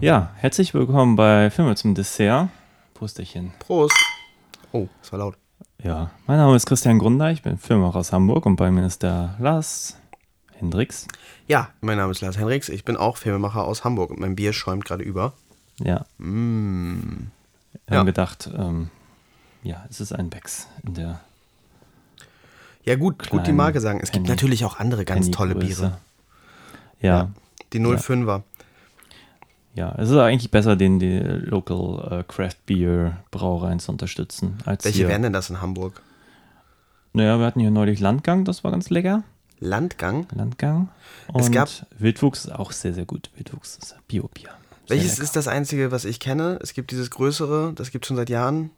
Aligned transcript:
Ja, 0.00 0.30
herzlich 0.36 0.72
willkommen 0.74 1.16
bei 1.16 1.50
Filme 1.50 1.74
zum 1.76 1.94
Dessert. 1.94 2.48
Prosterchen. 2.94 3.52
Prost. 3.58 3.94
Oh, 4.72 4.88
das 5.00 5.12
war 5.12 5.18
laut. 5.18 5.36
Ja, 5.82 6.10
mein 6.26 6.36
Name 6.38 6.56
ist 6.56 6.66
Christian 6.66 6.98
Grunder, 6.98 7.30
ich 7.30 7.42
bin 7.42 7.58
Filmemacher 7.58 7.98
aus 7.98 8.12
Hamburg 8.12 8.44
und 8.46 8.56
bei 8.56 8.70
mir 8.70 8.86
ist 8.86 9.02
der 9.02 9.36
Lars 9.38 9.96
Hendricks. 10.56 11.06
Ja, 11.46 11.70
mein 11.80 11.96
Name 11.98 12.12
ist 12.12 12.20
Lars 12.20 12.36
Henriks. 12.38 12.68
Ich 12.68 12.84
bin 12.84 12.96
auch 12.96 13.16
Filmemacher 13.16 13.64
aus 13.64 13.84
Hamburg 13.84 14.10
und 14.10 14.20
mein 14.20 14.36
Bier 14.36 14.52
schäumt 14.52 14.84
gerade 14.84 15.02
über. 15.02 15.32
Ja. 15.78 16.04
Mm. 16.18 17.30
Wir 17.86 17.94
Ja. 17.94 17.98
haben 18.00 18.06
gedacht, 18.06 18.50
ähm, 18.56 18.90
ja, 19.62 19.84
es 19.88 20.00
ist 20.00 20.12
ein 20.12 20.28
Becks 20.30 20.68
in 20.84 20.94
der 20.94 21.20
Ja, 22.84 22.96
gut, 22.96 23.28
gut 23.30 23.46
die 23.46 23.52
Marke 23.52 23.80
sagen. 23.80 24.00
Es 24.02 24.10
gibt 24.12 24.24
Penny- 24.24 24.36
natürlich 24.36 24.64
auch 24.64 24.78
andere 24.78 25.04
ganz 25.04 25.30
tolle 25.30 25.54
Pennygröße. 25.54 25.80
Biere. 25.82 25.98
Ja, 27.00 27.30
Die 27.72 27.78
05er. 27.80 28.42
Ja, 29.80 29.94
es 29.98 30.10
ist 30.10 30.16
eigentlich 30.16 30.50
besser, 30.50 30.76
den 30.76 30.98
die 30.98 31.18
Local 31.18 32.20
äh, 32.20 32.24
Craft 32.30 32.56
Beer 32.66 33.16
Brauereien 33.30 33.80
zu 33.80 33.90
unterstützen. 33.92 34.58
Welche 34.64 34.90
hier. 34.90 35.08
wären 35.08 35.22
denn 35.22 35.32
das 35.32 35.48
in 35.50 35.60
Hamburg? 35.62 36.02
Naja, 37.12 37.38
wir 37.38 37.46
hatten 37.46 37.60
hier 37.60 37.70
neulich 37.70 37.98
Landgang, 37.98 38.44
das 38.44 38.62
war 38.62 38.70
ganz 38.70 38.90
lecker. 38.90 39.22
Landgang? 39.58 40.26
Landgang. 40.34 40.88
Und 41.32 41.40
Es 41.40 41.50
gab- 41.50 41.68
Wildwuchs 41.98 42.44
ist 42.44 42.52
auch 42.52 42.72
sehr, 42.72 42.94
sehr 42.94 43.04
gut. 43.04 43.30
Wildwuchs 43.36 43.76
ist 43.78 43.96
Bio-Bier. 44.08 44.50
Welches 44.86 45.12
lecker. 45.12 45.22
ist 45.24 45.36
das 45.36 45.48
einzige, 45.48 45.90
was 45.92 46.04
ich 46.04 46.20
kenne? 46.20 46.58
Es 46.62 46.72
gibt 46.74 46.90
dieses 46.90 47.10
größere, 47.10 47.72
das 47.74 47.90
gibt 47.90 48.06
schon 48.06 48.16
seit 48.16 48.30
Jahren. 48.30 48.70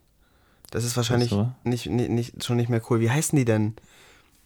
Das 0.71 0.83
ist 0.83 0.95
wahrscheinlich 0.97 1.29
Größere? 1.29 1.53
nicht, 1.63 1.87
nicht, 1.87 2.09
nicht, 2.09 2.43
schon 2.43 2.57
nicht 2.57 2.69
mehr 2.69 2.81
cool. 2.89 2.99
Wie 2.99 3.11
heißen 3.11 3.37
die 3.37 3.45
denn? 3.45 3.75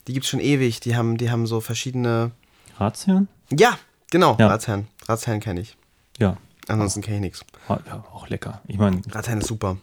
Die 0.08 0.14
gibt 0.14 0.26
es 0.26 0.30
schon 0.30 0.40
ewig. 0.40 0.80
Die 0.80 0.96
haben, 0.96 1.18
die 1.18 1.30
haben 1.32 1.48
so 1.48 1.60
verschiedene. 1.62 2.32
Ratsherrn? 2.78 3.28
Ja, 3.52 3.78
genau, 4.12 4.36
Ja. 4.40 4.48
Ratsherrn. 4.48 4.88
Ratsherrn 5.08 5.40
kenne 5.40 5.62
ich. 5.62 5.76
Ja. 6.20 6.38
Ansonsten 6.68 7.02
kenne 7.02 7.18
ich 7.18 7.22
nichts. 7.22 7.46
Ah, 7.68 7.80
ja, 7.88 8.04
auch 8.14 8.28
lecker. 8.30 8.62
Ich 8.68 8.78
meine, 8.78 9.02
Ratsherrn 9.12 9.40
ist 9.40 9.48
super. 9.48 9.78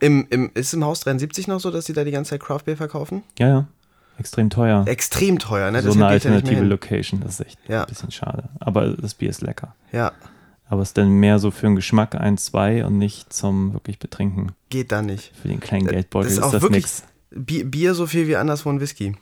Im, 0.00 0.26
im, 0.30 0.50
ist 0.54 0.74
im 0.74 0.84
Haus 0.84 1.00
73 1.00 1.48
noch 1.48 1.60
so, 1.60 1.70
dass 1.70 1.84
die 1.86 1.92
da 1.92 2.04
die 2.04 2.10
ganze 2.10 2.30
Zeit 2.30 2.40
Craft 2.40 2.60
Beer 2.64 2.76
verkaufen? 2.76 3.22
ja, 3.38 3.48
ja. 3.48 3.66
Extrem 4.18 4.48
teuer. 4.48 4.82
Extrem 4.88 5.38
teuer, 5.38 5.70
ne? 5.70 5.82
so 5.82 5.88
Deshalb 5.88 5.96
eine 5.96 6.04
ja 6.04 6.10
alternative 6.14 6.60
hin. 6.60 6.68
Location, 6.70 7.20
das 7.20 7.38
ist 7.38 7.46
echt 7.48 7.58
Ja. 7.68 7.82
ein 7.82 7.86
bisschen 7.88 8.10
schade. 8.10 8.48
Aber 8.60 8.88
das 8.96 9.12
Bier 9.12 9.28
ist 9.28 9.42
lecker. 9.42 9.74
Ja, 9.92 10.12
Aber 10.70 10.80
es 10.80 10.88
ist 10.88 10.96
dann 10.98 11.10
mehr 11.10 11.38
so 11.38 11.50
für 11.50 11.66
den 11.66 11.76
Geschmack 11.76 12.14
1, 12.14 12.46
2 12.46 12.86
und 12.86 12.96
nicht 12.96 13.30
zum 13.30 13.74
wirklich 13.74 13.98
Betrinken. 13.98 14.52
geht 14.70 14.90
da 14.90 15.02
nicht. 15.02 15.36
Für 15.36 15.48
den 15.48 15.60
kleinen 15.60 15.84
Das 15.84 15.92
Geldbeutel 15.92 16.30
ist 16.30 16.38
ist, 16.38 16.42
auch 16.44 16.58
das. 16.58 17.02
Bier, 17.30 17.70
Bier 17.70 17.94
so 17.94 18.06
viel 18.06 18.26
wie 18.26 18.36
anderswo 18.36 18.70
ein 18.70 18.80
Whisky. 18.80 19.14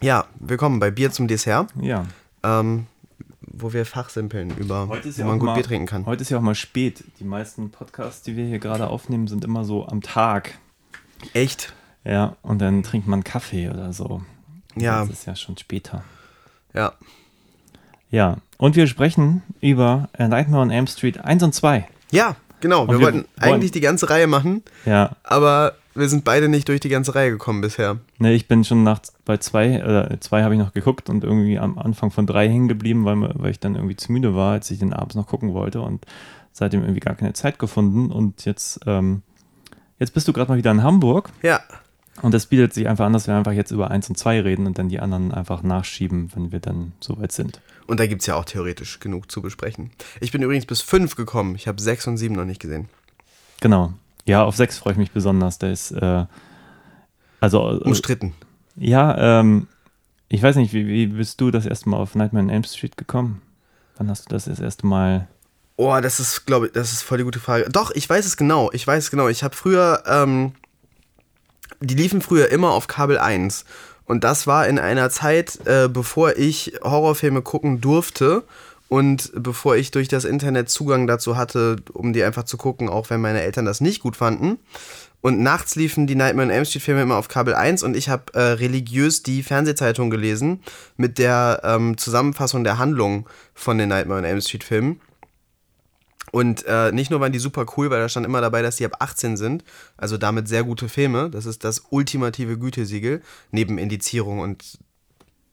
Ja, 0.00 0.26
willkommen 0.40 0.80
bei 0.80 0.90
Bier 0.90 1.12
zum 1.12 1.28
Dessert, 1.28 1.68
Ja. 1.80 2.06
ähm, 2.42 2.86
wo 3.50 3.72
wir 3.72 3.84
fachsimpeln 3.84 4.56
über, 4.56 4.88
Heute 4.88 5.08
ist 5.08 5.18
wo 5.18 5.22
ja 5.22 5.28
man 5.28 5.38
gut 5.38 5.46
mal, 5.46 5.54
Bier 5.54 5.64
trinken 5.64 5.86
kann. 5.86 6.06
Heute 6.06 6.22
ist 6.22 6.30
ja 6.30 6.38
auch 6.38 6.42
mal 6.42 6.54
spät. 6.54 7.04
Die 7.18 7.24
meisten 7.24 7.70
Podcasts, 7.70 8.22
die 8.22 8.36
wir 8.36 8.46
hier 8.46 8.58
gerade 8.58 8.88
aufnehmen, 8.88 9.26
sind 9.26 9.44
immer 9.44 9.64
so 9.64 9.86
am 9.86 10.00
Tag. 10.00 10.58
Echt? 11.34 11.72
Ja, 12.04 12.36
und 12.42 12.60
dann 12.60 12.82
trinkt 12.82 13.06
man 13.06 13.24
Kaffee 13.24 13.68
oder 13.68 13.92
so. 13.92 14.22
Ja. 14.76 15.00
Das 15.00 15.10
ist 15.10 15.26
ja 15.26 15.36
schon 15.36 15.58
später. 15.58 16.04
Ja. 16.72 16.94
Ja, 18.10 18.38
und 18.56 18.76
wir 18.76 18.86
sprechen 18.86 19.42
über 19.60 20.08
A 20.16 20.26
Nightmare 20.26 20.62
on 20.62 20.70
Elm 20.70 20.86
Street 20.86 21.18
1 21.18 21.42
und 21.42 21.54
2. 21.54 21.86
Ja, 22.10 22.36
genau. 22.60 22.86
Wir, 22.88 22.98
wir 22.98 23.04
wollten 23.06 23.24
eigentlich 23.38 23.72
die 23.72 23.80
ganze 23.80 24.10
Reihe 24.10 24.26
machen, 24.26 24.62
Ja, 24.84 25.16
aber 25.22 25.74
wir 25.94 26.08
sind 26.08 26.24
beide 26.24 26.48
nicht 26.48 26.68
durch 26.68 26.80
die 26.80 26.88
ganze 26.88 27.14
Reihe 27.14 27.30
gekommen 27.30 27.60
bisher. 27.60 27.98
ne, 28.18 28.32
ich 28.32 28.46
bin 28.48 28.64
schon 28.64 28.84
nach 28.84 29.00
bei 29.24 29.36
zwei, 29.38 29.66
äh, 29.74 30.20
zwei 30.20 30.42
habe 30.44 30.54
ich 30.54 30.60
noch 30.60 30.72
geguckt 30.72 31.10
und 31.10 31.24
irgendwie 31.24 31.58
am 31.58 31.78
Anfang 31.78 32.10
von 32.10 32.26
drei 32.26 32.48
hängen 32.48 32.68
geblieben, 32.68 33.04
weil, 33.04 33.20
weil 33.34 33.50
ich 33.50 33.60
dann 33.60 33.74
irgendwie 33.74 33.96
zu 33.96 34.12
müde 34.12 34.34
war, 34.34 34.52
als 34.52 34.70
ich 34.70 34.78
den 34.78 34.92
abends 34.92 35.14
noch 35.16 35.26
gucken 35.26 35.52
wollte 35.52 35.80
und 35.80 36.06
seitdem 36.52 36.82
irgendwie 36.82 37.00
gar 37.00 37.14
keine 37.14 37.32
Zeit 37.32 37.58
gefunden. 37.58 38.10
Und 38.10 38.44
jetzt, 38.44 38.80
ähm, 38.86 39.22
jetzt 39.98 40.14
bist 40.14 40.28
du 40.28 40.32
gerade 40.32 40.50
mal 40.50 40.58
wieder 40.58 40.70
in 40.70 40.82
Hamburg 40.82 41.30
Ja, 41.42 41.60
und 42.22 42.34
das 42.34 42.46
bietet 42.46 42.74
sich 42.74 42.88
einfach 42.88 43.06
an, 43.06 43.12
dass 43.12 43.26
wir 43.26 43.34
einfach 43.34 43.52
jetzt 43.52 43.70
über 43.70 43.90
1 43.90 44.10
und 44.10 44.16
2 44.16 44.40
reden 44.42 44.66
und 44.66 44.78
dann 44.78 44.88
die 44.88 45.00
anderen 45.00 45.32
einfach 45.32 45.62
nachschieben, 45.62 46.30
wenn 46.34 46.52
wir 46.52 46.60
dann 46.60 46.92
soweit 47.00 47.32
sind. 47.32 47.60
Und 47.90 48.00
da 48.00 48.06
gibt 48.06 48.22
es 48.22 48.26
ja 48.26 48.36
auch 48.36 48.44
theoretisch 48.44 49.00
genug 49.00 49.30
zu 49.30 49.42
besprechen. 49.42 49.90
Ich 50.20 50.32
bin 50.32 50.42
übrigens 50.42 50.66
bis 50.66 50.80
fünf 50.80 51.16
gekommen. 51.16 51.54
Ich 51.56 51.68
habe 51.68 51.80
sechs 51.82 52.06
und 52.06 52.16
sieben 52.16 52.34
noch 52.34 52.44
nicht 52.44 52.60
gesehen. 52.60 52.88
Genau. 53.60 53.92
Ja, 54.26 54.44
auf 54.44 54.56
6 54.56 54.78
freue 54.78 54.92
ich 54.92 54.98
mich 54.98 55.10
besonders. 55.10 55.58
Der 55.58 55.72
ist, 55.72 55.90
äh, 55.92 56.24
also, 57.40 57.58
äh, 57.68 57.82
Umstritten. 57.82 58.34
ja, 58.76 59.40
ähm, 59.40 59.66
ich 60.28 60.42
weiß 60.42 60.56
nicht, 60.56 60.72
wie, 60.72 60.86
wie 60.86 61.06
bist 61.08 61.40
du 61.40 61.50
das 61.50 61.66
erste 61.66 61.88
Mal 61.88 61.96
auf 61.96 62.14
Nightmare 62.14 62.44
on 62.44 62.50
Elm 62.50 62.64
Street 62.64 62.96
gekommen? 62.96 63.42
Wann 63.96 64.08
hast 64.08 64.26
du 64.26 64.34
das 64.34 64.44
das 64.44 64.60
erste 64.60 64.86
Mal? 64.86 65.28
Oh, 65.76 65.98
das 66.00 66.20
ist, 66.20 66.46
glaube 66.46 66.66
ich, 66.66 66.72
das 66.72 66.92
ist 66.92 67.02
voll 67.02 67.18
die 67.18 67.24
gute 67.24 67.40
Frage. 67.40 67.68
Doch, 67.70 67.90
ich 67.90 68.08
weiß 68.08 68.24
es 68.24 68.36
genau. 68.36 68.70
Ich 68.72 68.86
weiß 68.86 69.04
es 69.04 69.10
genau. 69.10 69.28
Ich 69.28 69.42
habe 69.42 69.56
früher, 69.56 70.04
ähm, 70.06 70.52
die 71.80 71.94
liefen 71.94 72.20
früher 72.20 72.50
immer 72.50 72.70
auf 72.70 72.86
Kabel 72.86 73.18
1. 73.18 73.64
Und 74.10 74.24
das 74.24 74.48
war 74.48 74.66
in 74.66 74.80
einer 74.80 75.08
Zeit, 75.08 75.64
äh, 75.66 75.88
bevor 75.88 76.36
ich 76.36 76.72
Horrorfilme 76.82 77.42
gucken 77.42 77.80
durfte 77.80 78.42
und 78.88 79.30
bevor 79.36 79.76
ich 79.76 79.92
durch 79.92 80.08
das 80.08 80.24
Internet 80.24 80.68
Zugang 80.68 81.06
dazu 81.06 81.36
hatte, 81.36 81.76
um 81.92 82.12
die 82.12 82.24
einfach 82.24 82.42
zu 82.42 82.56
gucken, 82.56 82.88
auch 82.88 83.08
wenn 83.08 83.20
meine 83.20 83.40
Eltern 83.40 83.66
das 83.66 83.80
nicht 83.80 84.02
gut 84.02 84.16
fanden. 84.16 84.58
Und 85.20 85.38
nachts 85.38 85.76
liefen 85.76 86.08
die 86.08 86.16
Nightmare 86.16 86.48
on 86.48 86.52
Elm 86.52 86.64
Street 86.64 86.82
Filme 86.82 87.02
immer 87.02 87.18
auf 87.18 87.28
Kabel 87.28 87.54
1 87.54 87.84
und 87.84 87.96
ich 87.96 88.08
habe 88.08 88.34
äh, 88.34 88.40
religiös 88.40 89.22
die 89.22 89.44
Fernsehzeitung 89.44 90.10
gelesen 90.10 90.60
mit 90.96 91.18
der 91.18 91.60
ähm, 91.62 91.96
Zusammenfassung 91.96 92.64
der 92.64 92.78
Handlung 92.78 93.28
von 93.54 93.78
den 93.78 93.90
Nightmare 93.90 94.18
on 94.18 94.24
Elm 94.24 94.40
Street 94.40 94.64
Filmen. 94.64 95.00
Und 96.32 96.64
äh, 96.66 96.92
nicht 96.92 97.10
nur 97.10 97.20
waren 97.20 97.32
die 97.32 97.38
super 97.38 97.66
cool, 97.76 97.90
weil 97.90 98.00
da 98.00 98.08
stand 98.08 98.26
immer 98.26 98.40
dabei, 98.40 98.62
dass 98.62 98.76
die 98.76 98.84
ab 98.84 98.96
18 99.00 99.36
sind, 99.36 99.64
also 99.96 100.16
damit 100.16 100.48
sehr 100.48 100.64
gute 100.64 100.88
Filme. 100.88 101.30
Das 101.30 101.46
ist 101.46 101.64
das 101.64 101.82
ultimative 101.90 102.58
Gütesiegel, 102.58 103.22
neben 103.50 103.78
Indizierung 103.78 104.38
und 104.38 104.78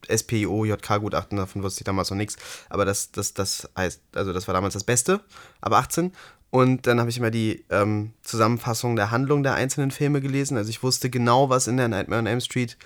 SPIO, 0.10 0.66
JK-Gutachten, 0.66 1.38
davon 1.38 1.64
wusste 1.64 1.82
ich 1.82 1.86
damals 1.86 2.10
noch 2.10 2.18
nichts. 2.18 2.38
Aber 2.70 2.86
das, 2.86 3.12
das, 3.12 3.34
das 3.34 3.70
heißt, 3.76 4.02
also 4.16 4.34
das 4.34 4.48
war 4.48 4.54
damals 4.54 4.74
das 4.74 4.84
Beste, 4.84 5.22
ab 5.62 5.74
18. 5.74 6.14
Und 6.50 6.88
dann 6.88 7.00
habe 7.00 7.10
ich 7.10 7.18
immer 7.18 7.32
die 7.32 7.66
ähm, 7.70 8.14
Zusammenfassung 8.22 8.96
der 8.96 9.12
Handlung 9.12 9.44
der 9.44 9.56
einzelnen 9.56 9.92
Filme 9.92 10.22
gelesen. 10.22 10.58
Also 10.58 10.70
ich 10.70 10.82
wusste 10.82 11.10
genau, 11.10 11.50
was 11.50 11.68
in 11.68 11.78
der 11.78 11.90
Nightmare 11.90 12.20
on 12.20 12.28
Elm 12.28 12.40
Street 12.40 12.78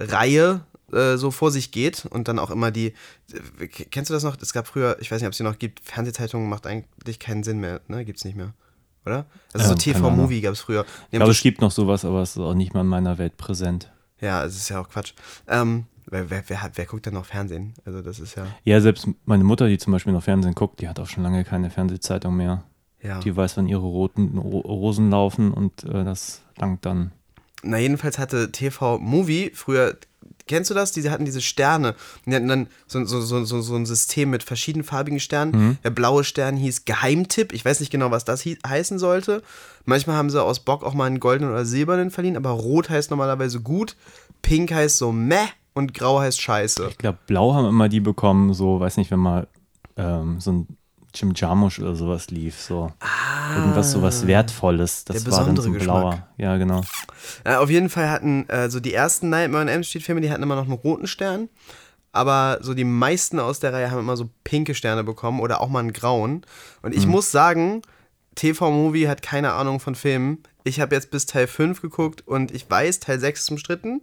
Reihe 0.00 0.62
äh, 0.92 1.16
so 1.16 1.30
vor 1.30 1.50
sich 1.50 1.70
geht 1.70 2.06
und 2.06 2.28
dann 2.28 2.38
auch 2.38 2.50
immer 2.50 2.70
die. 2.70 2.94
äh, 3.60 3.66
Kennst 3.68 4.10
du 4.10 4.14
das 4.14 4.22
noch? 4.24 4.36
Es 4.40 4.52
gab 4.52 4.66
früher, 4.66 4.96
ich 5.00 5.10
weiß 5.10 5.20
nicht, 5.20 5.26
ob 5.26 5.32
es 5.32 5.38
die 5.38 5.42
noch 5.44 5.58
gibt, 5.58 5.80
Fernsehzeitungen 5.80 6.48
macht 6.48 6.66
eigentlich 6.66 7.18
keinen 7.18 7.42
Sinn 7.42 7.58
mehr, 7.60 7.80
ne? 7.88 8.04
Gibt's 8.04 8.24
nicht 8.24 8.36
mehr. 8.36 8.52
Oder? 9.04 9.26
Also 9.52 9.66
Ähm, 9.66 9.70
so 9.70 9.74
TV-Movie 9.76 10.40
gab 10.40 10.52
es 10.52 10.60
früher. 10.60 10.84
Ich 11.10 11.18
glaube, 11.18 11.32
es 11.32 11.40
gibt 11.40 11.60
noch 11.60 11.70
sowas, 11.70 12.04
aber 12.04 12.22
es 12.22 12.30
ist 12.30 12.38
auch 12.42 12.54
nicht 12.54 12.74
mal 12.74 12.80
in 12.80 12.86
meiner 12.88 13.18
Welt 13.18 13.36
präsent. 13.36 13.90
ja, 14.20 14.44
es 14.44 14.56
ist 14.56 14.68
ja 14.68 14.80
auch 14.80 14.88
Quatsch. 14.88 15.12
Ähm, 15.46 15.84
wer, 16.06 16.28
wer, 16.30 16.42
wer, 16.48 16.62
hat, 16.62 16.72
wer 16.76 16.86
guckt 16.86 17.06
denn 17.06 17.14
noch 17.14 17.26
Fernsehen? 17.26 17.74
Also 17.84 18.02
das 18.02 18.18
ist 18.18 18.34
ja. 18.36 18.46
Ja, 18.64 18.80
selbst 18.80 19.06
meine 19.24 19.44
Mutter, 19.44 19.68
die 19.68 19.78
zum 19.78 19.92
Beispiel 19.92 20.12
noch 20.12 20.22
Fernsehen 20.24 20.54
guckt, 20.54 20.80
die 20.80 20.88
hat 20.88 20.98
auch 20.98 21.06
schon 21.08 21.22
lange 21.22 21.44
keine 21.44 21.70
Fernsehzeitung 21.70 22.36
mehr. 22.36 22.64
ja. 23.02 23.20
Die 23.20 23.36
weiß, 23.36 23.56
wann 23.58 23.68
ihre 23.68 23.82
roten 23.86 24.38
Ro 24.38 24.58
Rosen 24.60 25.10
laufen 25.10 25.52
und 25.52 25.84
äh, 25.84 26.02
das 26.04 26.42
langt 26.56 26.84
dann. 26.84 27.12
Na, 27.62 27.78
jedenfalls 27.78 28.18
hatte 28.18 28.50
TV 28.50 28.98
Movie 28.98 29.50
früher, 29.54 29.96
kennst 30.46 30.70
du 30.70 30.74
das? 30.74 30.92
Die 30.92 31.08
hatten 31.10 31.24
diese 31.24 31.40
Sterne. 31.40 31.94
Die 32.24 32.34
hatten 32.34 32.48
dann 32.48 32.68
so, 32.86 33.04
so, 33.04 33.20
so, 33.20 33.44
so, 33.44 33.60
so 33.60 33.74
ein 33.76 33.86
System 33.86 34.30
mit 34.30 34.42
verschiedenfarbigen 34.42 35.20
Sternen. 35.20 35.78
Der 35.84 35.90
blaue 35.90 36.24
Stern 36.24 36.56
hieß 36.56 36.84
Geheimtipp. 36.84 37.52
Ich 37.52 37.64
weiß 37.64 37.80
nicht 37.80 37.90
genau, 37.90 38.10
was 38.10 38.24
das 38.24 38.44
heißen 38.44 38.98
sollte. 38.98 39.42
Manchmal 39.84 40.16
haben 40.16 40.30
sie 40.30 40.42
aus 40.42 40.60
Bock 40.60 40.84
auch 40.84 40.94
mal 40.94 41.04
einen 41.04 41.20
goldenen 41.20 41.52
oder 41.52 41.64
silbernen 41.64 42.10
verliehen, 42.10 42.36
aber 42.36 42.50
rot 42.50 42.90
heißt 42.90 43.10
normalerweise 43.10 43.60
gut, 43.60 43.96
pink 44.42 44.72
heißt 44.72 44.98
so 44.98 45.12
meh 45.12 45.46
und 45.74 45.94
grau 45.94 46.20
heißt 46.20 46.40
scheiße. 46.40 46.88
Ich 46.90 46.98
glaube, 46.98 47.18
blau 47.26 47.54
haben 47.54 47.66
immer 47.66 47.88
die 47.88 48.00
bekommen, 48.00 48.54
so, 48.54 48.80
weiß 48.80 48.96
nicht, 48.96 49.10
wenn 49.10 49.20
mal 49.20 49.46
ähm, 49.96 50.40
so 50.40 50.52
ein 50.52 50.66
Jim 51.16 51.32
Jarmusch 51.34 51.78
oder 51.80 51.96
sowas 51.96 52.28
lief, 52.30 52.60
so 52.60 52.92
irgendwas 53.56 53.90
sowas 53.92 54.26
Wertvolles. 54.26 55.04
Das 55.04 55.16
Ah. 55.16 55.20
Der 55.24 55.32
war 55.32 55.44
dann 55.46 55.56
so 55.56 55.62
besondere 55.62 55.84
blauer. 55.84 56.10
Geschmack. 56.10 56.28
Ja, 56.36 56.56
genau. 56.58 56.82
Ja, 57.44 57.60
auf 57.60 57.70
jeden 57.70 57.88
Fall 57.88 58.10
hatten 58.10 58.48
äh, 58.48 58.68
so 58.70 58.78
die 58.80 58.94
ersten 58.94 59.30
Nightmare 59.30 59.62
on 59.62 59.68
Elm 59.68 59.82
Street 59.82 60.02
Filme, 60.02 60.20
die 60.20 60.30
hatten 60.30 60.42
immer 60.42 60.56
noch 60.56 60.64
einen 60.64 60.72
roten 60.72 61.06
Stern. 61.06 61.48
Aber 62.12 62.58
so 62.62 62.72
die 62.72 62.84
meisten 62.84 63.38
aus 63.38 63.60
der 63.60 63.72
Reihe 63.72 63.90
haben 63.90 63.98
immer 64.00 64.16
so 64.16 64.30
pinke 64.44 64.74
Sterne 64.74 65.04
bekommen 65.04 65.40
oder 65.40 65.60
auch 65.60 65.68
mal 65.68 65.80
einen 65.80 65.92
grauen. 65.92 66.46
Und 66.82 66.94
ich 66.94 67.06
muss 67.06 67.30
sagen, 67.30 67.82
TV-Movie 68.36 69.08
hat 69.08 69.20
keine 69.22 69.52
Ahnung 69.52 69.80
von 69.80 69.94
Filmen. 69.94 70.42
Ich 70.64 70.80
habe 70.80 70.94
jetzt 70.94 71.10
bis 71.10 71.26
Teil 71.26 71.46
5 71.46 71.82
geguckt 71.82 72.26
und 72.26 72.52
ich 72.52 72.70
weiß, 72.70 73.00
Teil 73.00 73.20
6 73.20 73.40
ist 73.40 73.50
umstritten. 73.50 74.00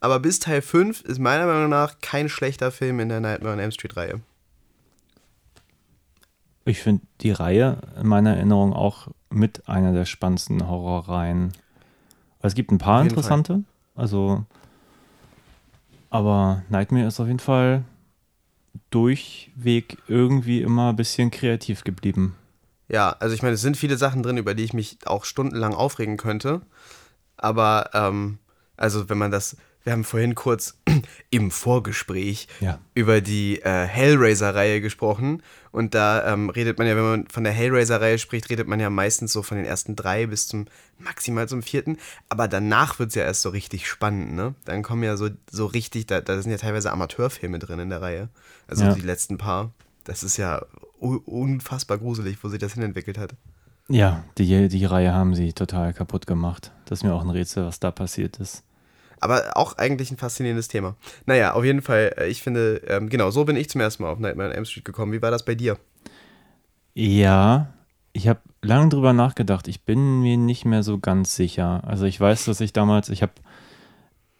Aber 0.00 0.20
bis 0.20 0.38
Teil 0.38 0.62
5 0.62 1.02
ist 1.02 1.18
meiner 1.18 1.46
Meinung 1.46 1.68
nach 1.68 1.98
kein 2.00 2.28
schlechter 2.28 2.70
Film 2.70 3.00
in 3.00 3.08
der 3.08 3.20
Nightmare 3.20 3.54
on 3.54 3.60
Elm 3.60 3.70
Street 3.72 3.96
Reihe. 3.96 4.20
Ich 6.64 6.80
finde 6.80 7.02
die 7.20 7.32
Reihe 7.32 7.78
in 8.00 8.06
meiner 8.06 8.36
Erinnerung 8.36 8.72
auch 8.72 9.08
mit 9.30 9.68
einer 9.68 9.92
der 9.92 10.04
spannendsten 10.04 10.68
Horrorreihen. 10.68 11.52
Es 12.40 12.54
gibt 12.54 12.70
ein 12.70 12.78
paar 12.78 13.02
interessante, 13.02 13.64
also 13.94 14.44
aber 16.12 16.62
Nightmare 16.68 17.06
ist 17.06 17.20
auf 17.20 17.26
jeden 17.26 17.38
Fall 17.38 17.84
durchweg 18.90 19.96
irgendwie 20.08 20.60
immer 20.60 20.90
ein 20.90 20.96
bisschen 20.96 21.30
kreativ 21.30 21.84
geblieben. 21.84 22.36
Ja, 22.88 23.16
also 23.18 23.34
ich 23.34 23.42
meine, 23.42 23.54
es 23.54 23.62
sind 23.62 23.78
viele 23.78 23.96
Sachen 23.96 24.22
drin, 24.22 24.36
über 24.36 24.54
die 24.54 24.64
ich 24.64 24.74
mich 24.74 24.98
auch 25.06 25.24
stundenlang 25.24 25.72
aufregen 25.72 26.18
könnte. 26.18 26.60
Aber, 27.38 27.88
ähm, 27.94 28.38
also 28.76 29.08
wenn 29.08 29.16
man 29.16 29.30
das, 29.30 29.56
wir 29.84 29.92
haben 29.92 30.04
vorhin 30.04 30.34
kurz 30.34 30.76
im 31.30 31.50
Vorgespräch 31.50 32.46
Ja. 32.60 32.78
über 32.94 33.20
die 33.20 33.60
äh, 33.62 33.86
Hellraiser-Reihe 33.86 34.80
gesprochen. 34.80 35.42
Und 35.72 35.94
da 35.94 36.32
ähm, 36.32 36.50
redet 36.50 36.78
man 36.78 36.86
ja, 36.86 36.94
wenn 36.96 37.02
man 37.04 37.26
von 37.28 37.44
der 37.44 37.52
Hellraiser-Reihe 37.52 38.18
spricht, 38.18 38.50
redet 38.50 38.68
man 38.68 38.78
ja 38.80 38.90
meistens 38.90 39.32
so 39.32 39.42
von 39.42 39.56
den 39.56 39.66
ersten 39.66 39.96
drei 39.96 40.26
bis 40.26 40.46
zum 40.48 40.66
maximal 40.98 41.48
zum 41.48 41.62
vierten. 41.62 41.98
Aber 42.28 42.46
danach 42.48 42.98
wird 42.98 43.08
es 43.08 43.14
ja 43.14 43.24
erst 43.24 43.42
so 43.42 43.48
richtig 43.48 43.88
spannend, 43.88 44.34
ne? 44.34 44.54
Dann 44.64 44.82
kommen 44.82 45.02
ja 45.02 45.16
so, 45.16 45.28
so 45.50 45.66
richtig, 45.66 46.06
da, 46.06 46.20
da 46.20 46.40
sind 46.40 46.50
ja 46.52 46.58
teilweise 46.58 46.92
Amateurfilme 46.92 47.58
drin 47.58 47.78
in 47.78 47.90
der 47.90 48.02
Reihe. 48.02 48.28
Also 48.68 48.84
Ja. 48.84 48.94
die 48.94 49.00
letzten 49.00 49.38
paar. 49.38 49.72
Das 50.04 50.22
ist 50.22 50.36
ja 50.36 50.62
unfassbar 51.26 51.98
gruselig, 51.98 52.38
wo 52.42 52.48
sich 52.48 52.58
das 52.58 52.74
hinentwickelt 52.74 53.18
hat. 53.18 53.34
Ja, 53.88 54.24
die, 54.38 54.68
die 54.68 54.84
Reihe 54.84 55.12
haben 55.12 55.34
sie 55.34 55.52
total 55.52 55.92
kaputt 55.92 56.26
gemacht. 56.26 56.70
Das 56.86 57.00
ist 57.00 57.02
mir 57.04 57.12
auch 57.12 57.22
ein 57.22 57.30
Rätsel, 57.30 57.64
was 57.66 57.80
da 57.80 57.90
passiert 57.90 58.38
ist. 58.38 58.62
Aber 59.22 59.56
auch 59.56 59.78
eigentlich 59.78 60.10
ein 60.10 60.16
faszinierendes 60.16 60.68
Thema. 60.68 60.96
Naja, 61.26 61.54
auf 61.54 61.64
jeden 61.64 61.80
Fall, 61.80 62.14
äh, 62.18 62.28
ich 62.28 62.42
finde, 62.42 62.82
ähm, 62.88 63.08
genau, 63.08 63.30
so 63.30 63.44
bin 63.44 63.56
ich 63.56 63.70
zum 63.70 63.80
ersten 63.80 64.02
Mal 64.02 64.10
auf 64.10 64.18
Nightmare 64.18 64.50
on 64.50 64.54
Elm 64.54 64.64
Street 64.64 64.84
gekommen. 64.84 65.12
Wie 65.12 65.22
war 65.22 65.30
das 65.30 65.44
bei 65.44 65.54
dir? 65.54 65.78
Ja, 66.94 67.72
ich 68.12 68.28
habe 68.28 68.40
lange 68.60 68.88
drüber 68.88 69.12
nachgedacht. 69.12 69.68
Ich 69.68 69.84
bin 69.84 70.20
mir 70.20 70.36
nicht 70.36 70.64
mehr 70.64 70.82
so 70.82 70.98
ganz 70.98 71.36
sicher. 71.36 71.82
Also 71.86 72.04
ich 72.04 72.20
weiß, 72.20 72.44
dass 72.46 72.60
ich 72.60 72.72
damals, 72.72 73.08
ich 73.08 73.22
habe 73.22 73.32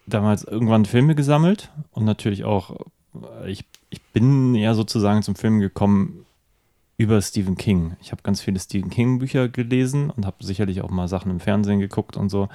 damals 0.06 0.44
irgendwann 0.44 0.84
Filme 0.84 1.14
gesammelt 1.14 1.70
und 1.92 2.04
natürlich 2.04 2.44
auch, 2.44 2.76
äh, 3.14 3.50
ich, 3.50 3.64
ich 3.90 4.02
bin 4.12 4.54
ja 4.54 4.74
sozusagen 4.74 5.22
zum 5.22 5.36
Film 5.36 5.60
gekommen 5.60 6.26
über 6.96 7.20
Stephen 7.22 7.56
King. 7.56 7.96
Ich 8.00 8.12
habe 8.12 8.22
ganz 8.22 8.40
viele 8.40 8.60
Stephen 8.60 8.90
King 8.90 9.18
Bücher 9.18 9.48
gelesen 9.48 10.10
und 10.10 10.26
habe 10.26 10.44
sicherlich 10.44 10.82
auch 10.82 10.90
mal 10.90 11.08
Sachen 11.08 11.30
im 11.30 11.40
Fernsehen 11.40 11.80
geguckt 11.80 12.16
und 12.16 12.28
so. 12.28 12.48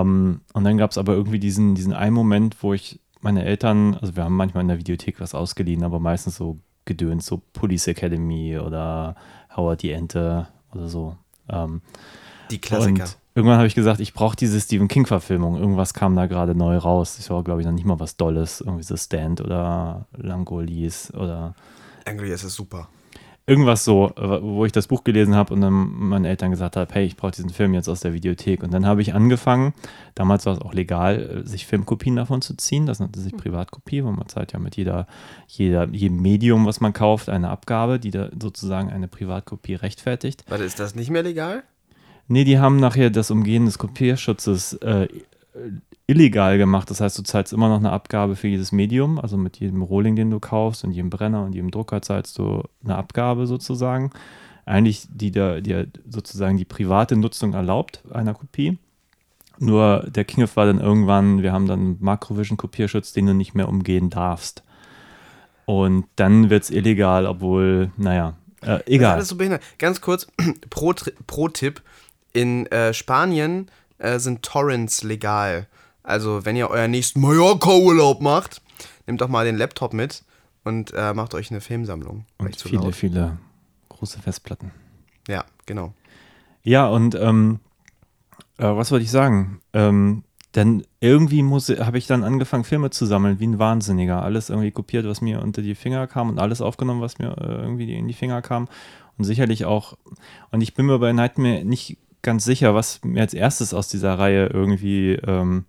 Ähm, 0.00 0.40
und 0.52 0.64
dann 0.64 0.78
gab 0.78 0.90
es 0.90 0.98
aber 0.98 1.12
irgendwie 1.14 1.38
diesen, 1.38 1.74
diesen 1.74 1.92
einen 1.92 2.14
Moment, 2.14 2.62
wo 2.62 2.72
ich 2.72 3.00
meine 3.20 3.44
Eltern, 3.44 3.94
also 4.00 4.16
wir 4.16 4.24
haben 4.24 4.36
manchmal 4.36 4.62
in 4.62 4.68
der 4.68 4.78
Videothek 4.78 5.20
was 5.20 5.34
ausgeliehen, 5.34 5.84
aber 5.84 6.00
meistens 6.00 6.36
so 6.36 6.58
gedöns, 6.84 7.26
so 7.26 7.42
Police 7.52 7.86
Academy 7.86 8.58
oder 8.58 9.14
Howard 9.56 9.82
die 9.82 9.92
Ente 9.92 10.48
oder 10.74 10.88
so. 10.88 11.16
Ähm, 11.48 11.82
Die 12.50 12.60
Klassiker. 12.60 13.04
und 13.04 13.16
irgendwann 13.34 13.58
habe 13.58 13.68
ich 13.68 13.74
gesagt, 13.74 14.00
ich 14.00 14.14
brauche 14.14 14.34
diese 14.34 14.60
Stephen 14.60 14.88
King-Verfilmung. 14.88 15.56
Irgendwas 15.56 15.94
kam 15.94 16.16
da 16.16 16.26
gerade 16.26 16.54
neu 16.54 16.76
raus. 16.78 17.16
Das 17.16 17.30
war, 17.30 17.44
glaube 17.44 17.60
ich, 17.60 17.66
noch 17.66 17.74
nicht 17.74 17.86
mal 17.86 18.00
was 18.00 18.16
Dolles. 18.16 18.60
Irgendwie 18.60 18.82
so 18.82 18.96
Stand 18.96 19.40
oder 19.40 20.06
Langolis 20.16 21.12
oder 21.14 21.54
Angry 22.04 22.32
ist 22.32 22.42
super. 22.48 22.88
Irgendwas 23.46 23.84
so, 23.84 24.12
äh, 24.16 24.42
wo 24.42 24.64
ich 24.64 24.72
das 24.72 24.86
Buch 24.86 25.04
gelesen 25.04 25.34
habe 25.34 25.52
und 25.52 25.60
dann 25.60 25.72
meinen 25.72 26.24
Eltern 26.24 26.50
gesagt 26.50 26.76
habe, 26.76 26.92
hey, 26.94 27.04
ich 27.04 27.16
brauche 27.16 27.32
diesen 27.32 27.50
Film 27.50 27.74
jetzt 27.74 27.88
aus 27.88 28.00
der 28.00 28.12
Videothek. 28.12 28.62
Und 28.62 28.72
dann 28.72 28.86
habe 28.86 29.02
ich 29.02 29.14
angefangen, 29.14 29.74
damals 30.14 30.46
war 30.46 30.54
es 30.54 30.60
auch 30.60 30.74
legal, 30.74 31.42
äh, 31.44 31.48
sich 31.48 31.66
Filmkopien 31.66 32.16
davon 32.16 32.40
zu 32.40 32.56
ziehen. 32.56 32.86
Das 32.86 33.00
nannte 33.00 33.20
sich 33.20 33.36
Privatkopie, 33.36 34.04
weil 34.04 34.12
man 34.12 34.28
zahlt 34.28 34.52
ja 34.52 34.58
mit 34.58 34.76
jeder, 34.76 35.06
jeder, 35.48 35.88
jedem 35.88 36.22
Medium, 36.22 36.66
was 36.66 36.80
man 36.80 36.92
kauft, 36.92 37.28
eine 37.28 37.50
Abgabe, 37.50 37.98
die 37.98 38.10
da 38.10 38.30
sozusagen 38.40 38.90
eine 38.90 39.08
Privatkopie 39.08 39.74
rechtfertigt. 39.74 40.44
Warte, 40.48 40.64
ist 40.64 40.78
das 40.78 40.94
nicht 40.94 41.10
mehr 41.10 41.22
legal? 41.22 41.64
Nee, 42.28 42.44
die 42.44 42.58
haben 42.58 42.78
nachher 42.78 43.10
das 43.10 43.30
Umgehen 43.30 43.66
des 43.66 43.78
Kopierschutzes 43.78 44.74
äh, 44.74 45.08
illegal 46.12 46.58
gemacht. 46.58 46.90
Das 46.90 47.00
heißt, 47.00 47.18
du 47.18 47.22
zahlst 47.22 47.52
immer 47.52 47.68
noch 47.68 47.78
eine 47.78 47.90
Abgabe 47.90 48.36
für 48.36 48.48
jedes 48.48 48.70
Medium. 48.70 49.18
Also 49.18 49.36
mit 49.36 49.58
jedem 49.58 49.82
Rohling, 49.82 50.14
den 50.14 50.30
du 50.30 50.40
kaufst 50.40 50.84
und 50.84 50.92
jedem 50.92 51.10
Brenner 51.10 51.44
und 51.44 51.54
jedem 51.54 51.70
Drucker 51.70 52.02
zahlst 52.02 52.38
du 52.38 52.62
eine 52.84 52.96
Abgabe 52.96 53.46
sozusagen. 53.46 54.10
Eigentlich, 54.64 55.08
die 55.10 55.32
da, 55.32 55.60
die 55.60 55.86
sozusagen 56.08 56.56
die 56.56 56.64
private 56.64 57.16
Nutzung 57.16 57.54
erlaubt 57.54 58.02
einer 58.12 58.34
Kopie. 58.34 58.78
Nur 59.58 60.06
der 60.08 60.24
Kingf 60.24 60.56
war 60.56 60.66
dann 60.66 60.80
irgendwann, 60.80 61.42
wir 61.42 61.52
haben 61.52 61.66
dann 61.66 61.96
Macrovision-Kopierschutz, 62.00 63.12
den 63.12 63.26
du 63.26 63.34
nicht 63.34 63.54
mehr 63.54 63.68
umgehen 63.68 64.10
darfst. 64.10 64.62
Und 65.64 66.06
dann 66.16 66.50
wird 66.50 66.64
es 66.64 66.70
illegal, 66.70 67.26
obwohl, 67.26 67.90
naja, 67.96 68.34
äh, 68.62 68.80
egal. 68.86 69.14
alles 69.14 69.28
so 69.28 69.36
behindert. 69.36 69.62
Ganz 69.78 70.00
kurz, 70.00 70.26
pro, 70.70 70.94
pro 71.26 71.48
Tipp. 71.48 71.82
In 72.32 72.66
äh, 72.66 72.94
Spanien 72.94 73.70
äh, 73.98 74.18
sind 74.18 74.42
Torrents 74.42 75.02
legal. 75.02 75.66
Also, 76.02 76.44
wenn 76.44 76.56
ihr 76.56 76.68
euren 76.68 76.90
nächsten 76.90 77.20
Mallorca-Urlaub 77.20 78.20
macht, 78.20 78.60
nehmt 79.06 79.20
doch 79.20 79.28
mal 79.28 79.44
den 79.44 79.56
Laptop 79.56 79.92
mit 79.92 80.24
und 80.64 80.92
äh, 80.94 81.14
macht 81.14 81.34
euch 81.34 81.50
eine 81.50 81.60
Filmsammlung. 81.60 82.26
Und 82.38 82.56
viele, 82.56 82.82
laut? 82.82 82.94
viele 82.94 83.38
große 83.88 84.20
Festplatten. 84.20 84.72
Ja, 85.28 85.44
genau. 85.66 85.94
Ja, 86.62 86.88
und 86.88 87.14
ähm, 87.14 87.60
äh, 88.58 88.64
was 88.64 88.90
wollte 88.90 89.04
ich 89.04 89.10
sagen? 89.10 89.60
Ähm, 89.72 90.24
dann 90.52 90.82
irgendwie 91.00 91.42
muss 91.42 91.68
habe 91.68 91.98
ich 91.98 92.06
dann 92.06 92.24
angefangen, 92.24 92.64
Filme 92.64 92.90
zu 92.90 93.06
sammeln, 93.06 93.40
wie 93.40 93.46
ein 93.46 93.58
Wahnsinniger. 93.58 94.22
Alles 94.22 94.50
irgendwie 94.50 94.70
kopiert, 94.70 95.06
was 95.06 95.22
mir 95.22 95.40
unter 95.40 95.62
die 95.62 95.74
Finger 95.74 96.06
kam 96.06 96.28
und 96.28 96.38
alles 96.38 96.60
aufgenommen, 96.60 97.00
was 97.00 97.18
mir 97.18 97.36
äh, 97.38 97.62
irgendwie 97.62 97.94
in 97.94 98.06
die 98.06 98.14
Finger 98.14 98.42
kam. 98.42 98.68
Und 99.16 99.24
sicherlich 99.24 99.64
auch, 99.64 99.96
und 100.50 100.60
ich 100.60 100.74
bin 100.74 100.86
mir 100.86 100.98
bei 100.98 101.12
Nightmare 101.12 101.64
nicht 101.64 101.98
ganz 102.22 102.44
sicher, 102.44 102.74
was 102.74 103.02
mir 103.02 103.20
als 103.20 103.34
erstes 103.34 103.74
aus 103.74 103.88
dieser 103.88 104.18
Reihe 104.18 104.46
irgendwie, 104.46 105.12
ähm, 105.12 105.64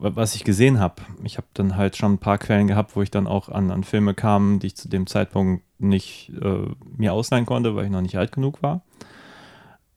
was 0.00 0.34
ich 0.34 0.44
gesehen 0.44 0.80
habe. 0.80 1.02
Ich 1.24 1.36
habe 1.36 1.46
dann 1.54 1.76
halt 1.76 1.96
schon 1.96 2.14
ein 2.14 2.18
paar 2.18 2.38
Quellen 2.38 2.66
gehabt, 2.66 2.96
wo 2.96 3.02
ich 3.02 3.10
dann 3.10 3.26
auch 3.26 3.48
an, 3.48 3.70
an 3.70 3.84
Filme 3.84 4.14
kam, 4.14 4.58
die 4.58 4.68
ich 4.68 4.76
zu 4.76 4.88
dem 4.88 5.06
Zeitpunkt 5.06 5.62
nicht 5.78 6.32
äh, 6.40 6.66
mir 6.96 7.12
ausleihen 7.12 7.46
konnte, 7.46 7.76
weil 7.76 7.84
ich 7.84 7.90
noch 7.90 8.00
nicht 8.00 8.16
alt 8.16 8.32
genug 8.32 8.62
war. 8.62 8.82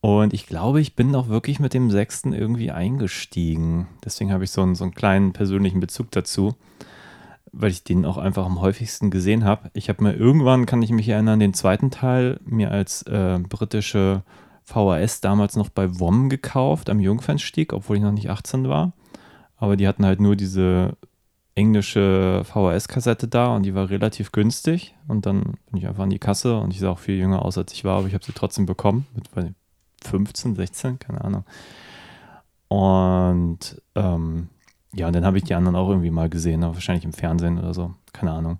Und 0.02 0.34
ich 0.34 0.48
glaube, 0.48 0.82
ich 0.82 0.98
bin 0.98 1.16
auch 1.16 1.30
wirklich 1.30 1.62
mit 1.62 1.74
dem 1.74 1.90
sechsten 1.90 2.34
irgendwie 2.34 2.72
eingestiegen. 2.72 3.88
Deswegen 4.04 4.34
habe 4.34 4.44
ich 4.44 4.52
so 4.52 4.62
einen, 4.62 4.76
so 4.76 4.84
einen 4.84 4.94
kleinen 4.94 5.32
persönlichen 5.32 5.80
Bezug 5.80 6.12
dazu, 6.12 6.56
weil 7.54 7.72
ich 7.72 7.86
den 7.86 8.04
auch 8.04 8.18
einfach 8.18 8.46
am 8.46 8.60
häufigsten 8.60 9.12
gesehen 9.12 9.46
habe. 9.46 9.72
Ich 9.74 9.88
habe 9.88 10.04
mir 10.04 10.14
irgendwann, 10.14 10.66
kann 10.66 10.82
ich 10.82 10.92
mich 10.92 11.08
erinnern, 11.08 11.40
den 11.40 11.54
zweiten 11.54 11.90
Teil 11.90 12.42
mir 12.44 12.72
als 12.72 13.04
äh, 13.04 13.40
britische 13.40 14.24
VHS 14.64 15.22
damals 15.22 15.56
noch 15.56 15.70
bei 15.70 15.98
WOM 15.98 16.28
gekauft, 16.28 16.90
am 16.90 17.00
Jungfernstieg, 17.00 17.72
obwohl 17.72 17.96
ich 17.96 18.04
noch 18.04 18.12
nicht 18.12 18.30
18 18.30 18.68
war. 18.68 18.92
Aber 19.64 19.78
die 19.78 19.88
hatten 19.88 20.06
halt 20.06 20.20
nur 20.20 20.36
diese 20.36 20.98
englische 21.56 22.44
VHS-Kassette 22.44 23.30
da 23.30 23.56
und 23.56 23.64
die 23.64 23.74
war 23.74 23.90
relativ 23.90 24.34
günstig. 24.34 24.94
Und 25.08 25.26
dann 25.26 25.54
bin 25.72 25.78
ich 25.78 25.88
einfach 25.88 26.04
an 26.04 26.10
die 26.10 26.20
Kasse 26.20 26.58
und 26.58 26.72
ich 26.72 26.82
sah 26.82 26.90
auch 26.90 27.00
viel 27.00 27.16
jünger 27.16 27.46
aus, 27.46 27.58
als 27.58 27.72
ich 27.72 27.86
war, 27.86 28.00
aber 28.00 28.08
ich 28.08 28.14
habe 28.14 28.26
sie 28.26 28.34
trotzdem 28.34 28.66
bekommen. 28.66 29.08
Mit 29.16 29.34
weiß 29.34 29.46
nicht, 29.46 29.56
15, 30.04 30.56
16, 30.56 31.00
keine 31.00 31.24
Ahnung. 31.24 31.46
Und 32.68 33.82
ähm, 33.96 34.50
ja, 34.94 35.08
und 35.08 35.16
dann 35.16 35.26
habe 35.26 35.38
ich 35.38 35.46
die 35.46 35.54
anderen 35.54 35.78
auch 35.78 35.88
irgendwie 35.88 36.12
mal 36.12 36.28
gesehen, 36.28 36.62
aber 36.66 36.74
wahrscheinlich 36.74 37.06
im 37.06 37.14
Fernsehen 37.14 37.58
oder 37.58 37.74
so, 37.74 37.94
keine 38.12 38.34
Ahnung. 38.34 38.60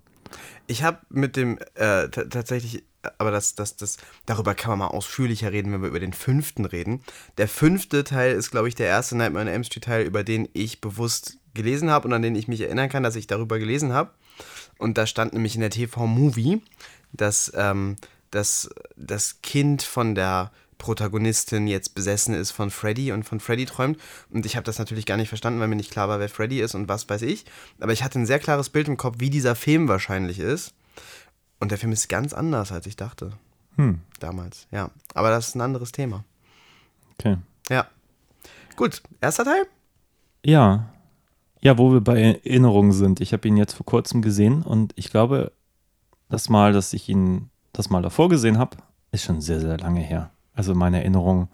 Ich 0.66 0.84
habe 0.84 1.00
mit 1.10 1.36
dem 1.36 1.58
äh, 1.74 2.08
tatsächlich, 2.08 2.82
aber 3.18 3.30
das, 3.30 3.54
das, 3.54 3.76
das, 3.76 3.96
darüber 4.26 4.54
kann 4.54 4.70
man 4.70 4.78
mal 4.80 4.86
ausführlicher 4.88 5.52
reden, 5.52 5.72
wenn 5.72 5.82
wir 5.82 5.88
über 5.88 6.00
den 6.00 6.12
fünften 6.12 6.64
reden. 6.64 7.02
Der 7.38 7.48
fünfte 7.48 8.04
Teil 8.04 8.34
ist, 8.34 8.50
glaube 8.50 8.68
ich, 8.68 8.74
der 8.74 8.86
erste 8.86 9.16
Nightmare 9.16 9.46
on 9.46 9.52
Elm 9.52 9.64
Street 9.64 9.84
Teil, 9.84 10.04
über 10.04 10.24
den 10.24 10.48
ich 10.52 10.80
bewusst 10.80 11.38
gelesen 11.54 11.90
habe 11.90 12.08
und 12.08 12.14
an 12.14 12.22
den 12.22 12.34
ich 12.34 12.48
mich 12.48 12.60
erinnern 12.60 12.88
kann, 12.88 13.02
dass 13.02 13.16
ich 13.16 13.26
darüber 13.26 13.58
gelesen 13.58 13.92
habe. 13.92 14.10
Und 14.78 14.98
da 14.98 15.06
stand 15.06 15.32
nämlich 15.32 15.54
in 15.54 15.60
der 15.60 15.70
TV-Movie, 15.70 16.62
dass 17.12 17.52
ähm, 17.54 17.96
das, 18.30 18.68
das 18.96 19.40
Kind 19.42 19.82
von 19.82 20.14
der 20.14 20.50
Protagonistin 20.78 21.66
jetzt 21.66 21.94
besessen 21.94 22.34
ist 22.34 22.50
von 22.50 22.70
Freddy 22.70 23.12
und 23.12 23.22
von 23.22 23.40
Freddy 23.40 23.64
träumt. 23.64 23.98
Und 24.30 24.44
ich 24.44 24.56
habe 24.56 24.64
das 24.64 24.78
natürlich 24.78 25.06
gar 25.06 25.16
nicht 25.16 25.28
verstanden, 25.28 25.60
weil 25.60 25.68
mir 25.68 25.76
nicht 25.76 25.90
klar 25.90 26.08
war, 26.08 26.20
wer 26.20 26.28
Freddy 26.28 26.60
ist 26.60 26.74
und 26.74 26.88
was 26.88 27.08
weiß 27.08 27.22
ich. 27.22 27.44
Aber 27.80 27.92
ich 27.92 28.02
hatte 28.02 28.18
ein 28.18 28.26
sehr 28.26 28.38
klares 28.38 28.68
Bild 28.68 28.88
im 28.88 28.96
Kopf, 28.96 29.16
wie 29.18 29.30
dieser 29.30 29.54
Film 29.54 29.88
wahrscheinlich 29.88 30.40
ist. 30.40 30.74
Und 31.64 31.70
der 31.70 31.78
Film 31.78 31.92
ist 31.92 32.10
ganz 32.10 32.34
anders, 32.34 32.72
als 32.72 32.86
ich 32.86 32.94
dachte. 32.94 33.32
Hm, 33.76 34.00
Damals, 34.20 34.66
ja. 34.70 34.90
Aber 35.14 35.30
das 35.30 35.48
ist 35.48 35.54
ein 35.54 35.62
anderes 35.62 35.92
Thema. 35.92 36.22
okay. 37.14 37.38
Ja. 37.70 37.86
Gut, 38.76 39.02
erster 39.22 39.44
Teil? 39.44 39.64
Ja. 40.44 40.90
Ja, 41.62 41.78
wo 41.78 41.90
wir 41.90 42.02
bei 42.02 42.20
Erinnerungen 42.20 42.92
sind. 42.92 43.22
Ich 43.22 43.32
habe 43.32 43.48
ihn 43.48 43.56
jetzt 43.56 43.72
vor 43.72 43.86
kurzem 43.86 44.20
gesehen 44.20 44.60
und 44.60 44.92
ich 44.96 45.08
glaube, 45.08 45.52
das 46.28 46.50
Mal, 46.50 46.74
dass 46.74 46.92
ich 46.92 47.08
ihn 47.08 47.48
das 47.72 47.88
Mal 47.88 48.02
davor 48.02 48.28
gesehen 48.28 48.58
habe, 48.58 48.76
ist 49.10 49.24
schon 49.24 49.40
sehr, 49.40 49.58
sehr 49.60 49.78
lange 49.78 50.00
her. 50.00 50.32
Also 50.52 50.72
in 50.72 50.78
meiner 50.78 50.98
Erinnerung 50.98 51.48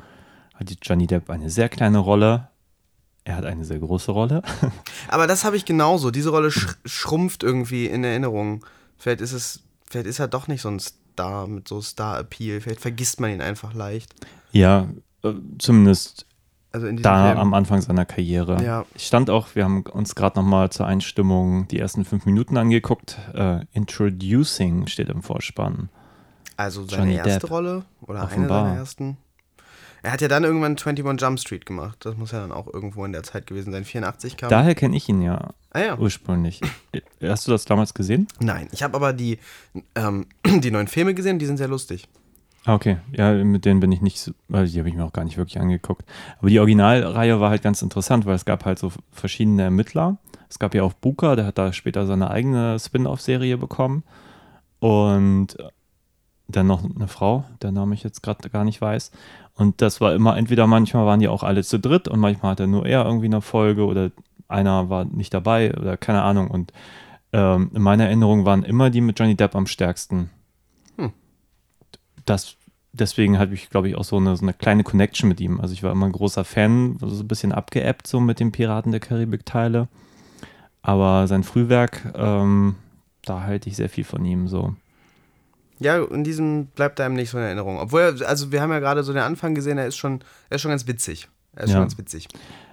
hat 0.56 0.70
die 0.70 0.78
Johnny 0.82 1.06
Depp 1.06 1.30
eine 1.30 1.50
sehr 1.50 1.68
kleine 1.68 1.98
Rolle. 1.98 2.48
Er 3.22 3.36
hat 3.36 3.44
eine 3.44 3.64
sehr 3.64 3.78
große 3.78 4.10
Rolle. 4.10 4.42
Aber 5.08 5.28
das 5.28 5.44
habe 5.44 5.56
ich 5.56 5.64
genauso. 5.64 6.10
Diese 6.10 6.30
Rolle 6.30 6.50
sch 6.50 6.78
schrumpft 6.84 7.44
irgendwie 7.44 7.86
in 7.86 8.02
Erinnerung. 8.02 8.66
Vielleicht 8.98 9.20
ist 9.20 9.32
es, 9.34 9.62
vielleicht 9.90 10.06
ist 10.06 10.18
er 10.20 10.28
doch 10.28 10.48
nicht 10.48 10.62
so 10.62 10.68
ein 10.70 10.80
Star 10.80 11.46
mit 11.46 11.68
so 11.68 11.82
Star-Appeal. 11.82 12.60
Vielleicht 12.60 12.80
vergisst 12.80 13.20
man 13.20 13.30
ihn 13.30 13.42
einfach 13.42 13.74
leicht. 13.74 14.14
Ja, 14.52 14.88
äh, 15.22 15.34
zumindest 15.58 16.24
Also 16.72 16.90
da 16.92 17.26
Film. 17.28 17.38
am 17.38 17.54
Anfang 17.54 17.82
seiner 17.82 18.06
Karriere. 18.06 18.62
Ja. 18.64 18.86
Ich 18.94 19.06
stand 19.06 19.28
auch, 19.28 19.54
wir 19.54 19.64
haben 19.64 19.82
uns 19.82 20.14
gerade 20.14 20.38
nochmal 20.38 20.70
zur 20.70 20.86
Einstimmung 20.86 21.68
die 21.68 21.78
ersten 21.78 22.04
fünf 22.04 22.24
Minuten 22.24 22.56
angeguckt. 22.56 23.18
Äh, 23.34 23.66
Introducing 23.72 24.86
steht 24.86 25.08
im 25.10 25.22
Vorspann. 25.22 25.90
Also 26.56 26.84
seine 26.84 27.02
Johnny 27.02 27.14
erste 27.16 27.40
Depp. 27.40 27.50
Rolle 27.50 27.84
oder 28.02 28.22
Offenbar. 28.24 28.60
eine 28.60 28.68
seiner 28.68 28.80
ersten. 28.80 29.16
Er 30.02 30.12
hat 30.12 30.20
ja 30.20 30.28
dann 30.28 30.44
irgendwann 30.44 30.76
21 30.76 31.20
Jump 31.20 31.38
Street 31.40 31.66
gemacht. 31.66 31.98
Das 32.00 32.16
muss 32.16 32.32
ja 32.32 32.40
dann 32.40 32.52
auch 32.52 32.66
irgendwo 32.72 33.04
in 33.04 33.12
der 33.12 33.22
Zeit 33.22 33.46
gewesen 33.46 33.72
sein. 33.72 33.84
84 33.84 34.36
kam. 34.36 34.48
Daher 34.48 34.74
kenne 34.74 34.96
ich 34.96 35.08
ihn 35.08 35.22
ja 35.22 35.50
ah 35.70 35.80
ja. 35.80 35.98
ursprünglich. 35.98 36.60
Hast 37.22 37.46
du 37.46 37.50
das 37.50 37.64
damals 37.64 37.94
gesehen? 37.94 38.26
Nein, 38.40 38.68
ich 38.72 38.82
habe 38.82 38.96
aber 38.96 39.12
die, 39.12 39.38
ähm, 39.94 40.26
die 40.46 40.70
neuen 40.70 40.88
Filme 40.88 41.14
gesehen, 41.14 41.38
die 41.38 41.46
sind 41.46 41.58
sehr 41.58 41.68
lustig. 41.68 42.08
Ah, 42.64 42.74
Okay, 42.74 42.98
ja, 43.12 43.32
mit 43.32 43.64
denen 43.64 43.80
bin 43.80 43.90
ich 43.90 44.02
nicht, 44.02 44.20
so, 44.20 44.32
weil 44.48 44.66
die 44.66 44.78
habe 44.78 44.88
ich 44.88 44.94
mir 44.94 45.04
auch 45.04 45.12
gar 45.12 45.24
nicht 45.24 45.38
wirklich 45.38 45.58
angeguckt. 45.58 46.04
Aber 46.38 46.50
die 46.50 46.58
Originalreihe 46.58 47.40
war 47.40 47.50
halt 47.50 47.62
ganz 47.62 47.80
interessant, 47.80 48.26
weil 48.26 48.34
es 48.34 48.44
gab 48.44 48.64
halt 48.64 48.78
so 48.78 48.92
verschiedene 49.12 49.62
Ermittler. 49.62 50.18
Es 50.48 50.58
gab 50.58 50.74
ja 50.74 50.82
auch 50.82 50.92
Booker, 50.92 51.36
der 51.36 51.46
hat 51.46 51.58
da 51.58 51.72
später 51.72 52.06
seine 52.06 52.30
eigene 52.30 52.78
Spin-off-Serie 52.78 53.56
bekommen. 53.56 54.02
Und 54.78 55.56
dann 56.50 56.66
noch 56.66 56.84
eine 56.84 57.08
Frau, 57.08 57.44
der 57.62 57.72
Name 57.72 57.94
ich 57.94 58.02
jetzt 58.02 58.22
gerade 58.22 58.48
gar 58.50 58.64
nicht 58.64 58.80
weiß. 58.80 59.10
Und 59.54 59.82
das 59.82 60.00
war 60.00 60.14
immer, 60.14 60.36
entweder 60.36 60.66
manchmal 60.66 61.06
waren 61.06 61.20
die 61.20 61.28
auch 61.28 61.42
alle 61.42 61.62
zu 61.62 61.78
dritt 61.78 62.08
und 62.08 62.20
manchmal 62.20 62.52
hatte 62.52 62.66
nur 62.66 62.86
er 62.86 63.04
irgendwie 63.04 63.26
eine 63.26 63.40
Folge 63.40 63.84
oder 63.84 64.10
einer 64.48 64.88
war 64.88 65.04
nicht 65.04 65.34
dabei 65.34 65.74
oder 65.76 65.96
keine 65.96 66.22
Ahnung. 66.22 66.50
Und 66.50 66.72
ähm, 67.32 67.70
in 67.74 67.82
meiner 67.82 68.04
Erinnerung 68.04 68.44
waren 68.44 68.62
immer 68.62 68.90
die 68.90 69.00
mit 69.00 69.18
Johnny 69.18 69.36
Depp 69.36 69.54
am 69.54 69.66
stärksten 69.66 70.30
das, 72.30 72.56
deswegen 72.92 73.38
hatte 73.38 73.54
ich, 73.54 73.70
glaube 73.70 73.88
ich, 73.88 73.96
auch 73.96 74.04
so 74.04 74.16
eine, 74.16 74.36
so 74.36 74.42
eine 74.42 74.54
kleine 74.54 74.84
Connection 74.84 75.28
mit 75.28 75.40
ihm. 75.40 75.60
Also 75.60 75.74
ich 75.74 75.82
war 75.82 75.92
immer 75.92 76.06
ein 76.06 76.12
großer 76.12 76.44
Fan, 76.44 76.96
so 77.00 77.22
ein 77.22 77.28
bisschen 77.28 77.52
abgeebbt 77.52 78.06
so 78.06 78.20
mit 78.20 78.40
den 78.40 78.52
Piraten 78.52 78.92
der 78.92 79.00
Karibik-Teile. 79.00 79.88
Aber 80.82 81.26
sein 81.26 81.42
Frühwerk, 81.42 82.12
ähm, 82.14 82.76
da 83.22 83.42
halte 83.42 83.68
ich 83.68 83.76
sehr 83.76 83.90
viel 83.90 84.04
von 84.04 84.24
ihm 84.24 84.48
so. 84.48 84.74
Ja, 85.80 86.02
in 86.04 86.24
diesem 86.24 86.66
bleibt 86.66 87.00
einem 87.00 87.14
nicht 87.14 87.30
so 87.30 87.38
in 87.38 87.44
Erinnerung. 87.44 87.78
Obwohl, 87.78 88.00
er- 88.02 88.28
also 88.28 88.52
wir 88.52 88.60
haben 88.62 88.70
ja 88.70 88.78
gerade 88.78 89.02
so 89.02 89.12
den 89.12 89.22
Anfang 89.22 89.54
gesehen, 89.54 89.78
er 89.78 89.86
ist 89.86 89.96
schon, 89.96 90.20
er 90.50 90.56
ist 90.56 90.62
schon 90.62 90.70
ganz 90.70 90.86
witzig. 90.86 91.28
Er 91.54 91.64
ist 91.64 91.70
Ja. 91.70 91.74
schon 91.76 91.82
ganz 91.82 91.98
witzig. 91.98 92.28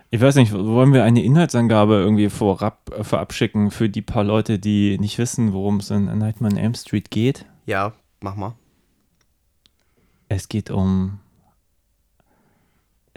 Ich 0.09 0.21
weiß 0.21 0.35
nicht, 0.35 0.53
wollen 0.53 0.93
wir 0.93 1.03
eine 1.03 1.21
Inhaltsangabe 1.23 1.95
irgendwie 1.95 2.29
vorab, 2.29 2.89
äh, 2.97 3.33
schicken 3.33 3.71
für 3.71 3.89
die 3.89 4.01
paar 4.01 4.23
Leute, 4.23 4.57
die 4.59 4.97
nicht 4.99 5.17
wissen, 5.17 5.51
worum 5.53 5.77
es 5.77 5.89
in 5.89 6.05
Nightmare 6.05 6.53
on 6.53 6.57
Elm 6.59 6.73
Street 6.75 7.11
geht? 7.11 7.45
Ja, 7.65 7.91
mach 8.21 8.35
mal. 8.35 8.53
Es 10.29 10.47
geht 10.49 10.69
um. 10.71 11.19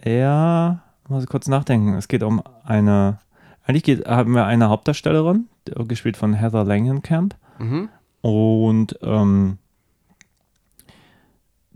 Ja, 0.05 0.83
muss 1.09 1.25
ich 1.25 1.29
kurz 1.29 1.49
nachdenken. 1.49 1.95
Es 1.95 2.09
geht 2.09 2.23
um 2.23 2.43
eine. 2.65 3.19
Eigentlich 3.65 3.83
geht, 3.85 4.07
haben 4.07 4.33
wir 4.35 4.47
eine 4.47 4.69
Hauptdarstellerin, 4.69 5.49
gespielt 5.87 6.17
von 6.17 6.35
Heather 6.35 6.65
Langenkamp. 6.65 7.37
Mhm. 7.59 7.89
Und 8.23 8.99
ähm, 9.03 9.59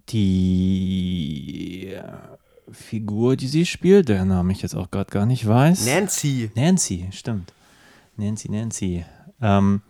die 0.08 1.92
äh, 1.94 2.02
Figur, 2.70 3.36
die 3.36 3.46
sie 3.46 3.66
spielt, 3.66 4.08
der 4.08 4.24
Name 4.24 4.52
ich 4.52 4.62
jetzt 4.62 4.74
auch 4.74 4.90
gerade 4.90 5.10
gar 5.10 5.26
nicht 5.26 5.46
weiß. 5.46 5.86
Nancy. 5.86 6.50
Nancy, 6.54 7.08
stimmt. 7.10 7.52
Nancy, 8.16 8.50
Nancy. 8.50 9.04
Ähm, 9.40 9.82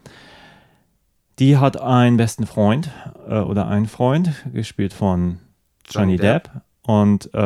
die 1.39 1.57
hat 1.57 1.81
einen 1.81 2.17
besten 2.17 2.47
Freund 2.47 2.91
äh, 3.29 3.39
oder 3.41 3.69
einen 3.69 3.87
Freund, 3.87 4.31
gespielt 4.53 4.93
von 4.93 5.39
Johnny, 5.89 6.15
Johnny 6.15 6.17
Depp. 6.17 6.45
Depp. 6.45 6.63
Und 6.87 7.33
äh, 7.33 7.39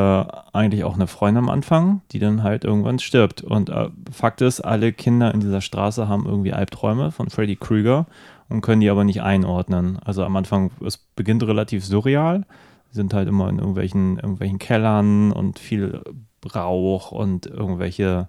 eigentlich 0.52 0.82
auch 0.82 0.94
eine 0.94 1.06
Freundin 1.06 1.44
am 1.44 1.48
Anfang, 1.48 2.02
die 2.10 2.18
dann 2.18 2.42
halt 2.42 2.64
irgendwann 2.64 2.98
stirbt. 2.98 3.40
Und 3.40 3.70
äh, 3.70 3.88
Fakt 4.10 4.40
ist, 4.40 4.60
alle 4.60 4.92
Kinder 4.92 5.32
in 5.32 5.38
dieser 5.38 5.60
Straße 5.60 6.08
haben 6.08 6.26
irgendwie 6.26 6.52
Albträume 6.52 7.12
von 7.12 7.30
Freddy 7.30 7.54
Krueger 7.54 8.06
und 8.48 8.60
können 8.60 8.80
die 8.80 8.90
aber 8.90 9.04
nicht 9.04 9.22
einordnen. 9.22 9.98
Also 10.04 10.24
am 10.24 10.36
Anfang, 10.36 10.70
es 10.84 10.98
beginnt 10.98 11.42
relativ 11.42 11.84
surreal. 11.84 12.46
Sind 12.90 13.12
halt 13.12 13.28
immer 13.28 13.48
in 13.48 13.58
irgendwelchen, 13.58 14.16
irgendwelchen 14.16 14.58
Kellern 14.58 15.32
und 15.32 15.58
viel 15.58 16.02
Rauch 16.54 17.12
und 17.12 17.46
irgendwelche 17.46 18.28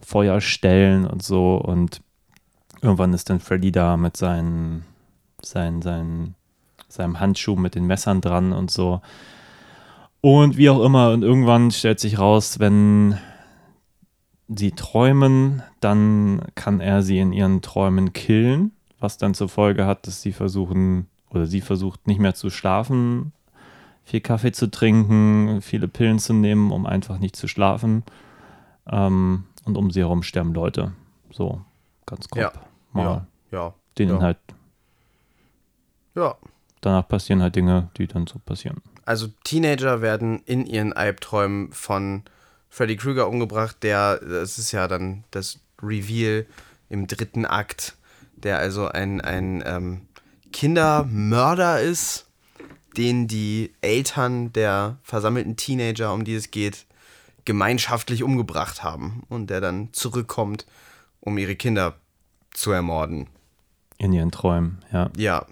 Feuerstellen 0.00 1.06
und 1.06 1.22
so. 1.22 1.56
Und 1.56 2.00
irgendwann 2.80 3.12
ist 3.12 3.28
dann 3.28 3.40
Freddy 3.40 3.72
da 3.72 3.96
mit 3.96 4.16
seinen, 4.16 4.84
seinen, 5.42 5.82
seinen, 5.82 6.34
seinem 6.88 7.20
Handschuh 7.20 7.56
mit 7.56 7.74
den 7.74 7.86
Messern 7.86 8.20
dran 8.20 8.52
und 8.52 8.70
so. 8.70 9.02
Und 10.22 10.56
wie 10.56 10.70
auch 10.70 10.82
immer, 10.82 11.10
und 11.10 11.22
irgendwann 11.22 11.70
stellt 11.70 12.00
sich 12.00 12.18
raus, 12.18 12.58
wenn 12.58 13.18
sie 14.48 14.72
träumen, 14.72 15.62
dann 15.80 16.42
kann 16.54 16.80
er 16.80 17.02
sie 17.02 17.18
in 17.18 17.32
ihren 17.32 17.60
Träumen 17.60 18.14
killen, 18.14 18.72
was 19.00 19.18
dann 19.18 19.34
zur 19.34 19.48
Folge 19.48 19.86
hat, 19.86 20.06
dass 20.06 20.22
sie 20.22 20.32
versuchen, 20.32 21.08
oder 21.30 21.46
sie 21.46 21.60
versucht 21.60 22.06
nicht 22.06 22.20
mehr 22.20 22.34
zu 22.34 22.50
schlafen, 22.50 23.32
viel 24.04 24.20
Kaffee 24.20 24.52
zu 24.52 24.70
trinken, 24.70 25.60
viele 25.62 25.88
Pillen 25.88 26.18
zu 26.18 26.32
nehmen, 26.32 26.70
um 26.70 26.86
einfach 26.86 27.18
nicht 27.18 27.36
zu 27.36 27.48
schlafen. 27.48 28.04
Ähm, 28.86 29.44
und 29.64 29.76
um 29.76 29.90
sie 29.90 30.00
herum 30.00 30.22
sterben 30.22 30.52
Leute. 30.52 30.92
So, 31.30 31.62
ganz 32.06 32.28
grob. 32.28 32.42
Ja. 32.42 32.52
Mal 32.92 33.02
Ja. 33.02 33.26
Ja. 33.50 33.74
den 33.98 34.08
ja. 34.10 34.16
Inhalt. 34.16 34.38
Ja. 36.14 36.36
Danach 36.80 37.08
passieren 37.08 37.40
halt 37.40 37.56
Dinge, 37.56 37.88
die 37.96 38.06
dann 38.06 38.26
so 38.26 38.38
passieren. 38.38 38.82
Also 39.06 39.28
Teenager 39.42 40.02
werden 40.02 40.42
in 40.44 40.66
ihren 40.66 40.92
Albträumen 40.92 41.72
von 41.72 42.24
Freddy 42.68 42.96
Krueger 42.96 43.28
umgebracht, 43.28 43.82
der, 43.82 44.18
das 44.18 44.58
ist 44.58 44.72
ja 44.72 44.88
dann 44.88 45.24
das 45.30 45.60
Reveal 45.82 46.46
im 46.88 47.06
dritten 47.06 47.46
Akt, 47.46 47.96
der 48.44 48.58
also 48.58 48.88
ein, 48.88 49.20
ein 49.20 49.62
ähm, 49.66 50.02
Kindermörder 50.52 51.80
ist, 51.80 52.26
den 52.96 53.26
die 53.26 53.72
Eltern 53.80 54.52
der 54.52 54.98
versammelten 55.02 55.56
Teenager, 55.56 56.12
um 56.12 56.24
die 56.24 56.34
es 56.34 56.50
geht, 56.50 56.86
gemeinschaftlich 57.44 58.22
umgebracht 58.22 58.82
haben 58.82 59.24
und 59.28 59.50
der 59.50 59.60
dann 59.60 59.88
zurückkommt, 59.92 60.66
um 61.20 61.36
ihre 61.38 61.56
Kinder 61.56 61.96
zu 62.52 62.70
ermorden. 62.70 63.26
In 63.98 64.12
ihren 64.12 64.30
Träumen, 64.30 64.84
ja. 64.92 65.10
Ja. 65.16 65.46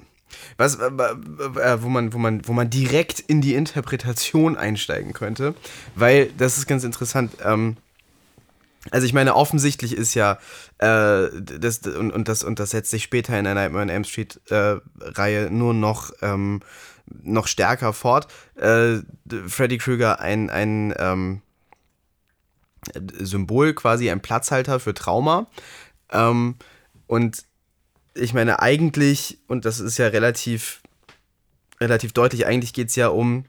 Was, 0.56 0.76
äh, 0.76 0.86
äh, 0.86 1.82
wo, 1.82 1.88
man, 1.88 2.12
wo, 2.12 2.18
man, 2.18 2.46
wo 2.46 2.52
man 2.52 2.70
direkt 2.70 3.20
in 3.20 3.40
die 3.42 3.54
Interpretation 3.54 4.56
einsteigen 4.56 5.12
könnte, 5.12 5.54
weil 5.94 6.30
das 6.38 6.56
ist 6.56 6.66
ganz 6.66 6.84
interessant. 6.84 7.32
Ähm, 7.44 7.76
also 8.90 9.06
ich 9.06 9.12
meine, 9.12 9.36
offensichtlich 9.36 9.96
ist 9.96 10.14
ja, 10.14 10.38
äh, 10.78 11.28
das, 11.40 11.78
und, 11.78 12.10
und, 12.10 12.28
das, 12.28 12.42
und 12.42 12.58
das 12.58 12.70
setzt 12.70 12.90
sich 12.90 13.04
später 13.04 13.38
in 13.38 13.44
der 13.44 13.54
Nightmare 13.54 13.82
on 13.82 13.88
Elm 13.88 14.04
Street 14.04 14.40
äh, 14.50 15.50
nur 15.50 15.72
noch, 15.74 16.10
ähm, 16.20 16.60
noch 17.06 17.46
stärker 17.46 17.92
fort. 17.92 18.26
Äh, 18.56 18.98
Freddy 19.46 19.78
Krueger 19.78 20.20
ein, 20.20 20.50
ein 20.50 20.94
ähm, 20.98 21.42
Symbol, 23.20 23.74
quasi 23.74 24.10
ein 24.10 24.20
Platzhalter 24.20 24.80
für 24.80 24.94
Trauma. 24.94 25.46
Ähm, 26.10 26.56
und 27.06 27.44
ich 28.14 28.34
meine, 28.34 28.60
eigentlich, 28.60 29.38
und 29.46 29.64
das 29.64 29.78
ist 29.78 29.98
ja 29.98 30.08
relativ, 30.08 30.82
relativ 31.80 32.12
deutlich, 32.12 32.46
eigentlich 32.46 32.72
geht 32.72 32.88
es 32.88 32.96
ja 32.96 33.08
um 33.08 33.44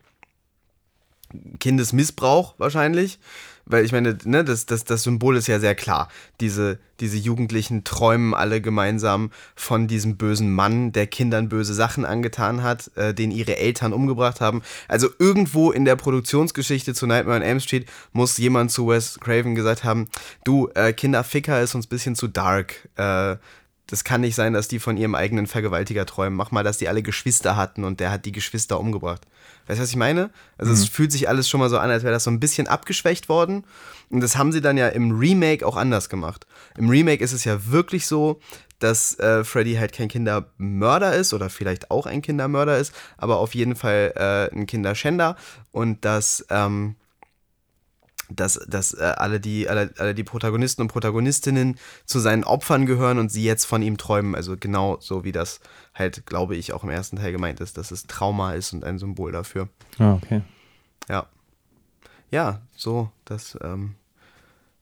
Kindesmissbrauch 1.59 2.53
wahrscheinlich. 2.59 3.19
Weil 3.65 3.85
ich 3.85 3.91
meine, 3.91 4.17
ne, 4.25 4.43
das, 4.43 4.65
das, 4.65 4.83
das 4.83 5.03
Symbol 5.03 5.37
ist 5.37 5.47
ja 5.47 5.59
sehr 5.59 5.75
klar. 5.75 6.09
Diese, 6.41 6.79
diese 6.99 7.17
Jugendlichen 7.17 7.83
träumen 7.83 8.33
alle 8.33 8.59
gemeinsam 8.59 9.31
von 9.55 9.87
diesem 9.87 10.17
bösen 10.17 10.53
Mann, 10.53 10.91
der 10.91 11.07
Kindern 11.07 11.49
böse 11.49 11.73
Sachen 11.73 12.03
angetan 12.03 12.61
hat, 12.61 12.91
äh, 12.95 13.13
den 13.13 13.31
ihre 13.31 13.57
Eltern 13.57 13.93
umgebracht 13.93 14.41
haben. 14.41 14.61
Also 14.87 15.07
irgendwo 15.17 15.71
in 15.71 15.85
der 15.85 15.95
Produktionsgeschichte 15.95 16.93
zu 16.93 17.07
Nightmare 17.07 17.37
on 17.37 17.43
Elm 17.43 17.59
Street 17.59 17.85
muss 18.11 18.37
jemand 18.37 18.71
zu 18.71 18.87
Wes 18.87 19.17
Craven 19.19 19.55
gesagt 19.55 19.83
haben, 19.83 20.09
du, 20.43 20.69
äh, 20.75 20.91
Kinderficker 20.91 21.61
ist 21.61 21.73
uns 21.73 21.85
ein 21.85 21.89
bisschen 21.89 22.15
zu 22.15 22.27
dark. 22.27 22.89
Äh, 22.97 23.37
das 23.93 24.03
kann 24.03 24.21
nicht 24.21 24.33
sein, 24.33 24.53
dass 24.53 24.67
die 24.67 24.79
von 24.79 24.97
ihrem 24.97 25.13
eigenen 25.13 25.45
Vergewaltiger 25.45 26.07
träumen. 26.07 26.35
Mach 26.35 26.49
mal, 26.49 26.63
dass 26.63 26.79
die 26.79 26.89
alle 26.89 27.03
Geschwister 27.03 27.55
hatten 27.55 27.83
und 27.83 27.99
der 27.99 28.09
hat 28.09 28.25
die 28.25 28.31
Geschwister 28.31 28.79
umgebracht. 28.79 29.21
Weißt 29.67 29.77
du, 29.77 29.83
was 29.83 29.91
ich 29.91 29.95
meine? 29.95 30.31
Also 30.57 30.73
es 30.73 30.89
fühlt 30.89 31.11
sich 31.11 31.29
alles 31.29 31.47
schon 31.47 31.59
mal 31.59 31.69
so 31.69 31.77
an, 31.77 31.91
als 31.91 32.01
wäre 32.01 32.11
das 32.11 32.23
so 32.23 32.31
ein 32.31 32.39
bisschen 32.39 32.67
abgeschwächt 32.67 33.29
worden. 33.29 33.65
Und 34.09 34.21
das 34.21 34.35
haben 34.35 34.51
sie 34.51 34.61
dann 34.61 34.77
ja 34.77 34.87
im 34.87 35.11
Remake 35.11 35.63
auch 35.63 35.77
anders 35.77 36.09
gemacht. 36.09 36.47
Im 36.75 36.89
Remake 36.89 37.23
ist 37.23 37.33
es 37.33 37.43
ja 37.43 37.67
wirklich 37.67 38.07
so, 38.07 38.39
dass 38.79 39.19
äh, 39.19 39.43
Freddy 39.43 39.75
halt 39.75 39.93
kein 39.93 40.07
Kindermörder 40.07 41.13
ist 41.13 41.31
oder 41.31 41.51
vielleicht 41.51 41.91
auch 41.91 42.07
ein 42.07 42.23
Kindermörder 42.23 42.79
ist, 42.79 42.95
aber 43.17 43.37
auf 43.37 43.53
jeden 43.53 43.75
Fall 43.75 44.13
äh, 44.15 44.55
ein 44.55 44.65
Kinderschänder 44.65 45.35
und 45.71 46.03
dass 46.03 46.47
ähm, 46.49 46.95
dass, 48.29 48.59
dass 48.67 48.93
äh, 48.93 49.03
alle, 49.17 49.39
die, 49.39 49.67
alle, 49.67 49.93
alle 49.97 50.15
die 50.15 50.23
Protagonisten 50.23 50.81
und 50.81 50.87
Protagonistinnen 50.87 51.77
zu 52.05 52.19
seinen 52.19 52.43
Opfern 52.43 52.85
gehören 52.85 53.19
und 53.19 53.29
sie 53.29 53.43
jetzt 53.43 53.65
von 53.65 53.81
ihm 53.81 53.97
träumen. 53.97 54.35
Also 54.35 54.55
genau 54.57 54.97
so 54.99 55.23
wie 55.23 55.31
das 55.31 55.59
halt, 55.93 56.25
glaube 56.25 56.55
ich, 56.55 56.73
auch 56.73 56.83
im 56.83 56.89
ersten 56.89 57.17
Teil 57.17 57.31
gemeint 57.31 57.59
ist, 57.59 57.77
dass 57.77 57.91
es 57.91 58.07
Trauma 58.07 58.53
ist 58.53 58.73
und 58.73 58.83
ein 58.83 58.99
Symbol 58.99 59.31
dafür. 59.31 59.69
Ah, 59.99 60.13
okay. 60.13 60.41
Ja. 61.09 61.27
Ja, 62.31 62.61
so, 62.75 63.11
das 63.25 63.57
ähm, 63.61 63.95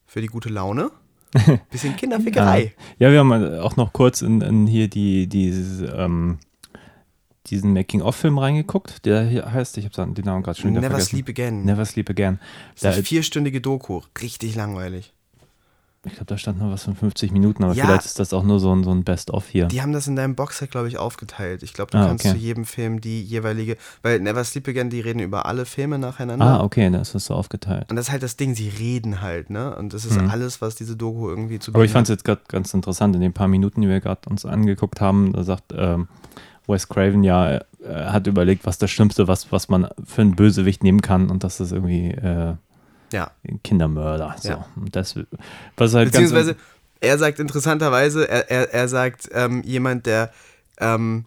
für 0.06 0.22
die 0.22 0.28
gute 0.28 0.50
Laune. 0.50 0.92
Bisschen 1.72 1.96
Kinderfickerei. 1.96 2.74
Ja, 3.00 3.12
wir 3.12 3.20
haben 3.20 3.60
auch 3.60 3.78
noch 3.78 3.94
kurz 3.94 4.22
in, 4.22 4.42
in 4.42 4.68
hier 4.68 4.90
die, 4.90 5.28
dieses, 5.28 5.82
ähm, 5.94 6.40
diesen 7.52 7.74
Making-of-Film 7.74 8.38
reingeguckt, 8.38 9.06
der 9.06 9.24
hier 9.24 9.52
heißt, 9.52 9.78
ich 9.78 9.86
habe 9.86 10.14
den 10.14 10.26
Namen 10.26 10.42
gerade 10.44 10.60
schon 10.60 10.72
wieder 10.72 10.82
Never 10.82 10.92
vergessen. 10.96 11.10
Sleep 11.10 11.30
Again. 11.30 11.66
Never 11.66 11.86
Sleep 11.86 12.10
Again. 12.10 12.40
Das 12.74 12.92
ist 12.92 12.96
eine 12.98 13.04
vierstündige 13.06 13.62
Doku. 13.62 14.02
Richtig 14.22 14.56
langweilig. 14.56 15.14
ich 16.04 16.14
glaube, 16.14 16.26
da 16.26 16.36
stand 16.40 16.58
noch 16.58 16.72
was 16.72 16.84
von 16.86 16.96
50 16.96 17.32
Minuten, 17.32 17.64
aber 17.64 17.76
Ja. 17.76 17.86
vielleicht 17.86 18.06
ist 18.08 18.18
das 18.18 18.34
auch 18.34 18.42
nur 18.42 18.60
so 18.60 18.74
ein, 18.76 18.84
so 18.84 18.90
ein 18.90 19.04
Best-of 19.04 19.48
hier. 19.50 19.68
Die 19.68 19.84
haben 19.84 19.92
das 19.94 20.08
in 20.08 20.16
deinem 20.16 20.34
Boxset, 20.34 20.72
glaube 20.72 20.88
ich, 20.88 20.98
aufgeteilt. 20.98 21.62
Ich 21.62 21.74
glaube, 21.74 21.92
du 21.92 22.00
Ah, 22.00 22.08
kannst 22.08 22.26
okay. 22.26 22.34
zu 22.34 22.40
jedem 22.44 22.66
Film 22.66 23.02
die 23.02 23.22
jeweilige. 23.24 23.78
Weil 24.02 24.20
Never 24.20 24.44
Sleep 24.44 24.68
Again, 24.68 24.90
die 24.90 25.00
reden 25.00 25.20
über 25.20 25.46
alle 25.46 25.66
Filme 25.68 26.00
nacheinander. 26.00 26.44
Ah, 26.44 26.64
okay, 26.64 26.90
da 26.90 27.02
ist 27.02 27.14
das 27.14 27.26
so 27.26 27.36
aufgeteilt. 27.36 27.86
Und 27.92 27.98
das 27.98 28.08
ist 28.08 28.12
halt 28.12 28.24
das 28.24 28.36
Ding, 28.36 28.56
sie 28.56 28.70
reden 28.70 29.22
halt, 29.22 29.52
ne? 29.52 29.76
Und 29.76 29.94
das 29.94 30.06
ist 30.06 30.18
alles, 30.18 30.60
was 30.60 30.74
diese 30.74 30.96
Doku 30.96 31.30
irgendwie 31.30 31.60
zu 31.60 31.70
Mhm. 31.70 31.76
Aber 31.76 31.86
ich 31.86 31.92
fand 31.92 32.08
es 32.08 32.12
hat. 32.12 32.18
jetzt 32.18 32.24
gerade 32.26 32.42
ganz 32.48 32.74
interessant, 32.74 33.14
in 33.16 33.22
den 33.22 33.34
paar 33.34 33.48
Minuten, 33.48 33.82
die 33.82 33.88
wir 33.88 34.00
gerade 34.00 34.28
uns 34.28 34.44
angeguckt 34.44 35.02
haben, 35.02 35.34
da 35.34 35.44
sagt 35.44 35.72
ähm, 35.78 36.08
Wes 36.72 36.88
Craven 36.90 37.24
ja, 37.24 37.62
er 37.84 38.14
hat 38.14 38.28
überlegt, 38.28 38.66
was 38.66 38.78
das 38.78 38.90
Schlimmste, 38.92 39.28
was, 39.28 39.52
was 39.52 39.70
man 39.70 39.88
für 40.06 40.22
einen 40.22 40.36
Bösewicht 40.36 40.84
nehmen 40.84 41.02
kann 41.02 41.30
und 41.30 41.44
das 41.44 41.60
ist 41.60 41.72
irgendwie 41.72 42.12
äh, 42.12 42.56
Ja. 43.14 43.32
ein 43.48 43.62
Kindermörder. 43.64 44.36
So. 44.40 44.50
Ja. 44.50 44.66
Und 44.76 44.96
das, 44.96 45.16
was 45.78 45.94
halt 45.94 46.12
Beziehungsweise, 46.12 46.56
er 47.00 47.18
sagt 47.18 47.40
interessanterweise, 47.40 48.28
er, 48.30 48.50
er, 48.52 48.74
er 48.74 48.88
sagt, 48.88 49.30
ähm, 49.34 49.62
jemand, 49.64 50.06
der, 50.06 50.32
ähm, 50.80 51.26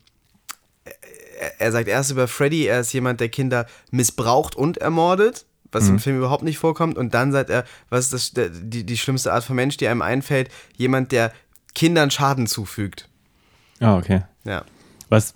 er, 1.41 1.61
er 1.61 1.73
sagt 1.73 1.89
erst 1.89 2.11
über 2.11 2.29
Freddy, 2.29 2.67
er 2.67 2.81
ist 2.81 2.93
jemand, 2.93 3.21
der 3.21 3.29
Kinder 3.29 3.67
missbraucht 3.91 4.55
und 4.57 4.79
ermordet, 4.79 5.47
was 5.73 5.85
Mhm. 5.85 5.91
im 5.91 5.99
Film 5.99 6.17
überhaupt 6.19 6.45
nicht 6.45 6.59
vorkommt. 6.59 6.97
Und 6.97 7.15
dann 7.15 7.33
sagt 7.33 7.51
er, 7.51 7.65
was 7.91 8.13
ist 8.13 8.37
das, 8.39 8.51
die, 8.63 8.85
die 8.85 8.97
schlimmste 8.99 9.33
Art 9.33 9.43
von 9.45 9.57
Mensch, 9.57 9.77
die 9.77 9.89
einem 9.89 10.03
einfällt, 10.03 10.49
jemand, 10.77 11.11
der 11.13 11.33
Kindern 11.75 12.11
Schaden 12.13 12.47
zufügt. 12.47 13.09
Ah, 13.81 13.97
okay. 13.99 14.23
Ja. 14.45 14.63
Was, 15.09 15.35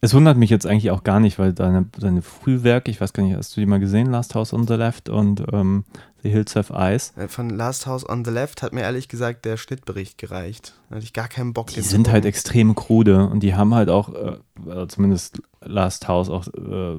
es 0.00 0.14
wundert 0.14 0.36
mich 0.36 0.50
jetzt 0.50 0.66
eigentlich 0.66 0.90
auch 0.90 1.04
gar 1.04 1.20
nicht, 1.20 1.38
weil 1.38 1.52
deine, 1.52 1.86
deine 1.98 2.22
Frühwerke, 2.22 2.90
ich 2.90 3.00
weiß 3.00 3.12
gar 3.12 3.22
nicht, 3.22 3.36
hast 3.36 3.56
du 3.56 3.60
die 3.60 3.66
mal 3.66 3.80
gesehen, 3.80 4.10
Last 4.10 4.34
House 4.34 4.52
on 4.52 4.66
the 4.66 4.74
Left 4.74 5.08
und 5.08 5.44
ähm, 5.52 5.84
The 6.22 6.30
Hills 6.30 6.56
Have 6.56 6.72
Eyes? 6.72 7.12
Äh, 7.16 7.28
Von 7.28 7.50
Last 7.50 7.86
House 7.86 8.08
on 8.08 8.24
the 8.24 8.30
Left 8.30 8.62
hat 8.62 8.72
mir 8.72 8.82
ehrlich 8.82 9.08
gesagt 9.08 9.44
der 9.44 9.56
Schnittbericht 9.56 10.18
gereicht. 10.18 10.74
Da 10.88 10.96
hatte 10.96 11.04
ich 11.04 11.12
gar 11.12 11.28
keinen 11.28 11.52
Bock, 11.52 11.68
Die 11.68 11.80
sind 11.80 12.10
halt 12.10 12.24
extrem 12.24 12.74
krude 12.74 13.28
und 13.28 13.42
die 13.42 13.54
haben 13.54 13.74
halt 13.74 13.88
auch, 13.88 14.12
äh, 14.14 14.36
also 14.68 14.86
zumindest 14.86 15.42
Last 15.60 16.08
House, 16.08 16.28
auch 16.30 16.46
äh, 16.48 16.96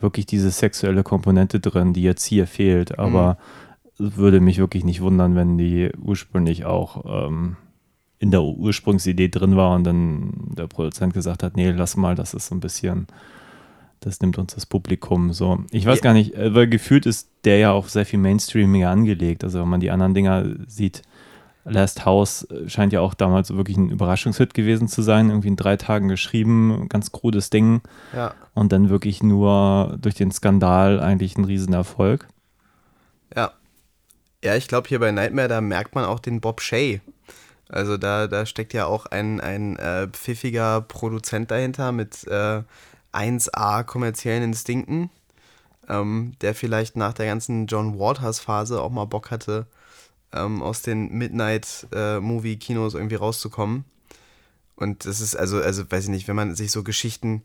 wirklich 0.00 0.26
diese 0.26 0.50
sexuelle 0.50 1.02
Komponente 1.02 1.60
drin, 1.60 1.92
die 1.92 2.02
jetzt 2.02 2.24
hier 2.24 2.46
fehlt. 2.46 2.98
Aber 2.98 3.38
es 3.98 4.16
würde 4.16 4.40
mich 4.40 4.58
wirklich 4.58 4.84
nicht 4.84 5.00
wundern, 5.00 5.34
wenn 5.34 5.56
die 5.58 5.90
ursprünglich 5.98 6.64
auch 6.64 7.26
ähm, 7.28 7.56
in 8.18 8.30
der 8.30 8.42
Ursprungsidee 8.42 9.28
drin 9.28 9.56
war 9.56 9.74
und 9.74 9.84
dann 9.84 10.32
der 10.56 10.66
Produzent 10.66 11.12
gesagt 11.14 11.42
hat, 11.42 11.56
nee, 11.56 11.70
lass 11.70 11.96
mal, 11.96 12.14
das 12.14 12.32
ist 12.34 12.46
so 12.46 12.54
ein 12.54 12.60
bisschen, 12.60 13.06
das 14.00 14.20
nimmt 14.20 14.38
uns 14.38 14.54
das 14.54 14.64
Publikum 14.66 15.32
so. 15.32 15.58
Ich 15.70 15.84
weiß 15.86 15.98
Ja. 15.98 16.02
gar 16.04 16.12
nicht, 16.14 16.34
äh, 16.34 16.54
weil 16.54 16.66
gefühlt 16.68 17.04
ist 17.06 17.28
der 17.44 17.58
ja 17.58 17.72
auch 17.72 17.88
sehr 17.88 18.06
viel 18.06 18.18
Mainstreamiger 18.18 18.88
angelegt. 18.90 19.44
Also 19.44 19.60
wenn 19.60 19.68
man 19.68 19.80
die 19.80 19.90
anderen 19.90 20.14
Dinger 20.14 20.46
sieht, 20.66 21.02
Last 21.68 22.06
House 22.06 22.44
äh, 22.44 22.68
scheint 22.68 22.92
ja 22.92 23.00
auch 23.00 23.12
damals 23.14 23.54
wirklich 23.54 23.76
ein 23.76 23.90
Überraschungshit 23.90 24.54
gewesen 24.54 24.86
zu 24.88 25.02
sein. 25.02 25.28
Irgendwie 25.30 25.48
in 25.48 25.56
drei 25.56 25.76
Tagen 25.76 26.08
geschrieben, 26.08 26.86
ganz 26.88 27.10
krudes 27.12 27.50
Ding. 27.50 27.82
Ja. 28.14 28.34
Und 28.54 28.70
dann 28.72 28.88
wirklich 28.88 29.22
nur 29.22 29.98
durch 30.00 30.14
den 30.14 30.30
Skandal 30.30 31.00
eigentlich 31.00 31.36
ein 31.36 31.44
Riesenerfolg. 31.44 32.28
Ja. 33.34 33.50
Ja, 34.44 34.54
ich 34.54 34.68
glaube, 34.68 34.88
hier 34.88 35.00
bei 35.00 35.10
Nightmare, 35.10 35.48
da 35.48 35.60
merkt 35.60 35.94
man 35.96 36.04
auch 36.04 36.20
den 36.20 36.40
Bob 36.40 36.60
Shay. 36.60 37.00
Also 37.68 37.96
da, 37.96 38.26
da 38.28 38.46
steckt 38.46 38.72
ja 38.72 38.86
auch 38.86 39.06
ein, 39.06 39.40
ein 39.40 39.76
äh, 39.76 40.08
pfiffiger 40.08 40.80
Produzent 40.82 41.50
dahinter 41.50 41.92
mit 41.92 42.26
äh, 42.28 42.62
1A 43.12 43.82
kommerziellen 43.84 44.44
Instinkten, 44.44 45.10
ähm, 45.88 46.34
der 46.40 46.54
vielleicht 46.54 46.96
nach 46.96 47.12
der 47.12 47.26
ganzen 47.26 47.66
John 47.66 47.98
Waters-Phase 47.98 48.80
auch 48.80 48.90
mal 48.90 49.06
Bock 49.06 49.30
hatte, 49.30 49.66
ähm, 50.32 50.62
aus 50.62 50.82
den 50.82 51.12
Midnight-Movie-Kinos 51.12 52.94
irgendwie 52.94 53.16
rauszukommen. 53.16 53.84
Und 54.76 55.06
das 55.06 55.20
ist 55.20 55.34
also, 55.34 55.60
also 55.60 55.90
weiß 55.90 56.04
ich 56.04 56.10
nicht, 56.10 56.28
wenn 56.28 56.36
man 56.36 56.54
sich 56.54 56.70
so 56.70 56.84
Geschichten, 56.84 57.42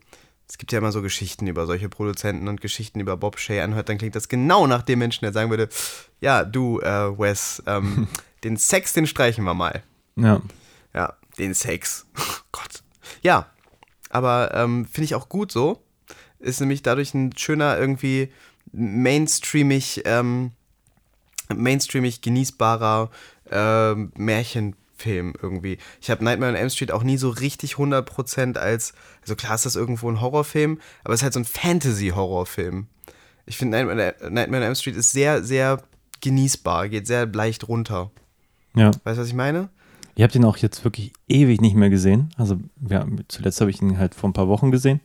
es 0.48 0.58
gibt 0.58 0.70
ja 0.70 0.78
immer 0.78 0.92
so 0.92 1.00
Geschichten 1.00 1.46
über 1.46 1.66
solche 1.66 1.88
Produzenten 1.88 2.46
und 2.46 2.60
Geschichten 2.60 3.00
über 3.00 3.16
Bob 3.16 3.38
Shay 3.38 3.60
anhört, 3.60 3.88
dann 3.88 3.98
klingt 3.98 4.14
das 4.14 4.28
genau 4.28 4.66
nach 4.66 4.82
dem 4.82 4.98
Menschen, 4.98 5.24
der 5.24 5.32
sagen 5.32 5.50
würde, 5.50 5.68
ja, 6.20 6.44
du, 6.44 6.80
äh, 6.80 7.18
Wes, 7.18 7.62
ähm, 7.66 8.06
den 8.44 8.56
Sex, 8.56 8.92
den 8.92 9.06
streichen 9.06 9.44
wir 9.44 9.54
mal. 9.54 9.82
Ja. 10.16 10.40
Ja, 10.94 11.14
den 11.38 11.54
Sex. 11.54 12.06
Gott. 12.52 12.82
Ja, 13.22 13.46
aber 14.10 14.52
ähm, 14.54 14.86
finde 14.86 15.04
ich 15.06 15.14
auch 15.14 15.28
gut 15.28 15.52
so. 15.52 15.82
Ist 16.38 16.60
nämlich 16.60 16.82
dadurch 16.82 17.14
ein 17.14 17.36
schöner, 17.36 17.78
irgendwie 17.78 18.32
mainstreamig, 18.72 20.02
ähm, 20.04 20.52
mainstreamig 21.54 22.20
genießbarer 22.20 23.10
ähm, 23.50 24.12
Märchenfilm 24.16 25.34
irgendwie. 25.40 25.78
Ich 26.00 26.10
habe 26.10 26.24
Nightmare 26.24 26.52
on 26.52 26.56
Elm 26.56 26.70
Street 26.70 26.90
auch 26.90 27.02
nie 27.02 27.16
so 27.16 27.30
richtig 27.30 27.74
100% 27.74 28.56
als, 28.58 28.92
also 29.20 29.36
klar 29.36 29.54
ist 29.54 29.66
das 29.66 29.76
irgendwo 29.76 30.10
ein 30.10 30.20
Horrorfilm, 30.20 30.80
aber 31.04 31.14
es 31.14 31.20
ist 31.20 31.24
halt 31.24 31.34
so 31.34 31.40
ein 31.40 31.44
Fantasy-Horrorfilm. 31.44 32.86
Ich 33.46 33.56
finde 33.56 33.76
Nightmare, 33.76 34.14
Nightmare 34.30 34.62
on 34.62 34.66
Elm 34.66 34.74
Street 34.74 34.96
ist 34.96 35.12
sehr, 35.12 35.42
sehr 35.42 35.82
genießbar, 36.20 36.88
geht 36.88 37.06
sehr 37.06 37.26
leicht 37.26 37.68
runter. 37.68 38.10
Ja. 38.74 38.90
Weißt 39.04 39.18
du, 39.18 39.22
was 39.22 39.28
ich 39.28 39.34
meine? 39.34 39.68
Ich 40.14 40.22
habe 40.22 40.32
den 40.32 40.44
auch 40.44 40.56
jetzt 40.58 40.84
wirklich 40.84 41.12
ewig 41.28 41.60
nicht 41.60 41.74
mehr 41.74 41.90
gesehen. 41.90 42.30
Also 42.36 42.58
ja, 42.88 43.06
zuletzt 43.28 43.60
habe 43.60 43.70
ich 43.70 43.80
ihn 43.80 43.98
halt 43.98 44.14
vor 44.14 44.28
ein 44.28 44.34
paar 44.34 44.48
Wochen 44.48 44.70
gesehen. 44.70 45.00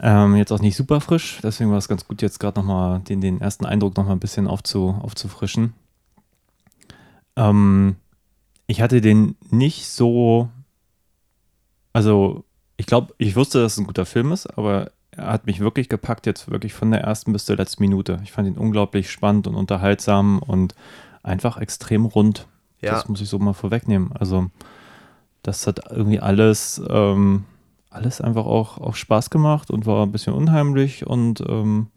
Ähm, 0.00 0.36
jetzt 0.36 0.52
auch 0.52 0.60
nicht 0.60 0.76
super 0.76 1.00
frisch, 1.00 1.40
deswegen 1.42 1.70
war 1.70 1.78
es 1.78 1.88
ganz 1.88 2.06
gut, 2.06 2.22
jetzt 2.22 2.40
gerade 2.40 2.58
nochmal 2.58 3.00
den, 3.00 3.20
den 3.20 3.40
ersten 3.40 3.66
Eindruck 3.66 3.96
nochmal 3.96 4.16
ein 4.16 4.20
bisschen 4.20 4.46
aufzu, 4.46 4.98
aufzufrischen. 5.02 5.74
Ähm, 7.36 7.96
ich 8.66 8.80
hatte 8.80 9.00
den 9.00 9.36
nicht 9.50 9.88
so, 9.88 10.48
also 11.92 12.44
ich 12.78 12.86
glaube, 12.86 13.14
ich 13.18 13.36
wusste, 13.36 13.60
dass 13.60 13.72
es 13.72 13.78
ein 13.78 13.86
guter 13.86 14.06
Film 14.06 14.32
ist, 14.32 14.46
aber 14.46 14.90
er 15.10 15.32
hat 15.32 15.46
mich 15.46 15.60
wirklich 15.60 15.88
gepackt, 15.88 16.24
jetzt 16.24 16.50
wirklich 16.50 16.72
von 16.72 16.90
der 16.90 17.02
ersten 17.02 17.32
bis 17.32 17.44
zur 17.44 17.56
letzten 17.56 17.82
Minute. 17.82 18.20
Ich 18.22 18.32
fand 18.32 18.48
ihn 18.48 18.56
unglaublich 18.56 19.10
spannend 19.10 19.46
und 19.46 19.54
unterhaltsam 19.54 20.38
und 20.38 20.74
einfach 21.22 21.58
extrem 21.58 22.06
rund. 22.06 22.46
Ja. 22.80 22.92
Das 22.92 23.08
muss 23.08 23.20
ich 23.20 23.28
so 23.28 23.38
mal 23.38 23.52
vorwegnehmen. 23.52 24.10
Also, 24.18 24.46
das 25.42 25.66
hat 25.66 25.80
irgendwie 25.90 26.20
alles, 26.20 26.80
ähm, 26.88 27.44
alles 27.90 28.20
einfach 28.20 28.46
auch, 28.46 28.78
auch 28.78 28.94
Spaß 28.94 29.30
gemacht 29.30 29.70
und 29.70 29.86
war 29.86 30.04
ein 30.04 30.12
bisschen 30.12 30.34
unheimlich 30.34 31.06
und 31.06 31.40
ähm, 31.48 31.88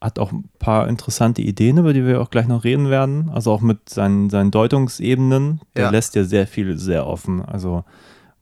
hat 0.00 0.18
auch 0.18 0.32
ein 0.32 0.48
paar 0.58 0.88
interessante 0.88 1.40
Ideen, 1.40 1.78
über 1.78 1.92
die 1.94 2.04
wir 2.04 2.20
auch 2.20 2.28
gleich 2.30 2.46
noch 2.46 2.64
reden 2.64 2.90
werden. 2.90 3.30
Also 3.32 3.52
auch 3.52 3.60
mit 3.62 3.88
seinen, 3.88 4.28
seinen 4.28 4.50
Deutungsebenen. 4.50 5.60
Der 5.76 5.84
Ja. 5.84 5.90
lässt 5.90 6.14
ja 6.14 6.24
sehr 6.24 6.46
viel 6.46 6.76
sehr 6.76 7.06
offen. 7.06 7.42
Also, 7.42 7.84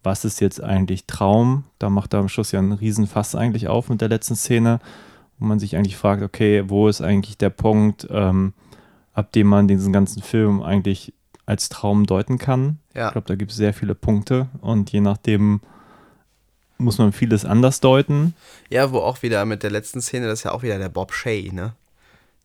was 0.03 0.25
ist 0.25 0.41
jetzt 0.41 0.61
eigentlich 0.63 1.07
Traum? 1.07 1.65
Da 1.79 1.89
macht 1.89 2.15
er 2.15 2.21
am 2.21 2.29
Schluss 2.29 2.51
ja 2.51 2.59
einen 2.59 2.73
Riesenfass 2.73 3.37
eigentlich 3.37 3.69
auf 3.69 3.89
mit 3.89 4.01
der 4.01 4.09
letzten 4.09 4.35
Szene, 4.35 4.81
wo 5.39 5.45
man 5.47 5.61
sich 5.61 5.77
eigentlich 5.77 5.97
fragt, 5.97 6.23
okay, 6.23 6.65
wo 6.67 6.89
ist 6.89 7.01
eigentlich 7.01 7.39
der 7.39 7.51
Punkt, 7.51 8.09
ähm, 8.11 8.55
ab 9.13 9.33
dem 9.33 9.47
man 9.47 9.69
diesen 9.69 9.93
ganzen 9.93 10.23
Film 10.23 10.63
eigentlich 10.63 11.13
als 11.47 11.69
Traum 11.69 12.07
deuten 12.07 12.39
kann. 12.39 12.79
Ja. 12.95 13.07
Ich 13.07 13.13
glaube, 13.13 13.29
da 13.29 13.35
gibt 13.35 13.51
es 13.51 13.57
sehr 13.57 13.75
viele 13.75 13.95
Punkte 13.95 14.49
und 14.61 14.91
je 14.93 15.01
nachdem 15.01 15.61
muss 16.79 16.99
man 16.99 17.13
vieles 17.13 17.45
anders 17.45 17.81
deuten. 17.81 18.35
Ja, 18.69 18.91
wo 18.93 18.99
auch 18.99 19.23
wieder 19.23 19.45
mit 19.45 19.63
der 19.63 19.71
letzten 19.71 20.01
Szene, 20.01 20.27
das 20.27 20.41
ist 20.41 20.45
ja 20.45 20.53
auch 20.53 20.63
wieder 20.63 20.79
der 20.79 20.89
Bob 20.89 21.13
Shay, 21.13 21.51
ne? 21.53 21.75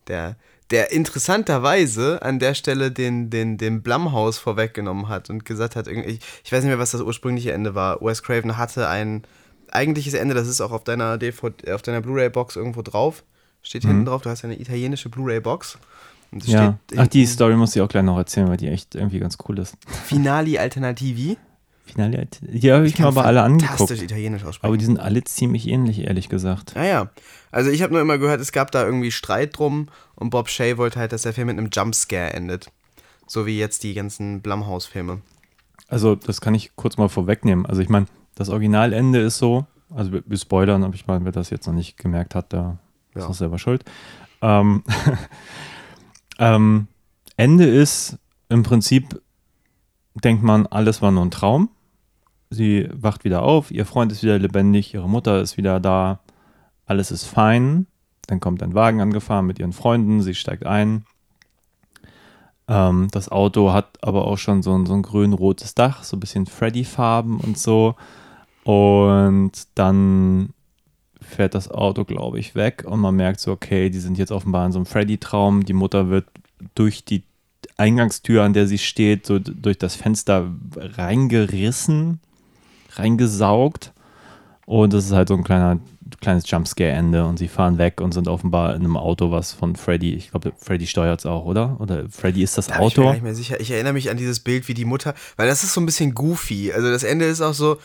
Der, 0.06 0.36
der 0.70 0.92
interessanterweise 0.92 2.22
an 2.22 2.38
der 2.38 2.54
Stelle 2.54 2.90
den, 2.90 3.30
den, 3.30 3.58
den 3.58 3.82
Blumhaus 3.82 4.38
vorweggenommen 4.38 5.08
hat 5.08 5.28
und 5.28 5.44
gesagt 5.44 5.76
hat, 5.76 5.86
ich, 5.86 6.20
ich 6.44 6.52
weiß 6.52 6.62
nicht 6.62 6.70
mehr, 6.70 6.78
was 6.78 6.92
das 6.92 7.02
ursprüngliche 7.02 7.52
Ende 7.52 7.74
war. 7.74 8.00
Wes 8.00 8.22
Craven 8.22 8.56
hatte 8.56 8.88
ein 8.88 9.24
eigentliches 9.70 10.14
Ende, 10.14 10.34
das 10.34 10.48
ist 10.48 10.60
auch 10.60 10.72
auf 10.72 10.84
deiner 10.84 11.18
DVD, 11.18 11.72
auf 11.72 11.82
deiner 11.82 12.00
Blu-ray-Box 12.00 12.56
irgendwo 12.56 12.82
drauf. 12.82 13.24
Steht 13.60 13.82
hinten 13.82 14.06
drauf, 14.06 14.22
du 14.22 14.30
hast 14.30 14.42
ja 14.42 14.48
eine 14.48 14.60
italienische 14.60 15.10
Blu-ray-Box. 15.10 15.78
Ja. 16.44 16.78
Ach, 16.96 17.06
die 17.06 17.24
Story 17.26 17.56
muss 17.56 17.74
ich 17.74 17.82
auch 17.82 17.88
gleich 17.88 18.02
noch 18.04 18.18
erzählen, 18.18 18.48
weil 18.48 18.56
die 18.58 18.68
echt 18.68 18.94
irgendwie 18.94 19.18
ganz 19.18 19.38
cool 19.48 19.58
ist. 19.58 19.76
Finali 19.86 20.58
Alternativi. 20.58 21.38
Finale, 21.86 22.28
die 22.42 22.70
habe 22.70 22.86
ich, 22.86 22.98
mir 22.98 23.06
aber 23.06 23.24
alle 23.24 23.42
angeguckt. 23.42 23.78
Fantastisch 23.78 24.02
italienisch 24.02 24.44
aussprechen. 24.44 24.66
Aber 24.66 24.76
die 24.76 24.84
sind 24.84 25.00
alle 25.00 25.24
ziemlich 25.24 25.66
ähnlich, 25.66 26.00
ehrlich 26.00 26.28
gesagt. 26.28 26.74
Naja, 26.76 27.08
also 27.50 27.70
ich 27.70 27.82
habe 27.82 27.94
nur 27.94 28.02
immer 28.02 28.18
gehört, 28.18 28.42
es 28.42 28.52
gab 28.52 28.70
da 28.72 28.84
irgendwie 28.84 29.10
Streit 29.10 29.58
drum 29.58 29.88
und 30.14 30.28
Bob 30.28 30.50
Shay 30.50 30.76
wollte 30.76 31.00
halt, 31.00 31.12
dass 31.12 31.22
der 31.22 31.32
Film 31.32 31.46
mit 31.46 31.56
einem 31.56 31.70
Jumpscare 31.72 32.34
endet. 32.34 32.70
So 33.26 33.46
wie 33.46 33.58
jetzt 33.58 33.84
die 33.84 33.94
ganzen 33.94 34.42
Blumhouse-Filme. 34.42 35.20
Also, 35.88 36.14
das 36.14 36.42
kann 36.42 36.54
ich 36.54 36.72
kurz 36.76 36.98
mal 36.98 37.08
vorwegnehmen. 37.08 37.64
Also, 37.64 37.80
ich 37.80 37.88
meine, 37.88 38.06
das 38.34 38.50
Originalende 38.50 39.20
ist 39.20 39.38
so, 39.38 39.66
also 39.94 40.12
wir, 40.12 40.22
wir 40.26 40.36
spoilern, 40.36 40.84
aber 40.84 40.94
ich 40.94 41.06
meine, 41.06 41.24
wer 41.24 41.32
das 41.32 41.48
jetzt 41.48 41.66
noch 41.66 41.74
nicht 41.74 41.96
gemerkt 41.96 42.34
hat, 42.34 42.52
der 42.52 42.76
ist 43.14 43.22
Ja. 43.22 43.28
auch 43.28 43.34
selber 43.34 43.58
schuld. 43.58 43.84
Ähm, 44.42 44.82
ähm, 46.38 46.88
Ende 47.36 47.66
ist 47.66 48.18
im 48.48 48.62
Prinzip, 48.62 49.20
denkt 50.14 50.42
man, 50.42 50.66
alles 50.66 51.02
war 51.02 51.10
nur 51.10 51.24
ein 51.24 51.30
Traum. 51.30 51.70
Sie 52.50 52.88
wacht 52.92 53.24
wieder 53.24 53.42
auf, 53.42 53.70
ihr 53.70 53.84
Freund 53.84 54.10
ist 54.10 54.22
wieder 54.22 54.38
lebendig, 54.38 54.94
ihre 54.94 55.08
Mutter 55.08 55.40
ist 55.40 55.56
wieder 55.56 55.80
da, 55.80 56.20
alles 56.86 57.10
ist 57.10 57.26
fein. 57.26 57.86
Dann 58.26 58.40
kommt 58.40 58.62
ein 58.62 58.74
Wagen 58.74 59.00
angefahren 59.00 59.46
mit 59.46 59.58
ihren 59.58 59.72
Freunden, 59.72 60.22
sie 60.22 60.34
steigt 60.34 60.64
ein. 60.64 61.04
Ähm, 62.68 63.08
das 63.10 63.30
Auto 63.30 63.72
hat 63.72 63.98
aber 64.02 64.26
auch 64.26 64.38
schon 64.38 64.62
so 64.62 64.74
ein, 64.74 64.86
so 64.86 64.94
ein 64.94 65.02
grün-rotes 65.02 65.74
Dach, 65.74 66.04
so 66.04 66.16
ein 66.16 66.20
bisschen 66.20 66.46
Freddy-Farben 66.46 67.40
und 67.40 67.58
so. 67.58 67.96
Und 68.64 69.52
dann 69.74 70.54
fährt 71.28 71.54
das 71.54 71.70
Auto, 71.70 72.04
glaube 72.04 72.38
ich, 72.38 72.54
weg 72.54 72.84
und 72.86 73.00
man 73.00 73.14
merkt 73.16 73.40
so, 73.40 73.52
okay, 73.52 73.90
die 73.90 74.00
sind 74.00 74.18
jetzt 74.18 74.32
offenbar 74.32 74.66
in 74.66 74.72
so 74.72 74.78
einem 74.78 74.86
Freddy-Traum. 74.86 75.64
Die 75.64 75.72
Mutter 75.72 76.08
wird 76.08 76.26
durch 76.74 77.04
die 77.04 77.22
Eingangstür, 77.76 78.42
an 78.42 78.52
der 78.52 78.66
sie 78.66 78.78
steht, 78.78 79.26
so 79.26 79.38
durch 79.38 79.78
das 79.78 79.94
Fenster 79.94 80.50
reingerissen, 80.76 82.20
reingesaugt. 82.94 83.92
Und 84.66 84.92
das 84.92 85.06
ist 85.06 85.12
halt 85.12 85.28
so 85.28 85.34
ein 85.34 85.44
kleiner, 85.44 85.78
kleines 86.20 86.50
Jumpscare-Ende 86.50 87.24
und 87.24 87.38
sie 87.38 87.48
fahren 87.48 87.78
weg 87.78 88.00
und 88.02 88.12
sind 88.12 88.28
offenbar 88.28 88.74
in 88.74 88.82
einem 88.82 88.96
Auto, 88.96 89.30
was 89.30 89.52
von 89.52 89.76
Freddy, 89.76 90.12
ich 90.14 90.30
glaube, 90.30 90.52
Freddy 90.58 90.86
steuert 90.86 91.20
es 91.20 91.26
auch, 91.26 91.46
oder? 91.46 91.80
Oder 91.80 92.08
Freddy 92.10 92.42
ist 92.42 92.58
das 92.58 92.66
Da 92.66 92.78
bin 92.78 92.88
ich 92.88 92.96
mir 92.96 93.02
Auto? 93.02 93.08
gar 93.08 93.12
nicht 93.14 93.22
mehr 93.22 93.34
sicher. 93.34 93.60
Ich 93.60 93.70
erinnere 93.70 93.94
mich 93.94 94.10
an 94.10 94.18
dieses 94.18 94.40
Bild, 94.40 94.68
wie 94.68 94.74
die 94.74 94.84
Mutter, 94.84 95.14
weil 95.36 95.48
das 95.48 95.64
ist 95.64 95.72
so 95.72 95.80
ein 95.80 95.86
bisschen 95.86 96.14
goofy. 96.14 96.72
Also 96.72 96.90
das 96.90 97.02
Ende 97.02 97.24
ist 97.24 97.40
auch 97.40 97.54
so, 97.54 97.78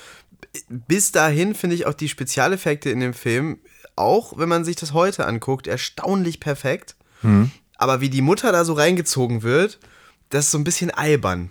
bis 0.69 1.11
dahin 1.11 1.55
finde 1.55 1.75
ich 1.75 1.85
auch 1.85 1.93
die 1.93 2.09
Spezialeffekte 2.09 2.89
in 2.89 2.99
dem 2.99 3.13
Film, 3.13 3.59
auch 3.95 4.37
wenn 4.37 4.49
man 4.49 4.65
sich 4.65 4.75
das 4.75 4.93
heute 4.93 5.25
anguckt, 5.25 5.67
erstaunlich 5.67 6.39
perfekt. 6.39 6.95
Mhm. 7.21 7.51
Aber 7.77 8.01
wie 8.01 8.09
die 8.09 8.21
Mutter 8.21 8.51
da 8.51 8.65
so 8.65 8.73
reingezogen 8.73 9.43
wird, 9.43 9.79
das 10.29 10.45
ist 10.45 10.51
so 10.51 10.57
ein 10.57 10.63
bisschen 10.63 10.91
albern. 10.91 11.49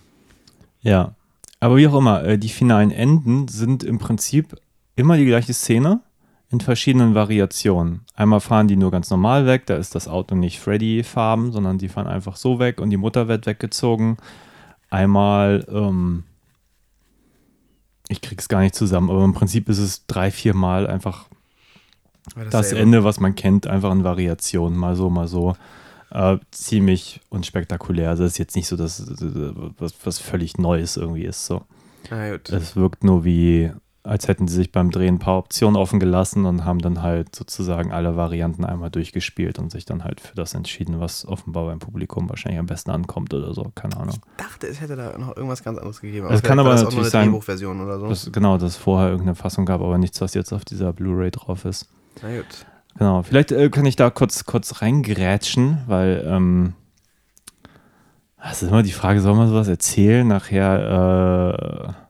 Ja, 0.81 1.15
aber 1.61 1.77
wie 1.77 1.87
auch 1.87 1.95
immer, 1.95 2.25
äh, 2.25 2.39
die 2.39 2.49
finalen 2.49 2.91
Enden 2.91 3.49
sind 3.49 3.85
im 3.85 3.99
Prinzip 3.99 4.57
immer 4.97 5.17
die 5.17 5.27
gleiche 5.27 5.55
Szene 5.55 6.01
in 6.51 6.61
verschiedenen 6.61 7.15
Variationen. 7.15 8.01
Einmal 8.15 8.41
fahren 8.41 8.69
die 8.69 8.77
nur 8.77 8.91
ganz 8.91 9.09
normal 9.09 9.47
weg, 9.47 9.67
da 9.67 9.77
ist 9.77 9.95
das 9.95 10.09
Auto 10.09 10.35
nicht 10.35 10.61
Freddy-Farben, 10.61 11.53
sondern 11.53 11.79
die 11.79 11.89
fahren 11.89 12.07
einfach 12.07 12.37
so 12.37 12.59
weg 12.59 12.81
und 12.81 12.91
die 12.91 12.97
Mutter 12.97 13.29
wird 13.29 13.47
weggezogen. 13.47 14.19
Einmal, 14.91 15.67
ähm, 15.71 16.25
ich 18.09 18.21
krieg's 18.21 18.49
gar 18.49 18.61
nicht 18.61 18.75
zusammen, 18.75 19.11
aber 19.11 19.25
im 19.25 19.35
Prinzip 19.35 19.69
ist 19.69 19.79
es 19.79 20.07
drei, 20.07 20.31
vier 20.31 20.55
Mal 20.55 20.87
einfach 20.87 21.27
das 22.37 22.51
Dasselbe. 22.51 22.83
Ende, 22.83 23.05
was 23.05 23.21
man 23.21 23.35
kennt, 23.35 23.67
einfach 23.67 23.91
in 23.93 24.05
Variationen, 24.05 24.79
mal 24.79 24.95
so, 24.97 25.11
mal 25.11 25.29
so. 25.29 25.57
Äh, 26.11 26.39
ziemlich 26.51 27.21
unspektakulär. 27.31 28.11
Also 28.11 28.25
es 28.25 28.33
ist 28.33 28.39
jetzt 28.39 28.55
nicht 28.55 28.69
so, 28.69 28.77
dass 28.77 29.05
was, 29.79 29.95
was 30.05 30.19
völlig 30.19 30.59
Neues 30.59 30.97
irgendwie 30.97 31.25
ist. 31.25 31.47
So. 31.47 31.63
Es 32.51 32.77
wirkt 32.77 33.03
nur 33.03 33.25
wie, 33.25 33.73
als 34.05 34.27
hätten 34.27 34.49
sie 34.49 34.57
sich 34.57 34.73
beim 34.73 34.91
Drehen 34.91 35.15
ein 35.15 35.19
paar 35.21 35.39
Optionen 35.39 35.77
offen 35.77 36.01
gelassen 36.01 36.45
und 36.45 36.65
haben 36.65 36.81
dann 36.81 37.03
halt 37.03 37.37
sozusagen 37.37 37.93
alle 37.93 38.17
Varianten 38.17 38.65
einmal 38.65 38.91
durchgespielt 38.91 39.61
und 39.61 39.71
sich 39.71 39.85
dann 39.85 40.03
halt 40.03 40.21
für 40.21 40.35
das 40.35 40.55
entschieden, 40.55 40.99
was 40.99 41.25
offenbar 41.25 41.67
beim 41.67 41.79
Publikum 41.79 42.29
wahrscheinlich 42.29 42.59
am 42.59 42.67
besten 42.67 42.91
ankommt 42.91 43.33
oder 43.33 43.55
so. 43.55 43.71
Keine 43.77 43.97
Ahnung. 43.97 44.17
Ich 44.39 44.45
dachte, 44.45 44.67
es 44.67 44.81
hätte 44.81 44.97
da 44.97 45.17
noch 45.19 45.37
irgendwas 45.37 45.63
ganz 45.63 45.79
anderes 45.79 46.01
gegeben. 46.01 46.27
Es 46.31 46.43
kann 46.43 46.59
aber 46.59 46.71
das 46.71 46.81
auch 46.81 46.85
natürlich 46.87 46.97
nur 46.97 47.03
eine 47.05 47.11
sein- 47.11 47.29
Drehbuchversion 47.29 47.81
oder 47.81 48.01
so. 48.01 48.09
Das, 48.09 48.33
genau, 48.33 48.59
dass 48.59 48.71
es 48.73 48.77
vorher 48.77 49.09
irgendeine 49.11 49.37
Fassung 49.37 49.67
gab, 49.67 49.81
aber 49.81 49.99
nichts, 49.99 50.21
was 50.21 50.35
jetzt 50.35 50.53
auf 50.53 50.65
dieser 50.65 50.93
Blu-ray 50.93 51.31
drauf 51.31 51.65
ist. 51.65 51.89
Na 52.23 52.37
gut. 52.37 52.47
Genau, 52.99 53.23
vielleicht 53.23 53.53
äh, 53.53 53.71
kann 53.71 53.87
ich 53.87 53.95
da 53.97 54.11
kurz, 54.11 54.45
kurz 54.47 54.83
reingrätschen, 54.83 55.79
weil 55.87 56.25
ähm, 56.27 56.75
es 58.51 58.63
ist 58.63 58.69
immer 58.69 58.83
die 58.83 58.93
Frage, 58.93 59.21
soll 59.21 59.37
man 59.37 59.49
sowas 59.49 59.69
erzählen? 59.69 60.27
Nachher, 60.27 61.87
äh, 61.89 62.02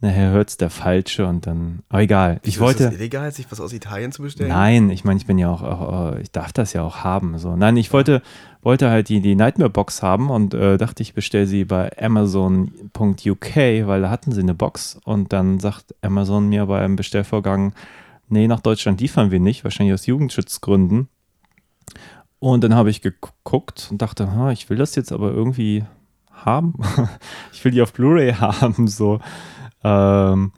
nachher 0.00 0.30
hört 0.30 0.50
es 0.50 0.56
der 0.56 0.70
Falsche 0.70 1.26
und 1.26 1.46
dann, 1.46 1.82
aber 1.88 2.02
egal. 2.02 2.40
Ich 2.42 2.54
Wieso 2.54 2.64
wollte, 2.64 2.84
Ist 2.84 2.92
es 2.92 2.98
illegal, 2.98 3.32
sich 3.32 3.46
was 3.50 3.60
aus 3.60 3.72
Italien 3.72 4.12
zu 4.12 4.22
bestellen? 4.22 4.50
nein, 4.50 4.90
ich 4.90 5.04
meine, 5.04 5.18
ich 5.18 5.26
bin 5.26 5.38
ja 5.38 5.50
auch, 5.50 5.62
auch, 5.62 6.14
äh, 6.14 6.20
ich 6.20 6.30
darf 6.30 6.52
das 6.52 6.72
ja 6.72 6.82
auch 6.82 6.98
haben. 6.98 7.38
So. 7.38 7.56
Nein, 7.56 7.76
ich 7.76 7.92
wollte, 7.92 8.22
wollte 8.62 8.90
halt 8.90 9.08
die, 9.08 9.20
die 9.20 9.34
Nightmare-Box 9.34 10.02
haben 10.02 10.30
und 10.30 10.54
äh, 10.54 10.76
dachte, 10.76 11.02
ich 11.02 11.14
bestelle 11.14 11.46
sie 11.46 11.64
bei 11.64 11.90
Amazon.uk, 11.98 13.56
weil 13.56 14.00
da 14.02 14.10
hatten 14.10 14.32
sie 14.32 14.40
eine 14.40 14.54
Box 14.54 14.98
und 15.04 15.32
dann 15.32 15.60
sagt 15.60 15.94
Amazon 16.02 16.48
mir 16.48 16.66
beim 16.66 16.96
Bestellvorgang, 16.96 17.72
nee, 18.28 18.46
nach 18.46 18.60
Deutschland 18.60 19.00
liefern 19.00 19.30
wir 19.30 19.40
nicht, 19.40 19.64
wahrscheinlich 19.64 19.94
aus 19.94 20.06
Jugendschutzgründen. 20.06 21.08
Und 22.38 22.62
dann 22.64 22.74
habe 22.74 22.90
ich 22.90 23.00
geguckt 23.00 23.88
und 23.90 24.02
dachte, 24.02 24.32
ha, 24.32 24.52
ich 24.52 24.68
will 24.68 24.76
das 24.76 24.94
jetzt 24.94 25.10
aber 25.10 25.32
irgendwie 25.32 25.84
haben. 26.32 26.74
ich 27.52 27.64
will 27.64 27.72
die 27.72 27.82
auf 27.82 27.92
Blu-ray 27.92 28.34
haben, 28.34 28.88
so. 28.88 29.20
Ähm, 29.86 30.52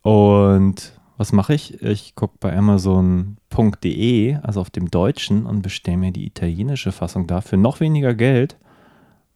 und 0.00 0.92
was 1.18 1.32
mache 1.32 1.54
ich? 1.54 1.82
Ich 1.82 2.14
gucke 2.14 2.36
bei 2.40 2.56
Amazon.de, 2.56 4.36
also 4.42 4.60
auf 4.60 4.70
dem 4.70 4.90
Deutschen, 4.90 5.46
und 5.46 5.62
bestelle 5.62 5.98
mir 5.98 6.10
die 6.10 6.26
italienische 6.26 6.90
Fassung 6.90 7.26
da 7.26 7.42
für 7.42 7.56
noch 7.56 7.80
weniger 7.80 8.14
Geld. 8.14 8.56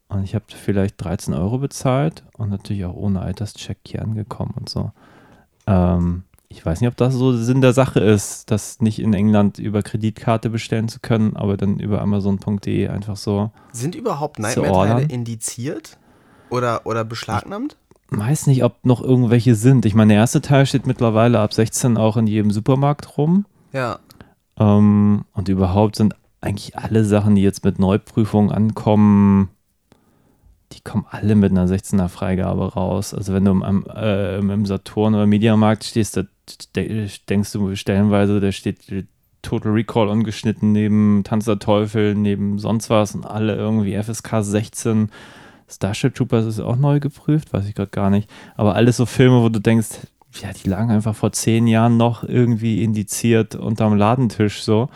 Und 0.09 0.25
ich 0.25 0.35
habe 0.35 0.47
vielleicht 0.49 1.03
13 1.05 1.35
Euro 1.35 1.59
bezahlt 1.59 2.25
und 2.39 2.49
natürlich 2.49 2.85
auch 2.87 2.95
ohne 2.95 3.21
Alterscheck 3.21 3.79
hier 3.87 4.03
angekommen 4.03 4.55
und 4.57 4.69
so. 4.69 4.93
Ähm, 5.67 6.23
ich 6.49 6.65
weiß 6.65 6.81
nicht, 6.81 6.89
ob 6.89 6.97
das 6.97 7.13
so 7.13 7.37
Sinn 7.37 7.61
der 7.61 7.73
Sache 7.73 8.01
ist, 8.01 8.51
das 8.51 8.81
nicht 8.81 9.01
in 9.01 9.13
England 9.13 9.59
über 9.59 9.83
Kreditkarte 9.83 10.49
bestellen 10.49 10.89
zu 10.89 11.01
können, 11.01 11.37
aber 11.37 11.57
dann 11.57 11.79
über 11.81 12.01
Amazon.de 12.01 12.89
einfach 12.89 13.17
so. 13.17 13.51
Sind 13.73 13.95
überhaupt 13.97 14.39
Nightmare-Teile 14.39 15.13
indiziert? 15.13 15.99
Oder, 16.49 16.87
oder 16.87 17.05
beschlagnahmt? 17.05 17.77
Weiß 18.11 18.47
nicht, 18.47 18.63
ob 18.63 18.85
noch 18.85 19.03
irgendwelche 19.03 19.55
sind. 19.55 19.85
Ich 19.85 19.95
meine, 19.95 20.13
der 20.13 20.21
erste 20.23 20.41
Teil 20.41 20.65
steht 20.67 20.87
mittlerweile 20.87 21.41
ab 21.41 21.53
16 21.53 21.97
auch 21.97 22.17
in 22.17 22.27
jedem 22.27 22.51
Supermarkt 22.53 23.19
rum. 23.19 23.47
Ja. 23.73 23.99
Ähm, 24.59 25.25
und 25.33 25.49
überhaupt 25.49 25.97
sind 25.97 26.15
eigentlich 26.41 26.77
alle 26.79 27.05
Sachen, 27.05 27.35
die 27.35 27.43
jetzt 27.43 27.65
mit 27.65 27.79
Neuprüfung 27.81 28.53
ankommen, 28.53 29.51
die 30.73 30.81
kommen 30.81 31.07
alle 31.11 31.35
mit 31.35 31.51
einer 31.51 31.67
16er 31.67 32.09
Freigabe 32.09 32.75
raus. 32.75 33.13
Also 33.13 33.33
wenn 33.33 33.45
du 33.45 33.51
im, 33.53 33.85
äh, 33.95 34.39
im 34.39 34.67
Saturn 34.67 35.15
oder 35.15 35.27
Mediamarkt 35.27 35.85
stehst, 35.85 36.17
da 36.17 36.23
de- 36.77 37.09
denkst 37.29 37.53
du 37.53 37.75
stellenweise, 37.75 38.41
da 38.41 38.53
steht 38.53 38.81
Total 39.43 39.73
Recall 39.73 40.09
ungeschnitten 40.09 40.73
neben 40.73 41.23
Tanz 41.25 41.45
der 41.45 41.59
Teufel, 41.59 42.15
neben 42.15 42.59
sonst 42.59 42.91
was 42.91 43.15
und 43.15 43.25
alle 43.25 43.55
irgendwie 43.55 43.95
FSK 44.01 44.43
16. 44.43 45.11
Starship 45.69 46.15
Troopers 46.15 46.47
ist 46.47 46.61
auch 46.61 46.77
neu 46.77 47.01
geprüft, 47.01 47.53
weiß 47.53 47.67
ich 47.67 47.75
gerade 47.75 47.91
gar 47.91 48.11
nicht. 48.11 48.31
Aber 48.57 48.75
alles 48.75 48.97
so 48.97 49.07
Filme, 49.07 49.43
wo 49.43 49.49
du 49.49 49.61
denkst, 49.61 49.89
ja, 50.41 50.53
die 50.53 50.69
lagen 50.69 50.91
einfach 50.91 51.15
vor 51.15 51.33
zehn 51.33 51.67
Jahren 51.67 51.97
noch 51.97 52.23
irgendwie 52.23 52.83
indiziert 52.83 53.55
unterm 53.55 53.97
Ladentisch 53.97 54.63
so. 54.63 54.89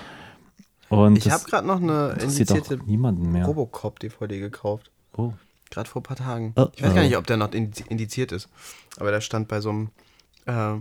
Und 0.89 1.17
Ich 1.17 1.31
habe 1.31 1.45
gerade 1.45 1.67
noch 1.67 1.81
eine 1.81 2.17
indizierte 2.21 2.79
niemanden 2.85 3.31
mehr. 3.33 3.47
Robocop-DVD 3.47 4.41
gekauft. 4.41 4.91
Oh. 5.17 5.33
Gerade 5.71 5.89
vor 5.89 6.01
ein 6.01 6.03
paar 6.03 6.17
Tagen. 6.17 6.53
Oh, 6.57 6.67
ich 6.75 6.83
weiß 6.83 6.95
gar 6.95 7.03
oh. 7.03 7.07
nicht, 7.07 7.17
ob 7.17 7.27
der 7.27 7.37
noch 7.37 7.53
indi- 7.53 7.87
indiziert 7.89 8.33
ist. 8.33 8.49
Aber 8.99 9.13
der 9.13 9.21
stand 9.21 9.49
bei 9.49 9.61
so 9.61 9.71
einem. 9.71 9.91
Äh, 10.47 10.81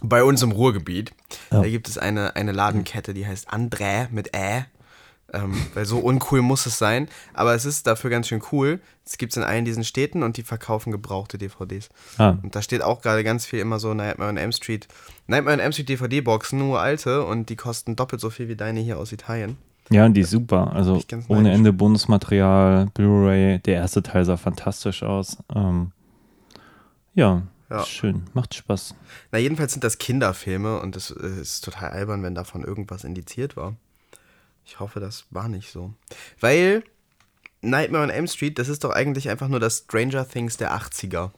bei 0.00 0.22
uns 0.22 0.42
im 0.42 0.52
Ruhrgebiet. 0.52 1.12
Ja. 1.50 1.62
Da 1.62 1.68
gibt 1.68 1.88
es 1.88 1.98
eine, 1.98 2.36
eine 2.36 2.52
Ladenkette, 2.52 3.14
die 3.14 3.26
heißt 3.26 3.52
André 3.52 4.08
mit 4.10 4.34
Ä. 4.36 4.66
Ähm, 5.32 5.54
weil 5.74 5.84
so 5.84 5.98
uncool 5.98 6.40
muss 6.40 6.64
es 6.64 6.78
sein. 6.78 7.06
Aber 7.34 7.54
es 7.54 7.64
ist 7.66 7.86
dafür 7.86 8.08
ganz 8.08 8.28
schön 8.28 8.42
cool. 8.50 8.80
Es 9.04 9.18
gibt 9.18 9.32
es 9.32 9.36
in 9.36 9.42
allen 9.42 9.64
diesen 9.66 9.84
Städten 9.84 10.22
und 10.22 10.36
die 10.38 10.42
verkaufen 10.42 10.90
gebrauchte 10.90 11.36
DVDs. 11.36 11.90
Ah, 12.16 12.36
Und 12.42 12.56
da 12.56 12.62
steht 12.62 12.82
auch 12.82 13.02
gerade 13.02 13.24
ganz 13.24 13.44
viel 13.44 13.58
immer 13.58 13.78
so 13.78 13.92
Nightmare 13.92 14.30
on 14.30 14.36
Elm 14.38 14.52
Street. 14.52 14.88
Nightmare 15.26 15.54
on 15.56 15.60
Elm 15.60 15.72
Street 15.72 15.88
DVD-Boxen, 15.90 16.58
nur 16.58 16.80
alte 16.80 17.24
und 17.24 17.50
die 17.50 17.56
kosten 17.56 17.94
doppelt 17.94 18.20
so 18.22 18.30
viel 18.30 18.48
wie 18.48 18.56
deine 18.56 18.80
hier 18.80 18.98
aus 18.98 19.12
Italien. 19.12 19.58
ja, 19.90 20.06
und 20.06 20.14
die 20.14 20.22
ist 20.22 20.30
super. 20.30 20.72
Also 20.72 21.02
ohne. 21.28 21.52
Ende 21.52 21.72
Bonusmaterial, 21.74 22.86
Blu-ray. 22.94 23.58
Der 23.60 23.74
erste 23.74 24.02
Teil 24.02 24.24
sah 24.24 24.38
fantastisch 24.38 25.02
aus. 25.02 25.36
Ähm, 25.54 25.92
ja, 27.14 27.42
Ja. 27.70 27.84
schön. 27.84 28.22
Macht 28.32 28.54
Spaß. 28.54 28.94
Na, 29.32 29.38
jedenfalls 29.38 29.72
sind 29.72 29.84
das 29.84 29.98
Kinderfilme 29.98 30.80
und 30.80 30.96
es 30.96 31.10
ist 31.10 31.64
total 31.64 31.90
albern, 31.90 32.22
wenn 32.22 32.34
davon 32.34 32.64
irgendwas 32.64 33.04
indiziert 33.04 33.56
war. 33.56 33.74
Ich 34.68 34.80
hoffe, 34.80 35.00
das 35.00 35.24
war 35.30 35.48
nicht 35.48 35.72
so. 35.72 35.94
Weil 36.40 36.84
Nightmare 37.62 38.04
on 38.04 38.10
Elm 38.10 38.26
Street, 38.26 38.58
das 38.58 38.68
ist 38.68 38.84
doch 38.84 38.90
eigentlich 38.90 39.30
einfach 39.30 39.48
nur 39.48 39.60
das 39.60 39.78
Stranger 39.78 40.28
Things 40.28 40.58
der 40.58 40.76
80er. 40.76 41.30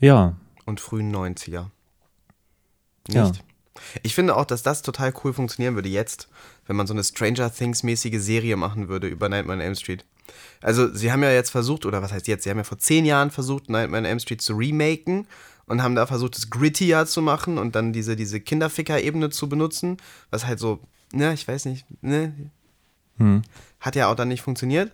Ja, 0.00 0.34
und 0.66 0.80
frühen 0.80 1.14
90er. 1.14 1.66
Nicht? 3.06 3.14
Ja. 3.14 3.32
Ich 4.02 4.14
finde 4.16 4.34
auch, 4.34 4.44
dass 4.44 4.64
das 4.64 4.82
total 4.82 5.14
cool 5.22 5.32
funktionieren 5.32 5.76
würde 5.76 5.88
jetzt, 5.88 6.28
wenn 6.66 6.74
man 6.74 6.88
so 6.88 6.94
eine 6.94 7.04
Stranger 7.04 7.52
Things-mäßige 7.52 8.20
Serie 8.20 8.56
machen 8.56 8.88
würde 8.88 9.06
über 9.06 9.28
Nightmare 9.28 9.58
on 9.58 9.64
Elm 9.64 9.76
Street. 9.76 10.04
Also, 10.62 10.92
sie 10.92 11.12
haben 11.12 11.22
ja 11.22 11.30
jetzt 11.30 11.50
versucht, 11.50 11.86
oder 11.86 12.02
was 12.02 12.12
heißt 12.12 12.26
jetzt, 12.26 12.42
sie 12.42 12.50
haben 12.50 12.58
ja 12.58 12.64
vor 12.64 12.78
zehn 12.78 13.04
Jahren 13.04 13.30
versucht, 13.30 13.70
Nightmare 13.70 14.00
on 14.02 14.06
Elm 14.06 14.18
Street 14.18 14.42
zu 14.42 14.54
remaken 14.54 15.28
und 15.66 15.82
haben 15.82 15.94
da 15.94 16.06
versucht, 16.06 16.36
es 16.36 16.50
grittier 16.50 17.06
zu 17.06 17.22
machen 17.22 17.56
und 17.56 17.76
dann 17.76 17.92
diese, 17.92 18.16
diese 18.16 18.40
Kinderficker-Ebene 18.40 19.30
zu 19.30 19.48
benutzen, 19.48 19.98
was 20.30 20.44
halt 20.46 20.58
so, 20.58 20.80
ne, 21.14 21.32
ich 21.32 21.46
weiß 21.46 21.64
nicht, 21.66 21.86
ne, 22.02 22.32
hm. 23.18 23.42
hat 23.80 23.96
ja 23.96 24.10
auch 24.10 24.16
dann 24.16 24.28
nicht 24.28 24.42
funktioniert. 24.42 24.92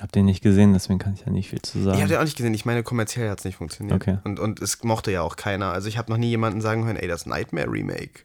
hab 0.00 0.12
den 0.12 0.24
nicht 0.24 0.42
gesehen, 0.42 0.72
deswegen 0.72 0.98
kann 0.98 1.14
ich 1.14 1.20
ja 1.26 1.30
nicht 1.30 1.50
viel 1.50 1.60
zu 1.62 1.78
Ich 1.78 1.84
sagen. 1.84 1.98
habe 1.98 2.08
den 2.08 2.18
auch 2.18 2.24
nicht 2.24 2.36
gesehen. 2.36 2.54
Ich 2.54 2.64
meine, 2.64 2.82
kommerziell 2.82 3.30
hat 3.30 3.38
es 3.40 3.44
nicht 3.44 3.56
funktioniert. 3.56 3.94
Okay. 3.94 4.18
Und, 4.24 4.40
und 4.40 4.60
es 4.60 4.82
mochte 4.82 5.10
ja 5.10 5.22
auch 5.22 5.36
keiner. 5.36 5.72
Also 5.72 5.88
ich 5.88 5.98
habe 5.98 6.10
noch 6.10 6.18
nie 6.18 6.28
jemanden 6.28 6.60
sagen 6.60 6.84
hören, 6.84 6.96
ey, 6.96 7.08
das 7.08 7.26
Nightmare 7.26 7.70
Remake. 7.70 8.20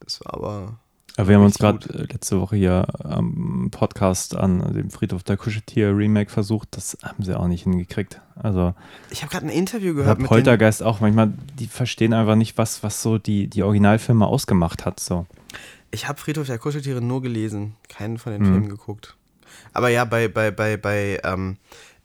Das 0.00 0.20
war 0.24 0.34
aber. 0.34 0.78
Aber 1.18 1.28
wir 1.28 1.36
haben 1.36 1.44
uns 1.44 1.56
gerade 1.56 2.06
letzte 2.12 2.38
Woche 2.38 2.56
hier 2.56 2.86
am 3.02 3.68
Podcast 3.70 4.36
an 4.36 4.74
dem 4.74 4.90
Friedhof 4.90 5.22
der 5.22 5.38
Kuscheltier 5.38 5.96
Remake 5.96 6.30
versucht. 6.30 6.68
Das 6.72 6.98
haben 7.02 7.24
sie 7.24 7.34
auch 7.34 7.46
nicht 7.46 7.62
hingekriegt. 7.62 8.20
Also 8.34 8.74
Ich 9.08 9.22
habe 9.22 9.32
gerade 9.32 9.46
ein 9.46 9.50
Interview 9.50 9.92
ich 9.92 9.96
gehört 9.96 10.18
mit 10.18 10.28
Poltergeist 10.28 10.82
auch 10.82 11.00
manchmal, 11.00 11.32
die 11.58 11.68
verstehen 11.68 12.12
einfach 12.12 12.36
nicht, 12.36 12.58
was, 12.58 12.82
was 12.82 13.00
so 13.00 13.16
die, 13.16 13.48
die 13.48 13.62
Originalfilme 13.62 14.26
ausgemacht 14.26 14.84
hat. 14.84 15.00
So. 15.00 15.24
Ich 15.96 16.06
habe 16.08 16.20
Friedhof 16.20 16.46
der 16.46 16.58
Kuscheltiere 16.58 17.00
nur 17.00 17.22
gelesen, 17.22 17.74
keinen 17.88 18.18
von 18.18 18.30
den 18.32 18.42
Mhm. 18.42 18.46
Filmen 18.46 18.68
geguckt. 18.68 19.16
Aber 19.72 19.88
ja, 19.88 20.04
bei, 20.04 20.28
bei, 20.28 20.50
bei, 20.50 20.76
bei, 20.76 21.18
ähm, 21.24 21.56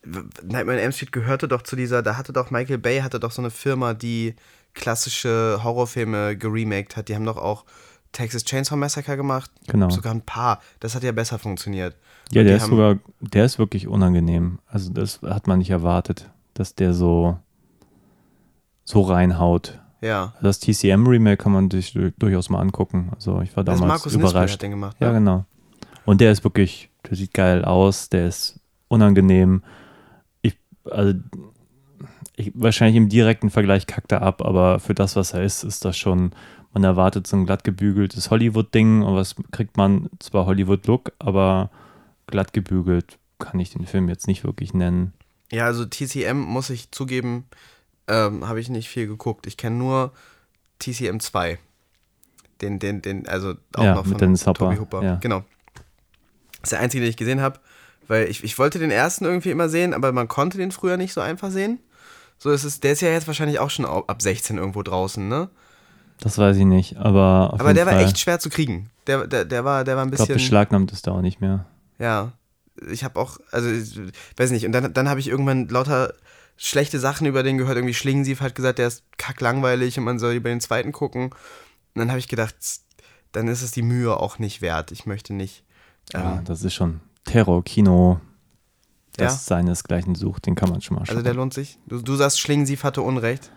Nightmare 0.06 0.78
on 0.78 0.84
Elm 0.84 0.94
Street 0.94 1.12
gehörte 1.12 1.50
doch 1.50 1.62
zu 1.62 1.76
dieser, 1.76 2.02
da 2.02 2.16
hatte 2.16 2.32
doch 2.32 2.52
Michael 2.52 2.78
Bay, 2.78 3.02
hatte 3.02 3.20
doch 3.20 3.32
so 3.32 3.42
eine 3.42 3.52
Firma, 3.52 3.94
die 3.94 4.36
klassische 4.74 5.60
Horrorfilme 5.62 6.38
geremaked 6.38 6.96
hat. 6.96 7.10
Die 7.10 7.16
haben 7.16 7.26
doch 7.26 7.36
auch 7.36 7.66
Texas 8.14 8.46
Chainsaw 8.46 8.78
Massacre 8.78 9.18
gemacht. 9.18 9.52
Genau. 9.68 9.90
Sogar 9.90 10.14
ein 10.14 10.22
paar. 10.22 10.62
Das 10.80 10.96
hat 10.96 11.04
ja 11.04 11.12
besser 11.12 11.38
funktioniert. 11.38 11.96
Ja, 12.32 12.42
Und 12.42 12.48
der 12.48 12.58
ist 12.58 12.68
sogar, 12.68 12.98
der 13.20 13.44
ist 13.44 13.60
wirklich 13.60 13.88
unangenehm. 13.90 14.60
Also 14.68 14.90
das 14.94 15.22
hat 15.22 15.48
man 15.48 15.60
nicht 15.60 15.70
erwartet, 15.70 16.30
dass 16.54 16.76
der 16.76 16.94
so, 16.94 17.38
so 18.86 19.02
reinhaut. 19.02 19.80
Ja. 20.02 20.34
Das 20.42 20.60
TCM-Remake 20.60 21.38
kann 21.38 21.52
man 21.52 21.70
sich 21.70 21.94
du- 21.94 22.12
durchaus 22.18 22.50
mal 22.50 22.60
angucken. 22.60 23.12
Also 23.14 23.42
ich 23.42 23.56
war 23.56 23.64
Das 23.64 23.80
damals 23.80 24.00
Markus 24.00 24.14
Nispel 24.14 24.30
überrascht. 24.32 24.54
hat 24.56 24.62
den 24.64 24.72
gemacht. 24.72 24.98
Ja, 25.00 25.10
ne? 25.10 25.20
genau. 25.20 25.46
Und 26.06 26.22
der 26.22 26.32
ist 26.32 26.44
wirklich, 26.44 26.90
der 27.08 27.16
sieht 27.16 27.34
geil 27.34 27.64
aus, 27.64 28.10
der 28.10 28.28
ist 28.28 28.60
unangenehm. 28.88 29.64
Ich, 30.42 30.58
also, 30.90 31.14
ich, 32.36 32.52
wahrscheinlich 32.56 32.96
im 32.98 33.10
direkten 33.10 33.50
Vergleich 33.52 33.86
kackt 33.88 34.12
er 34.12 34.22
ab, 34.24 34.42
aber 34.44 34.80
für 34.80 34.96
das, 34.96 35.16
was 35.16 35.34
er 35.34 35.44
ist, 35.44 35.64
ist 35.64 35.86
das 35.86 35.98
schon, 35.98 36.32
man 36.74 36.84
erwartet 36.84 37.28
so 37.28 37.38
ein 37.38 37.46
glatt 37.46 37.64
gebügeltes 37.64 38.32
Hollywood-Ding 38.32 39.04
und 39.04 39.16
was 39.16 39.36
kriegt 39.52 39.78
man? 39.78 40.10
Zwar 40.20 40.46
Hollywood-Look, 40.48 41.12
aber 41.20 41.70
glatt 42.28 42.54
gebügelt 42.54 43.20
kann 43.38 43.60
ich 43.60 43.72
den 43.72 43.86
Film 43.86 44.10
jetzt 44.10 44.28
nicht 44.28 44.44
wirklich 44.44 44.74
nennen. 44.74 45.14
Ja, 45.52 45.66
also 45.66 45.86
TCM 45.86 46.40
muss 46.40 46.70
ich 46.70 46.92
zugeben, 46.92 47.46
ähm, 48.12 48.48
habe 48.48 48.60
ich 48.60 48.70
nicht 48.70 48.90
viel 48.90 49.08
geguckt. 49.08 49.48
Ich 49.48 49.58
kenne 49.58 49.78
nur 49.78 50.12
TCM 50.80 51.20
2. 51.20 51.58
Den, 52.62 52.78
den, 52.80 53.02
den, 53.02 53.28
also 53.28 53.54
auch 53.76 53.84
Ja, 53.84 53.96
noch 53.96 54.04
mit 54.04 54.12
von 54.14 54.20
Dennis 54.20 54.46
Hopper, 54.46 54.66
Toby 54.66 54.78
Hooper. 54.78 55.04
ja. 55.04 55.16
Genau. 55.16 55.44
Das 56.62 56.64
ist 56.64 56.72
der 56.74 56.80
einzige, 56.82 57.02
den 57.04 57.10
ich 57.10 57.18
gesehen 57.18 57.42
habe, 57.42 57.60
weil 58.08 58.28
ich, 58.30 58.44
ich 58.44 58.60
wollte 58.60 58.78
den 58.78 58.92
ersten 58.92 59.26
irgendwie 59.26 59.50
immer 59.50 59.68
sehen, 59.70 59.94
aber 59.96 60.12
man 60.12 60.28
konnte 60.28 60.58
den 60.60 60.72
früher 60.72 60.98
nicht 60.98 61.14
so 61.14 61.22
einfach 61.22 61.50
sehen. 61.50 61.80
So 62.38 62.52
ist 62.52 62.64
es, 62.64 62.80
der 62.80 62.92
ist 62.92 63.02
ja 63.02 63.10
jetzt 63.10 63.28
wahrscheinlich 63.28 63.60
auch 63.60 63.70
schon 63.70 63.86
ab 63.86 64.22
16 64.22 64.58
irgendwo 64.58 64.84
draußen, 64.84 65.28
ne? 65.28 65.50
Das 66.20 66.38
weiß 66.38 66.58
ich 66.58 66.66
nicht, 66.66 66.98
aber 66.98 67.52
auf 67.54 67.60
Aber 67.60 67.74
der 67.74 67.86
war 67.88 67.94
Fall, 67.94 68.04
echt 68.04 68.20
schwer 68.20 68.40
zu 68.40 68.50
kriegen. 68.50 68.92
Der, 69.08 69.26
der, 69.26 69.46
der 69.46 69.66
war, 69.66 69.84
der 69.84 69.96
war 69.96 70.04
ein 70.04 70.10
ich 70.10 70.16
glaube, 70.16 70.28
bisschen. 70.28 70.36
beschlagnahmt 70.36 70.92
ist 70.92 71.08
da 71.08 71.12
auch 71.14 71.22
nicht 71.22 71.42
mehr. 71.42 71.66
Ja, 71.98 72.34
ich 72.92 73.04
habe 73.04 73.20
auch, 73.20 73.40
also 73.52 73.70
ich 73.70 74.00
weiß 74.38 74.52
nicht, 74.52 74.66
und 74.68 74.72
dann, 74.72 74.94
dann 74.94 75.10
habe 75.10 75.20
ich 75.20 75.28
irgendwann 75.30 75.68
lauter 75.68 76.14
schlechte 76.64 77.00
Sachen 77.00 77.26
über 77.26 77.42
den 77.44 77.58
gehört. 77.58 77.78
Irgendwie 77.78 77.94
Schlingensief 77.96 78.40
hat 78.42 78.54
gesagt, 78.54 78.78
der 78.80 78.88
ist 78.88 79.04
kacklangweilig 79.18 79.98
und 79.98 80.04
man 80.04 80.20
soll 80.20 80.34
über 80.34 80.50
den 80.50 80.62
zweiten 80.62 80.92
gucken. 80.92 81.26
Und 81.26 81.36
dann 81.96 82.10
habe 82.10 82.20
ich 82.20 82.28
gedacht, 82.28 82.56
dann 83.32 83.48
ist 83.48 83.62
es 83.64 83.72
die 83.72 83.82
Mühe 83.82 84.16
auch 84.16 84.38
nicht 84.40 84.62
wert. 84.62 84.92
Ich 84.92 85.06
möchte 85.06 85.34
nicht. 85.34 85.64
Ja, 86.14 86.38
Ähm, 86.38 86.44
das 86.46 86.64
ist 86.64 86.74
schon 86.76 87.02
Terror-Kino, 87.26 88.20
das 89.18 89.34
Ja? 89.34 89.38
seinesgleichen 89.40 90.16
sucht, 90.16 90.46
den 90.46 90.56
kann 90.56 90.70
man 90.70 90.82
schon 90.82 90.98
mal 90.98 91.06
schauen. 91.06 91.16
also 91.18 91.24
der 91.24 91.34
lohnt 91.34 91.54
sich. 91.54 91.80
Du, 91.88 92.02
du 92.02 92.16
sagst, 92.16 92.40
Schlingensief 92.40 92.84
hatte 92.84 93.02
Unrecht. 93.02 93.52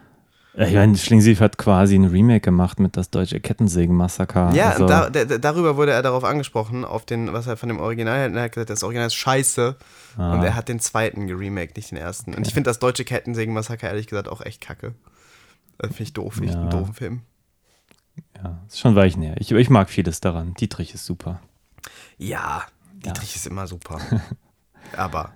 Ja, 0.57 0.67
ich 0.67 0.75
meine, 0.75 0.97
Schlingensief 0.97 1.41
hat 1.41 1.59
quasi 1.59 1.97
ein 1.97 2.05
Remake 2.05 2.41
gemacht 2.41 2.79
mit 2.79 2.97
das 2.97 3.11
deutsche 3.11 3.41
Kettensägen-Massaker. 3.41 4.53
Ja, 4.55 4.71
also, 4.71 4.87
da, 4.87 5.11
darüber 5.11 5.77
wurde 5.77 5.91
er 5.93 6.03
darauf 6.03 6.23
angesprochen, 6.23 6.85
auf 6.85 7.05
den, 7.05 7.33
was 7.33 7.49
er 7.49 7.57
von 7.57 7.69
dem 7.69 7.81
Original 7.81 8.21
hat. 8.23 8.31
Und 8.31 8.37
er 8.37 8.45
hat 8.45 8.53
gesagt, 8.53 8.71
das 8.71 8.85
Original 8.85 9.09
ist 9.09 9.15
scheiße. 9.15 9.77
ah, 10.17 10.33
Und 10.35 10.45
er 10.45 10.55
hat 10.55 10.69
den 10.69 10.79
zweiten 10.79 11.27
geremaked, 11.27 11.77
nicht 11.77 11.91
den 11.91 11.99
ersten. 11.99 12.35
Und 12.35 12.47
ich 12.47 12.55
finde 12.55 12.71
das 12.71 12.79
deutsche 12.79 13.05
Kettensägen-Massaker 13.05 13.89
ehrlich 13.89 14.07
gesagt 14.07 14.29
auch 14.29 14.41
echt 14.43 14.61
kacke. 14.61 14.95
Das 15.79 15.89
finde 15.89 16.03
ich 16.05 16.13
doof, 16.13 16.35
finde 16.35 16.51
ich 16.51 16.55
einen 16.55 16.71
Ja. 16.71 16.79
doofen 16.79 16.95
Film. 16.95 17.21
ja, 18.37 18.61
ist 18.69 18.79
schon 18.79 18.95
Weichen 18.95 19.23
her. 19.23 19.35
Ich, 19.39 19.51
ich 19.51 19.71
mag 19.71 19.91
vieles 19.91 20.21
daran. 20.21 20.55
Dietrich 20.55 20.95
ist 20.95 21.05
super. 21.05 21.41
Ja, 22.17 22.63
Dietrich 23.05 23.35
ist 23.35 23.49
immer 23.49 23.67
super. 23.67 23.99
Aber, 24.97 25.33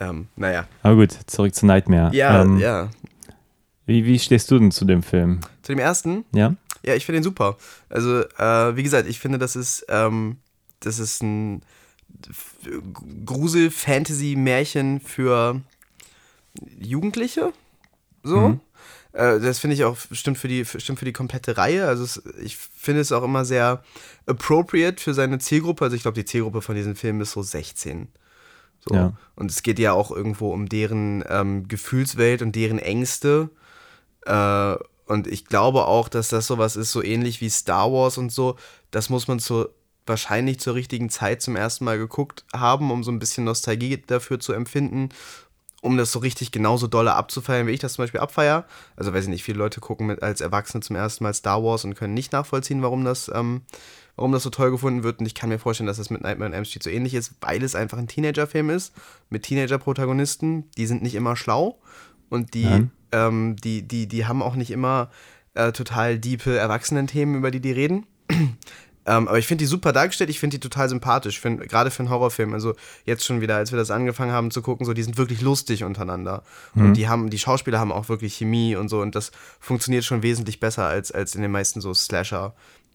ähm, 0.00 0.26
naja. 0.34 0.64
Aber 0.82 0.96
gut, 0.96 1.12
zurück 1.26 1.54
zu 1.54 1.66
Nightmare. 1.66 2.12
Ja, 2.16 2.42
ähm, 2.42 2.58
ja. 2.58 2.88
Wie, 3.86 4.04
wie 4.04 4.18
stehst 4.18 4.50
du 4.50 4.58
denn 4.58 4.70
zu 4.70 4.84
dem 4.84 5.02
Film? 5.02 5.40
Zu 5.62 5.72
dem 5.72 5.78
ersten, 5.78 6.24
Ja? 6.32 6.54
ja, 6.84 6.94
ich 6.94 7.06
finde 7.06 7.20
ihn 7.20 7.24
super. 7.24 7.56
Also, 7.88 8.20
äh, 8.20 8.76
wie 8.76 8.82
gesagt, 8.82 9.08
ich 9.08 9.18
finde, 9.20 9.38
das 9.38 9.56
ist, 9.56 9.86
ähm, 9.88 10.36
das 10.80 10.98
ist 10.98 11.22
ein 11.22 11.62
Grusel-Fantasy-Märchen 13.24 15.00
für 15.00 15.60
Jugendliche. 16.80 17.52
So. 18.22 18.48
Mhm. 18.48 18.60
Äh, 19.12 19.40
das 19.40 19.58
finde 19.58 19.74
ich 19.74 19.84
auch 19.84 19.96
stimmt 20.12 20.38
für 20.38 20.48
die 20.48 20.64
stimmt 20.64 20.98
für 20.98 21.04
die 21.04 21.12
komplette 21.12 21.56
Reihe. 21.56 21.86
Also 21.86 22.04
es, 22.04 22.22
ich 22.42 22.56
finde 22.56 23.00
es 23.00 23.12
auch 23.12 23.22
immer 23.22 23.44
sehr 23.44 23.82
appropriate 24.26 25.02
für 25.02 25.14
seine 25.14 25.38
Zielgruppe. 25.38 25.84
Also 25.84 25.96
ich 25.96 26.02
glaube, 26.02 26.16
die 26.16 26.24
Zielgruppe 26.24 26.62
von 26.62 26.74
diesem 26.74 26.96
Film 26.96 27.20
ist 27.20 27.32
so 27.32 27.42
16. 27.42 28.08
So. 28.86 28.94
Ja. 28.94 29.12
Und 29.34 29.50
es 29.50 29.62
geht 29.62 29.78
ja 29.78 29.92
auch 29.92 30.10
irgendwo 30.10 30.52
um 30.52 30.68
deren 30.68 31.24
ähm, 31.28 31.68
Gefühlswelt 31.68 32.42
und 32.42 32.54
deren 32.56 32.78
Ängste. 32.78 33.50
Äh, 34.26 34.76
und 35.06 35.28
ich 35.28 35.46
glaube 35.46 35.86
auch, 35.86 36.08
dass 36.08 36.28
das 36.28 36.46
sowas 36.46 36.76
ist, 36.76 36.92
so 36.92 37.02
ähnlich 37.02 37.40
wie 37.40 37.48
Star 37.48 37.92
Wars 37.92 38.18
und 38.18 38.32
so. 38.32 38.56
Das 38.90 39.08
muss 39.08 39.28
man 39.28 39.38
zur, 39.38 39.72
wahrscheinlich 40.04 40.58
zur 40.58 40.74
richtigen 40.74 41.10
Zeit 41.10 41.42
zum 41.42 41.56
ersten 41.56 41.84
Mal 41.84 41.96
geguckt 41.98 42.44
haben, 42.52 42.90
um 42.90 43.04
so 43.04 43.12
ein 43.12 43.20
bisschen 43.20 43.44
Nostalgie 43.44 44.02
dafür 44.04 44.40
zu 44.40 44.52
empfinden, 44.52 45.10
um 45.80 45.96
das 45.96 46.10
so 46.10 46.18
richtig 46.18 46.50
genauso 46.50 46.88
dolle 46.88 47.14
abzufeiern, 47.14 47.68
wie 47.68 47.72
ich 47.72 47.80
das 47.80 47.94
zum 47.94 48.02
Beispiel 48.02 48.20
abfeier. 48.20 48.64
Also 48.96 49.14
weiß 49.14 49.24
ich 49.24 49.30
nicht, 49.30 49.44
viele 49.44 49.58
Leute 49.58 49.80
gucken 49.80 50.08
mit, 50.08 50.22
als 50.22 50.40
Erwachsene 50.40 50.82
zum 50.82 50.96
ersten 50.96 51.22
Mal 51.22 51.34
Star 51.34 51.62
Wars 51.62 51.84
und 51.84 51.94
können 51.94 52.14
nicht 52.14 52.32
nachvollziehen, 52.32 52.82
warum 52.82 53.04
das, 53.04 53.30
ähm, 53.32 53.62
warum 54.16 54.32
das 54.32 54.42
so 54.42 54.50
toll 54.50 54.72
gefunden 54.72 55.04
wird. 55.04 55.20
Und 55.20 55.26
ich 55.26 55.36
kann 55.36 55.50
mir 55.50 55.60
vorstellen, 55.60 55.86
dass 55.86 55.98
das 55.98 56.10
mit 56.10 56.22
Nightmare 56.22 56.48
on 56.48 56.54
Elm 56.54 56.64
Street 56.64 56.82
so 56.82 56.90
ähnlich 56.90 57.14
ist, 57.14 57.34
weil 57.40 57.62
es 57.62 57.76
einfach 57.76 57.98
ein 57.98 58.08
Teenager-Film 58.08 58.70
ist, 58.70 58.92
mit 59.30 59.44
Teenager-Protagonisten, 59.44 60.68
die 60.76 60.86
sind 60.86 61.02
nicht 61.02 61.14
immer 61.14 61.36
schlau 61.36 61.78
und 62.28 62.54
die, 62.54 62.64
Nein. 62.64 62.90
ähm, 63.12 63.56
die, 63.56 63.82
die, 63.82 64.06
die 64.06 64.26
haben 64.26 64.42
auch 64.42 64.54
nicht 64.54 64.70
immer 64.70 65.10
äh, 65.54 65.72
total 65.72 66.18
diepe 66.18 66.56
Erwachsenen-Themen, 66.56 67.34
über 67.36 67.50
die 67.50 67.60
die 67.60 67.72
reden. 67.72 68.06
Ähm, 69.08 69.28
aber 69.28 69.38
ich 69.38 69.46
finde 69.46 69.62
die 69.62 69.66
super 69.66 69.92
dargestellt, 69.92 70.30
ich 70.30 70.40
finde 70.40 70.56
die 70.56 70.60
total 70.60 70.88
sympathisch, 70.88 71.40
gerade 71.40 71.92
für 71.92 72.00
einen 72.00 72.10
Horrorfilm. 72.10 72.52
Also 72.52 72.74
jetzt 73.04 73.24
schon 73.24 73.40
wieder, 73.40 73.54
als 73.54 73.70
wir 73.70 73.78
das 73.78 73.92
angefangen 73.92 74.32
haben 74.32 74.50
zu 74.50 74.62
gucken, 74.62 74.84
so, 74.84 74.94
die 74.94 75.02
sind 75.04 75.16
wirklich 75.16 75.40
lustig 75.42 75.84
untereinander. 75.84 76.42
Und 76.74 76.94
die 76.94 77.08
haben, 77.08 77.30
die 77.30 77.38
Schauspieler 77.38 77.78
haben 77.78 77.92
auch 77.92 78.08
wirklich 78.08 78.34
Chemie 78.34 78.74
und 78.74 78.88
so 78.88 79.00
und 79.00 79.14
das 79.14 79.30
funktioniert 79.60 80.04
schon 80.04 80.24
wesentlich 80.24 80.58
besser 80.58 80.86
als, 80.86 81.12
als 81.12 81.36
in 81.36 81.42
den 81.42 81.52
meisten 81.52 81.80
so 81.80 81.94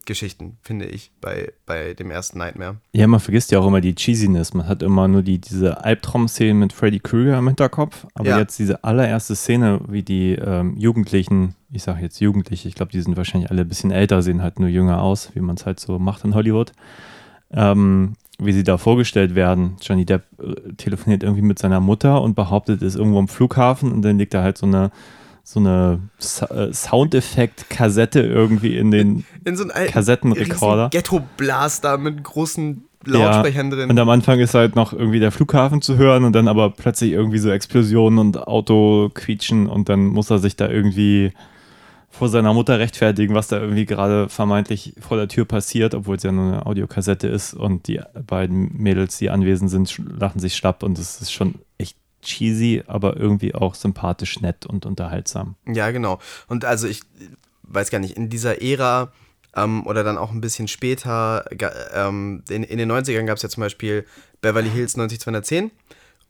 Slasher-Geschichten, 0.06 0.58
finde 0.62 0.86
ich, 0.86 1.12
bei, 1.22 1.52
bei 1.66 1.94
dem 1.94 2.12
ersten 2.12 2.38
Nightmare. 2.40 2.78
Ja, 2.94 3.08
man 3.08 3.20
vergisst 3.20 3.52
ja 3.52 3.60
auch 3.60 3.68
immer 3.68 3.82
die 3.82 3.96
Cheesiness. 3.96 4.54
Man 4.54 4.68
hat 4.68 4.84
immer 4.84 5.08
nur 5.08 5.22
die, 5.22 5.40
diese 5.40 5.84
Albtraum-Szenen 5.84 6.60
mit 6.60 6.74
Freddy 6.74 7.00
Krueger 7.00 7.38
im 7.38 7.48
Hinterkopf. 7.48 8.06
Aber 8.16 8.30
Ja. 8.30 8.40
jetzt 8.40 8.58
diese 8.60 8.84
allererste 8.84 9.36
Szene, 9.36 9.82
wie 9.88 10.04
die 10.04 10.34
ähm, 10.34 10.76
Jugendlichen, 10.78 11.56
ich 11.72 11.84
sage 11.84 12.02
jetzt 12.02 12.20
Jugendliche, 12.20 12.68
ich 12.68 12.76
glaube, 12.76 12.92
die 12.92 13.02
sind 13.02 13.18
wahrscheinlich 13.18 13.50
alle 13.52 13.62
ein 13.62 13.68
bisschen 13.68 13.92
älter, 13.92 14.22
sehen 14.22 14.42
halt 14.42 14.60
nur 14.60 14.70
jünger 14.70 15.02
aus, 15.02 15.32
wie 15.36 15.42
man 15.42 15.56
es 15.56 15.66
halt 15.66 15.80
so 15.80 16.00
macht 16.00 16.26
in 16.26 16.36
Hollywood. 16.36 16.72
Ähm, 17.52 18.14
wie 18.40 18.54
sie 18.54 18.64
da 18.64 18.78
vorgestellt 18.80 19.36
werden. 19.36 19.76
Johnny 19.82 20.06
Depp 20.06 20.24
äh, 20.42 20.74
telefoniert 20.74 21.22
irgendwie 21.22 21.44
mit 21.44 21.60
seiner 21.60 21.80
Mutter 21.80 22.22
und 22.22 22.34
behauptet, 22.36 22.82
ist 22.82 22.96
irgendwo 22.96 23.20
am 23.20 23.28
Flughafen 23.28 23.92
und 23.92 24.02
dann 24.02 24.18
liegt 24.18 24.34
da 24.34 24.42
halt 24.42 24.58
so 24.58 24.66
eine 24.66 24.90
so 25.44 25.60
eine 25.60 26.00
äh, 26.20 26.72
Soundeffekt-Kassette 26.72 28.22
irgendwie 28.22 28.78
in 28.78 28.92
den 28.92 29.26
In 29.44 29.56
so 29.56 29.64
einem 29.64 29.72
alten 29.72 29.92
Kassettenrekorder. 29.92 30.90
Ghetto-Blaster 30.90 31.98
mit 31.98 32.24
großen 32.24 32.86
Lautsprechern 33.06 33.72
ja, 33.72 33.78
drin. 33.78 33.90
Und 33.90 34.00
am 34.00 34.10
Anfang 34.10 34.40
ist 34.40 34.54
halt 34.54 34.76
noch 34.76 34.94
irgendwie 34.94 35.20
der 35.20 35.32
Flughafen 35.32 35.82
zu 35.82 35.98
hören 35.98 36.24
und 36.24 36.34
dann 36.34 36.48
aber 36.48 36.70
plötzlich 36.70 37.12
irgendwie 37.12 37.40
so 37.40 37.50
Explosionen 37.50 38.20
und 38.20 38.48
Auto 38.48 39.10
quietschen 39.14 39.68
und 39.68 39.90
dann 39.90 40.06
muss 40.06 40.30
er 40.30 40.40
sich 40.40 40.56
da 40.56 40.70
irgendwie 40.70 41.34
vor 42.12 42.28
seiner 42.28 42.54
Mutter 42.54 42.78
rechtfertigen, 42.78 43.34
was 43.34 43.48
da 43.48 43.60
irgendwie 43.60 43.86
gerade 43.86 44.28
vermeintlich 44.28 44.94
vor 45.00 45.18
der 45.18 45.30
Tür 45.30 45.46
passiert, 45.46 45.96
obwohl 45.96 46.18
es 46.18 46.24
ja 46.24 46.32
nur 46.32 46.54
eine 46.54 46.66
Audiokassette 46.66 47.28
ist 47.28 47.54
und 47.54 47.88
die 47.88 48.02
beiden 48.28 48.76
Mädels, 48.78 49.18
die 49.18 49.30
anwesend 49.30 49.72
sind, 49.72 49.98
lachen 50.20 50.40
sich 50.40 50.56
schlapp 50.56 50.84
und 50.84 51.00
es 51.00 51.22
ist 51.22 51.32
schon 51.32 51.56
cheesy, 52.22 52.84
aber 52.88 53.18
irgendwie 53.18 53.56
auch 53.56 53.76
sympathisch 53.76 54.40
nett 54.42 54.66
und 54.66 54.86
unterhaltsam. 54.86 55.56
Ja, 55.66 55.92
genau. 55.92 56.20
Und 56.48 56.66
also 56.66 56.88
ich 56.88 57.02
weiß 57.64 57.90
gar 57.90 58.00
nicht, 58.00 58.18
in 58.18 58.30
dieser 58.30 58.62
Ära 58.62 59.12
ähm, 59.56 59.86
oder 59.86 60.04
dann 60.04 60.18
auch 60.18 60.32
ein 60.32 60.42
bisschen 60.42 60.68
später, 60.68 61.46
ähm, 61.94 62.44
in, 62.50 62.64
in 62.64 62.78
den 62.78 62.92
90ern 62.92 63.26
gab 63.26 63.38
es 63.38 63.44
ja 63.44 63.50
zum 63.50 63.62
Beispiel 63.62 64.06
Beverly 64.42 64.70
Hills 64.70 64.98
90210. 64.98 65.72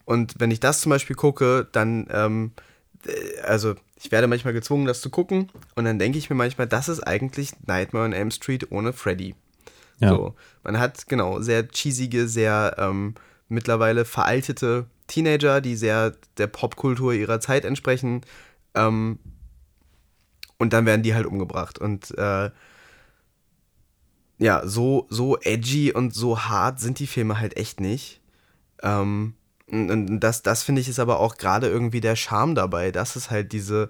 Und 0.06 0.36
wenn 0.40 0.52
ich 0.52 0.60
das 0.60 0.82
zum 0.82 0.90
Beispiel 0.90 1.16
gucke, 1.16 1.68
dann, 1.72 2.08
ähm, 2.12 2.52
äh, 3.06 3.42
also 3.42 3.76
ich 3.96 4.12
werde 4.12 4.28
manchmal 4.28 4.54
gezwungen, 4.54 4.86
das 4.86 5.02
zu 5.02 5.10
gucken. 5.10 5.50
Und 5.76 5.86
dann 5.86 6.00
denke 6.00 6.18
ich 6.18 6.30
mir 6.30 6.36
manchmal, 6.36 6.68
das 6.68 6.90
ist 6.90 7.02
eigentlich 7.02 7.52
Nightmare 7.68 8.06
on 8.06 8.14
Elm 8.14 8.32
Street 8.32 8.72
ohne 8.72 8.94
Freddy. 8.94 9.36
Ja. 10.00 10.10
So, 10.10 10.36
man 10.64 10.80
hat 10.80 11.08
genau 11.08 11.42
sehr 11.42 11.68
cheesige, 11.68 12.28
sehr 12.28 12.76
ähm, 12.80 13.14
mittlerweile 13.50 14.06
veraltete 14.06 14.88
Teenager, 15.12 15.62
die 15.62 15.76
sehr 15.76 16.14
der 16.38 16.48
Popkultur 16.48 17.14
ihrer 17.14 17.40
Zeit 17.40 17.66
entsprechen. 17.66 18.22
Ähm, 18.74 19.20
und 20.58 20.74
dann 20.74 20.86
werden 20.86 21.04
die 21.04 21.14
halt 21.14 21.26
umgebracht. 21.26 21.80
Und 21.80 22.18
äh, 22.18 22.50
ja, 24.38 24.66
so, 24.66 25.08
so 25.10 25.38
edgy 25.40 25.92
und 25.92 26.14
so 26.14 26.40
hart 26.40 26.80
sind 26.80 27.00
die 27.00 27.08
Filme 27.08 27.40
halt 27.40 27.58
echt 27.58 27.80
nicht. 27.80 28.22
Ähm, 28.82 29.36
und 29.68 30.20
das, 30.20 30.44
das 30.44 30.64
finde 30.64 30.82
ich 30.82 30.90
ist 30.90 31.00
aber 31.00 31.20
auch 31.20 31.38
gerade 31.38 31.68
irgendwie 31.68 32.02
der 32.02 32.16
Charme 32.16 32.56
dabei, 32.56 32.92
dass 32.92 33.16
es 33.16 33.32
halt 33.32 33.54
diese 33.54 33.90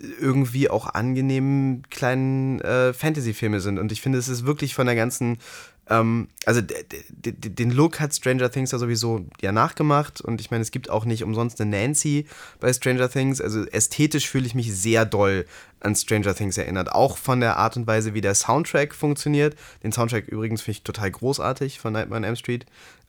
irgendwie 0.00 0.68
auch 0.68 0.86
angenehmen 0.86 1.82
kleinen 1.90 2.60
äh, 2.60 2.92
Fantasy-Filme 2.92 3.60
sind. 3.60 3.78
Und 3.78 3.92
ich 3.92 4.00
finde, 4.00 4.18
es 4.18 4.28
ist 4.28 4.46
wirklich 4.46 4.74
von 4.74 4.86
der 4.86 4.96
ganzen, 4.96 5.38
ähm, 5.90 6.28
also 6.46 6.60
den 6.62 7.70
Look 7.70 8.00
hat 8.00 8.14
Stranger 8.14 8.50
Things 8.50 8.72
ja 8.72 8.78
sowieso 8.78 9.26
ja 9.40 9.52
nachgemacht. 9.52 10.20
Und 10.20 10.40
ich 10.40 10.50
meine, 10.50 10.62
es 10.62 10.70
gibt 10.70 10.90
auch 10.90 11.04
nicht 11.04 11.24
umsonst 11.24 11.60
eine 11.60 11.70
Nancy 11.70 12.26
bei 12.60 12.72
Stranger 12.72 13.10
Things. 13.10 13.40
Also 13.40 13.64
ästhetisch 13.66 14.28
fühle 14.28 14.46
ich 14.46 14.54
mich 14.54 14.74
sehr 14.74 15.04
doll 15.04 15.44
an 15.80 15.94
Stranger 15.94 16.34
Things 16.34 16.56
erinnert. 16.56 16.92
Auch 16.92 17.18
von 17.18 17.40
der 17.40 17.56
Art 17.58 17.76
und 17.76 17.86
Weise, 17.86 18.14
wie 18.14 18.20
der 18.20 18.34
Soundtrack 18.34 18.94
funktioniert. 18.94 19.56
Den 19.82 19.92
Soundtrack 19.92 20.28
übrigens 20.28 20.62
finde 20.62 20.78
ich 20.78 20.84
total 20.84 21.10
großartig 21.10 21.78
von 21.78 21.92
Nightmare 21.92 22.20
on 22.20 22.24
Elm 22.24 22.36
Street. 22.36 22.66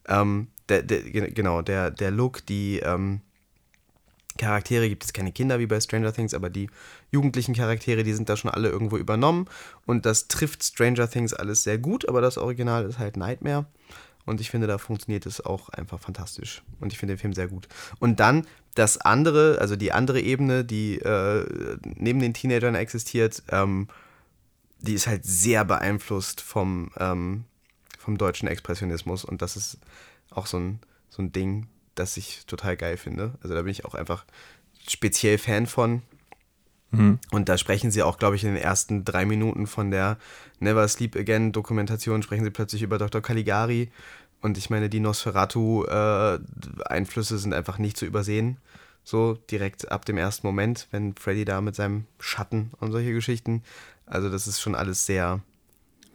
Ähm, 0.08 0.48
der, 0.68 0.82
der, 0.82 1.00
ge- 1.00 1.30
genau, 1.32 1.62
der, 1.62 1.90
der 1.90 2.10
Look, 2.10 2.44
die, 2.46 2.80
ähm, 2.80 3.20
Charaktere 4.36 4.88
gibt 4.88 5.04
es 5.04 5.12
keine 5.12 5.32
Kinder 5.32 5.58
wie 5.58 5.66
bei 5.66 5.80
Stranger 5.80 6.12
Things, 6.12 6.34
aber 6.34 6.50
die 6.50 6.68
jugendlichen 7.10 7.54
Charaktere, 7.54 8.02
die 8.02 8.12
sind 8.12 8.28
da 8.28 8.36
schon 8.36 8.50
alle 8.50 8.68
irgendwo 8.68 8.96
übernommen. 8.96 9.46
Und 9.86 10.06
das 10.06 10.28
trifft 10.28 10.64
Stranger 10.64 11.08
Things 11.08 11.34
alles 11.34 11.62
sehr 11.62 11.78
gut, 11.78 12.08
aber 12.08 12.20
das 12.20 12.38
Original 12.38 12.84
ist 12.84 12.98
halt 12.98 13.16
Nightmare. 13.16 13.66
Und 14.26 14.40
ich 14.40 14.50
finde, 14.50 14.66
da 14.66 14.78
funktioniert 14.78 15.24
es 15.24 15.40
auch 15.40 15.68
einfach 15.68 16.00
fantastisch. 16.00 16.62
Und 16.80 16.92
ich 16.92 16.98
finde 16.98 17.14
den 17.14 17.20
Film 17.20 17.32
sehr 17.32 17.46
gut. 17.46 17.68
Und 18.00 18.18
dann 18.18 18.46
das 18.74 18.98
andere, 18.98 19.58
also 19.60 19.76
die 19.76 19.92
andere 19.92 20.20
Ebene, 20.20 20.64
die 20.64 20.98
äh, 20.98 21.78
neben 21.82 22.18
den 22.20 22.34
Teenagern 22.34 22.74
existiert, 22.74 23.42
ähm, 23.50 23.88
die 24.80 24.94
ist 24.94 25.06
halt 25.06 25.24
sehr 25.24 25.64
beeinflusst 25.64 26.40
vom, 26.40 26.90
ähm, 26.98 27.44
vom 27.98 28.18
deutschen 28.18 28.48
Expressionismus. 28.48 29.24
Und 29.24 29.42
das 29.42 29.56
ist 29.56 29.78
auch 30.30 30.46
so 30.46 30.58
ein, 30.58 30.80
so 31.08 31.22
ein 31.22 31.32
Ding, 31.32 31.68
das 31.96 32.16
ich 32.16 32.46
total 32.46 32.76
geil 32.76 32.96
finde. 32.96 33.34
Also 33.42 33.54
da 33.54 33.62
bin 33.62 33.72
ich 33.72 33.84
auch 33.84 33.94
einfach 33.94 34.24
speziell 34.86 35.38
Fan 35.38 35.66
von. 35.66 36.02
Und 37.30 37.48
da 37.50 37.58
sprechen 37.58 37.90
sie 37.90 38.02
auch, 38.02 38.16
glaube 38.16 38.36
ich, 38.36 38.44
in 38.44 38.54
den 38.54 38.62
ersten 38.62 39.04
drei 39.04 39.26
Minuten 39.26 39.66
von 39.66 39.90
der 39.90 40.16
Never 40.60 40.88
Sleep 40.88 41.14
Again 41.14 41.52
Dokumentation, 41.52 42.22
sprechen 42.22 42.44
sie 42.44 42.50
plötzlich 42.50 42.80
über 42.80 42.96
Dr. 42.96 43.20
Caligari. 43.20 43.90
Und 44.40 44.56
ich 44.56 44.70
meine, 44.70 44.88
die 44.88 45.00
Nosferatu-Einflüsse 45.00 47.36
sind 47.36 47.52
einfach 47.52 47.76
nicht 47.76 47.98
zu 47.98 48.06
übersehen. 48.06 48.56
So 49.04 49.34
direkt 49.50 49.92
ab 49.92 50.06
dem 50.06 50.16
ersten 50.16 50.46
Moment, 50.46 50.88
wenn 50.90 51.14
Freddy 51.16 51.44
da 51.44 51.60
mit 51.60 51.74
seinem 51.74 52.06
Schatten 52.18 52.70
und 52.80 52.92
solche 52.92 53.12
Geschichten. 53.12 53.62
Also 54.06 54.30
das 54.30 54.46
ist 54.46 54.62
schon 54.62 54.74
alles 54.74 55.04
sehr, 55.04 55.40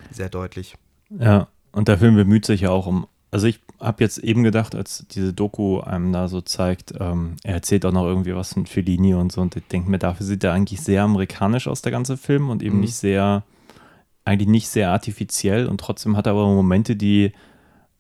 sehr 0.10 0.30
deutlich. 0.30 0.76
Ja, 1.10 1.48
und 1.74 1.90
der 1.90 2.00
Film 2.00 2.16
bemüht 2.16 2.46
sich 2.46 2.62
ja 2.62 2.72
auch 2.72 2.88
um. 2.88 3.08
Also 3.30 3.46
ich 3.46 3.60
habe 3.82 4.04
jetzt 4.04 4.20
eben 4.20 4.44
gedacht, 4.44 4.76
als 4.76 5.06
diese 5.10 5.34
Doku 5.34 5.80
einem 5.80 6.14
da 6.14 6.28
so 6.28 6.40
zeigt, 6.42 6.94
ähm, 7.00 7.36
er 7.44 7.56
erzählt 7.56 7.86
auch 7.86 7.92
noch 7.92 8.06
irgendwie 8.06 8.36
was 8.36 8.54
von 8.54 8.66
Fellini 8.68 9.14
und 9.16 9.32
so 9.32 9.42
und 9.42 9.56
ich 9.56 9.64
denke 9.68 9.90
mir, 9.90 9.98
dafür 10.00 10.26
sieht 10.26 10.44
er 10.44 10.54
eigentlich 10.54 10.82
sehr 10.82 11.04
amerikanisch 11.04 11.68
aus, 11.68 11.82
der 11.82 11.92
ganze 11.92 12.16
Film 12.18 12.50
und 12.50 12.62
eben 12.64 12.76
Mhm. 12.76 12.82
nicht 12.82 12.96
sehr, 12.96 13.44
eigentlich 14.24 14.48
nicht 14.50 14.70
sehr 14.70 14.92
artifiziell 14.92 15.66
und 15.68 15.80
trotzdem 15.82 16.16
hat 16.16 16.28
er 16.28 16.34
aber 16.34 16.46
Momente, 16.48 16.96
die 16.96 17.32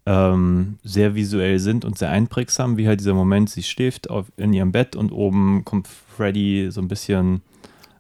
ähm, 0.05 0.77
sehr 0.83 1.15
visuell 1.15 1.59
sind 1.59 1.85
und 1.85 1.97
sehr 1.97 2.09
einprägsam, 2.09 2.77
wie 2.77 2.87
halt 2.87 2.99
dieser 2.99 3.13
Moment, 3.13 3.49
sie 3.49 3.63
schläft 3.63 4.09
auf, 4.09 4.31
in 4.37 4.53
ihrem 4.53 4.71
Bett 4.71 4.95
und 4.95 5.11
oben 5.11 5.63
kommt 5.65 5.87
Freddy 5.87 6.69
so 6.71 6.81
ein 6.81 6.87
bisschen 6.87 7.41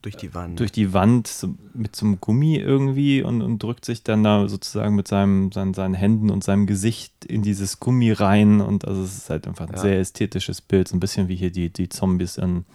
Durch 0.01 0.15
die 0.17 0.33
Wand. 0.33 0.59
durch 0.59 0.71
die 0.71 0.93
Wand 0.93 1.27
so, 1.27 1.53
mit 1.73 1.95
so 1.95 2.05
einem 2.07 2.19
Gummi 2.19 2.55
irgendwie 2.57 3.21
und, 3.21 3.41
und 3.43 3.61
drückt 3.61 3.85
sich 3.85 4.03
dann 4.03 4.23
da 4.23 4.47
sozusagen 4.47 4.95
mit 4.95 5.07
seinem, 5.07 5.51
seinen, 5.51 5.73
seinen 5.75 5.93
Händen 5.93 6.29
und 6.31 6.43
seinem 6.43 6.65
Gesicht 6.65 7.23
in 7.25 7.43
dieses 7.43 7.79
Gummi 7.79 8.11
rein 8.11 8.61
und 8.61 8.85
also 8.87 9.03
es 9.03 9.15
ist 9.15 9.29
halt 9.29 9.47
einfach 9.47 9.67
ein 9.67 9.75
Ja. 9.75 9.79
sehr 9.81 9.99
ästhetisches 9.99 10.61
Bild, 10.61 10.87
so 10.87 10.95
ein 10.95 10.99
bisschen 10.99 11.27
wie 11.27 11.35
hier 11.35 11.51
die, 11.51 11.71
die 11.71 11.87
Zombies 11.89 12.37
in, 12.37 12.65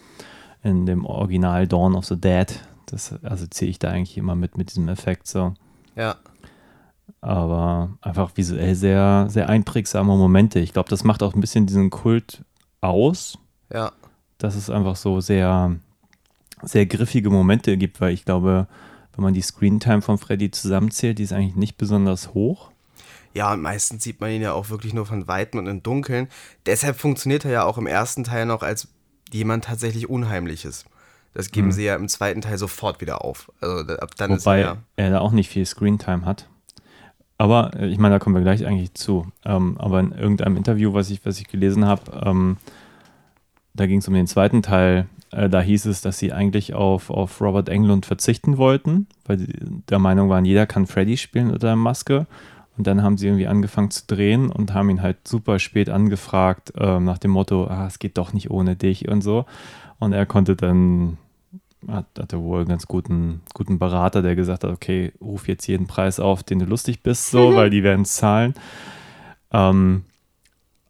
in 0.62 0.86
dem 0.86 1.04
Original 1.04 1.66
Dawn 1.66 1.96
of 1.96 2.04
the 2.06 2.20
Dead. 2.20 2.46
Das 2.86 3.12
assoziiere 3.24 3.70
ich 3.70 3.78
da 3.80 3.90
eigentlich 3.90 4.16
immer 4.16 4.36
mit, 4.36 4.56
mit 4.56 4.70
diesem 4.70 4.88
Effekt 4.88 5.26
so. 5.26 5.54
ja. 5.96 6.14
Aber 7.20 7.90
einfach 8.02 8.32
visuell 8.36 8.74
sehr, 8.74 9.26
sehr 9.30 9.48
einprägsame 9.48 10.16
Momente. 10.16 10.58
Ich 10.60 10.72
glaube, 10.72 10.88
das 10.90 11.02
macht 11.02 11.22
auch 11.22 11.34
ein 11.34 11.40
bisschen 11.40 11.66
diesen 11.66 11.90
Kult 11.90 12.44
aus 12.80 13.38
Ja. 13.72 13.92
dass 14.38 14.54
es 14.54 14.70
einfach 14.70 14.96
so 14.96 15.20
sehr, 15.20 15.76
sehr 16.62 16.87
griffige 16.87 17.31
Momente 17.31 17.77
gibt, 17.77 18.01
weil 18.01 18.12
ich 18.12 18.25
glaube, 18.25 18.66
wenn 19.14 19.23
man 19.23 19.35
die 19.35 19.42
Screentime 19.42 20.03
von 20.03 20.19
Freddy 20.19 20.51
zusammenzählt, 20.51 21.19
die 21.19 21.23
ist 21.23 21.33
eigentlich 21.33 21.57
nicht 21.57 21.79
besonders 21.79 22.35
hoch. 22.35 22.71
Ja, 23.35 23.53
und 23.53 23.61
meistens 23.61 24.03
sieht 24.03 24.21
man 24.21 24.31
ihn 24.31 24.42
ja 24.42 24.53
auch 24.53 24.71
wirklich 24.71 24.95
nur 24.95 25.05
von 25.05 25.29
Weitem 25.29 25.61
und 25.61 25.66
im 25.66 25.83
Dunkeln. 25.83 26.29
Deshalb 26.64 26.97
funktioniert 26.97 27.45
er 27.45 27.51
ja 27.51 27.64
auch 27.64 27.77
im 27.77 27.87
ersten 27.87 28.25
Teil 28.25 28.47
noch 28.47 28.62
als 28.62 28.88
jemand 29.31 29.64
tatsächlich 29.64 30.09
Unheimliches. 30.09 30.85
Das 31.35 31.51
geben 31.51 31.71
sie 31.71 31.85
ja 31.85 31.97
im 31.97 32.09
zweiten 32.09 32.40
Teil 32.40 32.57
sofort 32.57 33.03
wieder 33.03 33.23
auf. 33.23 33.53
Also 33.61 33.92
ab 33.97 34.12
dann 34.16 34.31
Wobei 34.31 34.37
ist 34.37 34.47
er 34.47 34.59
ja. 34.59 34.77
er 34.97 35.11
da 35.11 35.21
auch 35.21 35.33
nicht 35.33 35.51
viel 35.51 35.66
Screentime 35.66 36.25
hat. 36.25 36.49
Aber 37.37 37.73
äh, 37.77 37.88
ich 37.88 37.99
meine, 37.99 38.14
da 38.14 38.19
kommen 38.19 38.35
wir 38.35 38.40
gleich 38.42 38.64
eigentlich 38.64 38.95
zu. 38.95 39.31
Ähm, 39.45 39.77
aber 39.79 40.01
in 40.01 40.12
irgendeinem 40.12 40.57
Interview, 40.57 40.95
was 40.95 41.11
ich, 41.11 41.27
was 41.27 41.38
ich 41.38 41.49
gelesen 41.49 41.85
habe, 41.85 42.23
ähm, 42.25 42.57
da 43.75 43.87
ging 43.87 43.99
es 43.99 44.09
um 44.09 44.14
den 44.14 44.27
zweiten 44.27 44.62
Teil. 44.62 45.09
Äh, 45.37 45.51
da 45.51 45.61
hieß 45.61 45.87
es, 45.87 46.01
dass 46.01 46.18
sie 46.18 46.33
eigentlich 46.33 46.75
auf, 46.75 47.11
auf 47.11 47.40
Robert 47.40 47.68
Englund 47.68 48.07
verzichten 48.07 48.57
wollten, 48.57 49.07
weil 49.27 49.38
sie 49.38 49.53
der 49.90 49.99
Meinung 49.99 50.31
waren, 50.31 50.44
jeder 50.44 50.66
kann 50.66 50.87
Freddy 50.87 51.16
spielen 51.18 51.51
unter 51.51 51.68
der 51.68 51.77
Maske. 51.77 52.27
Und 52.79 52.87
dann 52.87 53.03
haben 53.03 53.16
sie 53.16 53.27
irgendwie 53.27 53.46
angefangen 53.46 53.90
zu 53.90 54.07
drehen 54.07 54.51
und 54.51 54.75
haben 54.75 54.90
ihn 54.90 55.01
halt 55.01 55.29
super 55.29 55.59
spät 55.59 55.88
angefragt, 55.88 56.72
ähm, 56.77 57.05
nach 57.05 57.18
dem 57.18 57.31
Motto, 57.31 57.66
ah, 57.66 57.87
es 57.87 57.99
geht 57.99 58.18
doch 58.18 58.33
nicht 58.33 58.51
ohne 58.51 58.77
dich 58.77 59.09
und 59.09 59.22
so. 59.22 59.46
Und 59.99 60.12
er 60.12 60.27
konnte 60.27 60.57
dann, 60.57 61.16
hat, 61.88 62.07
hatte 62.18 62.42
wohl 62.42 62.61
einen 62.61 62.68
ganz 62.68 62.87
guten, 62.87 63.40
guten 63.55 63.79
Berater, 63.79 64.20
der 64.20 64.37
gesagt 64.37 64.64
hat, 64.64 64.70
okay, 64.70 65.12
ruf 65.22 65.49
jetzt 65.49 65.66
jeden 65.66 65.87
Preis 65.87 66.20
auf, 66.20 66.42
den 66.42 66.59
du 66.59 66.66
lustig 66.66 67.03
bist, 67.03 67.31
so, 67.31 67.55
weil 67.57 67.70
die 67.70 67.83
werden 67.83 68.03
es 68.03 68.16
zahlen. 68.16 68.55
Ähm, 69.53 70.05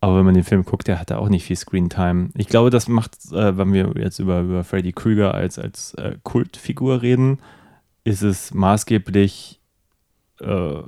aber 0.06 0.18
wenn 0.18 0.24
man 0.24 0.34
den 0.34 0.44
Film 0.44 0.64
guckt, 0.64 0.86
der 0.86 1.00
hat 1.00 1.10
da 1.10 1.18
auch 1.18 1.28
nicht 1.28 1.44
viel 1.44 1.56
Screentime. 1.56 2.28
Ich 2.36 2.46
glaube, 2.46 2.70
das 2.70 2.86
macht, 2.86 3.16
äh, 3.32 3.58
wenn 3.58 3.72
wir 3.72 3.92
jetzt 3.96 4.20
über, 4.20 4.42
über 4.42 4.62
Freddy 4.62 4.92
Krüger 4.92 5.34
als, 5.34 5.58
als 5.58 5.94
äh, 5.94 6.16
Kultfigur 6.22 7.02
reden, 7.02 7.40
ist 8.04 8.22
es 8.22 8.54
maßgeblich 8.54 9.60
äh, 10.38 10.82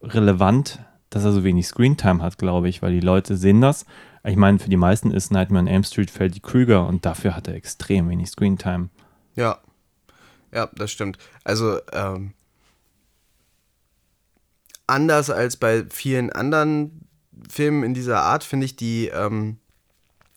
relevant, 0.00 0.78
dass 1.10 1.24
er 1.24 1.32
so 1.32 1.42
wenig 1.42 1.66
Screentime 1.66 2.22
hat, 2.22 2.38
glaube 2.38 2.68
ich, 2.68 2.82
weil 2.82 2.92
die 2.92 3.00
Leute 3.00 3.36
sehen 3.36 3.60
das. 3.60 3.84
Ich 4.22 4.36
meine, 4.36 4.60
für 4.60 4.70
die 4.70 4.76
meisten 4.76 5.10
ist 5.10 5.32
Nightmare 5.32 5.64
on 5.64 5.66
Elm 5.66 5.82
Street 5.82 6.12
Freddy 6.12 6.38
Krüger 6.38 6.86
und 6.86 7.04
dafür 7.04 7.34
hat 7.34 7.48
er 7.48 7.54
extrem 7.54 8.08
wenig 8.08 8.30
Screentime. 8.30 8.90
Ja. 9.34 9.58
Ja, 10.54 10.70
das 10.76 10.92
stimmt. 10.92 11.18
Also, 11.42 11.80
ähm, 11.92 12.34
anders 14.86 15.30
als 15.30 15.56
bei 15.56 15.84
vielen 15.90 16.30
anderen 16.30 17.08
Filmen 17.50 17.82
in 17.82 17.94
dieser 17.94 18.22
Art 18.22 18.44
finde 18.44 18.66
ich 18.66 18.76
die, 18.76 19.08
ähm, 19.08 19.58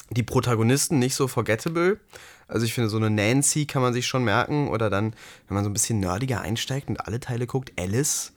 die 0.10 0.24
Protagonisten 0.24 1.00
nicht 1.00 1.16
so 1.16 1.28
forgettable. 1.28 2.00
Also 2.48 2.66
ich 2.66 2.74
finde, 2.74 2.90
so 2.90 2.98
eine 2.98 3.10
Nancy 3.10 3.66
kann 3.66 3.82
man 3.82 3.94
sich 3.94 4.08
schon 4.08 4.24
merken. 4.24 4.70
Oder 4.70 4.90
dann, 4.90 5.14
wenn 5.48 5.56
man 5.56 5.64
so 5.64 5.70
ein 5.70 5.74
bisschen 5.74 6.00
nerdiger 6.00 6.42
einsteigt 6.42 6.90
und 6.90 7.02
alle 7.08 7.20
Teile 7.20 7.48
guckt, 7.48 7.74
Alice 7.80 8.34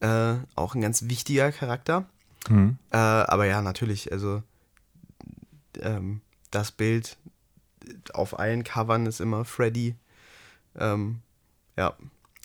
Äh, 0.00 0.36
auch 0.54 0.76
ein 0.76 0.80
ganz 0.80 1.08
wichtiger 1.08 1.50
Charakter. 1.50 2.06
Mhm. 2.48 2.78
Äh, 2.92 2.96
aber 2.96 3.46
ja, 3.46 3.62
natürlich, 3.62 4.12
also 4.12 4.44
ähm, 5.80 6.20
das 6.52 6.70
Bild 6.70 7.16
auf 8.12 8.38
allen 8.38 8.62
Covern 8.62 9.06
ist 9.06 9.20
immer 9.20 9.44
Freddy. 9.44 9.96
Ähm, 10.78 11.18
ja. 11.76 11.94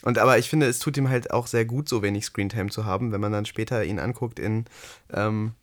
Und 0.04 0.18
aber 0.18 0.40
ich 0.40 0.50
finde, 0.50 0.66
es 0.66 0.80
tut 0.80 0.98
ihm 0.98 1.10
halt 1.10 1.30
auch 1.30 1.46
sehr 1.46 1.66
gut, 1.66 1.88
so 1.88 2.02
wenig 2.02 2.26
Screentime 2.26 2.72
zu 2.72 2.86
haben, 2.86 3.12
wenn 3.12 3.22
man 3.22 3.32
dann 3.32 3.46
später 3.46 3.84
ihn 3.86 4.00
anguckt 4.00 4.40
in, 4.40 4.66
ähm, 5.14 5.54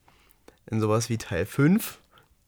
in 0.71 0.81
sowas 0.81 1.09
wie 1.09 1.19
Teil 1.19 1.47
5 1.47 1.99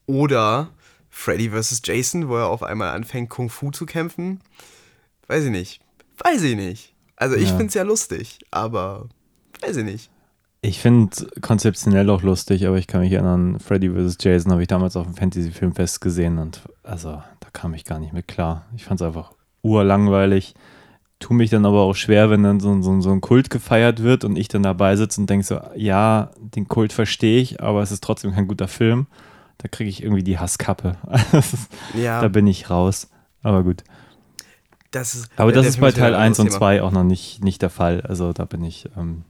oder 0.07 0.71
Freddy 1.11 1.51
vs. 1.51 1.83
Jason, 1.85 2.29
wo 2.29 2.37
er 2.37 2.47
auf 2.49 2.63
einmal 2.63 2.91
anfängt, 2.95 3.31
Kung 3.31 3.49
Fu 3.51 3.71
zu 3.71 3.87
kämpfen. 3.87 4.41
Weiß 5.27 5.45
ich 5.45 5.51
nicht. 5.51 5.81
Weiß 6.19 6.43
ich 6.43 6.57
nicht. 6.57 6.95
Also 7.17 7.37
ich 7.37 7.49
Ja. 7.51 7.57
finde 7.57 7.67
es 7.67 7.75
ja 7.75 7.83
lustig, 7.83 8.39
aber 8.51 9.09
weiß 9.61 9.77
ich 9.79 9.85
nicht. 9.85 10.11
Ich 10.65 10.79
finde 10.81 11.15
konzeptionell 11.41 12.09
auch 12.09 12.23
lustig, 12.23 12.67
aber 12.67 12.79
ich 12.79 12.87
kann 12.87 13.01
mich 13.01 13.13
erinnern, 13.13 13.59
Freddy 13.59 13.91
vs. 13.91 14.17
Jason 14.21 14.53
habe 14.53 14.63
ich 14.63 14.69
damals 14.69 14.97
auf 14.97 15.07
dem 15.07 15.17
Fantasy-Filmfest 15.17 16.01
gesehen 16.01 16.39
und 16.39 16.63
also 16.85 17.11
da 17.41 17.51
kam 17.53 17.75
ich 17.75 17.85
gar 17.85 17.99
nicht 17.99 18.13
mit 18.13 18.29
klar. 18.29 18.65
Ich 18.77 18.85
fand 18.85 19.01
es 19.01 19.07
einfach 19.07 19.33
urlangweilig. 19.63 20.55
Tu 21.23 21.33
mich 21.35 21.51
dann 21.51 21.65
aber 21.65 21.83
auch 21.83 21.95
schwer, 21.95 22.31
wenn 22.31 22.43
dann 22.43 22.59
so, 22.59 22.83
so, 22.83 23.01
so 23.01 23.13
ein 23.13 23.21
Kult 23.21 23.49
gefeiert 23.49 24.03
wird 24.03 24.25
und 24.25 24.35
ich 24.35 24.49
dann 24.49 24.65
dabei 24.65 24.97
sitze 24.97 25.21
und 25.21 25.31
denke 25.31 25.47
so, 25.47 25.61
ja, 25.77 26.33
den 26.37 26.67
Kult 26.67 26.93
verstehe 26.93 27.41
ich, 27.41 27.63
aber 27.63 27.81
es 27.81 27.93
ist 27.93 28.03
trotzdem 28.03 28.35
kein 28.35 28.49
guter 28.49 28.67
Film. 28.67 29.07
Da 29.59 29.69
kriege 29.69 29.89
ich 29.89 30.03
irgendwie 30.03 30.25
die 30.25 30.41
Hasskappe. 30.41 30.97
Ja, 31.95 32.21
da 32.21 32.27
bin 32.27 32.49
ich 32.49 32.71
raus. 32.71 33.09
Aber 33.45 33.63
gut. 33.63 33.85
das 34.91 35.15
ist. 35.15 35.31
Aber 35.37 35.53
das 35.53 35.65
ist 35.65 35.79
bei 35.79 35.93
Teil 35.93 36.17
1 36.17 36.41
und 36.41 36.47
anderes 36.47 36.59
2 36.59 36.83
auch 36.83 36.91
noch 36.91 37.05
nicht, 37.05 37.45
nicht 37.45 37.63
der 37.63 37.71
Fall. 37.71 38.01
Also 38.01 38.33
da 38.33 38.45
bin 38.45 38.65
ich. 38.65 38.89
Ähm, 38.97 39.25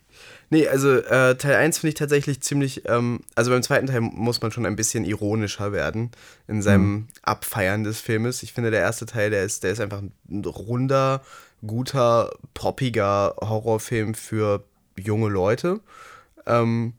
Nee, 0.48 0.68
also 0.68 0.96
äh, 0.98 1.34
Teil 1.36 1.54
1 1.54 1.78
finde 1.78 1.88
ich 1.88 1.94
tatsächlich 1.94 2.42
ziemlich, 2.42 2.86
ähm, 2.86 3.20
also 3.34 3.50
beim 3.50 3.62
zweiten 3.62 3.86
Teil 3.86 4.02
muss 4.02 4.42
man 4.42 4.52
schon 4.52 4.66
ein 4.66 4.76
bisschen 4.76 5.06
ironischer 5.06 5.72
werden 5.72 6.10
in 6.46 6.60
seinem 6.60 7.08
Abfeiern 7.22 7.84
des 7.84 8.00
Filmes. 8.00 8.42
Ich 8.42 8.52
finde, 8.52 8.70
der 8.70 8.80
erste 8.80 9.06
Teil, 9.06 9.30
der 9.30 9.44
ist, 9.44 9.64
der 9.64 9.72
ist 9.72 9.80
einfach 9.80 10.02
ein 10.02 10.44
runder, 10.44 11.22
guter, 11.66 12.30
poppiger 12.54 13.34
Horrorfilm 13.40 14.14
für 14.14 14.64
junge 14.98 15.28
Leute. 15.28 15.80
Ähm, 16.46 16.94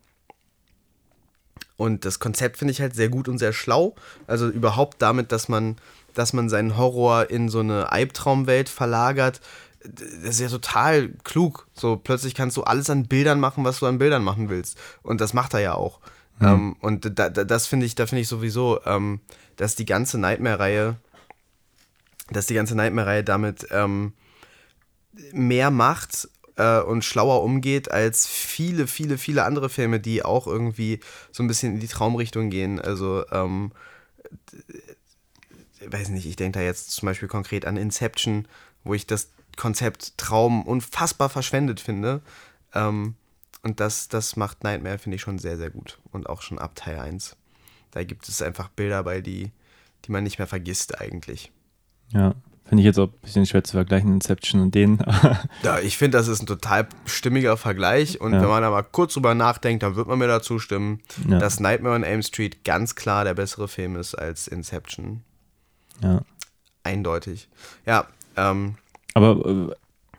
und 1.76 2.04
das 2.04 2.18
Konzept 2.18 2.58
finde 2.58 2.72
ich 2.72 2.80
halt 2.80 2.94
sehr 2.94 3.08
gut 3.08 3.28
und 3.28 3.38
sehr 3.38 3.52
schlau. 3.52 3.94
Also 4.26 4.48
überhaupt 4.48 5.02
damit, 5.02 5.32
dass 5.32 5.48
man, 5.48 5.76
dass 6.14 6.32
man 6.32 6.48
seinen 6.48 6.76
Horror 6.76 7.30
in 7.30 7.48
so 7.48 7.60
eine 7.60 7.90
Albtraumwelt 7.90 8.68
verlagert, 8.68 9.40
das 9.82 10.36
ist 10.36 10.40
ja 10.40 10.48
total 10.48 11.10
klug. 11.24 11.66
So 11.74 11.96
plötzlich 11.96 12.34
kannst 12.34 12.56
du 12.56 12.62
alles 12.62 12.88
an 12.90 13.06
Bildern 13.06 13.40
machen, 13.40 13.64
was 13.64 13.80
du 13.80 13.86
an 13.86 13.98
Bildern 13.98 14.24
machen 14.24 14.48
willst. 14.48 14.78
Und 15.02 15.20
das 15.20 15.34
macht 15.34 15.52
er 15.52 15.60
ja 15.60 15.74
auch. 15.74 16.00
Ähm, 16.40 16.76
und 16.80 17.18
da, 17.18 17.28
da, 17.28 17.44
das 17.44 17.66
finde 17.66 17.86
ich, 17.86 17.94
da 17.94 18.06
finde 18.06 18.22
ich 18.22 18.28
sowieso, 18.28 18.80
ähm, 18.86 19.20
dass 19.56 19.76
die 19.76 19.84
ganze 19.84 20.18
Nightmare-Reihe, 20.18 20.96
dass 22.30 22.46
die 22.46 22.54
ganze 22.54 22.74
Nightmare-Reihe 22.74 23.24
damit 23.24 23.68
ähm, 23.70 24.14
mehr 25.32 25.70
macht 25.70 26.28
äh, 26.56 26.80
und 26.80 27.04
schlauer 27.04 27.42
umgeht 27.42 27.90
als 27.90 28.26
viele, 28.26 28.86
viele, 28.86 29.18
viele 29.18 29.44
andere 29.44 29.68
Filme, 29.68 30.00
die 30.00 30.24
auch 30.24 30.46
irgendwie 30.46 31.00
so 31.32 31.42
ein 31.42 31.46
bisschen 31.46 31.74
in 31.74 31.80
die 31.80 31.88
Traumrichtung 31.88 32.50
gehen. 32.50 32.80
Also, 32.80 33.24
ähm, 33.30 33.72
weiß 35.86 36.08
nicht, 36.10 36.26
ich 36.26 36.36
denke 36.36 36.58
da 36.58 36.64
jetzt 36.64 36.90
zum 36.90 37.06
Beispiel 37.06 37.28
konkret 37.28 37.66
an 37.66 37.76
Inception, 37.76 38.48
wo 38.84 38.94
ich 38.94 39.06
das 39.06 39.30
Konzept 39.56 40.18
Traum 40.18 40.62
unfassbar 40.66 41.28
verschwendet 41.28 41.80
finde. 41.80 42.22
Ähm, 42.74 43.14
und 43.62 43.80
das, 43.80 44.08
das 44.08 44.36
macht 44.36 44.62
Nightmare, 44.62 44.98
finde 44.98 45.16
ich, 45.16 45.22
schon 45.22 45.38
sehr, 45.38 45.56
sehr 45.56 45.70
gut. 45.70 45.98
Und 46.12 46.28
auch 46.28 46.42
schon 46.42 46.58
ab 46.58 46.74
Teil 46.74 46.98
1. 46.98 47.36
Da 47.92 48.04
gibt 48.04 48.28
es 48.28 48.42
einfach 48.42 48.68
Bilder 48.68 49.02
bei, 49.04 49.20
die, 49.20 49.52
die 50.04 50.12
man 50.12 50.24
nicht 50.24 50.38
mehr 50.38 50.46
vergisst 50.46 51.00
eigentlich. 51.00 51.50
ja, 52.10 52.34
finde 52.66 52.80
ich 52.82 52.86
jetzt 52.86 52.98
auch 52.98 53.08
ein 53.08 53.20
bisschen 53.22 53.46
schwer 53.46 53.62
zu 53.64 53.72
vergleichen, 53.72 54.12
Inception 54.14 54.60
und 54.62 54.74
den. 54.74 54.98
Ja, 55.62 55.78
ich 55.80 55.96
finde, 55.98 56.18
das 56.18 56.28
ist 56.28 56.42
ein 56.42 56.46
total 56.46 56.86
stimmiger 57.06 57.56
Vergleich. 57.56 58.20
Und 58.20 58.32
Ja. 58.32 58.40
wenn 58.42 58.48
man 58.48 58.62
da 58.62 58.70
mal 58.70 58.82
kurz 58.82 59.14
drüber 59.14 59.34
nachdenkt, 59.34 59.82
dann 59.82 59.96
wird 59.96 60.08
man 60.08 60.18
mir 60.18 60.26
dazu 60.28 60.58
stimmen, 60.58 61.00
Ja. 61.28 61.38
dass 61.38 61.60
Nightmare 61.60 61.94
on 61.94 62.02
Elm 62.04 62.22
Street 62.22 62.64
ganz 62.64 62.94
klar 62.94 63.24
der 63.24 63.34
bessere 63.34 63.68
Film 63.68 63.96
ist 63.96 64.14
als 64.14 64.48
Inception. 64.48 65.22
ja. 66.02 66.20
Eindeutig. 66.86 67.48
Ja, 67.86 68.06
ähm, 68.36 68.74
Aber 69.14 69.70
äh, 69.70 69.74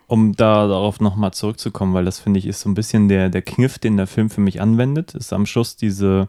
um 0.08 0.34
da 0.34 0.66
darauf 0.66 0.98
nochmal 1.00 1.32
zurückzukommen, 1.32 1.94
weil 1.94 2.04
das 2.04 2.18
finde 2.18 2.38
ich 2.40 2.46
ist 2.46 2.60
so 2.60 2.68
ein 2.68 2.74
bisschen 2.74 3.08
der, 3.08 3.28
der 3.28 3.42
Kniff, 3.42 3.78
den 3.78 3.96
der 3.96 4.08
Film 4.08 4.30
für 4.30 4.40
mich 4.40 4.60
anwendet, 4.60 5.14
ist 5.14 5.32
am 5.32 5.46
Schluss 5.46 5.76
diese, 5.76 6.28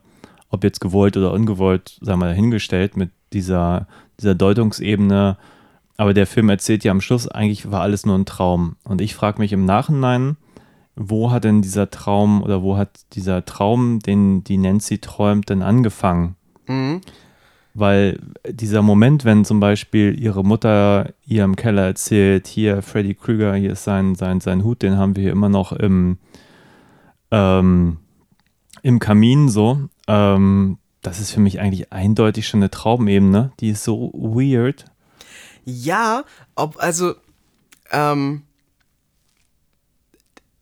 ob 0.49 0.63
jetzt 0.63 0.79
gewollt 0.79 1.17
oder 1.17 1.31
ungewollt, 1.31 1.97
sagen 2.01 2.19
wir 2.19 2.25
mal, 2.25 2.29
dahingestellt 2.29 2.97
mit 2.97 3.09
dieser, 3.33 3.87
dieser 4.19 4.35
Deutungsebene. 4.35 5.37
Aber 5.97 6.13
der 6.13 6.27
Film 6.27 6.49
erzählt 6.49 6.83
ja 6.83 6.91
am 6.91 7.01
Schluss, 7.01 7.27
eigentlich 7.27 7.71
war 7.71 7.81
alles 7.81 8.05
nur 8.05 8.15
ein 8.15 8.25
Traum. 8.25 8.75
Und 8.83 9.01
ich 9.01 9.15
frage 9.15 9.39
mich 9.39 9.51
im 9.51 9.65
Nachhinein, 9.65 10.37
wo 10.95 11.31
hat 11.31 11.43
denn 11.43 11.61
dieser 11.61 11.89
Traum 11.89 12.41
oder 12.43 12.61
wo 12.61 12.77
hat 12.77 12.99
dieser 13.13 13.45
Traum, 13.45 13.99
den 13.99 14.43
die 14.43 14.57
Nancy 14.57 14.99
träumt, 14.99 15.49
denn 15.49 15.61
angefangen? 15.61 16.35
mhm. 16.67 17.01
Weil 17.73 18.19
dieser 18.49 18.81
Moment, 18.81 19.23
wenn 19.23 19.45
zum 19.45 19.59
Beispiel 19.59 20.19
ihre 20.19 20.43
Mutter 20.43 21.13
ihr 21.27 21.43
im 21.43 21.55
Keller 21.55 21.85
erzählt, 21.85 22.47
hier 22.47 22.81
Freddy 22.81 23.13
Krüger, 23.13 23.53
hier 23.53 23.73
ist 23.73 23.83
sein, 23.83 24.15
sein, 24.15 24.41
sein 24.41 24.63
Hut, 24.63 24.81
den 24.81 24.97
haben 24.97 25.15
wir 25.15 25.21
hier 25.21 25.31
immer 25.31 25.49
noch 25.49 25.73
im, 25.73 26.17
ähm, 27.29 27.97
im 28.81 28.97
Kamin 28.97 29.47
so, 29.47 29.79
ähm, 30.07 30.79
das 31.03 31.19
ist 31.19 31.31
für 31.31 31.39
mich 31.39 31.59
eigentlich 31.59 31.93
eindeutig 31.93 32.47
schon 32.47 32.61
eine 32.61 32.71
Traumebene. 32.71 33.51
Die 33.59 33.69
ist 33.69 33.83
so 33.83 34.11
weird. 34.13 34.85
Ja, 35.69 36.23
ob, 36.55 36.81
also, 36.81 37.15
ähm, 37.91 38.43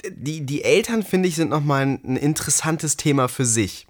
die, 0.09 0.43
die 0.43 0.63
Eltern, 0.63 1.03
finde 1.03 1.29
ich, 1.29 1.35
sind 1.35 1.49
nochmal 1.49 1.83
ein, 1.83 1.99
ein 2.03 2.15
interessantes 2.15 2.97
Thema 2.97 3.27
für 3.27 3.45
sich. 3.45 3.85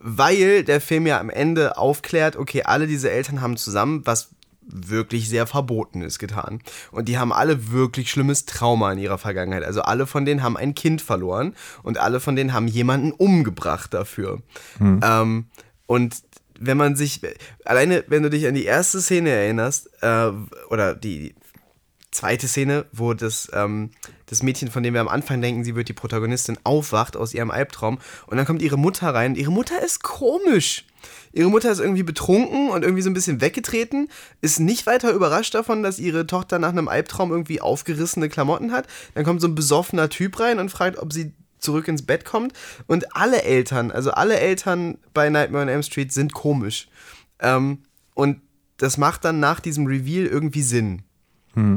Weil 0.00 0.64
der 0.64 0.80
Film 0.80 1.06
ja 1.06 1.20
am 1.20 1.28
Ende 1.28 1.76
aufklärt, 1.76 2.36
okay, 2.36 2.62
alle 2.62 2.86
diese 2.86 3.10
Eltern 3.10 3.42
haben 3.42 3.58
zusammen 3.58 4.06
was 4.06 4.30
wirklich 4.62 5.28
sehr 5.28 5.46
Verbotenes 5.46 6.18
getan. 6.18 6.60
Und 6.90 7.06
die 7.08 7.18
haben 7.18 7.34
alle 7.34 7.70
wirklich 7.70 8.10
schlimmes 8.10 8.46
Trauma 8.46 8.92
in 8.92 8.98
ihrer 8.98 9.18
Vergangenheit. 9.18 9.62
Also 9.62 9.82
alle 9.82 10.06
von 10.06 10.24
denen 10.24 10.42
haben 10.42 10.56
ein 10.56 10.74
Kind 10.74 11.02
verloren 11.02 11.54
und 11.82 11.98
alle 11.98 12.18
von 12.18 12.34
denen 12.34 12.54
haben 12.54 12.66
jemanden 12.66 13.12
umgebracht 13.12 13.92
dafür. 13.92 14.40
Ähm, 15.02 15.46
und 15.86 16.16
wenn 16.58 16.76
man 16.76 16.96
sich, 16.96 17.20
alleine 17.64 18.04
wenn 18.08 18.22
du 18.22 18.30
dich 18.30 18.46
an 18.46 18.54
die 18.54 18.64
erste 18.64 19.00
Szene 19.00 19.30
erinnerst, 19.30 19.90
äh, 20.02 20.30
oder 20.70 20.94
die 20.94 21.34
zweite 22.16 22.48
Szene, 22.48 22.86
wo 22.92 23.14
das, 23.14 23.48
ähm, 23.52 23.90
das 24.26 24.42
Mädchen, 24.42 24.70
von 24.70 24.82
dem 24.82 24.94
wir 24.94 25.00
am 25.00 25.08
Anfang 25.08 25.40
denken, 25.40 25.64
sie 25.64 25.76
wird 25.76 25.88
die 25.88 25.92
Protagonistin, 25.92 26.58
aufwacht 26.64 27.16
aus 27.16 27.34
ihrem 27.34 27.50
Albtraum 27.50 27.98
und 28.26 28.36
dann 28.36 28.46
kommt 28.46 28.62
ihre 28.62 28.78
Mutter 28.78 29.14
rein. 29.14 29.34
Ihre 29.34 29.52
Mutter 29.52 29.82
ist 29.82 30.02
komisch. 30.02 30.86
Ihre 31.32 31.50
Mutter 31.50 31.70
ist 31.70 31.78
irgendwie 31.78 32.02
betrunken 32.02 32.70
und 32.70 32.82
irgendwie 32.82 33.02
so 33.02 33.10
ein 33.10 33.14
bisschen 33.14 33.40
weggetreten, 33.40 34.08
ist 34.40 34.58
nicht 34.58 34.86
weiter 34.86 35.12
überrascht 35.12 35.54
davon, 35.54 35.82
dass 35.82 35.98
ihre 35.98 36.26
Tochter 36.26 36.58
nach 36.58 36.70
einem 36.70 36.88
Albtraum 36.88 37.30
irgendwie 37.30 37.60
aufgerissene 37.60 38.28
Klamotten 38.28 38.72
hat. 38.72 38.86
Dann 39.14 39.24
kommt 39.24 39.42
so 39.42 39.46
ein 39.46 39.54
besoffener 39.54 40.08
Typ 40.08 40.40
rein 40.40 40.58
und 40.58 40.70
fragt, 40.70 40.98
ob 40.98 41.12
sie 41.12 41.34
zurück 41.66 41.88
ins 41.88 42.06
Bett 42.06 42.24
kommt. 42.24 42.54
Und 42.86 43.14
alle 43.14 43.42
Eltern, 43.42 43.90
also 43.90 44.12
alle 44.12 44.38
Eltern 44.38 44.96
bei 45.12 45.28
Nightmare 45.28 45.64
on 45.64 45.68
Elm 45.68 45.82
Street 45.82 46.12
sind 46.12 46.32
komisch. 46.32 46.88
Ähm, 47.40 47.82
und 48.14 48.40
das 48.78 48.96
macht 48.96 49.24
dann 49.24 49.40
nach 49.40 49.60
diesem 49.60 49.86
Reveal 49.86 50.26
irgendwie 50.26 50.62
Sinn, 50.62 51.02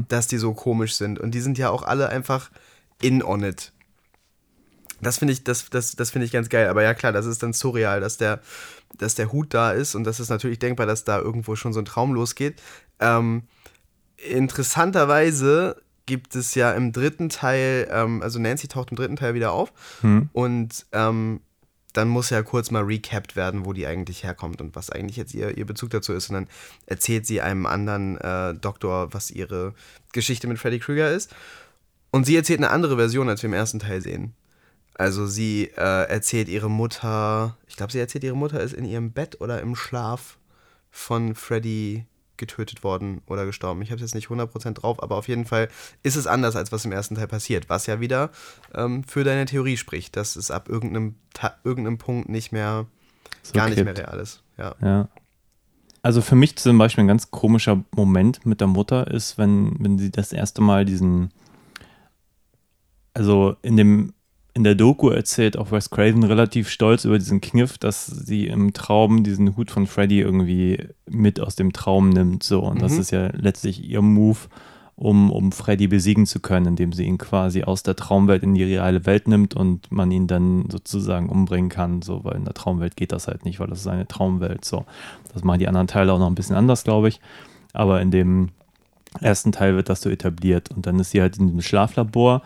dass 0.08 0.28
die 0.28 0.38
so 0.38 0.54
komisch 0.54 0.96
sind. 0.96 1.20
Und 1.20 1.32
die 1.32 1.42
sind 1.42 1.58
ja 1.58 1.70
auch 1.70 1.84
alle 1.84 2.10
einfach 2.10 2.52
in 3.02 3.24
on 3.24 3.44
it. 3.44 3.74
Das 5.02 5.18
finde 5.18 5.34
ich, 5.34 5.44
das, 5.44 5.70
das, 5.70 5.96
das 5.96 6.12
finde 6.12 6.26
ich 6.26 6.32
ganz 6.32 6.50
geil. 6.50 6.68
Aber 6.68 6.84
ja 6.84 6.94
klar, 6.94 7.12
das 7.12 7.26
ist 7.26 7.42
dann 7.42 7.54
surreal, 7.54 8.02
dass 8.02 8.18
der, 8.18 8.42
dass 8.98 9.16
der 9.16 9.32
Hut 9.32 9.54
da 9.54 9.72
ist 9.72 9.96
und 9.96 10.04
das 10.04 10.20
ist 10.20 10.30
natürlich 10.30 10.60
denkbar, 10.60 10.86
dass 10.86 11.04
da 11.06 11.20
irgendwo 11.20 11.56
schon 11.56 11.74
so 11.74 11.80
ein 11.80 11.86
Traum 11.86 12.14
losgeht. 12.14 12.62
Ähm, 13.00 13.44
interessanterweise 14.18 15.82
gibt 16.10 16.36
es 16.36 16.56
ja 16.56 16.72
im 16.72 16.92
dritten 16.92 17.30
Teil, 17.30 17.88
ähm, 17.92 18.24
also 18.24 18.40
Nancy 18.40 18.68
taucht 18.68 18.90
im 18.90 18.98
dritten 18.98 19.16
Teil 19.16 19.36
wieder 19.36 19.52
auf 19.52 19.72
und 20.34 20.88
ähm, 20.92 21.42
dann 21.94 22.08
muss 22.08 22.32
ja 22.32 22.42
kurz 22.42 22.72
mal 22.72 22.84
recapped 22.84 23.36
werden, 23.36 23.66
wo 23.66 23.74
die 23.74 23.86
eigentlich 23.88 24.24
herkommt 24.24 24.62
und 24.62 24.76
was 24.76 24.90
eigentlich 24.90 25.18
jetzt 25.18 25.34
ihr, 25.34 25.58
ihr 25.58 25.66
Bezug 25.66 25.90
dazu 25.90 26.14
ist. 26.14 26.30
Und 26.30 26.36
dann 26.36 26.48
erzählt 26.86 27.26
sie 27.26 27.42
einem 27.42 27.66
anderen 27.66 28.18
äh, 28.18 28.54
Doktor, 28.56 29.14
was 29.14 29.32
ihre 29.32 29.74
Geschichte 30.12 30.48
mit 30.48 30.60
Freddy 30.60 30.80
Krueger 30.80 31.12
ist. 31.12 31.34
Und 32.12 32.26
sie 32.26 32.36
erzählt 32.36 32.60
eine 32.60 32.70
andere 32.70 32.96
Version, 32.96 33.30
als 33.30 33.42
wir 33.42 33.48
im 33.48 33.54
ersten 33.54 33.80
Teil 33.80 34.02
sehen. 34.02 34.34
Also 34.94 35.28
sie 35.28 35.72
äh, 35.78 36.10
erzählt 36.10 36.50
ihre 36.50 36.70
Mutter, 36.70 37.58
ich 37.68 37.76
glaube, 37.76 37.92
sie 37.92 38.00
erzählt 38.00 38.24
ihre 38.24 38.36
Mutter 38.36 38.60
ist 38.60 38.74
in 38.74 38.86
ihrem 38.86 39.12
Bett 39.12 39.40
oder 39.42 39.62
im 39.62 39.76
Schlaf 39.76 40.38
von 40.92 41.36
Freddy 41.36 42.06
getötet 42.40 42.84
worden 42.84 43.22
oder 43.28 43.46
gestorben. 43.46 43.82
Ich 43.84 43.92
habe 43.92 44.02
jetzt 44.02 44.16
nicht 44.16 44.30
100% 44.30 44.74
drauf, 44.74 45.04
aber 45.04 45.16
auf 45.18 45.28
jeden 45.28 45.46
Fall 45.46 45.70
ist 46.02 46.16
es 46.16 46.26
anders, 46.26 46.56
als 46.56 46.72
was 46.72 46.86
im 46.86 46.92
ersten 46.92 47.14
Teil 47.16 47.28
passiert. 47.28 47.70
Was 47.70 47.86
ja 47.86 48.00
wieder 48.00 48.32
ähm, 48.74 49.04
für 49.04 49.24
deine 49.24 49.46
Theorie 49.46 49.78
spricht, 49.78 50.16
dass 50.16 50.36
es 50.36 50.50
ab 50.50 50.68
irgendeinem, 50.70 51.16
Ta 51.34 51.54
irgendeinem 51.64 52.00
Punkt 52.00 52.30
nicht 52.30 52.52
mehr, 52.52 52.88
So 53.44 53.54
gar 53.54 53.68
nicht 53.68 53.76
kippt. 53.76 53.86
mehr 53.86 53.98
real 54.08 54.20
ist. 54.20 54.42
Ja. 54.58 54.76
Ja. 54.82 55.08
Also 56.02 56.22
für 56.22 56.36
mich 56.36 56.56
zum 56.56 56.78
Beispiel 56.78 57.04
ein 57.04 57.10
ganz 57.10 57.30
komischer 57.30 57.84
Moment 57.94 58.46
mit 58.46 58.62
der 58.62 58.68
Mutter 58.68 59.12
ist, 59.12 59.38
wenn, 59.38 59.76
wenn 59.80 60.00
sie 60.00 60.10
das 60.12 60.32
erste 60.32 60.62
Mal 60.62 60.86
diesen, 60.86 61.32
also 63.14 63.56
in 63.62 63.76
dem, 63.78 64.14
in 64.54 64.64
der 64.64 64.76
Doku 64.76 65.10
erzählt 65.10 65.58
auch 65.58 65.72
Wes 65.72 65.90
Craven 65.90 66.24
relativ 66.24 66.70
stolz 66.70 67.06
über 67.06 67.18
diesen 67.20 67.40
Kniff, 67.40 67.78
dass 67.78 68.08
sie 68.08 68.48
im 68.48 68.74
Traum 68.74 69.24
diesen 69.24 69.56
Hut 69.56 69.72
von 69.72 69.88
Freddy 69.88 70.20
irgendwie 70.20 70.88
mit 71.08 71.40
aus 71.40 71.56
dem 71.56 71.72
Traum 71.72 72.10
nimmt. 72.10 72.44
So. 72.44 72.62
Und 72.62 72.82
das 72.82 72.94
Mhm. 72.94 73.00
ist 73.00 73.12
ja 73.12 73.30
letztlich 73.36 73.84
ihr 73.88 74.02
Move, 74.02 74.40
um, 74.96 75.32
um 75.32 75.52
Freddy 75.54 75.88
besiegen 75.88 76.26
zu 76.26 76.42
können, 76.42 76.66
indem 76.66 76.92
sie 76.92 77.06
ihn 77.06 77.18
quasi 77.18 77.64
aus 77.64 77.84
der 77.84 77.96
Traumwelt 77.96 78.44
in 78.44 78.54
die 78.54 78.64
reale 78.64 79.06
Welt 79.06 79.30
nimmt 79.30 79.54
und 79.54 79.90
man 79.92 80.12
ihn 80.12 80.28
dann 80.28 80.66
sozusagen 80.70 81.30
umbringen 81.30 81.70
kann, 81.70 82.02
so, 82.02 82.26
weil 82.26 82.36
in 82.36 82.44
der 82.44 82.54
Traumwelt 82.54 82.98
geht 82.98 83.14
das 83.14 83.28
halt 83.28 83.46
nicht, 83.46 83.60
weil 83.62 83.68
das 83.68 83.80
ist 83.80 83.88
eine 83.88 84.08
Traumwelt. 84.10 84.66
So. 84.66 84.84
Das 85.34 85.44
machen 85.44 85.60
die 85.60 85.68
anderen 85.70 85.88
Teile 85.88 86.12
auch 86.12 86.20
noch 86.20 86.28
ein 86.28 86.36
bisschen 86.36 86.58
anders, 86.58 86.84
glaube 86.84 87.08
ich. 87.08 87.22
Aber 87.72 88.02
in 88.02 88.12
dem 88.12 88.50
ersten 89.22 89.52
Teil 89.54 89.76
wird 89.76 89.88
das 89.90 90.02
so 90.02 90.10
etabliert. 90.10 90.70
Und 90.72 90.86
dann 90.86 91.00
ist 91.00 91.12
sie 91.12 91.22
halt 91.22 91.38
in 91.38 91.46
diesem 91.48 91.62
Schlaflabor 91.62 92.42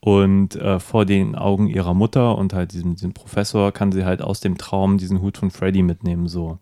und 0.00 0.56
äh, 0.56 0.78
vor 0.78 1.04
den 1.04 1.34
Augen 1.34 1.66
ihrer 1.66 1.94
Mutter 1.94 2.38
und 2.38 2.52
halt 2.54 2.72
diesem, 2.72 2.94
diesem 2.94 3.12
Professor 3.12 3.72
kann 3.72 3.92
sie 3.92 4.04
halt 4.04 4.22
aus 4.22 4.40
dem 4.40 4.56
Traum 4.58 4.98
diesen 4.98 5.20
Hut 5.20 5.38
von 5.38 5.50
Freddy 5.50 5.82
mitnehmen. 5.82 6.28
So 6.28 6.58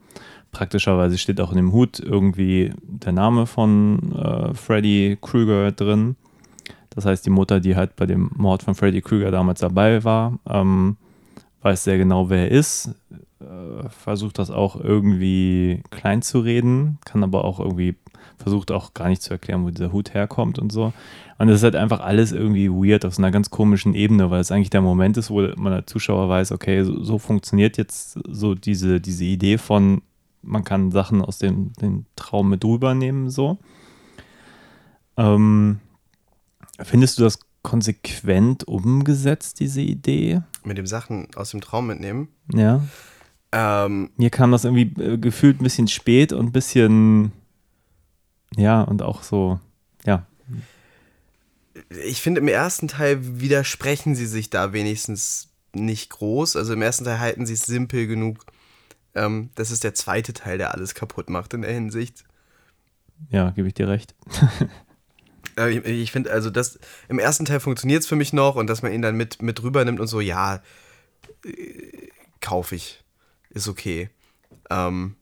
praktischerweise 0.53 1.19
steht 1.19 1.41
auch 1.41 1.51
in 1.51 1.59
dem 1.59 1.73
Hut 1.73 2.01
irgendwie 2.01 2.73
der 2.83 3.13
Name 3.13 3.47
von 3.47 4.13
äh, 4.17 4.55
Freddy 4.55 5.19
Krueger 5.21 5.73
drin. 5.73 6.17
Das 6.91 7.05
heißt, 7.05 7.27
die 7.27 7.31
Mutter, 7.31 7.61
die 7.61 7.77
halt 7.77 7.95
bei 7.95 8.07
dem 8.07 8.31
Mord 8.35 8.63
von 8.63 8.75
Freddy 8.75 9.03
Krueger 9.03 9.31
damals 9.31 9.61
dabei 9.61 10.03
war, 10.03 10.39
ähm, 10.49 10.97
weiß 11.61 11.85
sehr 11.85 11.99
genau, 11.99 12.31
wer 12.31 12.51
er 12.51 12.51
ist, 12.53 12.95
äh, 13.41 13.89
versucht 13.91 14.39
das 14.39 14.51
auch 14.51 14.81
irgendwie 14.81 15.83
klein 15.91 16.23
zu 16.23 16.41
reden, 16.41 16.99
kann 17.05 17.23
aber 17.23 17.45
auch 17.45 17.61
irgendwie, 17.61 17.97
versucht 18.39 18.73
auch 18.73 18.95
gar 18.95 19.09
nicht 19.09 19.21
zu 19.21 19.33
erklären, 19.33 19.65
wo 19.65 19.71
dieser 19.71 19.93
Hut 19.93 20.15
herkommt 20.15 20.59
und 20.59 20.73
so. 20.73 20.95
Und 21.39 21.49
das 21.49 21.57
ist 21.57 21.63
halt 21.65 21.77
einfach 21.77 22.01
alles 22.01 22.33
irgendwie 22.33 22.71
weird 22.71 23.05
auf 23.05 23.15
so 23.15 23.21
einer 23.21 23.31
ganz 23.31 23.51
komischen 23.51 23.95
Ebene, 23.95 24.31
weil 24.31 24.41
es 24.41 24.51
eigentlich 24.51 24.71
der 24.71 24.81
Moment 24.81 25.17
ist, 25.17 25.31
wo 25.31 25.43
man 25.57 25.73
als 25.73 25.87
Zuschauer 25.87 26.29
weiß, 26.29 26.53
okay, 26.53 26.83
so, 26.83 27.03
so 27.03 27.19
funktioniert 27.19 27.77
jetzt 27.77 28.19
so 28.27 28.55
diese, 28.55 29.01
diese 29.01 29.25
Idee 29.25 29.59
von, 29.59 30.03
man 30.43 30.65
kann 30.65 30.91
Sachen 30.91 31.23
aus 31.23 31.39
dem, 31.39 31.73
dem 31.75 32.07
Traum 32.17 32.49
mit 32.49 32.65
rübernehmen, 32.65 33.29
so. 33.29 33.59
Ähm, 35.19 35.81
findest 36.81 37.19
du 37.19 37.25
das 37.25 37.39
konsequent 37.63 38.67
umgesetzt, 38.67 39.61
diese 39.61 39.83
Idee? 39.83 40.43
Mit 40.65 40.79
dem 40.79 40.87
Sachen 40.87 41.29
aus 41.35 41.51
dem 41.51 41.61
Traum 41.61 41.89
mitnehmen. 41.89 42.29
Ja. 42.55 42.81
Ähm, 43.53 44.11
Mir 44.17 44.31
kam 44.31 44.53
das 44.53 44.65
irgendwie 44.65 45.03
äh, 45.03 45.19
gefühlt 45.19 45.61
ein 45.61 45.65
bisschen 45.65 45.89
spät 45.89 46.33
und 46.33 46.47
ein 46.47 46.53
bisschen, 46.53 47.33
ja, 48.57 48.83
und 48.83 49.03
auch 49.03 49.23
so, 49.23 49.61
ja, 50.05 50.27
ich 51.89 52.21
finde, 52.21 52.41
im 52.41 52.49
ersten 52.49 52.89
Teil 52.89 53.19
widersprechen 53.41 54.15
sie 54.15 54.27
sich 54.27 54.51
da 54.51 54.73
wenigstens 54.73 55.49
nicht 55.73 56.11
groß. 56.11 56.57
Also 56.57 56.73
im 56.73 56.83
ersten 56.83 57.05
Teil 57.05 57.21
halten 57.21 57.47
sie 57.47 57.55
es 57.55 57.65
simpel 57.67 58.07
genug. 58.07 58.45
Ähm, 59.15 59.51
das 59.55 59.71
ist 59.71 59.85
der 59.85 59.95
zweite 59.95 60.33
Teil, 60.33 60.59
der 60.59 60.75
alles 60.75 60.95
kaputt 60.95 61.31
macht 61.31 61.55
in 61.55 61.63
der 61.63 61.73
Hinsicht. 61.73 62.25
ja, 63.31 63.51
gebe 63.51 63.69
ich 63.69 63.75
dir 63.75 63.89
recht. 63.89 64.15
Ich 65.71 65.87
ich 65.87 66.13
finde, 66.13 66.31
also 66.31 66.51
das 66.51 66.79
im 67.09 67.19
ersten 67.19 67.47
Teil 67.47 67.61
funktioniert 67.61 68.03
es 68.03 68.07
für 68.07 68.15
mich 68.15 68.35
noch 68.35 68.57
und 68.57 68.67
dass 68.67 68.83
man 68.83 68.93
ihn 68.93 69.01
dann 69.01 69.17
mit, 69.17 69.41
mit 69.41 69.63
rüber 69.63 69.83
nimmt 69.87 70.01
und 70.01 70.07
so, 70.07 70.21
ja, 70.21 70.63
äh, 71.47 72.11
kaufe 72.43 72.75
ich. 72.75 73.03
Ist 73.49 73.67
okay. 73.67 74.11
Ähm, 74.69 75.17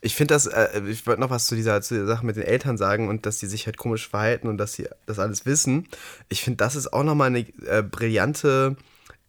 ich 0.00 0.14
finde 0.14 0.34
das, 0.34 0.46
äh, 0.46 0.82
ich 0.88 1.06
wollte 1.06 1.20
noch 1.20 1.30
was 1.30 1.46
zu 1.46 1.54
dieser, 1.54 1.80
zu 1.82 1.94
dieser 1.94 2.06
Sache 2.06 2.26
mit 2.26 2.36
den 2.36 2.44
Eltern 2.44 2.76
sagen 2.76 3.08
und 3.08 3.26
dass 3.26 3.38
die 3.38 3.46
sich 3.46 3.66
halt 3.66 3.76
komisch 3.76 4.08
verhalten 4.08 4.48
und 4.48 4.58
dass 4.58 4.74
sie 4.74 4.88
das 5.06 5.18
alles 5.18 5.46
wissen. 5.46 5.88
Ich 6.28 6.42
finde, 6.42 6.58
das 6.58 6.76
ist 6.76 6.92
auch 6.92 7.04
nochmal 7.04 7.28
eine 7.28 7.40
äh, 7.66 7.82
brillante 7.82 8.76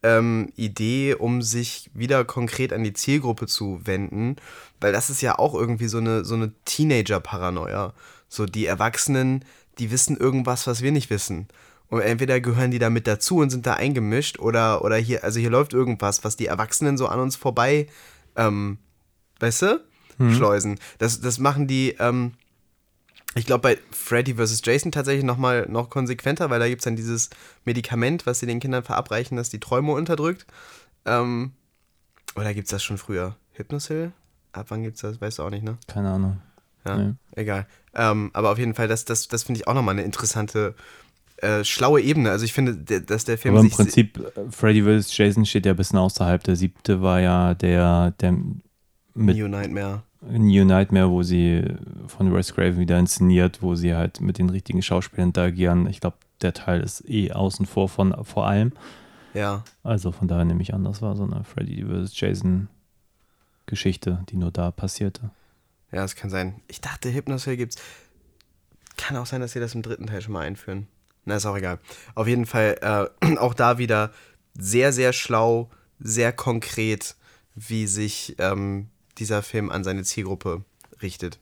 ähm, 0.03 0.51
Idee, 0.55 1.15
um 1.15 1.41
sich 1.41 1.89
wieder 1.93 2.23
konkret 2.25 2.73
an 2.73 2.83
die 2.83 2.93
Zielgruppe 2.93 3.47
zu 3.47 3.81
wenden, 3.85 4.35
weil 4.79 4.93
das 4.93 5.09
ist 5.09 5.21
ja 5.21 5.39
auch 5.39 5.53
irgendwie 5.53 5.87
so 5.87 5.97
eine, 5.97 6.23
so 6.23 6.35
eine 6.35 6.51
Teenager-Paranoia. 6.65 7.93
So 8.29 8.45
die 8.45 8.65
Erwachsenen, 8.65 9.45
die 9.79 9.91
wissen 9.91 10.17
irgendwas, 10.17 10.67
was 10.67 10.81
wir 10.81 10.91
nicht 10.91 11.09
wissen. 11.09 11.47
Und 11.89 12.01
entweder 12.01 12.41
gehören 12.41 12.71
die 12.71 12.79
da 12.79 12.89
mit 12.89 13.07
dazu 13.07 13.37
und 13.37 13.49
sind 13.49 13.65
da 13.65 13.73
eingemischt 13.73 14.39
oder, 14.39 14.83
oder 14.83 14.97
hier, 14.97 15.23
also 15.23 15.39
hier 15.39 15.49
läuft 15.49 15.73
irgendwas, 15.73 16.25
was 16.25 16.35
die 16.35 16.47
Erwachsenen 16.47 16.97
so 16.97 17.07
an 17.07 17.19
uns 17.19 17.37
vorbei, 17.37 17.87
ähm, 18.35 18.77
weißt 19.39 19.61
du, 19.61 19.81
schleusen. 20.19 20.79
Das, 20.97 21.21
das 21.21 21.39
machen 21.39 21.67
die, 21.67 21.95
ähm, 21.99 22.33
ich 23.35 23.45
glaube, 23.45 23.61
bei 23.61 23.77
Freddy 23.91 24.35
vs. 24.35 24.61
Jason 24.65 24.91
tatsächlich 24.91 25.23
noch 25.23 25.37
mal 25.37 25.67
noch 25.69 25.89
konsequenter, 25.89 26.49
weil 26.49 26.59
da 26.59 26.67
gibt 26.67 26.81
es 26.81 26.85
dann 26.85 26.95
dieses 26.95 27.29
Medikament, 27.65 28.25
was 28.25 28.39
sie 28.39 28.47
den 28.47 28.59
Kindern 28.59 28.83
verabreichen, 28.83 29.37
das 29.37 29.49
die 29.49 29.59
Träume 29.59 29.91
unterdrückt. 29.91 30.47
Ähm, 31.05 31.51
oder 32.35 32.53
gibt 32.53 32.67
es 32.67 32.71
das 32.71 32.83
schon 32.83 32.97
früher? 32.97 33.35
Hypnosil? 33.53 34.11
Ab 34.53 34.67
wann 34.69 34.83
gibt 34.83 34.95
es 34.95 35.01
das? 35.01 35.21
Weißt 35.21 35.39
du 35.39 35.43
auch 35.43 35.49
nicht, 35.51 35.63
ne? 35.63 35.77
Keine 35.87 36.09
Ahnung. 36.11 36.41
Ja, 36.85 36.97
Nee. 36.97 37.13
egal. 37.35 37.67
Ähm, 37.93 38.31
aber 38.33 38.51
auf 38.51 38.57
jeden 38.57 38.73
Fall, 38.75 38.87
das, 38.87 39.05
das, 39.05 39.27
das 39.27 39.43
finde 39.43 39.59
ich 39.59 39.67
auch 39.67 39.73
nochmal 39.73 39.93
eine 39.93 40.03
interessante, 40.03 40.73
äh, 41.37 41.63
schlaue 41.63 42.01
Ebene. 42.01 42.31
Also 42.31 42.45
ich 42.45 42.53
finde, 42.53 42.75
dass 43.01 43.25
der 43.25 43.37
Film 43.37 43.55
Aber 43.55 43.63
im 43.63 43.69
Prinzip, 43.69 44.17
äh, 44.17 44.49
Freddy 44.51 44.81
vs. 44.83 45.15
Jason 45.15 45.45
steht 45.45 45.65
ja 45.65 45.73
ein 45.73 45.77
bisschen 45.77 45.99
außerhalb. 45.99 46.43
Der 46.43 46.55
siebte 46.55 47.01
war 47.01 47.19
ja 47.19 47.53
der, 47.53 48.11
der 48.19 48.31
mit 49.13 49.37
New 49.37 49.47
Nightmare. 49.47 50.03
New 50.21 50.65
Nightmare, 50.65 51.09
wo 51.09 51.23
sie 51.23 51.63
von 52.07 52.33
Wes 52.33 52.53
Craven 52.53 52.79
wieder 52.79 52.97
inszeniert, 52.97 53.61
wo 53.61 53.75
sie 53.75 53.95
halt 53.95 54.19
mit 54.21 54.37
den 54.37 54.49
richtigen 54.49 54.81
Schauspielern 54.81 55.29
interagieren. 55.29 55.87
Ich 55.87 55.99
glaube, 55.99 56.17
der 56.41 56.53
Teil 56.53 56.81
ist 56.81 57.07
eh 57.07 57.31
außen 57.31 57.65
vor 57.65 57.89
von 57.89 58.23
vor 58.23 58.47
allem. 58.47 58.71
Ja. 59.33 59.63
Also 59.83 60.11
von 60.11 60.27
daher 60.27 60.45
nehme 60.45 60.61
ich 60.61 60.73
an, 60.73 60.83
das 60.83 61.01
war 61.01 61.15
so 61.15 61.23
eine 61.23 61.43
Freddy 61.43 61.85
vs. 61.85 62.19
Jason 62.19 62.67
Geschichte, 63.65 64.23
die 64.29 64.37
nur 64.37 64.51
da 64.51 64.71
passierte. 64.71 65.29
Ja, 65.91 66.01
das 66.01 66.15
kann 66.15 66.29
sein. 66.29 66.61
Ich 66.67 66.81
dachte, 66.81 67.13
Hypnosil 67.13 67.57
gibt's. 67.57 67.77
Kann 68.97 69.15
auch 69.17 69.25
sein, 69.27 69.41
dass 69.41 69.51
sie 69.51 69.59
das 69.59 69.75
im 69.75 69.83
dritten 69.83 70.07
Teil 70.07 70.21
schon 70.21 70.33
mal 70.33 70.45
einführen. 70.45 70.87
Na, 71.25 71.35
ist 71.35 71.45
auch 71.45 71.57
egal. 71.57 71.79
Auf 72.15 72.27
jeden 72.27 72.45
Fall 72.45 73.11
äh, 73.21 73.35
auch 73.37 73.53
da 73.53 73.77
wieder 73.77 74.11
sehr, 74.57 74.91
sehr 74.91 75.13
schlau, 75.13 75.69
sehr 75.99 76.33
konkret, 76.33 77.15
wie 77.53 77.85
sich 77.85 78.35
ähm, 78.39 78.89
dieser 79.17 79.41
Film 79.43 79.69
an 79.71 79.83
seine 79.83 80.03
Zielgruppe 80.03 80.63
richtet. 81.01 81.39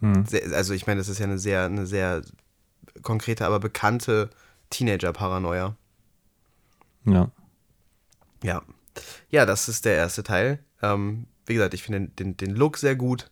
Hm. 0.00 0.26
Sehr, 0.26 0.52
also 0.54 0.74
ich 0.74 0.86
meine, 0.86 0.98
das 0.98 1.08
ist 1.08 1.18
ja 1.18 1.24
eine 1.26 1.38
sehr, 1.38 1.64
eine 1.64 1.86
sehr 1.86 2.22
konkrete, 3.02 3.46
aber 3.46 3.60
bekannte 3.60 4.30
Teenager-Paranoia. 4.70 5.76
Ja. 7.04 7.30
Ja. 8.42 8.62
Ja, 9.30 9.46
das 9.46 9.68
ist 9.68 9.84
der 9.84 9.96
erste 9.96 10.22
Teil. 10.22 10.58
Ähm, 10.82 11.26
wie 11.46 11.54
gesagt, 11.54 11.74
ich 11.74 11.82
finde 11.82 12.00
den, 12.00 12.16
den, 12.16 12.36
den 12.36 12.56
Look 12.56 12.78
sehr 12.78 12.96
gut, 12.96 13.30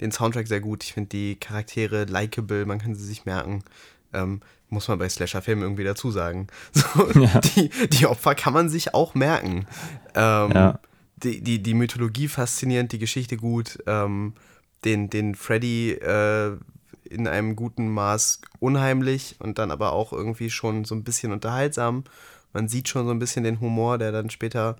den 0.00 0.12
Soundtrack 0.12 0.46
sehr 0.46 0.60
gut. 0.60 0.84
Ich 0.84 0.92
finde 0.92 1.08
die 1.10 1.36
Charaktere 1.36 2.04
likable, 2.04 2.66
man 2.66 2.78
kann 2.78 2.94
sie 2.94 3.04
sich 3.04 3.24
merken. 3.24 3.64
Ähm, 4.12 4.40
muss 4.68 4.88
man 4.88 4.98
bei 4.98 5.08
Slasher-Filmen 5.08 5.62
irgendwie 5.62 5.84
dazu 5.84 6.10
sagen. 6.10 6.46
So, 6.72 7.10
Ja. 7.20 7.40
die, 7.40 7.70
die 7.88 8.06
Opfer 8.06 8.34
kann 8.34 8.52
man 8.52 8.68
sich 8.68 8.94
auch 8.94 9.14
merken. 9.14 9.66
Ähm, 10.14 10.52
Ja. 10.52 10.80
Die, 11.22 11.40
die, 11.40 11.62
die 11.62 11.74
Mythologie 11.74 12.28
faszinierend, 12.28 12.92
die 12.92 12.98
Geschichte 12.98 13.36
gut, 13.36 13.78
ähm, 13.86 14.34
den, 14.84 15.10
den 15.10 15.34
Freddy 15.34 15.92
äh, 15.92 16.56
in 17.04 17.26
einem 17.26 17.56
guten 17.56 17.88
Maß 17.88 18.40
unheimlich 18.60 19.36
und 19.38 19.58
dann 19.58 19.70
aber 19.70 19.92
auch 19.92 20.12
irgendwie 20.12 20.50
schon 20.50 20.84
so 20.84 20.94
ein 20.94 21.04
bisschen 21.04 21.32
unterhaltsam. 21.32 22.04
Man 22.52 22.68
sieht 22.68 22.88
schon 22.88 23.06
so 23.06 23.12
ein 23.12 23.18
bisschen 23.18 23.44
den 23.44 23.60
Humor, 23.60 23.98
der 23.98 24.12
dann 24.12 24.30
später 24.30 24.76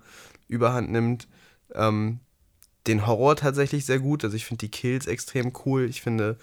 überhand 0.47 0.91
nimmt. 0.91 1.27
Ähm, 1.73 2.19
den 2.87 3.05
Horror 3.05 3.35
tatsächlich 3.35 3.85
sehr 3.85 3.99
gut. 3.99 4.23
Also 4.23 4.35
ich 4.35 4.45
finde 4.45 4.65
die 4.65 4.71
Kills 4.71 5.05
extrem 5.05 5.53
cool. 5.65 5.85
Ich 5.85 6.01
finde 6.01 6.37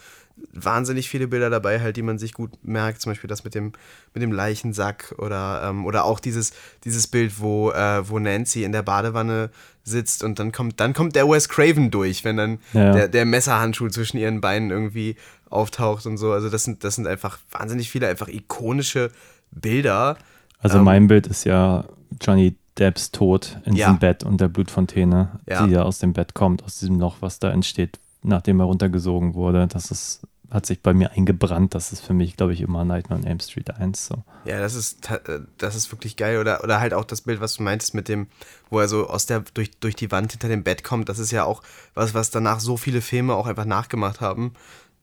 wahnsinnig 0.52 1.08
viele 1.08 1.28
Bilder 1.28 1.50
dabei, 1.50 1.80
halt, 1.80 1.96
die 1.96 2.02
man 2.02 2.18
sich 2.18 2.32
gut 2.32 2.52
merkt. 2.62 3.00
Zum 3.00 3.10
Beispiel 3.10 3.28
das 3.28 3.44
mit 3.44 3.54
dem, 3.54 3.72
mit 4.12 4.22
dem 4.22 4.32
Leichensack 4.32 5.14
oder, 5.18 5.62
ähm, 5.64 5.86
oder 5.86 6.04
auch 6.04 6.20
dieses, 6.20 6.52
dieses 6.84 7.06
Bild, 7.06 7.40
wo, 7.40 7.70
äh, 7.72 8.08
wo 8.08 8.18
Nancy 8.18 8.64
in 8.64 8.72
der 8.72 8.82
Badewanne 8.82 9.50
sitzt 9.86 10.22
und 10.24 10.38
dann 10.38 10.52
kommt, 10.52 10.80
dann 10.80 10.92
kommt 10.92 11.14
der 11.16 11.28
Wes 11.28 11.48
Craven 11.48 11.90
durch, 11.90 12.24
wenn 12.24 12.36
dann 12.36 12.58
Ja. 12.72 12.92
der, 12.92 13.08
der 13.08 13.24
Messerhandschuh 13.24 13.88
zwischen 13.88 14.18
ihren 14.18 14.40
Beinen 14.40 14.70
irgendwie 14.70 15.16
auftaucht 15.48 16.06
und 16.06 16.16
so. 16.18 16.32
Also 16.32 16.50
das 16.50 16.64
sind, 16.64 16.82
das 16.84 16.96
sind 16.96 17.06
einfach 17.06 17.38
wahnsinnig 17.52 17.88
viele 17.90 18.08
einfach 18.08 18.28
ikonische 18.28 19.10
Bilder. 19.52 20.16
Also 20.58 20.78
Ähm, 20.78 20.84
mein 20.84 21.06
Bild 21.06 21.26
ist 21.26 21.44
ja 21.44 21.84
Johnny 22.20 22.56
Depps 22.78 23.10
Tod 23.12 23.58
in 23.64 23.74
Ja. 23.74 23.86
diesem 23.86 23.98
Bett 24.00 24.24
und 24.24 24.40
der 24.40 24.48
Blutfontäne, 24.48 25.38
Ja. 25.48 25.66
die 25.66 25.72
da 25.72 25.82
aus 25.82 25.98
dem 25.98 26.12
Bett 26.12 26.34
kommt, 26.34 26.62
aus 26.64 26.78
diesem 26.78 26.98
Loch, 26.98 27.16
was 27.20 27.38
da 27.38 27.50
entsteht, 27.50 27.98
nachdem 28.22 28.60
er 28.60 28.66
runtergesogen 28.66 29.34
wurde. 29.34 29.66
Das 29.68 29.90
ist, 29.90 30.22
hat 30.56 30.66
sich 30.66 30.82
bei 30.82 30.92
mir 30.92 31.12
eingebrannt. 31.12 31.74
Das 31.74 31.92
ist 31.92 32.00
für 32.00 32.14
mich, 32.14 32.36
glaube 32.36 32.52
ich, 32.52 32.60
immer 32.60 32.84
Nightmare 32.84 33.20
on 33.20 33.26
Elm 33.26 33.38
Street 33.38 33.70
1. 33.70 34.06
So. 34.06 34.24
Ja, 34.44 34.58
das 34.58 34.74
ist, 34.74 35.08
äh, 35.10 35.40
das 35.58 35.76
ist 35.76 35.92
wirklich 35.92 36.16
geil. 36.16 36.38
Oder, 36.38 36.64
oder 36.64 36.80
halt 36.80 36.94
auch 36.94 37.04
das 37.04 37.20
Bild, 37.20 37.40
was 37.40 37.54
du 37.54 37.62
meintest 37.62 37.94
mit 37.94 38.08
dem, 38.08 38.26
wo 38.70 38.80
er 38.80 38.88
so 38.88 39.06
aus 39.08 39.26
der, 39.26 39.44
durch, 39.54 39.70
durch 39.78 39.94
die 39.94 40.10
Wand 40.10 40.32
hinter 40.32 40.48
dem 40.48 40.64
Bett 40.64 40.82
kommt. 40.82 41.08
Das 41.08 41.18
ist 41.18 41.30
ja 41.30 41.44
auch 41.44 41.62
was, 41.94 42.14
was 42.14 42.30
danach 42.30 42.58
so 42.58 42.76
viele 42.76 43.00
Filme 43.00 43.34
auch 43.34 43.46
einfach 43.46 43.66
nachgemacht 43.66 44.20
haben. 44.20 44.54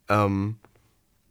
Ähm, 0.10 0.58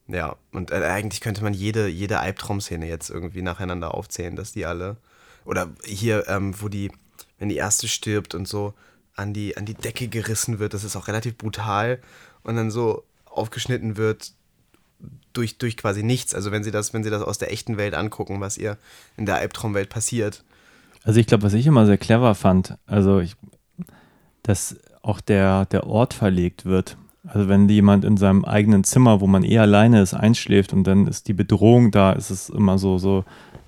ja, 0.08 0.36
und 0.52 0.70
äh, 0.70 0.76
eigentlich 0.76 1.20
könnte 1.20 1.42
man 1.42 1.52
jede, 1.52 1.88
jede 1.88 2.20
Albtraumszene 2.20 2.86
jetzt 2.86 3.10
irgendwie 3.10 3.42
nacheinander 3.42 3.94
aufzählen, 3.94 4.36
dass 4.36 4.52
die 4.52 4.64
alle. 4.64 4.96
Oder 5.44 5.68
hier, 5.84 6.28
ähm, 6.28 6.54
wo 6.60 6.68
die, 6.68 6.90
wenn 7.38 7.48
die 7.48 7.56
erste 7.56 7.88
stirbt 7.88 8.34
und 8.34 8.46
so 8.46 8.74
an 9.14 9.34
die, 9.34 9.56
an 9.56 9.66
die 9.66 9.74
Decke 9.74 10.08
gerissen 10.08 10.58
wird, 10.58 10.74
das 10.74 10.84
ist 10.84 10.96
auch 10.96 11.08
relativ 11.08 11.36
brutal. 11.36 12.00
Und 12.44 12.56
dann 12.56 12.70
so 12.70 13.04
aufgeschnitten 13.32 13.96
wird 13.96 14.32
durch, 15.32 15.58
durch 15.58 15.76
quasi 15.76 16.02
nichts. 16.02 16.34
Also 16.34 16.52
wenn 16.52 16.64
sie 16.64 16.70
das, 16.70 16.92
wenn 16.92 17.04
sie 17.04 17.10
das 17.10 17.22
aus 17.22 17.38
der 17.38 17.52
echten 17.52 17.76
Welt 17.76 17.94
angucken, 17.94 18.40
was 18.40 18.58
ihr 18.58 18.76
in 19.16 19.26
der 19.26 19.36
Albtraumwelt 19.36 19.88
passiert. 19.88 20.44
Also 21.04 21.18
ich 21.18 21.26
glaube, 21.26 21.42
was 21.42 21.54
ich 21.54 21.66
immer 21.66 21.86
sehr 21.86 21.98
clever 21.98 22.34
fand, 22.34 22.76
also 22.86 23.20
ich, 23.20 23.34
dass 24.42 24.76
auch 25.02 25.20
der, 25.20 25.66
der 25.66 25.86
Ort 25.86 26.14
verlegt 26.14 26.64
wird. 26.64 26.96
Also 27.24 27.48
wenn 27.48 27.68
jemand 27.68 28.04
in 28.04 28.16
seinem 28.16 28.44
eigenen 28.44 28.84
Zimmer, 28.84 29.20
wo 29.20 29.26
man 29.26 29.44
eh 29.44 29.58
alleine 29.58 30.02
ist, 30.02 30.14
einschläft 30.14 30.72
und 30.72 30.84
dann 30.84 31.06
ist 31.06 31.28
die 31.28 31.32
Bedrohung 31.32 31.90
da, 31.90 32.12
ist 32.12 32.30
es 32.30 32.48
immer 32.48 32.78
so, 32.78 32.98
so 32.98 33.24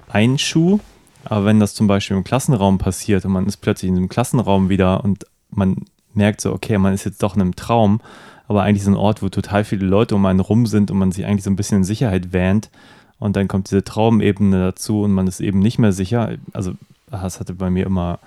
ein 0.08 0.38
Schuh. 0.38 0.80
Aber 1.24 1.46
wenn 1.46 1.60
das 1.60 1.74
zum 1.74 1.86
Beispiel 1.86 2.16
im 2.16 2.24
Klassenraum 2.24 2.78
passiert 2.78 3.24
und 3.24 3.32
man 3.32 3.46
ist 3.46 3.58
plötzlich 3.58 3.88
in 3.88 3.94
diesem 3.94 4.08
Klassenraum 4.08 4.68
wieder 4.68 5.02
und 5.02 5.24
man 5.50 5.76
merkt 6.12 6.40
so, 6.40 6.52
okay, 6.52 6.78
man 6.78 6.92
ist 6.92 7.04
jetzt 7.04 7.22
doch 7.22 7.34
in 7.34 7.42
einem 7.42 7.56
Traum, 7.56 8.00
aber 8.46 8.62
eigentlich 8.62 8.84
so 8.84 8.90
ein 8.90 8.96
Ort, 8.96 9.22
wo 9.22 9.28
total 9.28 9.64
viele 9.64 9.86
Leute 9.86 10.14
um 10.14 10.26
einen 10.26 10.40
rum 10.40 10.66
sind 10.66 10.90
und 10.90 10.98
man 10.98 11.12
sich 11.12 11.26
eigentlich 11.26 11.44
so 11.44 11.50
ein 11.50 11.56
bisschen 11.56 11.78
in 11.78 11.84
Sicherheit 11.84 12.32
wähnt 12.32 12.70
und 13.18 13.36
dann 13.36 13.48
kommt 13.48 13.70
diese 13.70 13.84
Traumebene 13.84 14.60
dazu 14.60 15.02
und 15.02 15.12
man 15.12 15.26
ist 15.26 15.40
eben 15.40 15.60
nicht 15.60 15.78
mehr 15.78 15.92
sicher. 15.92 16.36
Also 16.52 16.74
das 17.10 17.40
hatte 17.40 17.54
bei 17.54 17.70
mir 17.70 17.86
immer, 17.86 18.18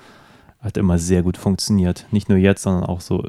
hat 0.59 0.78
immer 0.78 0.97
sehr 0.97 1.24
gut 1.24 1.38
funktioniert. 1.38 2.05
Nicht 2.11 2.30
nur 2.30 2.38
jetzt, 2.38 2.63
sondern 2.63 2.84
auch 2.84 3.01
so 3.01 3.24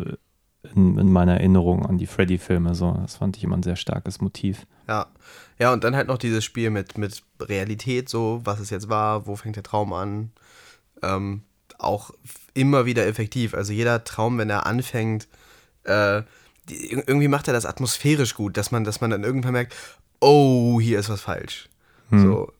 in, 0.75 0.99
in 0.99 1.13
meiner 1.13 1.35
Erinnerung 1.35 1.85
an 1.85 1.99
die 1.99 2.07
Freddy-Filme. 2.07 2.75
So, 2.75 2.97
das 3.03 3.17
fand 3.17 3.37
ich 3.37 3.45
immer 3.45 3.57
ein 3.57 3.63
sehr 3.63 3.77
starkes 3.77 4.21
Motiv. 4.21 4.67
Ja. 4.89 5.07
Ja, 5.59 5.73
und 5.73 5.83
dann 5.83 5.97
halt 5.97 6.07
noch 6.07 6.19
dieses 6.19 6.45
Spiel 6.45 6.71
mit, 6.71 6.97
mit 6.99 7.23
Realität, 7.41 8.09
so, 8.09 8.41
was 8.45 8.61
es 8.61 8.71
jetzt 8.71 8.89
war, 8.89 9.27
wo 9.27 9.35
fängt 9.35 9.57
der 9.57 9.65
Traum 9.65 9.93
an. 9.93 10.31
Ähm, 11.03 11.43
auch 11.79 12.13
immer 12.55 12.87
wieder 12.87 13.07
effektiv. 13.07 13.55
Also 13.55 13.73
jeder 13.73 14.05
Traum, 14.05 14.39
wenn 14.39 14.51
er 14.51 14.67
anfängt, 14.67 15.27
äh, 15.83 16.23
irgendwie 16.71 17.29
macht 17.29 17.47
er 17.49 17.53
das 17.55 17.67
atmosphärisch 17.67 18.35
gut, 18.35 18.57
dass 18.57 18.71
man, 18.71 18.85
dass 18.85 19.01
man 19.01 19.11
dann 19.11 19.25
irgendwann 19.25 19.53
merkt, 19.53 19.75
oh, 20.21 20.81
hier 20.81 20.99
ist 20.99 21.09
was 21.09 21.21
falsch. 21.21 21.69
So, 22.11 22.53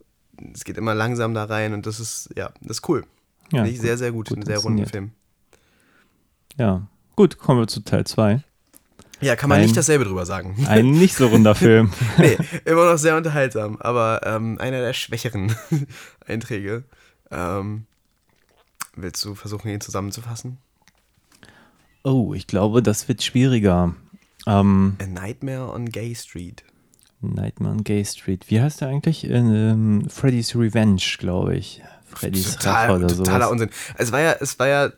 es 0.55 0.65
geht 0.65 0.77
immer 0.77 0.95
langsam 0.95 1.33
da 1.35 1.45
rein 1.45 1.73
und 1.73 1.87
das 1.87 2.01
ist, 2.01 2.29
ja, 2.37 2.51
das 2.61 2.79
ist 2.79 2.89
cool. 2.89 3.05
Ja, 3.51 3.59
Finde 3.65 3.71
ich 3.71 3.77
gut- 3.79 3.87
sehr, 3.87 3.97
sehr 3.99 4.13
gut. 4.13 4.29
gut 4.29 4.39
Ein 4.39 4.45
sehr 4.45 4.59
runden. 4.59 4.87
Film. 4.87 5.11
Ja, 6.57 6.87
gut, 7.17 7.39
kommen 7.39 7.61
wir 7.61 7.67
zu 7.67 7.81
Teil 7.81 8.05
2. 8.05 8.43
Ja, 9.21 9.37
kann 9.37 9.49
man 9.49 9.59
Ein- 9.59 9.65
nicht 9.65 9.77
dasselbe 9.77 10.05
drüber 10.05 10.27
sagen. 10.27 10.55
Ein 10.69 10.91
nicht 10.93 11.15
so 11.17 11.27
runder 11.29 11.55
Film. 11.57 11.91
nee, 12.19 12.37
immer 12.67 12.91
noch 12.93 12.99
sehr 12.99 13.17
unterhaltsam, 13.17 13.77
aber 13.81 14.21
ähm, 14.25 14.59
einer 14.61 14.81
der 14.81 14.93
schwächeren 14.93 15.55
Einträge. 16.27 16.85
Ähm, 17.31 17.87
willst 18.97 19.25
du 19.25 19.35
versuchen, 19.35 19.69
ihn 19.71 19.81
zusammenzufassen? 19.81 20.59
Oh, 22.09 22.33
ich 22.33 22.47
glaube, 22.47 22.83
das 22.83 23.07
wird 23.07 23.23
schwieriger. 23.23 23.95
Ähm, 24.47 24.97
A 24.99 25.07
Nightmare 25.07 25.71
on 25.73 25.91
Gay 25.91 26.15
Street. 26.15 26.65
Nightmare 27.21 27.75
on 27.75 27.85
Gay 27.85 28.03
Street. 28.05 28.47
Wie 28.49 28.63
heißt 28.63 28.81
der 28.81 28.89
eigentlich? 28.89 29.25
Ähm, 29.25 30.09
Freddy's 30.09 30.57
Revenge, 30.57 31.03
glaube 31.19 31.57
ich. 31.57 31.83
Freddy's 32.07 32.65
Rache 32.65 32.95
oder 32.95 33.09
totaler 33.09 33.47
sowas. 33.47 33.51
Unsinn. 33.51 33.71
Es 33.97 34.11
war 34.11 34.21
ja, 34.21 34.33
es 34.41 34.59
war 34.59 34.69
ja 34.69 34.91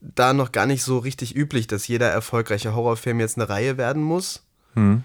da 0.00 0.32
noch 0.32 0.50
gar 0.50 0.66
nicht 0.66 0.82
so 0.82 0.98
richtig 0.98 1.36
üblich, 1.36 1.68
dass 1.68 1.86
jeder 1.86 2.08
erfolgreiche 2.08 2.74
Horrorfilm 2.74 3.20
jetzt 3.20 3.38
eine 3.38 3.48
Reihe 3.48 3.78
werden 3.78 4.02
muss. 4.02 4.44
Hm. 4.74 5.04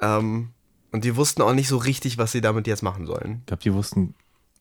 Ähm, 0.00 0.50
und 0.92 1.04
die 1.04 1.16
wussten 1.16 1.42
auch 1.42 1.54
nicht 1.54 1.68
so 1.68 1.78
richtig, 1.78 2.16
was 2.18 2.30
sie 2.30 2.40
damit 2.40 2.68
jetzt 2.68 2.82
machen 2.82 3.06
sollen. 3.06 3.38
Ich 3.40 3.46
glaube, 3.46 3.62
die 3.62 3.74
wussten 3.74 4.14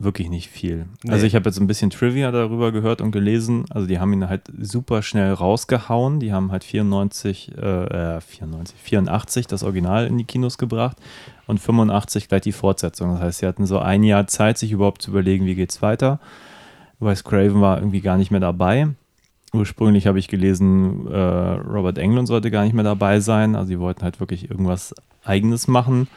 wirklich 0.04 0.30
nicht 0.30 0.50
viel. 0.50 0.86
Nee. 1.04 1.12
Also 1.12 1.26
ich 1.26 1.36
habe 1.36 1.50
jetzt 1.50 1.60
ein 1.60 1.68
bisschen 1.68 1.90
Trivia 1.90 2.32
darüber 2.32 2.72
gehört 2.72 3.02
und 3.02 3.12
gelesen. 3.12 3.66
Also 3.70 3.88
die 3.88 4.00
haben 4.00 4.14
ihn 4.14 4.28
halt 4.28 4.44
super 4.60 5.02
schnell 5.02 5.34
rausgehauen. 5.34 6.20
Die 6.20 6.34
haben 6.34 6.52
halt 6.52 6.64
94, 6.64 7.52
äh, 7.58 8.18
äh, 8.18 8.22
94, 8.22 8.78
84 8.80 9.48
das 9.48 9.64
Original 9.64 10.08
in 10.08 10.18
die 10.18 10.24
Kinos 10.24 10.58
gebracht 10.58 10.98
und 11.48 11.60
85 11.60 12.28
gleich 12.28 12.42
die 12.42 12.52
Fortsetzung. 12.52 13.14
Das 13.14 13.22
heißt, 13.22 13.40
sie 13.40 13.48
hatten 13.48 13.66
so 13.66 13.80
ein 13.80 14.04
Jahr 14.04 14.28
Zeit, 14.28 14.58
sich 14.58 14.72
überhaupt 14.72 15.02
zu 15.02 15.12
überlegen, 15.12 15.46
wie 15.46 15.56
geht's 15.56 15.82
weiter. 15.82 16.20
Wes 17.00 17.24
Craven 17.24 17.62
war 17.62 17.78
irgendwie 17.78 18.02
gar 18.02 18.18
nicht 18.18 18.32
mehr 18.32 18.40
dabei. 18.40 18.88
Ursprünglich 19.54 20.08
habe 20.08 20.20
ich 20.20 20.30
gelesen, 20.30 21.08
äh, 21.12 21.18
Robert 21.18 21.98
Englund 21.98 22.28
sollte 22.28 22.52
gar 22.52 22.64
nicht 22.64 22.74
mehr 22.74 22.86
dabei 22.86 23.20
sein. 23.20 23.56
Also 23.56 23.70
sie 23.70 23.80
wollten 23.80 24.04
halt 24.04 24.20
wirklich 24.20 24.50
irgendwas 24.50 24.96
Eigenes 25.26 25.68
machen. 25.68 26.08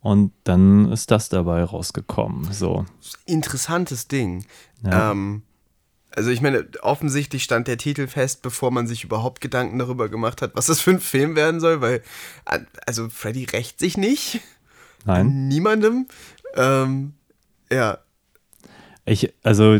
Und 0.00 0.32
dann 0.44 0.90
ist 0.92 1.10
das 1.10 1.28
dabei 1.28 1.62
rausgekommen. 1.64 2.52
So. 2.52 2.86
Interessantes 3.26 4.08
Ding. 4.08 4.44
Ja. 4.82 5.10
Ähm, 5.10 5.42
also 6.14 6.30
ich 6.30 6.40
meine, 6.40 6.66
offensichtlich 6.82 7.44
stand 7.44 7.68
der 7.68 7.78
Titel 7.78 8.06
fest, 8.06 8.42
bevor 8.42 8.70
man 8.70 8.86
sich 8.86 9.04
überhaupt 9.04 9.40
Gedanken 9.40 9.78
darüber 9.78 10.08
gemacht 10.08 10.42
hat, 10.42 10.52
was 10.54 10.66
das 10.66 10.80
für 10.80 10.92
ein 10.92 11.00
Film 11.00 11.36
werden 11.36 11.60
soll, 11.60 11.80
weil, 11.80 12.02
äh, 12.46 12.60
also 12.86 13.08
Freddy 13.08 13.44
rächt 13.44 13.78
sich 13.78 13.96
nicht. 13.96 14.40
Nein. 15.04 15.48
Niemandem. 15.48 16.06
Ähm, 16.54 17.14
ja. 17.70 17.98
Ich, 19.04 19.32
also, 19.42 19.78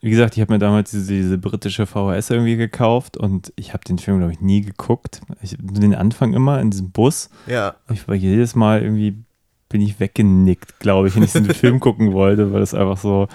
wie 0.00 0.10
gesagt, 0.10 0.36
ich 0.36 0.40
habe 0.40 0.52
mir 0.52 0.58
damals 0.58 0.90
diese, 0.90 1.12
diese 1.12 1.38
britische 1.38 1.86
VHS 1.86 2.30
irgendwie 2.30 2.56
gekauft 2.56 3.16
und 3.16 3.52
ich 3.56 3.72
habe 3.72 3.84
den 3.84 3.98
Film, 3.98 4.18
glaube 4.18 4.32
ich, 4.32 4.40
nie 4.40 4.62
geguckt. 4.62 5.20
Ich, 5.42 5.56
den 5.58 5.94
Anfang 5.94 6.34
immer 6.34 6.60
in 6.60 6.70
diesem 6.70 6.90
Bus. 6.90 7.30
Ja. 7.46 7.76
Ich 7.92 8.08
war 8.08 8.14
jedes 8.14 8.54
Mal 8.54 8.82
irgendwie, 8.82 9.22
bin 9.70 9.80
ich 9.80 9.98
weggenickt, 10.00 10.78
glaube 10.80 11.08
ich, 11.08 11.16
wenn 11.16 11.22
ich 11.22 11.32
diesen 11.32 11.54
Film 11.54 11.80
gucken 11.80 12.12
wollte, 12.12 12.52
weil 12.52 12.60
das 12.60 12.74
einfach 12.74 12.98
so, 12.98 13.28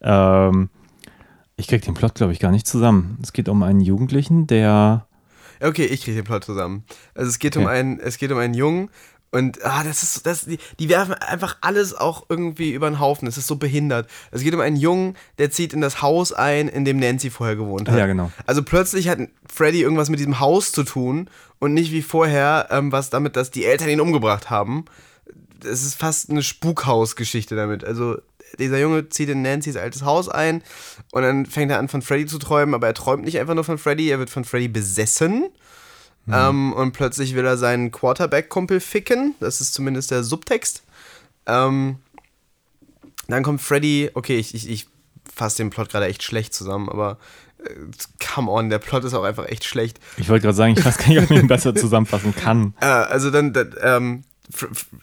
ähm, 0.00 0.68
ich 1.56 1.66
krieg 1.66 1.82
den 1.82 1.94
Plot, 1.94 2.14
glaube 2.14 2.32
ich, 2.32 2.38
gar 2.38 2.52
nicht 2.52 2.68
zusammen. 2.68 3.18
Es 3.20 3.32
geht 3.32 3.48
um 3.48 3.64
einen 3.64 3.80
Jugendlichen, 3.80 4.46
der, 4.46 5.06
Okay, 5.60 5.86
ich 5.86 6.04
kriege 6.04 6.18
den 6.18 6.24
Plot 6.24 6.44
zusammen. 6.44 6.84
Also 7.16 7.28
es 7.28 7.40
geht 7.40 7.56
um 7.56 7.64
Okay. 7.64 7.72
einen, 7.72 7.98
es 7.98 8.18
geht 8.18 8.30
um 8.30 8.38
einen 8.38 8.54
Jungen 8.54 8.90
und 9.30 9.64
ah, 9.64 9.82
das 9.84 10.02
ist, 10.02 10.24
das, 10.24 10.44
die, 10.46 10.58
die 10.78 10.88
werfen 10.88 11.14
einfach 11.14 11.56
alles 11.60 11.94
auch 11.94 12.26
irgendwie 12.28 12.72
über 12.72 12.88
den 12.88 12.98
Haufen. 13.00 13.26
Es 13.28 13.36
ist 13.36 13.46
so 13.46 13.56
behindert. 13.56 14.08
Es 14.30 14.42
geht 14.42 14.54
um 14.54 14.60
einen 14.60 14.76
Jungen, 14.76 15.16
der 15.38 15.50
zieht 15.50 15.72
in 15.72 15.80
das 15.80 16.00
Haus 16.00 16.32
ein, 16.32 16.68
in 16.68 16.84
dem 16.84 16.98
Nancy 16.98 17.28
vorher 17.28 17.56
gewohnt 17.56 17.88
hat. 17.90 17.98
Ja, 17.98 18.06
genau. 18.06 18.30
Also 18.46 18.62
plötzlich 18.62 19.08
hat 19.08 19.18
Freddy 19.52 19.82
irgendwas 19.82 20.08
mit 20.08 20.18
diesem 20.18 20.40
Haus 20.40 20.72
zu 20.72 20.82
tun 20.84 21.28
und 21.58 21.74
nicht 21.74 21.92
wie 21.92 22.02
vorher, 22.02 22.68
ähm, 22.70 22.92
was 22.92 23.10
damit, 23.10 23.36
dass 23.36 23.50
die 23.50 23.64
Eltern 23.64 23.88
ihn 23.88 24.00
umgebracht 24.00 24.48
haben. 24.48 24.84
Es 25.64 25.84
ist 25.84 25.94
fast 25.94 26.30
eine 26.30 26.42
Spukhausgeschichte 26.42 27.56
damit. 27.56 27.84
Also 27.84 28.18
dieser 28.58 28.78
Junge 28.78 29.08
zieht 29.08 29.28
in 29.28 29.42
Nancy's 29.42 29.76
altes 29.76 30.02
Haus 30.02 30.28
ein 30.28 30.62
und 31.12 31.22
dann 31.22 31.46
fängt 31.46 31.70
er 31.70 31.78
an 31.78 31.88
von 31.88 32.02
Freddy 32.02 32.26
zu 32.26 32.38
träumen, 32.38 32.74
aber 32.74 32.86
er 32.86 32.94
träumt 32.94 33.24
nicht 33.24 33.38
einfach 33.38 33.54
nur 33.54 33.64
von 33.64 33.78
Freddy, 33.78 34.08
er 34.08 34.18
wird 34.18 34.30
von 34.30 34.44
Freddy 34.44 34.68
besessen. 34.68 35.48
Ähm, 36.30 36.72
und 36.74 36.92
plötzlich 36.92 37.34
will 37.34 37.46
er 37.46 37.56
seinen 37.56 37.90
Quarterback-Kumpel 37.90 38.80
ficken. 38.80 39.34
Das 39.40 39.60
ist 39.60 39.72
zumindest 39.72 40.10
der 40.10 40.22
Subtext. 40.22 40.82
Ähm, 41.46 41.96
dann 43.28 43.42
kommt 43.42 43.60
Freddy, 43.60 44.10
okay, 44.14 44.36
ich, 44.36 44.54
ich, 44.54 44.68
ich 44.68 44.86
fasse 45.34 45.58
den 45.58 45.70
Plot 45.70 45.90
gerade 45.90 46.06
echt 46.06 46.22
schlecht 46.22 46.52
zusammen, 46.52 46.88
aber 46.88 47.18
äh, 47.64 47.70
come 48.34 48.50
on, 48.50 48.68
der 48.70 48.78
Plot 48.78 49.04
ist 49.04 49.14
auch 49.14 49.24
einfach 49.24 49.46
echt 49.46 49.64
schlecht. 49.64 50.00
ich 50.16 50.28
wollte 50.28 50.42
gerade 50.42 50.56
sagen, 50.56 50.74
ich 50.76 50.84
weiß 50.84 50.98
gar 50.98 51.08
nicht, 51.08 51.18
ob 51.18 51.30
ich 51.30 51.38
ihn 51.38 51.48
besser 51.48 51.74
zusammenfassen 51.74 52.34
kann. 52.34 52.74
Äh, 52.80 52.86
also 52.86 53.30
dann, 53.30 53.52
dann 53.52 53.74
ähm, 53.82 54.24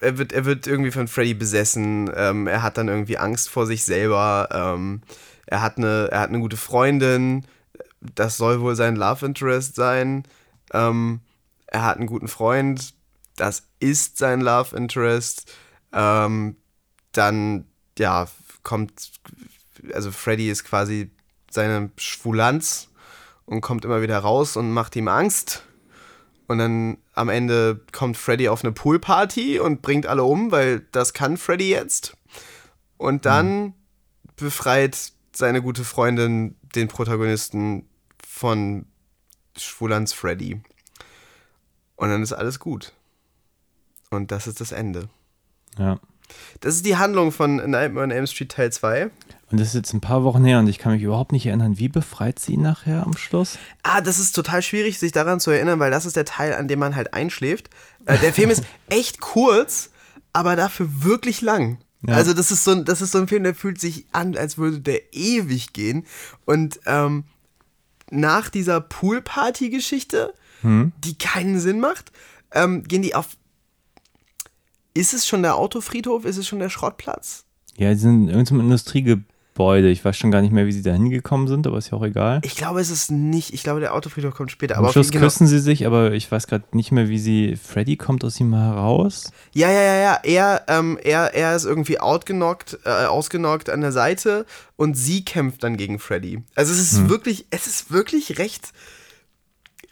er, 0.02 0.18
wird, 0.18 0.34
er 0.34 0.46
wird 0.46 0.68
irgendwie 0.68 0.92
von 0.92 1.08
Freddy 1.08 1.34
besessen, 1.34 2.12
ähm, 2.16 2.48
er 2.48 2.64
hat 2.64 2.78
dann 2.78 2.88
irgendwie 2.88 3.18
Angst 3.18 3.50
vor 3.50 3.66
sich 3.66 3.84
selber, 3.84 4.50
ähm, 4.52 5.02
er, 5.46 5.62
hat 5.62 5.78
eine, 5.78 6.10
er 6.12 6.20
hat 6.22 6.30
eine 6.30 6.40
gute 6.40 6.58
Freundin, 6.58 7.46
das 8.02 8.38
soll 8.38 8.62
wohl 8.62 8.76
sein 8.76 8.96
Love 8.96 9.26
Interest 9.26 9.76
sein, 9.76 10.24
ähm, 10.74 11.22
er 11.68 11.84
hat 11.84 11.98
einen 11.98 12.08
guten 12.08 12.28
Freund, 12.28 12.94
das 13.36 13.64
ist 13.80 14.18
sein 14.18 14.42
Love 14.42 14.76
Interest, 14.76 15.52
ähm, 15.94 16.58
dann, 17.12 17.66
ja, 17.98 18.28
kommt, 18.64 19.12
also 19.94 20.12
Freddy 20.12 20.50
ist 20.50 20.64
quasi 20.64 21.12
seine 21.50 21.92
Schwulanz 21.98 22.90
und 23.46 23.62
kommt 23.62 23.86
immer 23.86 24.02
wieder 24.02 24.18
raus 24.20 24.58
und 24.58 24.72
macht 24.72 24.96
ihm 24.96 25.08
Angst. 25.08 25.64
Und 26.48 26.58
dann 26.58 26.98
am 27.16 27.30
Ende 27.30 27.82
kommt 27.92 28.18
Freddy 28.18 28.50
auf 28.50 28.64
eine 28.64 28.74
Poolparty 28.74 29.60
und 29.60 29.82
bringt 29.82 30.06
alle 30.06 30.24
um, 30.24 30.52
weil 30.52 30.82
das 30.92 31.14
kann 31.14 31.38
Freddy 31.38 31.70
jetzt. 31.70 32.18
Und 32.98 33.26
dann 33.26 33.74
befreit 34.36 35.14
seine 35.34 35.62
gute 35.62 35.84
Freundin 35.84 36.56
den 36.76 36.88
Protagonisten 36.90 37.88
von 38.26 38.86
Schwulanz 39.58 40.14
Freddy. 40.14 40.62
Und 41.96 42.10
dann 42.10 42.22
ist 42.22 42.34
alles 42.34 42.60
gut. 42.60 42.94
Und 44.10 44.32
das 44.32 44.48
ist 44.48 44.60
das 44.60 44.74
Ende. 44.74 45.10
Ja. 45.78 46.00
Das 46.60 46.76
ist 46.76 46.86
die 46.86 46.98
Handlung 46.98 47.32
von 47.32 47.58
Nightmare 47.58 48.04
on 48.04 48.12
Elm 48.12 48.28
Street 48.28 48.52
Teil 48.52 48.72
2. 48.72 49.10
Und 49.52 49.60
das 49.60 49.70
ist 49.70 49.74
jetzt 49.76 49.94
ein 49.94 50.02
paar 50.02 50.24
Wochen 50.24 50.44
her 50.44 50.60
und 50.60 50.68
ich 50.68 50.80
kann 50.80 50.94
mich 50.94 51.04
überhaupt 51.04 51.32
nicht 51.32 51.46
erinnern, 51.46 51.78
wie 51.78 51.88
befreit 51.88 52.40
sie 52.40 52.54
ihn 52.54 52.62
nachher 52.62 53.04
am 53.04 53.16
Schluss? 53.16 53.60
Ah, 53.84 54.02
das 54.02 54.18
ist 54.18 54.32
total 54.32 54.62
schwierig, 54.62 54.98
sich 54.98 55.12
daran 55.12 55.40
zu 55.40 55.52
erinnern, 55.52 55.80
weil 55.80 55.92
das 55.92 56.06
ist 56.06 56.16
der 56.16 56.26
Teil, 56.26 56.54
an 56.54 56.68
dem 56.68 56.80
man 56.80 56.96
halt 56.96 57.14
einschläft. 57.14 57.70
Äh, 58.06 58.18
der 58.18 58.34
Film 58.34 58.50
ist 58.50 58.64
echt 58.90 59.22
kurz, 59.22 59.92
aber 60.34 60.56
dafür 60.56 61.04
wirklich 61.04 61.42
lang. 61.42 61.78
Ja. 62.08 62.16
Also 62.16 62.34
das 62.34 62.52
ist, 62.52 62.64
so 62.64 62.72
ein, 62.72 62.86
das 62.86 63.02
ist 63.02 63.12
so 63.12 63.20
ein 63.20 63.28
Film, 63.28 63.44
der 63.44 63.56
fühlt 63.56 63.80
sich 63.80 64.06
an, 64.12 64.36
als 64.36 64.58
würde 64.58 64.80
der 64.80 65.14
ewig 65.14 65.74
gehen. 65.74 66.06
Und 66.46 66.80
ähm, 66.86 67.26
nach 68.10 68.50
dieser 68.50 68.82
Poolparty-Geschichte, 68.82 70.34
die 71.04 71.18
keinen 71.18 71.60
Sinn 71.60 71.80
macht, 71.80 72.12
ähm, 72.52 72.84
gehen 72.84 73.02
die 73.02 73.16
auf. 73.16 73.38
Ist 74.94 75.14
es 75.14 75.28
schon 75.28 75.44
der 75.44 75.56
Autofriedhof? 75.56 76.26
Ist 76.26 76.38
es 76.38 76.48
schon 76.48 76.60
der 76.60 76.70
Schrottplatz? 76.70 77.46
Ja, 77.78 77.92
die 77.92 78.00
sind 78.00 78.24
in 78.24 78.30
irgendeinem 78.30 78.70
Industriegebäude. 79.56 79.90
Ich 79.90 80.04
weiß 80.04 80.18
schon 80.18 80.32
gar 80.32 80.42
nicht 80.42 80.52
mehr, 80.52 80.66
wie 80.66 80.72
sie 80.72 80.82
da 80.82 80.92
hingekommen 80.94 81.48
sind, 81.48 81.66
aber 81.66 81.78
ist 81.78 81.92
ja 81.92 81.98
auch 81.98 82.04
egal. 82.04 82.42
Ich 82.44 82.56
glaube, 82.56 82.82
es 82.82 82.90
ist 82.90 83.12
nicht. 83.12 83.54
Ich 83.54 83.64
glaube, 83.64 83.80
der 83.80 83.94
Autofriedhof 83.94 84.34
kommt 84.36 84.52
später. 84.52 84.78
Am 84.78 84.86
Schluss 84.90 85.08
jeden- 85.08 85.12
genau. 85.14 85.26
küssen 85.26 85.48
sie 85.48 85.60
sich, 85.60 85.86
aber 85.86 86.12
ich 86.12 86.30
weiß 86.32 86.48
gerade 86.48 86.66
nicht 86.74 86.92
mehr, 86.92 87.10
wie 87.10 87.20
sie. 87.20 87.56
Freddy 87.56 87.96
kommt 87.98 88.24
aus 88.24 88.40
ihm 88.40 88.54
heraus. 88.54 89.32
Ja, 89.54 89.72
ja, 89.72 89.82
ja, 89.82 89.96
ja. 89.96 90.20
Er, 90.24 90.64
ähm, 90.68 91.00
er, 91.02 91.34
er 91.34 91.56
ist 91.56 91.66
irgendwie 91.66 92.00
outgenockt, 92.00 92.80
äh, 92.86 93.06
ausgenockt 93.06 93.70
an 93.70 93.82
der 93.82 93.92
Seite 93.92 94.46
und 94.76 94.96
sie 94.96 95.24
kämpft 95.24 95.64
dann 95.64 95.78
gegen 95.78 96.00
Freddy. 96.00 96.44
Also 96.56 96.74
es 96.74 96.80
ist 96.80 97.10
wirklich, 97.10 97.46
es 97.50 97.68
ist 97.68 97.92
wirklich 97.92 98.38
recht, 98.38 98.74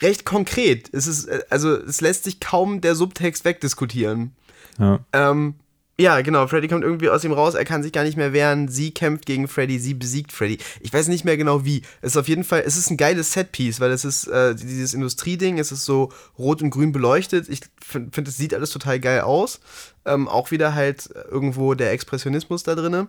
recht 0.01 0.25
konkret. 0.25 0.89
Es 0.93 1.07
ist, 1.07 1.25
äh, 1.25 1.41
also 1.49 1.75
es 1.75 2.01
lässt 2.01 2.25
sich 2.25 2.39
kaum 2.39 2.81
der 2.81 2.95
Subtext 2.95 3.45
wegdiskutieren. 3.45 4.35
Ja. 4.79 4.99
Ähm, 5.13 5.55
ja, 5.99 6.21
genau, 6.21 6.47
Freddy 6.47 6.67
kommt 6.67 6.83
irgendwie 6.83 7.09
aus 7.09 7.23
ihm 7.23 7.33
raus, 7.33 7.53
er 7.53 7.65
kann 7.65 7.83
sich 7.83 7.91
gar 7.91 8.03
nicht 8.03 8.17
mehr 8.17 8.33
wehren, 8.33 8.67
sie 8.67 8.91
kämpft 8.91 9.27
gegen 9.27 9.47
Freddy, 9.47 9.77
sie 9.77 9.93
besiegt 9.93 10.31
Freddy. 10.31 10.57
Ich 10.79 10.91
weiß 10.91 11.07
nicht 11.07 11.23
mehr 11.23 11.37
genau 11.37 11.65
wie. 11.65 11.83
Es 12.01 12.13
ist 12.13 12.17
auf 12.17 12.27
jeden 12.27 12.43
Fall, 12.43 12.63
es 12.65 12.77
ist 12.77 12.89
ein 12.89 12.97
geiles 12.97 13.33
Setpiece, 13.33 13.79
weil 13.79 13.91
es 13.91 14.03
ist 14.03 14.27
äh, 14.27 14.55
dieses 14.55 14.95
Industrieding, 14.95 15.59
es 15.59 15.71
ist 15.71 15.85
so 15.85 16.11
rot 16.37 16.63
und 16.63 16.71
grün 16.71 16.91
beleuchtet. 16.91 17.47
Ich 17.47 17.61
finde, 17.79 18.11
find, 18.11 18.27
es 18.27 18.37
sieht 18.37 18.55
alles 18.55 18.71
total 18.71 18.99
geil 18.99 19.21
aus. 19.21 19.59
Ähm, 20.05 20.27
auch 20.27 20.49
wieder 20.49 20.73
halt 20.73 21.09
irgendwo 21.29 21.75
der 21.75 21.91
Expressionismus 21.91 22.63
da 22.63 22.73
drinne. 22.73 23.07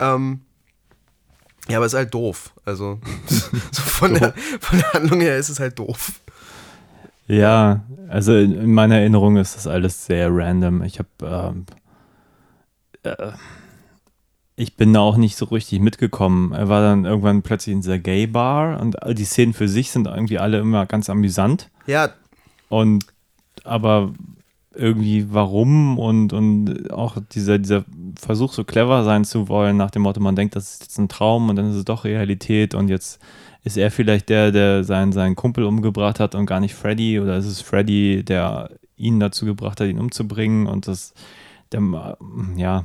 Ähm, 0.00 0.40
ja, 1.68 1.78
aber 1.78 1.86
es 1.86 1.92
ist 1.92 1.98
halt 1.98 2.12
doof. 2.12 2.52
Also 2.64 3.00
so 3.70 3.82
von, 3.82 4.14
der, 4.14 4.34
von 4.60 4.78
der 4.78 4.92
Handlung 4.92 5.20
her 5.20 5.36
ist 5.36 5.48
es 5.48 5.60
halt 5.60 5.78
doof. 5.78 6.20
Ja, 7.28 7.84
also 8.08 8.36
in 8.36 8.54
in 8.54 8.72
meiner 8.72 8.98
Erinnerung 8.98 9.36
ist 9.36 9.56
das 9.56 9.66
alles 9.66 10.06
sehr 10.06 10.28
random. 10.30 10.82
Ich 10.82 10.98
habe, 10.98 11.08
ähm, 11.22 11.66
äh, 13.06 13.32
ich 14.56 14.76
bin 14.76 14.92
da 14.92 15.00
auch 15.00 15.18
nicht 15.18 15.36
so 15.36 15.46
richtig 15.46 15.80
mitgekommen. 15.80 16.52
Er 16.52 16.68
war 16.68 16.80
dann 16.80 17.04
irgendwann 17.04 17.42
plötzlich 17.42 17.74
in 17.74 17.82
dieser 17.82 17.98
Gay 17.98 18.26
Bar 18.26 18.80
und 18.80 18.96
die 19.12 19.24
Szenen 19.24 19.52
für 19.52 19.68
sich 19.68 19.90
sind 19.90 20.06
irgendwie 20.06 20.38
alle 20.38 20.58
immer 20.58 20.86
ganz 20.86 21.10
amüsant. 21.10 21.70
Ja, 21.86 22.10
Und 22.68 23.04
aber 23.64 24.12
irgendwie 24.74 25.26
warum 25.30 25.98
und, 25.98 26.32
und 26.32 26.90
auch 26.90 27.16
dieser, 27.32 27.58
dieser 27.58 27.84
Versuch, 28.18 28.52
so 28.52 28.64
clever 28.64 29.04
sein 29.04 29.24
zu 29.24 29.48
wollen, 29.48 29.76
nach 29.76 29.90
dem 29.90 30.02
Motto, 30.02 30.20
man 30.20 30.36
denkt, 30.36 30.56
das 30.56 30.74
ist 30.74 30.82
jetzt 30.82 30.98
ein 30.98 31.08
Traum 31.08 31.48
und 31.48 31.56
dann 31.56 31.70
ist 31.70 31.76
es 31.76 31.84
doch 31.84 32.04
Realität 32.04 32.74
und 32.74 32.88
jetzt 32.88 33.20
ist 33.64 33.76
er 33.76 33.90
vielleicht 33.90 34.28
der, 34.28 34.52
der 34.52 34.84
seinen, 34.84 35.12
seinen 35.12 35.34
Kumpel 35.34 35.64
umgebracht 35.64 36.20
hat 36.20 36.34
und 36.34 36.46
gar 36.46 36.60
nicht 36.60 36.74
Freddy 36.74 37.20
oder 37.20 37.36
ist 37.36 37.46
es 37.46 37.60
Freddy, 37.60 38.22
der 38.22 38.70
ihn 38.96 39.18
dazu 39.18 39.44
gebracht 39.44 39.80
hat, 39.80 39.88
ihn 39.88 39.98
umzubringen 39.98 40.66
und 40.66 40.88
das, 40.88 41.14
der, 41.72 42.16
ja, 42.56 42.84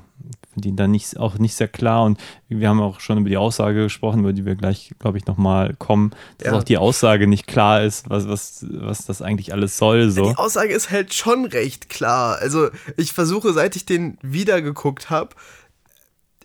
finde 0.53 0.67
ihn 0.69 0.75
dann 0.75 0.91
nicht, 0.91 1.17
auch 1.17 1.38
nicht 1.38 1.55
sehr 1.55 1.67
klar 1.67 2.03
und 2.03 2.19
wir 2.49 2.67
haben 2.67 2.82
auch 2.82 2.99
schon 2.99 3.17
über 3.17 3.29
die 3.29 3.38
Aussage 3.38 3.84
gesprochen, 3.84 4.21
über 4.21 4.34
die 4.34 4.45
wir 4.45 4.55
gleich, 4.55 4.91
glaube 4.99 5.17
ich, 5.17 5.25
nochmal 5.25 5.75
kommen, 5.77 6.11
dass 6.38 6.47
Ja. 6.51 6.57
auch 6.57 6.63
die 6.63 6.77
Aussage 6.77 7.27
nicht 7.27 7.47
klar 7.47 7.84
ist, 7.84 8.09
was, 8.09 8.27
was, 8.27 8.65
was 8.69 9.05
das 9.05 9.21
eigentlich 9.21 9.53
alles 9.53 9.77
soll, 9.77 10.09
so. 10.11 10.29
Die 10.29 10.36
Aussage 10.38 10.73
ist 10.73 10.91
halt 10.91 11.13
schon 11.13 11.45
recht 11.45 11.89
klar. 11.89 12.38
Also 12.39 12.69
ich 12.97 13.13
versuche, 13.13 13.53
seit 13.53 13.75
ich 13.75 13.86
den 13.86 14.17
wiedergeguckt 14.21 15.09
habe, 15.09 15.36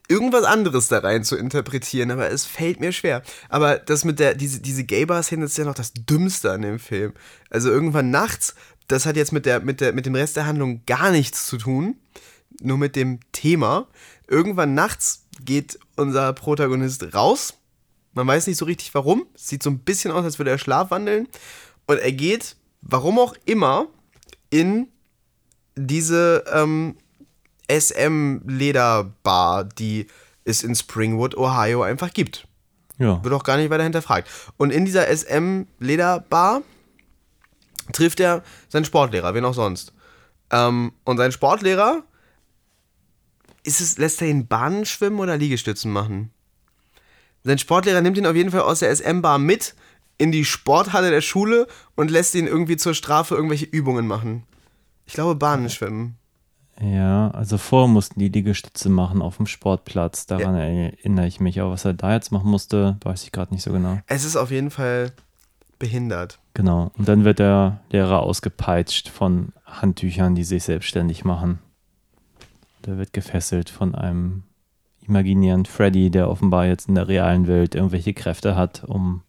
irgendwas 0.08 0.44
anderes 0.44 0.88
da 0.88 0.98
rein 0.98 1.24
zu 1.24 1.36
interpretieren, 1.36 2.10
aber 2.10 2.30
es 2.30 2.44
fällt 2.44 2.78
mir 2.80 2.92
schwer. 2.92 3.22
Aber 3.48 3.78
das 3.78 4.04
mit 4.04 4.20
der, 4.20 4.34
diese, 4.34 4.60
diese 4.60 4.84
Gay-Bar-Szene 4.84 5.44
ist 5.44 5.58
ja 5.58 5.64
noch 5.64 5.74
das 5.74 5.92
Dümmste 5.94 6.52
an 6.52 6.62
dem 6.62 6.78
Film. 6.78 7.12
Also 7.50 7.70
irgendwann 7.70 8.10
nachts, 8.10 8.54
das 8.88 9.06
hat 9.06 9.16
jetzt 9.16 9.32
mit, 9.32 9.46
der, 9.46 9.60
mit, 9.60 9.80
der, 9.80 9.92
mit 9.92 10.06
dem 10.06 10.14
Rest 10.14 10.36
der 10.36 10.46
Handlung 10.46 10.82
gar 10.86 11.10
nichts 11.10 11.46
zu 11.46 11.58
tun, 11.58 11.96
nur 12.60 12.78
mit 12.78 12.96
dem 12.96 13.20
Thema. 13.32 13.88
Irgendwann 14.28 14.74
nachts 14.74 15.26
geht 15.44 15.78
unser 15.96 16.32
Protagonist 16.32 17.14
raus. 17.14 17.54
Man 18.12 18.26
weiß 18.26 18.46
nicht 18.46 18.56
so 18.56 18.64
richtig 18.64 18.94
warum. 18.94 19.26
Sieht 19.34 19.62
so 19.62 19.70
ein 19.70 19.80
bisschen 19.80 20.10
aus, 20.10 20.24
als 20.24 20.38
würde 20.38 20.50
er 20.50 20.58
schlafwandeln. 20.58 21.28
Und 21.86 21.98
er 21.98 22.12
geht, 22.12 22.56
warum 22.80 23.18
auch 23.18 23.34
immer, 23.44 23.88
in 24.50 24.88
diese 25.74 26.44
ähm, 26.52 26.96
SM-Lederbar, 27.68 29.64
die 29.64 30.06
es 30.44 30.62
in 30.62 30.74
Springwood, 30.74 31.36
Ohio 31.36 31.82
einfach 31.82 32.12
gibt. 32.12 32.46
Ja. 32.98 33.22
Wird 33.22 33.34
auch 33.34 33.44
gar 33.44 33.58
nicht 33.58 33.70
weiter 33.70 33.82
hinterfragt. 33.82 34.28
Und 34.56 34.70
in 34.70 34.84
dieser 34.84 35.08
SM-Lederbar 35.14 36.62
trifft 37.92 38.20
er 38.20 38.42
seinen 38.68 38.84
Sportlehrer, 38.84 39.34
wen 39.34 39.44
auch 39.44 39.54
sonst. 39.54 39.92
Ähm, 40.50 40.92
und 41.04 41.16
sein 41.16 41.32
Sportlehrer, 41.32 42.02
ist 43.64 43.80
es, 43.80 43.98
lässt 43.98 44.22
er 44.22 44.28
ihn 44.28 44.46
Bahnen 44.46 44.84
schwimmen 44.84 45.18
oder 45.18 45.36
Liegestützen 45.36 45.92
machen? 45.92 46.30
Sein 47.44 47.58
Sportlehrer 47.58 48.00
nimmt 48.00 48.18
ihn 48.18 48.26
auf 48.26 48.36
jeden 48.36 48.50
Fall 48.50 48.62
aus 48.62 48.80
der 48.80 48.94
SM-Bar 48.94 49.38
mit 49.38 49.74
in 50.18 50.32
die 50.32 50.44
Sporthalle 50.44 51.10
der 51.10 51.20
Schule 51.20 51.66
und 51.94 52.10
lässt 52.10 52.34
ihn 52.34 52.46
irgendwie 52.46 52.76
zur 52.76 52.94
Strafe 52.94 53.34
irgendwelche 53.34 53.66
Übungen 53.66 54.06
machen. 54.06 54.44
Ich 55.04 55.12
glaube, 55.12 55.34
Bahnen 55.34 55.70
schwimmen. 55.70 56.16
Ja, 56.80 57.30
also 57.30 57.56
vorher 57.56 57.88
mussten 57.88 58.20
die 58.20 58.28
Liegestütze 58.28 58.88
machen 58.88 59.22
auf 59.22 59.38
dem 59.38 59.46
Sportplatz. 59.46 60.26
Daran 60.26 60.54
erinnere 60.54 61.26
ich 61.26 61.40
mich. 61.40 61.60
Aber 61.60 61.70
was 61.70 61.84
er 61.84 61.94
da 61.94 62.12
jetzt 62.12 62.32
machen 62.32 62.50
musste, 62.50 62.98
weiß 63.02 63.24
ich 63.24 63.32
gerade 63.32 63.54
nicht 63.54 63.62
so 63.62 63.72
genau. 63.72 63.98
Es 64.06 64.24
ist 64.24 64.36
auf 64.36 64.50
jeden 64.50 64.70
Fall 64.70 65.12
behindert. 65.78 66.38
Genau. 66.56 66.90
Und 66.96 67.06
dann 67.06 67.26
wird 67.26 67.38
der 67.38 67.82
Lehrer 67.90 68.20
ausgepeitscht 68.20 69.10
von 69.10 69.52
Handtüchern, 69.66 70.34
die 70.34 70.42
sich 70.42 70.64
selbstständig 70.64 71.22
machen. 71.22 71.58
Der 72.86 72.96
wird 72.96 73.12
gefesselt 73.12 73.68
von 73.68 73.94
einem 73.94 74.42
imaginären 75.06 75.66
Freddy, 75.66 76.10
der 76.10 76.30
offenbar 76.30 76.64
jetzt 76.64 76.88
in 76.88 76.94
der 76.94 77.08
realen 77.08 77.46
Welt 77.46 77.74
irgendwelche 77.74 78.14
Kräfte 78.14 78.56
hat, 78.56 78.84
um 78.84 79.20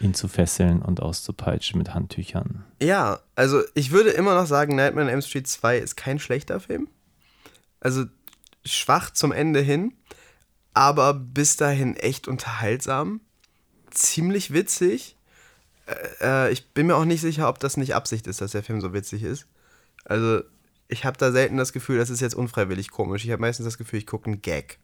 ihn 0.00 0.14
zu 0.14 0.28
fesseln 0.28 0.80
und 0.80 1.02
auszupeitschen 1.02 1.76
mit 1.76 1.92
Handtüchern. 1.92 2.64
Ja, 2.80 3.20
also 3.36 3.60
ich 3.74 3.90
würde 3.90 4.08
immer 4.08 4.34
noch 4.34 4.46
sagen, 4.46 4.76
Nightmare 4.76 5.08
on 5.08 5.12
Elm 5.12 5.20
Street 5.20 5.46
2 5.46 5.76
ist 5.76 5.96
kein 5.96 6.18
schlechter 6.18 6.58
Film. 6.58 6.88
Also 7.80 8.06
schwach 8.64 9.10
zum 9.10 9.32
Ende 9.32 9.60
hin, 9.60 9.92
aber 10.72 11.12
bis 11.12 11.58
dahin 11.58 11.96
echt 11.96 12.28
unterhaltsam. 12.28 13.20
Ziemlich 13.90 14.54
witzig. 14.54 15.16
Äh, 15.88 16.48
äh, 16.48 16.52
ich 16.52 16.70
bin 16.70 16.86
mir 16.86 16.96
auch 16.96 17.04
nicht 17.04 17.20
sicher, 17.20 17.48
ob 17.48 17.58
das 17.58 17.76
nicht 17.76 17.94
Absicht 17.94 18.26
ist, 18.26 18.40
dass 18.40 18.52
der 18.52 18.62
Film 18.62 18.80
so 18.80 18.92
witzig 18.92 19.22
ist. 19.22 19.46
Also 20.04 20.42
ich 20.88 21.04
habe 21.04 21.18
da 21.18 21.32
selten 21.32 21.56
das 21.56 21.72
Gefühl, 21.72 21.98
das 21.98 22.10
ist 22.10 22.20
jetzt 22.20 22.34
unfreiwillig 22.34 22.90
komisch. 22.90 23.24
Ich 23.24 23.30
habe 23.30 23.40
meistens 23.40 23.64
das 23.64 23.78
Gefühl, 23.78 23.98
ich 23.98 24.06
gucke 24.06 24.26
einen 24.26 24.42
Gag. 24.42 24.78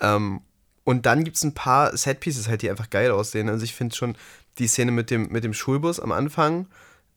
Ähm, 0.00 0.40
und 0.84 1.06
dann 1.06 1.24
gibt 1.24 1.36
es 1.36 1.42
ein 1.42 1.54
paar 1.54 1.96
Setpieces 1.96 2.48
halt, 2.48 2.62
die 2.62 2.70
einfach 2.70 2.90
geil 2.90 3.10
aussehen. 3.10 3.48
Also 3.48 3.64
ich 3.64 3.74
finde 3.74 3.96
schon 3.96 4.16
die 4.58 4.68
Szene 4.68 4.92
mit 4.92 5.10
dem, 5.10 5.28
mit 5.32 5.42
dem 5.42 5.52
Schulbus 5.52 5.98
am 5.98 6.12
Anfang 6.12 6.66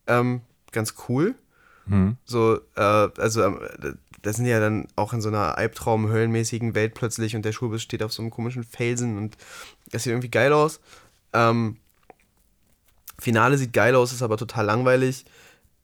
ähm, 0.08 0.42
ganz 0.72 0.96
cool. 1.08 1.36
Hm. 1.88 2.18
So, 2.26 2.60
äh, 2.76 2.82
also 2.82 3.44
ähm, 3.44 3.60
das 4.22 4.36
sind 4.36 4.46
ja 4.46 4.60
dann 4.60 4.88
auch 4.96 5.14
in 5.14 5.22
so 5.22 5.30
einer 5.30 5.58
Albtraum-Höllenmäßigen 5.58 6.76
Welt 6.76 6.94
plötzlich 6.94 7.36
und 7.36 7.46
der 7.46 7.52
Schulbus 7.52 7.82
steht 7.82 8.04
auf 8.04 8.12
so 8.12 8.22
einem 8.22 8.32
komischen 8.32 8.64
Felsen 8.64 9.18
und 9.18 9.38
das 9.92 10.04
sieht 10.04 10.12
irgendwie 10.12 10.32
geil 10.32 10.52
aus. 10.52 10.80
Ähm, 11.34 11.78
Finale 13.20 13.58
sieht 13.58 13.74
geil 13.74 13.96
aus, 13.96 14.12
ist 14.14 14.22
aber 14.24 14.38
total 14.38 14.66
langweilig. 14.66 15.26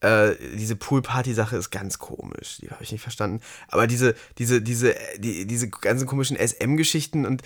Äh, 0.02 0.36
diese 0.58 0.76
Pool-Party-Sache 0.76 1.56
ist 1.58 1.70
ganz 1.72 2.00
komisch. 2.00 2.58
Die 2.62 2.70
habe 2.70 2.84
ich 2.84 2.92
nicht 2.92 3.02
verstanden. 3.02 3.42
Aber 3.70 3.88
diese, 3.88 4.16
diese, 4.38 4.62
diese, 4.62 4.96
die, 5.20 5.46
diese 5.48 5.70
ganzen 5.70 6.08
komischen 6.08 6.38
SM-Geschichten 6.38 7.26
und 7.26 7.42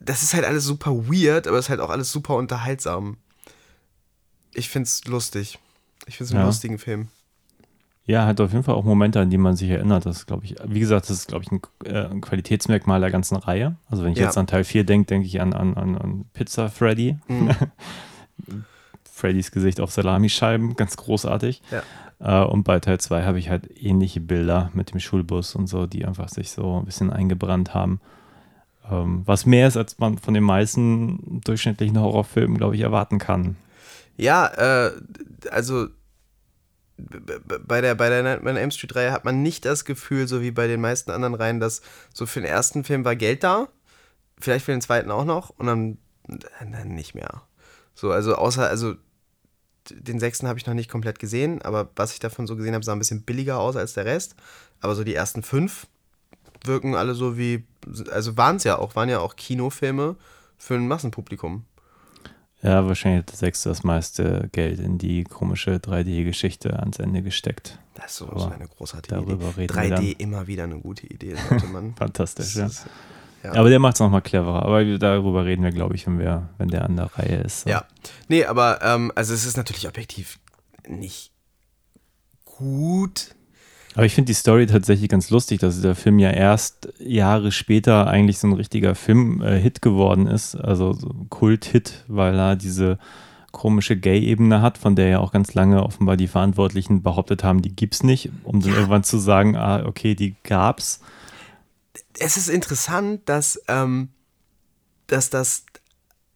das 0.00 0.22
ist 0.22 0.32
halt 0.34 0.44
alles 0.44 0.64
super 0.64 0.92
weird, 1.08 1.48
aber 1.48 1.58
es 1.58 1.66
ist 1.66 1.70
halt 1.70 1.80
auch 1.80 1.90
alles 1.90 2.12
super 2.12 2.36
unterhaltsam. 2.36 3.16
Ich 4.54 4.68
find's 4.68 5.04
lustig. 5.06 5.58
Ich 6.06 6.16
find's 6.16 6.30
einen 6.32 6.40
Ja. 6.40 6.46
lustigen 6.46 6.78
Film. 6.78 7.08
Ja, 8.04 8.24
hat 8.26 8.40
auf 8.40 8.52
jeden 8.52 8.64
Fall 8.64 8.74
auch 8.74 8.84
Momente, 8.84 9.20
an 9.20 9.28
die 9.28 9.36
man 9.36 9.54
sich 9.56 9.68
erinnert. 9.68 10.06
Das 10.06 10.24
glaube 10.24 10.44
ich, 10.46 10.54
wie 10.64 10.80
gesagt, 10.80 11.10
das 11.10 11.16
ist, 11.18 11.28
glaube 11.28 11.44
ich, 11.44 11.50
ein, 11.52 11.60
äh, 11.84 12.06
ein 12.06 12.20
Qualitätsmerkmal 12.22 13.00
der 13.00 13.10
ganzen 13.10 13.36
Reihe. 13.36 13.76
Also 13.90 14.02
wenn 14.04 14.12
ich 14.12 14.18
Ja. 14.18 14.26
jetzt 14.26 14.38
an 14.38 14.46
Teil 14.46 14.64
4 14.64 14.84
denke, 14.84 15.06
denke 15.08 15.26
ich 15.26 15.40
an, 15.40 15.52
an, 15.52 15.74
an, 15.74 15.98
an 15.98 16.24
Pizza 16.32 16.68
Freddy. 16.70 17.16
Mhm. 17.28 17.50
Freddys 19.18 19.50
Gesicht 19.50 19.80
auf 19.80 19.90
Salamischeiben, 19.90 20.76
ganz 20.76 20.96
großartig. 20.96 21.62
Ja. 21.70 21.82
Äh, 22.20 22.46
und 22.46 22.64
bei 22.64 22.80
Teil 22.80 22.98
2 22.98 23.24
habe 23.24 23.38
ich 23.38 23.50
halt 23.50 23.68
ähnliche 23.82 24.20
Bilder 24.20 24.70
mit 24.74 24.92
dem 24.92 25.00
Schulbus 25.00 25.54
und 25.54 25.66
so, 25.66 25.86
die 25.86 26.04
einfach 26.04 26.28
sich 26.28 26.50
so 26.50 26.78
ein 26.78 26.84
bisschen 26.84 27.12
eingebrannt 27.12 27.74
haben. 27.74 28.00
Ähm, 28.90 29.22
was 29.24 29.46
mehr 29.46 29.68
ist, 29.68 29.76
als 29.76 29.98
man 29.98 30.18
von 30.18 30.34
den 30.34 30.44
meisten 30.44 31.40
durchschnittlichen 31.44 32.00
Horrorfilmen, 32.00 32.56
glaube 32.56 32.74
ich, 32.74 32.80
erwarten 32.80 33.18
kann. 33.18 33.56
Ja, 34.16 34.46
äh, 34.86 34.92
also 35.50 35.88
bei 36.96 37.80
der, 37.80 37.94
bei 37.94 38.08
der 38.08 38.24
Nightmare 38.24 38.56
on 38.56 38.60
Elm 38.60 38.70
Street 38.72 38.96
Reihe 38.96 39.12
hat 39.12 39.24
man 39.24 39.42
nicht 39.42 39.64
das 39.64 39.84
Gefühl, 39.84 40.26
so 40.26 40.42
wie 40.42 40.50
bei 40.50 40.66
den 40.66 40.80
meisten 40.80 41.12
anderen 41.12 41.34
Reihen, 41.34 41.60
dass 41.60 41.82
so 42.12 42.26
für 42.26 42.40
den 42.40 42.48
ersten 42.48 42.82
Film 42.82 43.04
war 43.04 43.14
Geld 43.14 43.44
da, 43.44 43.68
vielleicht 44.40 44.64
für 44.64 44.72
den 44.72 44.80
zweiten 44.80 45.12
auch 45.12 45.24
noch 45.24 45.50
und 45.50 45.66
dann, 45.66 45.98
dann 46.26 46.94
nicht 46.94 47.14
mehr. 47.14 47.42
So, 47.94 48.10
also 48.10 48.34
außer, 48.34 48.68
also 48.68 48.96
den 49.90 50.20
sechsten 50.20 50.46
habe 50.48 50.58
ich 50.58 50.66
noch 50.66 50.74
nicht 50.74 50.90
komplett 50.90 51.18
gesehen, 51.18 51.62
aber 51.62 51.90
was 51.96 52.12
ich 52.12 52.18
davon 52.20 52.46
so 52.46 52.56
gesehen 52.56 52.74
habe, 52.74 52.84
sah 52.84 52.92
ein 52.92 52.98
bisschen 52.98 53.22
billiger 53.22 53.58
aus 53.58 53.76
als 53.76 53.92
der 53.94 54.04
Rest. 54.04 54.34
Aber 54.80 54.94
so 54.94 55.04
die 55.04 55.14
ersten 55.14 55.42
fünf 55.42 55.86
wirken 56.64 56.94
alle 56.94 57.14
so 57.14 57.36
wie, 57.38 57.64
also 58.10 58.36
waren 58.36 58.56
es 58.56 58.64
ja 58.64 58.78
auch, 58.78 58.96
waren 58.96 59.08
ja 59.08 59.20
auch 59.20 59.36
Kinofilme 59.36 60.16
für 60.56 60.74
ein 60.74 60.88
Massenpublikum. 60.88 61.64
Ja, 62.62 62.84
wahrscheinlich 62.86 63.20
hat 63.20 63.30
der 63.30 63.36
sechste 63.38 63.68
das 63.68 63.84
meiste 63.84 64.48
Geld 64.50 64.80
in 64.80 64.98
die 64.98 65.22
komische 65.22 65.76
3D-Geschichte 65.76 66.76
ans 66.80 66.98
Ende 66.98 67.22
gesteckt. 67.22 67.78
Das 67.94 68.06
ist 68.12 68.16
so, 68.18 68.26
eine 68.28 68.66
großartige 68.66 69.14
Idee. 69.16 69.32
reden 69.32 69.56
wir 69.56 69.68
3D 69.68 70.18
immer 70.18 70.46
wieder 70.48 70.64
eine 70.64 70.80
gute 70.80 71.06
Idee, 71.06 71.36
sollte 71.48 71.66
man. 71.66 71.94
Fantastisch, 71.96 72.56
ja. 72.56 72.64
Das 72.64 72.72
ist- 72.80 72.86
ja. 73.42 73.54
Aber 73.54 73.68
der 73.68 73.78
macht 73.78 73.94
es 73.94 74.00
nochmal 74.00 74.22
cleverer. 74.22 74.62
Aber 74.64 74.84
darüber 74.98 75.44
reden 75.44 75.62
wir, 75.62 75.70
glaube 75.70 75.94
ich, 75.94 76.06
wenn, 76.06 76.18
wir, 76.18 76.48
wenn 76.58 76.68
der 76.68 76.84
an 76.84 76.96
der 76.96 77.06
Reihe 77.16 77.36
ist. 77.38 77.62
So. 77.62 77.70
Ja. 77.70 77.84
Nee, 78.28 78.44
aber 78.44 78.80
ähm, 78.82 79.12
also 79.14 79.34
es 79.34 79.44
ist 79.44 79.56
natürlich 79.56 79.86
objektiv 79.86 80.38
nicht 80.86 81.30
gut. 82.44 83.34
Aber 83.94 84.06
ich 84.06 84.14
finde 84.14 84.26
die 84.26 84.34
Story 84.34 84.66
tatsächlich 84.66 85.08
ganz 85.08 85.30
lustig, 85.30 85.60
dass 85.60 85.80
der 85.80 85.94
Film 85.94 86.18
ja 86.18 86.30
erst 86.30 86.92
Jahre 86.98 87.50
später 87.50 88.06
eigentlich 88.06 88.38
so 88.38 88.46
ein 88.46 88.52
richtiger 88.52 88.94
Film-Hit 88.94 89.82
geworden 89.82 90.26
ist. 90.26 90.54
Also 90.54 90.92
so 90.92 91.08
ein 91.08 91.28
Kult-Hit, 91.30 92.04
weil 92.06 92.38
er 92.38 92.56
diese 92.56 92.98
komische 93.50 93.96
Gay-Ebene 93.96 94.62
hat, 94.62 94.78
von 94.78 94.94
der 94.94 95.08
ja 95.08 95.18
auch 95.18 95.32
ganz 95.32 95.54
lange 95.54 95.82
offenbar 95.82 96.16
die 96.16 96.28
Verantwortlichen 96.28 97.02
behauptet 97.02 97.42
haben, 97.42 97.62
die 97.62 97.74
gibt's 97.74 98.02
nicht, 98.02 98.30
um 98.44 98.60
dann 98.60 98.74
irgendwann 98.74 99.04
zu 99.04 99.18
sagen, 99.18 99.56
ah, 99.56 99.84
okay, 99.84 100.14
die 100.14 100.36
gab's. 100.44 101.00
Es 102.18 102.36
ist 102.36 102.48
interessant, 102.48 103.28
dass, 103.28 103.60
ähm, 103.68 104.10
dass, 105.06 105.30
das, 105.30 105.64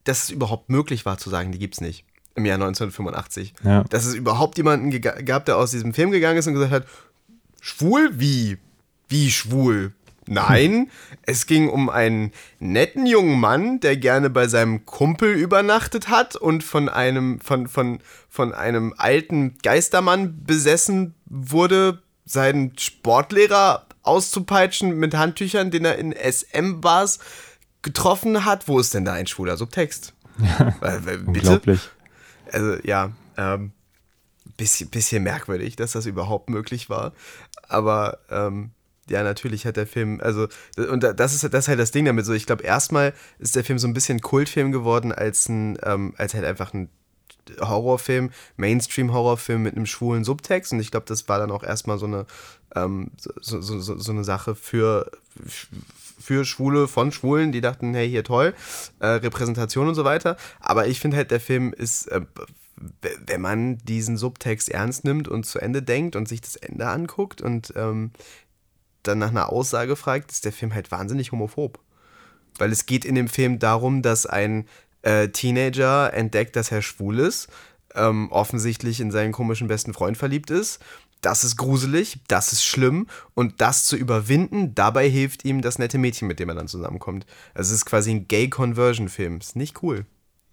dass 0.05 0.25
es 0.25 0.31
überhaupt 0.31 0.71
möglich 0.71 1.05
war 1.07 1.19
zu 1.19 1.31
sagen, 1.31 1.53
die 1.53 1.59
gibt's 1.59 1.81
nicht. 1.81 2.05
Im 2.35 2.47
Jahr 2.47 2.55
1985. 2.55 3.55
Ja. 3.63 3.85
Dass 3.85 4.07
es 4.07 4.15
überhaupt 4.15 4.57
jemanden 4.57 5.01
gab, 5.01 5.45
der 5.45 5.59
aus 5.59 5.71
diesem 5.71 5.93
Film 5.93 6.11
gegangen 6.11 6.39
ist 6.39 6.47
und 6.47 6.55
gesagt 6.55 6.73
hat, 6.73 6.87
schwul? 7.61 8.19
Wie? 8.19 8.59
Wie 9.09 9.31
schwul? 9.31 9.93
Nein, 10.27 10.89
es 11.27 11.47
ging 11.47 11.69
um 11.69 11.91
einen 11.91 12.33
netten 12.61 13.07
jungen 13.07 13.41
Mann, 13.41 13.81
der 13.81 13.97
gerne 13.97 14.31
bei 14.31 14.47
seinem 14.47 14.87
Kumpel 14.87 15.35
übernachtet 15.35 16.09
hat 16.09 16.37
und 16.37 16.63
von 16.63 16.89
einem, 16.89 17.41
von, 17.41 17.67
von, 17.67 17.99
von 18.29 18.55
einem 18.55 18.95
alten 18.97 19.57
Geistermann 19.63 20.45
besessen 20.45 21.15
wurde, 21.27 22.03
seinen 22.25 22.79
Sportlehrer 22.79 23.87
auszupeitschen 24.03 24.97
mit 24.99 25.15
Handtüchern, 25.15 25.71
den 25.71 25.85
er 25.85 25.99
in 25.99 26.13
SM-Bars 26.13 27.19
getroffen 27.83 28.45
hat. 28.45 28.69
Wo 28.69 28.79
ist 28.79 28.95
denn 28.95 29.05
da 29.05 29.13
ein 29.15 29.27
schwuler 29.27 29.57
Subtext? 29.57 30.15
Weil- 30.81 31.01
Bitte? 31.01 31.21
Unglaublich. 31.27 31.81
Also 32.51 32.77
ja, 32.85 33.13
ähm, 33.37 33.73
bisschen, 34.57 34.89
bisschen 34.91 35.23
merkwürdig, 35.23 35.77
dass 35.77 35.93
das 35.93 36.07
überhaupt 36.07 36.51
möglich 36.51 36.91
war. 36.91 37.13
Aber 37.69 38.19
ähm, 38.31 38.71
ja, 39.09 39.23
natürlich 39.23 39.67
hat 39.67 39.77
der 39.77 39.87
Film, 39.87 40.21
also, 40.23 40.47
und 40.77 41.03
da- 41.03 41.13
das 41.13 41.35
ist, 41.35 41.43
das 41.45 41.65
ist 41.65 41.69
halt 41.69 41.79
das 41.81 41.91
Ding 41.91 42.05
damit 42.05 42.25
so. 42.25 42.33
Ich 42.33 42.47
glaube, 42.47 42.63
erstmal 42.63 43.15
ist 43.39 43.57
der 43.57 43.65
Film 43.65 43.79
so 43.79 43.89
ein 43.89 43.95
bisschen 43.95 44.21
Kultfilm 44.21 44.71
geworden, 44.73 45.13
als 45.13 45.49
ein, 45.49 45.77
ähm, 45.83 46.15
als 46.19 46.35
halt 46.35 46.45
einfach 46.45 46.73
ein 46.75 46.89
Horrorfilm, 47.61 48.31
Mainstream-Horrorfilm 48.57 49.63
mit 49.63 49.77
einem 49.77 49.87
schwulen 49.87 50.25
Subtext. 50.25 50.73
Und 50.73 50.81
ich 50.81 50.91
glaube, 50.91 51.07
das 51.07 51.29
war 51.29 51.39
dann 51.39 51.51
auch 51.51 51.63
erstmal 51.63 51.99
so 51.99 52.07
eine, 52.07 52.27
ähm, 52.75 53.11
so, 53.17 53.61
so, 53.61 53.81
so, 53.81 53.99
so 53.99 54.13
eine 54.13 54.25
Sache 54.25 54.55
für, 54.55 55.11
für 56.21 56.45
Schwule 56.45 56.89
von 56.89 57.13
Schwulen, 57.13 57.53
die 57.53 57.61
dachten, 57.61 57.95
hey, 57.95 58.09
hier 58.09 58.25
toll, 58.25 58.55
äh, 59.01 59.07
Repräsentation 59.07 59.89
und 59.89 59.95
so 59.95 60.05
weiter. 60.05 60.37
Aber 60.61 60.87
ich 60.87 61.01
finde 61.01 61.17
halt, 61.17 61.31
der 61.31 61.41
Film 61.41 61.73
ist, 61.73 62.07
äh, 62.09 62.23
wenn 63.27 63.41
man 63.41 63.79
diesen 63.79 64.17
Subtext 64.17 64.69
ernst 64.71 65.05
nimmt 65.05 65.29
und 65.29 65.47
zu 65.47 65.59
Ende 65.59 65.83
denkt 65.83 66.17
und 66.17 66.29
sich 66.29 66.41
das 66.41 66.57
Ende 66.57 66.89
anguckt 66.89 67.41
und 67.41 67.73
ähm, 67.77 68.13
dann 69.03 69.19
nach 69.19 69.31
einer 69.31 69.51
Aussage 69.51 69.97
fragt, 69.97 70.31
ist 70.31 70.45
der 70.45 70.53
Film 70.53 70.75
halt 70.75 70.91
wahnsinnig 70.91 71.33
homophob. 71.33 71.79
Weil 72.59 72.71
es 72.71 72.87
geht 72.87 73.05
in 73.05 73.15
dem 73.15 73.29
Film 73.29 73.59
darum, 73.59 74.03
dass 74.03 74.27
ein 74.27 74.67
äh, 75.03 75.29
Teenager 75.29 76.13
entdeckt, 76.15 76.57
dass 76.57 76.71
er 76.73 76.83
schwul 76.83 77.19
ist, 77.19 77.49
ähm, 77.95 78.31
offensichtlich 78.33 79.01
in 79.01 79.11
seinen 79.11 79.33
komischen 79.33 79.69
besten 79.69 79.93
Freund 79.95 80.17
verliebt 80.17 80.51
ist. 80.51 80.81
Das 81.21 81.45
ist 81.45 81.57
gruselig, 81.57 82.19
das 82.27 82.53
ist 82.53 82.65
schlimm 82.65 83.07
und 83.35 83.61
das 83.61 83.85
zu 83.85 83.95
überwinden, 83.97 84.75
dabei 84.75 85.09
hilft 85.09 85.45
ihm 85.45 85.61
das 85.63 85.79
nette 85.79 85.97
Mädchen, 85.99 86.27
mit 86.27 86.41
dem 86.41 86.49
er 86.49 86.57
dann 86.57 86.67
zusammenkommt. 86.67 87.27
Also 87.55 87.69
es 87.71 87.77
ist 87.81 87.85
quasi 87.85 88.11
ein 88.11 88.27
Gay-Conversion-Film. 88.27 89.39
Ist 89.39 89.55
nicht 89.55 89.83
cool. 89.85 90.05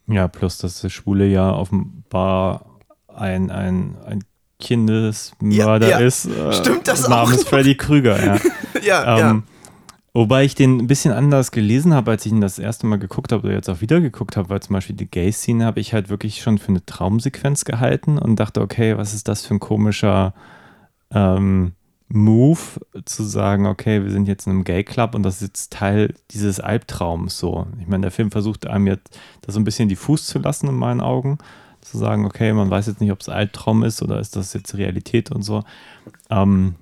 Ja, 0.05 0.27
plus, 0.27 0.59
dass 0.59 0.81
der 0.81 0.89
Schwule 0.89 1.25
ja 1.25 1.51
offenbar 1.51 2.65
ein, 3.07 3.49
ein, 3.49 3.97
ein 4.05 4.23
Kindesmörder 4.59 5.89
Ja, 5.89 5.99
ja. 5.99 6.05
ist. 6.05 6.25
äh, 6.25 6.53
Stimmt 6.53 6.87
das 6.87 7.05
auch 7.05 7.09
namens? 7.09 7.43
Freddy 7.45 7.75
Krüger, 7.75 8.23
ja. 8.23 8.39
Ja, 8.83 9.31
Ähm, 9.31 9.43
Wobei 10.14 10.43
ich 10.43 10.55
den 10.55 10.80
ein 10.80 10.88
bisschen 10.88 11.14
anders 11.14 11.51
gelesen 11.51 11.93
habe, 11.93 12.12
als 12.12 12.26
ich 12.26 12.32
ihn 12.32 12.41
das 12.41 12.57
erste 12.57 12.88
Mal 12.88 12.97
geguckt 12.97 13.32
habe 13.32 13.45
oder 13.45 13.55
jetzt 13.55 13.70
auch 13.70 13.82
wieder 13.82 14.01
geguckt 14.01 14.38
habe, 14.38 14.49
weil 14.49 14.62
zum 14.62 14.74
Beispiel 14.74 14.95
die 14.95 15.10
Gay-Szene 15.10 15.66
habe 15.66 15.80
ich 15.80 15.93
halt 15.93 16.10
wirklich 16.10 16.41
schon 16.41 16.57
für 16.57 16.70
eine 16.70 16.86
Traumsequenz 16.86 17.64
gehalten 17.64 18.18
und 18.18 18.38
dachte, 18.38 18.62
okay, 18.62 18.97
was 18.97 19.14
ist 19.14 19.28
das 19.28 19.45
für 19.45 19.53
ein 19.53 19.60
komischer 19.60 20.34
ähm, 21.12 21.74
Move, 22.12 22.60
zu 23.05 23.24
sagen, 23.24 23.68
okay, 23.68 24.03
wir 24.03 24.10
sind 24.10 24.28
jetzt 24.28 24.47
in 24.47 24.53
einem 24.53 24.64
Gay-Club 24.64 25.14
und 25.14 25.22
das 25.22 25.36
ist 25.36 25.41
jetzt 25.41 25.74
Teil 25.74 26.16
dieses 26.32 26.60
Albtraums 26.60 27.38
so. 27.38 27.68
Ich 27.80 27.88
meine, 27.88 28.01
der 28.01 28.12
Film 28.12 28.32
versucht 28.32 28.66
einem 28.66 28.88
jetzt 28.88 29.20
das 29.41 29.53
so 29.53 29.62
ein 29.62 29.64
bisschen 29.64 29.89
diffus 29.89 30.26
zu 30.26 30.39
lassen 30.39 30.68
in 30.68 30.76
meinen 30.76 31.01
Augen, 31.01 31.38
zu 31.82 31.99
sagen, 31.99 32.26
okay, 32.26 32.51
man 32.51 32.70
weiß 32.70 32.88
jetzt 32.88 32.99
nicht, 32.99 33.12
ob 33.12 33.22
es 33.22 33.30
Albtraum 33.30 33.84
ist 33.84 34.01
oder 34.01 34.20
ist 34.20 34.36
das 34.36 34.53
jetzt 34.53 34.76
Realität 34.76 35.32
und 35.32 35.43
so. 35.43 35.64
Ähm, 36.32 36.76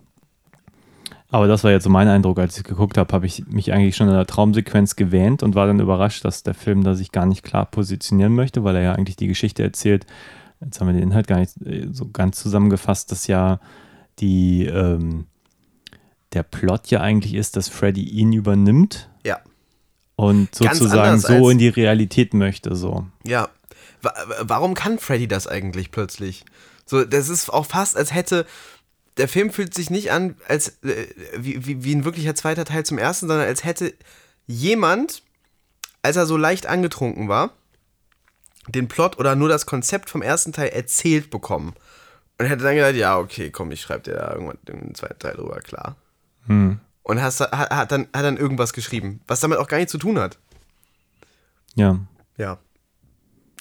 aber 1.30 1.48
das 1.48 1.64
war 1.64 1.72
jetzt 1.72 1.84
so 1.84 1.90
mein 1.90 2.08
Eindruck, 2.08 2.40
als 2.40 2.58
ich 2.58 2.64
geguckt 2.64 2.98
habe, 2.98 3.14
habe 3.14 3.26
ich 3.26 3.46
mich 3.48 3.74
eigentlich 3.74 3.96
schon 3.96 4.08
in 4.08 4.14
der 4.14 4.26
Traumsequenz 4.28 4.96
gewähnt 4.96 5.44
und 5.44 5.56
war 5.56 5.68
dann 5.68 5.80
überrascht, 5.80 6.24
dass 6.24 6.44
der 6.44 6.54
Film 6.54 6.84
da 6.84 6.96
sich 6.96 7.12
gar 7.12 7.26
nicht 7.26 7.44
klar 7.44 7.66
positionieren 7.66 8.34
möchte, 8.34 8.64
weil 8.64 8.76
er 8.78 8.82
ja 8.82 8.94
eigentlich 8.94 9.18
die 9.18 9.28
Geschichte 9.28 9.64
erzählt. 9.64 10.06
Jetzt 10.62 10.80
haben 10.80 10.88
wir 10.88 10.94
den 10.94 11.04
Inhalt 11.04 11.28
gar 11.28 11.40
nicht 11.40 11.58
äh, 11.66 11.88
so 11.92 12.10
ganz 12.10 12.40
zusammengefasst, 12.40 13.12
dass 13.12 13.28
ja 13.28 13.60
die 14.20 14.66
ähm, 14.66 15.26
der 16.34 16.44
Plot 16.44 16.88
ja 16.88 17.02
eigentlich 17.02 17.34
ist, 17.34 17.56
dass 17.56 17.70
Freddy 17.70 18.04
ihn 18.04 18.34
übernimmt 18.34 19.10
ja. 19.26 19.40
und 20.16 20.54
sozusagen 20.56 21.20
so 21.20 21.50
in 21.50 21.58
die 21.58 21.70
Realität 21.70 22.34
möchte. 22.34 22.76
So. 22.76 23.06
Ja. 23.26 23.50
Wa- 24.02 24.14
Warum 24.42 24.74
kann 24.74 24.98
Freddy 25.00 25.28
das 25.28 25.48
eigentlich 25.48 25.92
plötzlich? 25.92 26.44
So, 26.86 27.04
das 27.04 27.30
ist 27.30 27.52
auch 27.52 27.66
fast, 27.66 27.98
als 27.98 28.14
hätte. 28.14 28.46
Der 29.18 29.28
Film 29.28 29.52
fühlt 29.52 29.74
sich 29.74 29.90
nicht 29.90 30.12
an, 30.12 30.36
als 30.48 30.82
äh, 30.84 31.08
wie, 31.36 31.66
wie, 31.66 31.84
wie 31.84 31.96
ein 31.96 32.06
wirklicher 32.06 32.36
zweiter 32.36 32.66
Teil 32.66 32.86
zum 32.86 32.98
ersten, 32.98 33.28
sondern 33.28 33.48
als 33.48 33.64
hätte 33.64 33.94
jemand, 34.46 35.24
als 36.02 36.16
er 36.16 36.26
so 36.26 36.38
leicht 36.38 36.68
angetrunken 36.68 37.28
war, 37.28 37.52
den 38.68 38.88
Plot 38.88 39.18
oder 39.18 39.36
nur 39.36 39.50
das 39.50 39.66
Konzept 39.66 40.10
vom 40.10 40.22
ersten 40.22 40.54
Teil 40.54 40.70
erzählt 40.70 41.30
bekommen. 41.30 41.74
Und 42.38 42.46
hätte 42.46 42.64
dann 42.64 42.76
gedacht, 42.76 42.96
ja, 42.96 43.18
okay, 43.18 43.50
komm, 43.50 43.72
ich 43.72 43.82
schreibe 43.82 44.04
dir 44.04 44.14
da 44.14 44.34
irgendwann 44.34 44.60
den 44.68 44.94
zweiten 44.94 45.18
Teil 45.18 45.36
drüber, 45.36 45.60
klar. 45.62 45.96
Und 47.02 47.22
hast, 47.22 47.40
hat, 47.40 47.70
hat, 47.72 47.92
dann, 47.92 48.02
hat 48.14 48.26
dann 48.26 48.38
irgendwas 48.38 48.74
geschrieben, 48.74 49.22
was 49.28 49.40
damit 49.40 49.58
auch 49.58 49.68
gar 49.68 49.78
nichts 49.78 49.92
zu 49.92 49.98
tun 49.98 50.20
hat. 50.20 50.38
Ja. 51.76 52.00
Ja. 52.38 52.60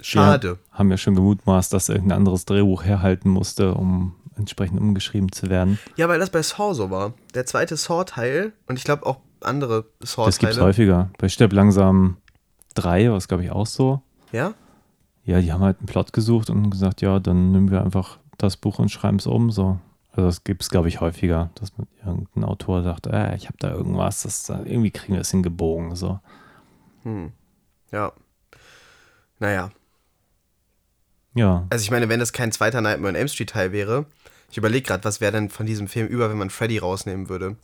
Schade. 0.02 0.58
Wir 0.70 0.78
haben 0.78 0.90
ja 0.90 0.98
schon 0.98 1.14
gemutmaßt, 1.14 1.72
dass 1.72 1.88
irgendein 1.88 2.18
anderes 2.18 2.44
Drehbuch 2.44 2.84
herhalten 2.84 3.30
musste, 3.30 3.72
um 3.72 4.14
entsprechend 4.36 4.80
umgeschrieben 4.80 5.32
zu 5.32 5.48
werden. 5.50 5.78
Ja, 5.96 6.08
weil 6.08 6.18
das 6.18 6.30
bei 6.30 6.42
Saw 6.42 6.74
so 6.74 6.90
war. 6.90 7.14
Der 7.34 7.46
zweite 7.46 7.76
Saw-Teil 7.76 8.52
und 8.66 8.76
ich 8.78 8.84
glaube 8.84 9.06
auch 9.06 9.20
andere 9.40 9.86
Das 10.00 10.14
gibt 10.16 10.28
es 10.28 10.56
Saw-Teile. 10.56 10.62
häufiger. 10.62 11.10
Bei 11.18 11.28
Stirb 11.28 11.52
langsam 11.52 12.16
3 12.74 13.10
war 13.10 13.16
es, 13.16 13.28
glaube 13.28 13.44
ich, 13.44 13.50
auch 13.50 13.66
so. 13.66 14.02
Ja? 14.32 14.54
Ja, 15.24 15.40
die 15.40 15.52
haben 15.52 15.62
halt 15.62 15.78
einen 15.78 15.86
Plot 15.86 16.12
gesucht 16.12 16.50
und 16.50 16.70
gesagt, 16.70 17.00
ja, 17.02 17.18
dann 17.18 17.50
nehmen 17.52 17.70
wir 17.70 17.82
einfach 17.82 18.18
das 18.38 18.56
Buch 18.56 18.78
und 18.78 18.90
schreiben 18.90 19.16
es 19.16 19.26
um. 19.26 19.50
So. 19.50 19.78
Also 20.12 20.28
das 20.28 20.44
gibt 20.44 20.62
es, 20.62 20.70
glaube 20.70 20.88
ich, 20.88 21.00
häufiger, 21.00 21.50
dass 21.56 21.76
man 21.76 21.86
irgendein 22.04 22.44
Autor 22.44 22.82
sagt, 22.82 23.06
äh, 23.06 23.34
ich 23.36 23.46
habe 23.46 23.56
da 23.58 23.70
irgendwas, 23.70 24.22
das, 24.22 24.48
irgendwie 24.48 24.90
kriegen 24.90 25.14
wir 25.14 25.20
es 25.20 25.30
hingebogen. 25.30 25.94
So. 25.96 26.20
Ja. 27.92 28.12
Naja. 29.38 29.70
Ja. 31.34 31.66
Also 31.70 31.82
ich 31.82 31.90
meine, 31.90 32.08
wenn 32.08 32.18
das 32.20 32.32
kein 32.32 32.50
zweiter 32.50 32.80
Nightmare 32.80 33.10
on 33.10 33.14
Elm 33.14 33.28
Street 33.28 33.50
Teil 33.50 33.72
wäre, 33.72 34.06
ich 34.50 34.56
überlege 34.58 34.86
gerade, 34.86 35.04
was 35.04 35.20
wäre 35.20 35.32
denn 35.32 35.50
von 35.50 35.66
diesem 35.66 35.88
Film 35.88 36.06
über, 36.06 36.30
wenn 36.30 36.38
man 36.38 36.50
Freddy 36.50 36.78
rausnehmen 36.78 37.28
würde? 37.28 37.56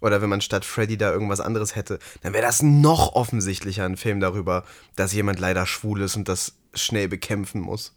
Oder 0.00 0.22
wenn 0.22 0.28
man 0.28 0.40
statt 0.40 0.64
Freddy 0.64 0.96
da 0.96 1.10
irgendwas 1.12 1.40
anderes 1.40 1.74
hätte, 1.74 1.98
dann 2.22 2.32
wäre 2.32 2.44
das 2.44 2.62
noch 2.62 3.14
offensichtlicher 3.14 3.84
ein 3.84 3.96
Film 3.96 4.20
darüber, 4.20 4.64
dass 4.94 5.12
jemand 5.12 5.40
leider 5.40 5.66
schwul 5.66 6.02
ist 6.02 6.14
und 6.16 6.28
das 6.28 6.54
schnell 6.74 7.08
bekämpfen 7.08 7.60
muss. 7.60 7.94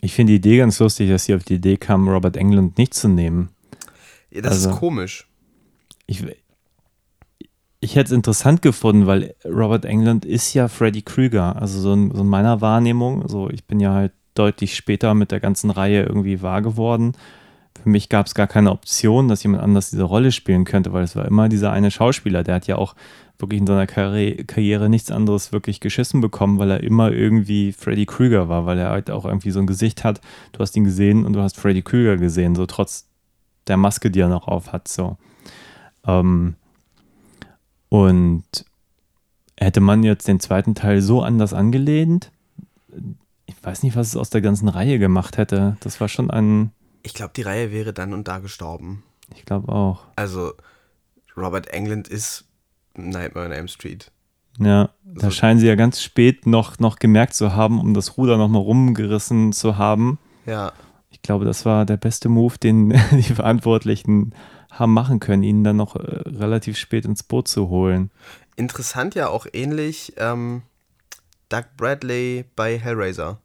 Ich 0.00 0.14
finde 0.14 0.32
die 0.32 0.36
Idee 0.36 0.58
ganz 0.58 0.78
lustig, 0.78 1.10
dass 1.10 1.24
sie 1.24 1.34
auf 1.34 1.44
die 1.44 1.54
Idee 1.56 1.76
kam, 1.76 2.08
Robert 2.08 2.36
Englund 2.36 2.78
nicht 2.78 2.94
zu 2.94 3.08
nehmen. 3.08 3.50
Ja, 4.30 4.40
das 4.42 4.52
Also- 4.54 4.70
ist 4.70 4.76
komisch. 4.76 5.26
Ich, 6.06 6.22
ich 7.80 7.96
hätte 7.96 8.08
es 8.08 8.12
interessant 8.16 8.62
gefunden, 8.62 9.06
weil 9.06 9.34
Robert 9.44 9.84
Englund 9.84 10.24
ist 10.24 10.54
ja 10.54 10.68
Freddy 10.68 11.02
Krüger. 11.02 11.56
Also 11.56 11.80
so 11.80 11.92
in, 11.92 12.10
so 12.14 12.22
in 12.22 12.28
meiner 12.28 12.60
Wahrnehmung, 12.60 13.28
so 13.28 13.48
ich 13.50 13.64
bin 13.64 13.80
ja 13.80 13.92
halt 13.92 14.12
deutlich 14.34 14.76
später 14.76 15.14
mit 15.14 15.30
der 15.30 15.40
ganzen 15.40 15.70
Reihe 15.70 16.02
irgendwie 16.02 16.42
wahr 16.42 16.62
geworden. 16.62 17.12
Für 17.82 17.88
mich 17.88 18.08
gab 18.08 18.26
es 18.26 18.34
gar 18.34 18.46
keine 18.46 18.70
Option, 18.70 19.28
dass 19.28 19.42
jemand 19.42 19.62
anders 19.62 19.90
diese 19.90 20.04
Rolle 20.04 20.32
spielen 20.32 20.64
könnte, 20.64 20.92
weil 20.92 21.04
es 21.04 21.16
war 21.16 21.26
immer 21.26 21.48
dieser 21.48 21.72
eine 21.72 21.90
Schauspieler, 21.90 22.44
der 22.44 22.56
hat 22.56 22.66
ja 22.66 22.76
auch 22.76 22.94
wirklich 23.38 23.60
in 23.60 23.66
seiner 23.66 23.86
Karri 23.86 24.44
Karriere 24.46 24.88
nichts 24.88 25.10
anderes 25.10 25.52
wirklich 25.52 25.80
geschissen 25.80 26.20
bekommen, 26.20 26.58
weil 26.58 26.70
er 26.70 26.82
immer 26.82 27.10
irgendwie 27.10 27.72
Freddy 27.72 28.06
Krüger 28.06 28.48
war, 28.48 28.64
weil 28.64 28.78
er 28.78 28.90
halt 28.90 29.10
auch 29.10 29.24
irgendwie 29.24 29.50
so 29.50 29.58
ein 29.58 29.66
Gesicht 29.66 30.04
hat. 30.04 30.20
Du 30.52 30.60
hast 30.60 30.76
ihn 30.76 30.84
gesehen 30.84 31.26
und 31.26 31.32
du 31.32 31.40
hast 31.40 31.56
Freddy 31.56 31.82
Krüger 31.82 32.16
gesehen, 32.16 32.54
so 32.54 32.66
trotz 32.66 33.08
der 33.66 33.76
Maske, 33.76 34.10
die 34.10 34.20
er 34.20 34.28
noch 34.28 34.46
auf 34.46 34.72
hat, 34.72 34.88
so. 34.88 35.16
Ähm, 36.06 36.54
und 37.88 38.44
hätte 39.58 39.80
man 39.80 40.02
jetzt 40.02 40.28
den 40.28 40.40
zweiten 40.40 40.74
Teil 40.74 41.00
so 41.00 41.22
anders 41.22 41.52
angelehnt, 41.52 42.30
ich 43.46 43.54
weiß 43.62 43.82
nicht, 43.82 43.96
was 43.96 44.08
es 44.08 44.16
aus 44.16 44.30
der 44.30 44.40
ganzen 44.40 44.68
Reihe 44.68 44.98
gemacht 44.98 45.36
hätte. 45.38 45.76
Das 45.80 46.00
war 46.00 46.08
schon 46.08 46.30
ein, 46.30 46.70
Ich 47.02 47.14
glaube, 47.14 47.32
die 47.36 47.42
Reihe 47.42 47.70
wäre 47.72 47.92
dann 47.92 48.12
und 48.12 48.26
da 48.28 48.38
gestorben. 48.38 49.02
ich 49.34 49.44
glaube 49.44 49.70
auch. 49.72 50.06
Also, 50.16 50.52
Robert 51.36 51.68
Englund 51.68 52.08
ist 52.08 52.44
Nightmare 52.96 53.46
on 53.46 53.52
Elm 53.52 53.68
Street. 53.68 54.10
Ja, 54.58 54.90
da 55.04 55.26
So. 55.26 55.30
scheinen 55.30 55.58
sie 55.58 55.66
ja 55.66 55.74
ganz 55.74 56.00
spät 56.00 56.46
noch, 56.46 56.78
noch 56.78 56.96
gemerkt 57.00 57.34
zu 57.34 57.54
haben, 57.56 57.80
um 57.80 57.92
das 57.92 58.16
Ruder 58.16 58.36
nochmal 58.36 58.62
rumgerissen 58.62 59.52
zu 59.52 59.76
haben. 59.78 60.18
Ja, 60.46 60.72
Ich 61.10 61.22
glaube, 61.22 61.44
das 61.44 61.64
war 61.64 61.84
der 61.86 61.96
beste 61.96 62.28
Move, 62.28 62.56
den 62.58 62.90
die 63.10 63.22
Verantwortlichen 63.34 64.34
haben 64.70 64.92
machen 64.92 65.20
können, 65.20 65.42
ihn 65.42 65.64
dann 65.64 65.76
noch 65.76 65.96
äh, 65.96 66.00
relativ 66.28 66.76
spät 66.76 67.04
ins 67.04 67.22
Boot 67.22 67.48
zu 67.48 67.68
holen. 67.68 68.10
interessant 68.56 69.14
ja 69.16 69.28
auch 69.28 69.46
ähnlich 69.52 70.12
ähm, 70.18 70.62
Doug 71.54 71.64
Bradley 71.76 72.44
bei 72.56 72.78
Hellraiser. 72.78 73.38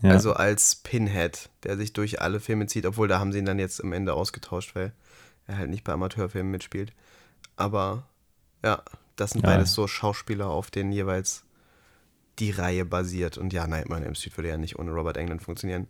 Ja, 0.00 0.10
Also 0.10 0.32
als 0.32 0.74
Pinhead, 0.76 1.48
der 1.62 1.76
sich 1.76 1.92
durch 1.92 2.20
alle 2.20 2.40
Filme 2.40 2.66
zieht, 2.66 2.86
obwohl 2.86 3.06
da 3.06 3.20
haben 3.20 3.30
sie 3.32 3.38
ihn 3.38 3.44
dann 3.44 3.58
jetzt 3.60 3.82
am 3.82 3.92
Ende 3.92 4.14
ausgetauscht, 4.14 4.74
weil 4.74 4.92
er 5.46 5.58
halt 5.58 5.70
nicht 5.70 5.84
bei 5.84 5.92
Amateurfilmen 5.92 6.50
mitspielt. 6.50 6.92
Aber 7.56 8.08
ja, 8.64 8.82
das 9.14 9.30
sind 9.30 9.42
Ja. 9.44 9.50
beides 9.50 9.72
so 9.72 9.86
Schauspieler, 9.86 10.48
auf 10.48 10.70
denen 10.72 10.90
jeweils 10.90 11.44
die 12.40 12.50
Reihe 12.50 12.84
basiert. 12.84 13.38
Und 13.38 13.52
ja, 13.52 13.66
Nightmare 13.68 14.04
Elm 14.04 14.14
Street 14.16 14.36
würde 14.36 14.48
ja 14.48 14.56
nicht 14.56 14.78
ohne 14.78 14.90
Robert 14.90 15.16
Englund 15.16 15.42
funktionieren. 15.42 15.86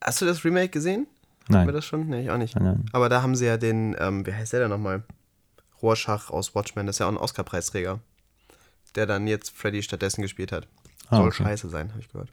Hast 0.00 0.20
du 0.20 0.26
das 0.26 0.44
Remake 0.44 0.68
gesehen? 0.68 1.08
Haben 1.48 1.54
wir 1.54 1.64
nein, 1.64 1.74
das 1.74 1.84
schon? 1.86 2.08
Nee, 2.08 2.22
ich 2.22 2.30
auch 2.30 2.36
nicht. 2.36 2.54
nein, 2.54 2.64
nein. 2.64 2.84
Aber 2.92 3.08
da 3.08 3.22
haben 3.22 3.34
sie 3.34 3.46
ja 3.46 3.56
den, 3.56 3.96
ähm, 3.98 4.24
wie 4.26 4.34
heißt 4.34 4.52
der 4.52 4.60
denn 4.60 4.70
nochmal? 4.70 5.02
Rorschach 5.82 6.30
aus 6.30 6.54
Watchmen, 6.54 6.86
das 6.86 6.96
ist 6.96 7.00
ja 7.00 7.06
auch 7.06 7.10
ein 7.12 7.16
Oscar-Preisträger. 7.16 8.00
Der 8.94 9.06
dann 9.06 9.26
jetzt 9.26 9.50
Freddy 9.56 9.82
stattdessen 9.82 10.22
gespielt 10.22 10.52
hat. 10.52 10.66
Ah, 11.08 11.16
Soll 11.16 11.28
okay. 11.28 11.42
scheiße 11.44 11.68
sein, 11.68 11.90
habe 11.90 12.00
ich 12.00 12.08
gehört. 12.10 12.30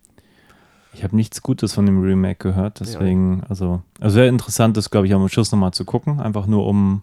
Ich 0.94 1.04
habe 1.04 1.16
nichts 1.16 1.42
Gutes 1.42 1.74
von 1.74 1.86
dem 1.86 2.02
Remake 2.02 2.38
gehört, 2.40 2.80
deswegen, 2.80 3.44
also, 3.50 3.82
also 4.00 4.14
sehr 4.14 4.28
interessant 4.30 4.78
ist, 4.78 4.92
glaube 4.92 5.08
ich, 5.08 5.14
am 5.14 5.28
Schluss 5.28 5.52
nochmal 5.52 5.74
zu 5.74 5.84
gucken, 5.84 6.22
einfach 6.22 6.46
nur 6.48 6.66
um 6.66 7.02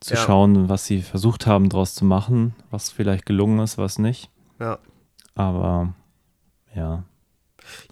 zu 0.00 0.14
Ja. 0.14 0.20
schauen, 0.20 0.68
was 0.68 0.84
sie 0.84 1.00
versucht 1.02 1.46
haben, 1.46 1.68
daraus 1.68 1.94
zu 1.94 2.04
machen, 2.04 2.54
was 2.70 2.90
vielleicht 2.90 3.26
gelungen 3.26 3.60
ist, 3.60 3.78
was 3.78 3.98
nicht. 4.00 4.28
Ja. 4.58 4.78
Aber 5.36 5.94
ja, 6.74 7.04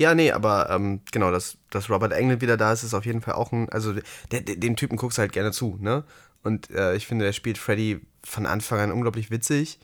Ja, 0.00 0.14
nee, 0.16 0.32
aber 0.32 0.68
ähm, 0.70 1.00
genau, 1.12 1.30
dass, 1.30 1.58
dass 1.70 1.88
Robert 1.88 2.12
Englund 2.12 2.42
wieder 2.42 2.56
da 2.56 2.72
ist, 2.72 2.82
ist 2.82 2.92
auf 2.94 3.06
jeden 3.06 3.20
Fall 3.22 3.34
auch 3.34 3.52
ein, 3.52 3.68
also 3.70 3.94
der, 4.32 4.40
der, 4.40 4.56
dem 4.56 4.74
Typen 4.76 4.96
guckst 4.96 5.16
du 5.18 5.20
halt 5.22 5.32
gerne 5.32 5.52
zu, 5.52 5.78
ne? 5.80 6.02
Und 6.42 6.70
äh, 6.70 6.96
ich 6.96 7.06
finde, 7.06 7.24
der 7.24 7.32
spielt 7.32 7.56
Freddy 7.56 8.00
von 8.24 8.46
Anfang 8.46 8.80
an 8.80 8.90
unglaublich 8.92 9.30
witzig. 9.30 9.78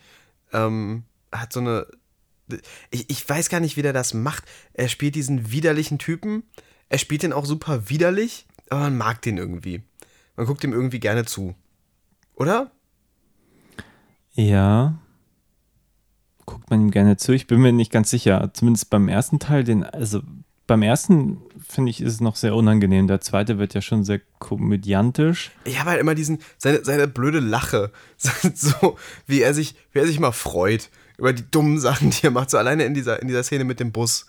Ähm, 0.53 1.05
hat 1.33 1.53
so 1.53 1.61
eine, 1.61 1.87
ich, 2.91 3.11
ich 3.11 3.29
weiß 3.29 3.49
gar 3.49 3.61
nicht, 3.61 3.77
wie 3.77 3.83
der 3.83 3.93
das 3.93 4.15
macht. 4.15 4.45
Er 4.73 4.89
spielt 4.89 5.15
diesen 5.15 5.51
widerlichen 5.51 5.99
Typen, 5.99 6.45
er 6.89 6.99
spielt 6.99 7.23
den 7.23 7.33
auch 7.33 7.45
super 7.45 7.91
widerlich, 7.91 8.47
aber 8.71 8.81
man 8.83 8.97
mag 8.97 9.23
den 9.23 9.37
irgendwie. 9.37 9.83
Man 10.37 10.47
guckt 10.47 10.65
ihm 10.65 10.73
irgendwie 10.73 11.01
gerne 11.01 11.25
zu. 11.25 11.55
Oder? 12.35 12.71
ja, 14.39 14.95
guckt 16.47 16.71
man 16.71 16.81
ihm 16.81 16.91
gerne 16.91 17.17
zu. 17.17 17.33
Ich 17.33 17.47
bin 17.49 17.61
mir 17.61 17.73
nicht 17.73 17.91
ganz 17.91 18.11
sicher. 18.11 18.51
Zumindest 18.55 18.89
beim 18.89 19.09
ersten 19.09 19.41
Teil, 19.41 19.65
den, 19.65 19.83
also 19.83 20.23
beim 20.69 20.83
ersten 20.83 21.39
finde 21.69 21.91
ich, 21.91 22.01
ist 22.01 22.12
es 22.14 22.21
noch 22.21 22.37
sehr 22.37 22.55
unangenehm. 22.55 23.09
Der 23.09 23.21
zweite 23.21 23.59
wird 23.59 23.75
ja 23.75 23.81
schon 23.83 24.05
sehr 24.05 24.21
komödiantisch. 24.39 25.51
Ich 25.64 25.81
habe 25.81 25.91
halt 25.91 26.01
immer 26.01 26.14
diesen, 26.14 26.39
seine, 26.59 26.85
seine 26.85 27.09
blöde 27.09 27.41
Lache. 27.41 27.91
So, 28.55 28.97
wie 29.27 29.41
er 29.43 29.55
sich, 29.55 29.75
wie 29.93 29.99
er 29.99 30.07
sich 30.07 30.21
mal 30.21 30.33
freut 30.33 30.91
über 31.16 31.33
die 31.33 31.49
dummen 31.51 31.81
Sachen, 31.81 32.11
die 32.11 32.23
er 32.25 32.31
macht. 32.31 32.51
So 32.51 32.59
alleine 32.59 32.85
in 32.85 32.95
dieser, 32.95 33.21
in 33.21 33.27
dieser 33.29 33.43
Szene 33.43 33.64
mit 33.64 33.81
dem 33.81 33.91
Bus. 33.93 34.27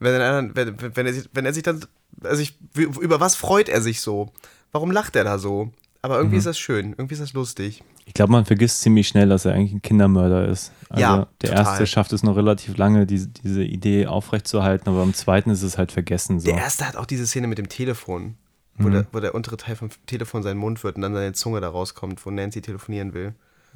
Wenn 0.00 0.14
er, 0.20 0.54
wenn, 0.54 0.76
wenn 0.96 1.06
er, 1.06 1.12
sich, 1.12 1.28
wenn 1.34 1.44
er 1.44 1.52
sich 1.52 1.62
dann, 1.64 1.84
also 2.22 2.40
ich, 2.40 2.56
über 2.76 3.20
was 3.20 3.34
freut 3.34 3.68
er 3.68 3.82
sich 3.82 4.00
so? 4.00 4.32
Warum 4.72 4.90
lacht 4.90 5.16
er 5.16 5.24
da 5.24 5.38
so? 5.38 5.72
Aber 6.02 6.16
irgendwie 6.16 6.36
Mhm. 6.36 6.38
ist 6.38 6.46
das 6.46 6.58
schön, 6.58 6.94
irgendwie 6.96 7.14
ist 7.14 7.20
das 7.22 7.32
lustig. 7.32 7.82
Ich 8.08 8.14
glaube, 8.14 8.32
man 8.32 8.44
vergisst 8.44 8.80
ziemlich 8.80 9.06
schnell, 9.06 9.28
dass 9.28 9.44
er 9.44 9.52
eigentlich 9.54 9.72
ein 9.72 9.82
Kindermörder 9.82 10.48
ist. 10.48 10.72
Also 10.88 11.00
Ja, 11.02 11.16
der 11.42 11.50
total. 11.50 11.64
erste 11.66 11.86
schafft 11.86 12.12
es 12.12 12.22
noch 12.22 12.36
relativ 12.36 12.76
lange, 12.76 13.06
diese, 13.06 13.28
diese 13.28 13.62
Idee 13.62 14.06
aufrechtzuerhalten, 14.06 14.88
aber 14.88 15.00
beim 15.00 15.14
zweiten 15.14 15.50
ist 15.50 15.62
es 15.62 15.78
halt 15.78 15.92
vergessen. 15.92 16.40
So. 16.40 16.46
Der 16.50 16.56
erste 16.58 16.86
hat 16.88 16.96
auch 16.96 17.06
diese 17.06 17.26
Szene 17.26 17.46
mit 17.46 17.58
dem 17.58 17.68
Telefon, 17.68 18.36
wo, 18.76 18.88
der, 18.88 19.06
wo 19.12 19.20
der 19.20 19.34
untere 19.34 19.56
Teil 19.56 19.76
vom 19.76 19.90
Telefon 20.06 20.42
sein 20.42 20.56
Mund 20.56 20.82
wird 20.82 20.96
und 20.96 21.02
dann 21.02 21.12
seine 21.14 21.32
Zunge 21.34 21.60
da 21.60 21.68
rauskommt, 21.68 22.24
wo 22.24 22.30
Nancy 22.30 22.62
telefonieren 22.62 23.12
will. 23.12 23.34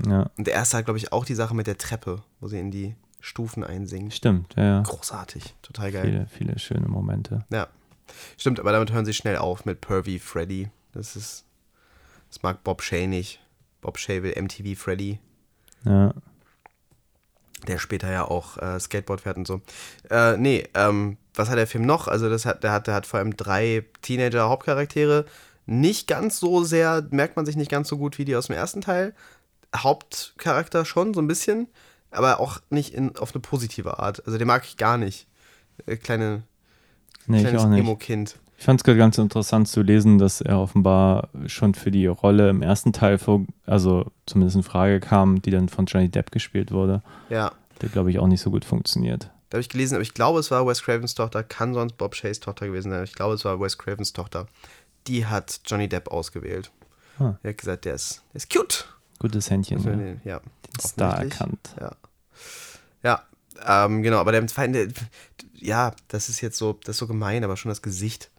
Ja, 0.08 0.30
Und 0.38 0.46
der 0.46 0.54
erste 0.54 0.78
hat, 0.78 0.86
glaube 0.86 0.98
ich, 0.98 1.12
auch 1.12 1.24
die 1.24 1.34
Sache 1.34 1.54
mit 1.54 1.66
der 1.66 1.76
Treppe, 1.78 2.22
wo 2.40 2.48
sie 2.48 2.58
in 2.58 2.70
die 2.70 2.96
Stufen 3.20 3.62
einsingt. 3.62 4.14
stimmt. 4.14 4.54
Ja, 4.56 4.64
ja. 4.64 4.80
Großartig, 4.82 5.54
total 5.62 5.92
geil. 5.92 6.04
Viele, 6.04 6.26
viele 6.26 6.58
schöne 6.58 6.88
Momente. 6.88 7.44
Ja. 7.50 7.68
Stimmt, 8.38 8.58
aber 8.58 8.72
damit 8.72 8.92
hören 8.92 9.04
sie 9.04 9.12
schnell 9.14 9.36
auf 9.36 9.64
mit 9.66 9.80
Pervy 9.80 10.18
Freddy. 10.18 10.70
Das 10.92 11.14
ist. 11.16 11.44
Das 12.30 12.42
mag 12.42 12.64
Bob 12.64 12.80
Shay 12.82 13.06
nicht. 13.06 13.40
Bob 13.82 13.98
Shay 13.98 14.22
will 14.22 14.34
MTV 14.40 14.78
Freddy, 14.80 15.18
Ja, 15.84 16.14
der 17.66 17.78
später 17.78 18.10
ja 18.10 18.24
auch 18.24 18.56
äh, 18.58 18.80
Skateboard 18.80 19.20
fährt 19.20 19.36
und 19.36 19.46
so. 19.46 19.60
Äh, 20.10 20.36
nee, 20.36 20.66
ähm, 20.74 21.16
was 21.34 21.48
hat 21.48 21.58
der 21.58 21.66
Film 21.66 21.84
noch? 21.84 22.08
Also, 22.08 22.28
das 22.28 22.46
hat, 22.46 22.62
der, 22.64 22.72
hat, 22.72 22.86
der 22.86 22.94
hat 22.94 23.06
vor 23.06 23.18
allem 23.18 23.36
drei 23.36 23.84
Teenager-Hauptcharaktere. 24.02 25.26
Nicht 25.66 26.08
ganz 26.08 26.40
so 26.40 26.64
sehr, 26.64 27.06
merkt 27.10 27.36
man 27.36 27.46
sich 27.46 27.56
nicht 27.56 27.70
ganz 27.70 27.88
so 27.88 27.98
gut 27.98 28.18
wie 28.18 28.24
die 28.24 28.36
aus 28.36 28.46
dem 28.46 28.56
ersten 28.56 28.80
Teil. 28.80 29.14
Hauptcharakter 29.74 30.84
schon, 30.84 31.14
so 31.14 31.20
ein 31.20 31.28
bisschen, 31.28 31.68
aber 32.10 32.40
auch 32.40 32.60
nicht 32.68 32.94
in, 32.94 33.16
auf 33.16 33.34
eine 33.34 33.40
positive 33.40 33.98
Art. 33.98 34.24
Also, 34.26 34.38
den 34.38 34.48
mag 34.48 34.64
ich 34.64 34.76
gar 34.76 34.98
nicht. 34.98 35.26
Äh, 35.86 35.96
kleine, 35.96 36.42
nee, 37.26 37.40
kleines. 37.40 37.64
Emo-Kind. 37.64 38.38
Ich 38.62 38.66
fand 38.66 38.78
es 38.80 38.84
gerade 38.84 38.96
ganz 38.98 39.18
interessant 39.18 39.66
zu 39.66 39.82
lesen, 39.82 40.18
dass 40.18 40.40
er 40.40 40.60
offenbar 40.60 41.30
schon 41.46 41.74
für 41.74 41.90
die 41.90 42.06
Rolle 42.06 42.48
im 42.48 42.62
ersten 42.62 42.92
Teil, 42.92 43.18
vor, 43.18 43.44
also 43.66 44.06
zumindest 44.24 44.54
in 44.54 44.62
Frage 44.62 45.00
kam, 45.00 45.42
die 45.42 45.50
dann 45.50 45.68
von 45.68 45.86
Johnny 45.86 46.08
Depp 46.08 46.30
gespielt 46.30 46.70
wurde, 46.70 47.02
Ja. 47.28 47.50
der 47.80 47.88
glaube 47.88 48.12
ich 48.12 48.20
auch 48.20 48.28
nicht 48.28 48.40
so 48.40 48.52
gut 48.52 48.64
funktioniert. 48.64 49.24
Da 49.50 49.56
habe 49.56 49.62
ich 49.62 49.68
gelesen, 49.68 49.96
aber 49.96 50.02
ich 50.02 50.14
glaube, 50.14 50.38
es 50.38 50.52
war 50.52 50.64
Wes 50.64 50.80
Cravens 50.84 51.16
Tochter, 51.16 51.42
kann 51.42 51.74
sonst 51.74 51.96
Bob 51.98 52.14
Shays 52.14 52.38
Tochter 52.38 52.68
gewesen 52.68 52.92
sein. 52.92 53.02
Ich 53.02 53.16
glaube, 53.16 53.34
es 53.34 53.44
war 53.44 53.58
Wes 53.58 53.78
Cravens 53.78 54.12
Tochter. 54.12 54.46
Die 55.08 55.26
hat 55.26 55.60
Johnny 55.66 55.88
Depp 55.88 56.06
ausgewählt. 56.12 56.70
Ah. 57.18 57.34
Er 57.42 57.50
hat 57.50 57.58
gesagt, 57.58 57.84
der 57.84 57.94
ist, 57.94 58.22
der 58.32 58.36
ist 58.36 58.48
cute. 58.48 58.86
Gutes 59.18 59.50
Händchen, 59.50 59.78
Also, 59.78 59.90
ja. 59.90 59.96
nee, 59.96 60.16
ja. 60.22 60.38
den 60.38 60.80
Star 60.80 61.18
erkannt. 61.18 61.74
Ja. 61.80 61.90
Ja, 63.02 63.22
ähm, 63.86 64.04
genau, 64.04 64.18
aber 64.18 64.30
der 64.30 64.42
der, 64.42 64.86
ja, 65.54 65.92
das 66.06 66.28
ist 66.28 66.40
jetzt 66.42 66.58
so, 66.58 66.78
das 66.84 66.94
ist 66.94 66.98
so 67.00 67.08
gemein, 67.08 67.42
aber 67.42 67.56
schon 67.56 67.68
das 67.68 67.82
Gesicht 67.82 68.30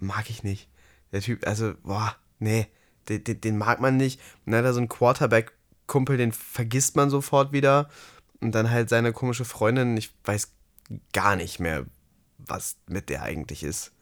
mag 0.00 0.30
ich 0.30 0.42
nicht. 0.42 0.68
Der 1.12 1.20
Typ, 1.20 1.46
also, 1.46 1.74
boah, 1.82 2.14
nee, 2.38 2.66
den, 3.08 3.24
den, 3.24 3.40
den 3.40 3.58
mag 3.58 3.80
man 3.80 3.96
nicht. 3.96 4.20
Und 4.44 4.52
dann 4.52 4.60
hat 4.60 4.66
er 4.66 4.72
so 4.74 4.80
einen 4.80 4.88
Quarterback-Kumpel, 4.88 6.16
den 6.16 6.32
vergisst 6.32 6.96
man 6.96 7.10
sofort 7.10 7.52
wieder. 7.52 7.88
Und 8.40 8.54
dann 8.54 8.70
halt 8.70 8.88
seine 8.88 9.12
komische 9.12 9.44
Freundin, 9.44 9.96
ich 9.96 10.12
weiß 10.24 10.52
gar 11.12 11.36
nicht 11.36 11.60
mehr, 11.60 11.84
was 12.38 12.76
mit 12.86 13.08
der 13.08 13.22
eigentlich 13.22 13.62
ist. 13.62 13.92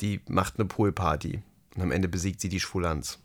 Die 0.00 0.20
macht 0.28 0.58
eine 0.58 0.66
Poolparty. 0.66 1.42
Und 1.74 1.82
am 1.82 1.92
Ende 1.92 2.08
besiegt 2.08 2.40
sie 2.40 2.48
die 2.48 2.60
Schwulanz. 2.60 3.18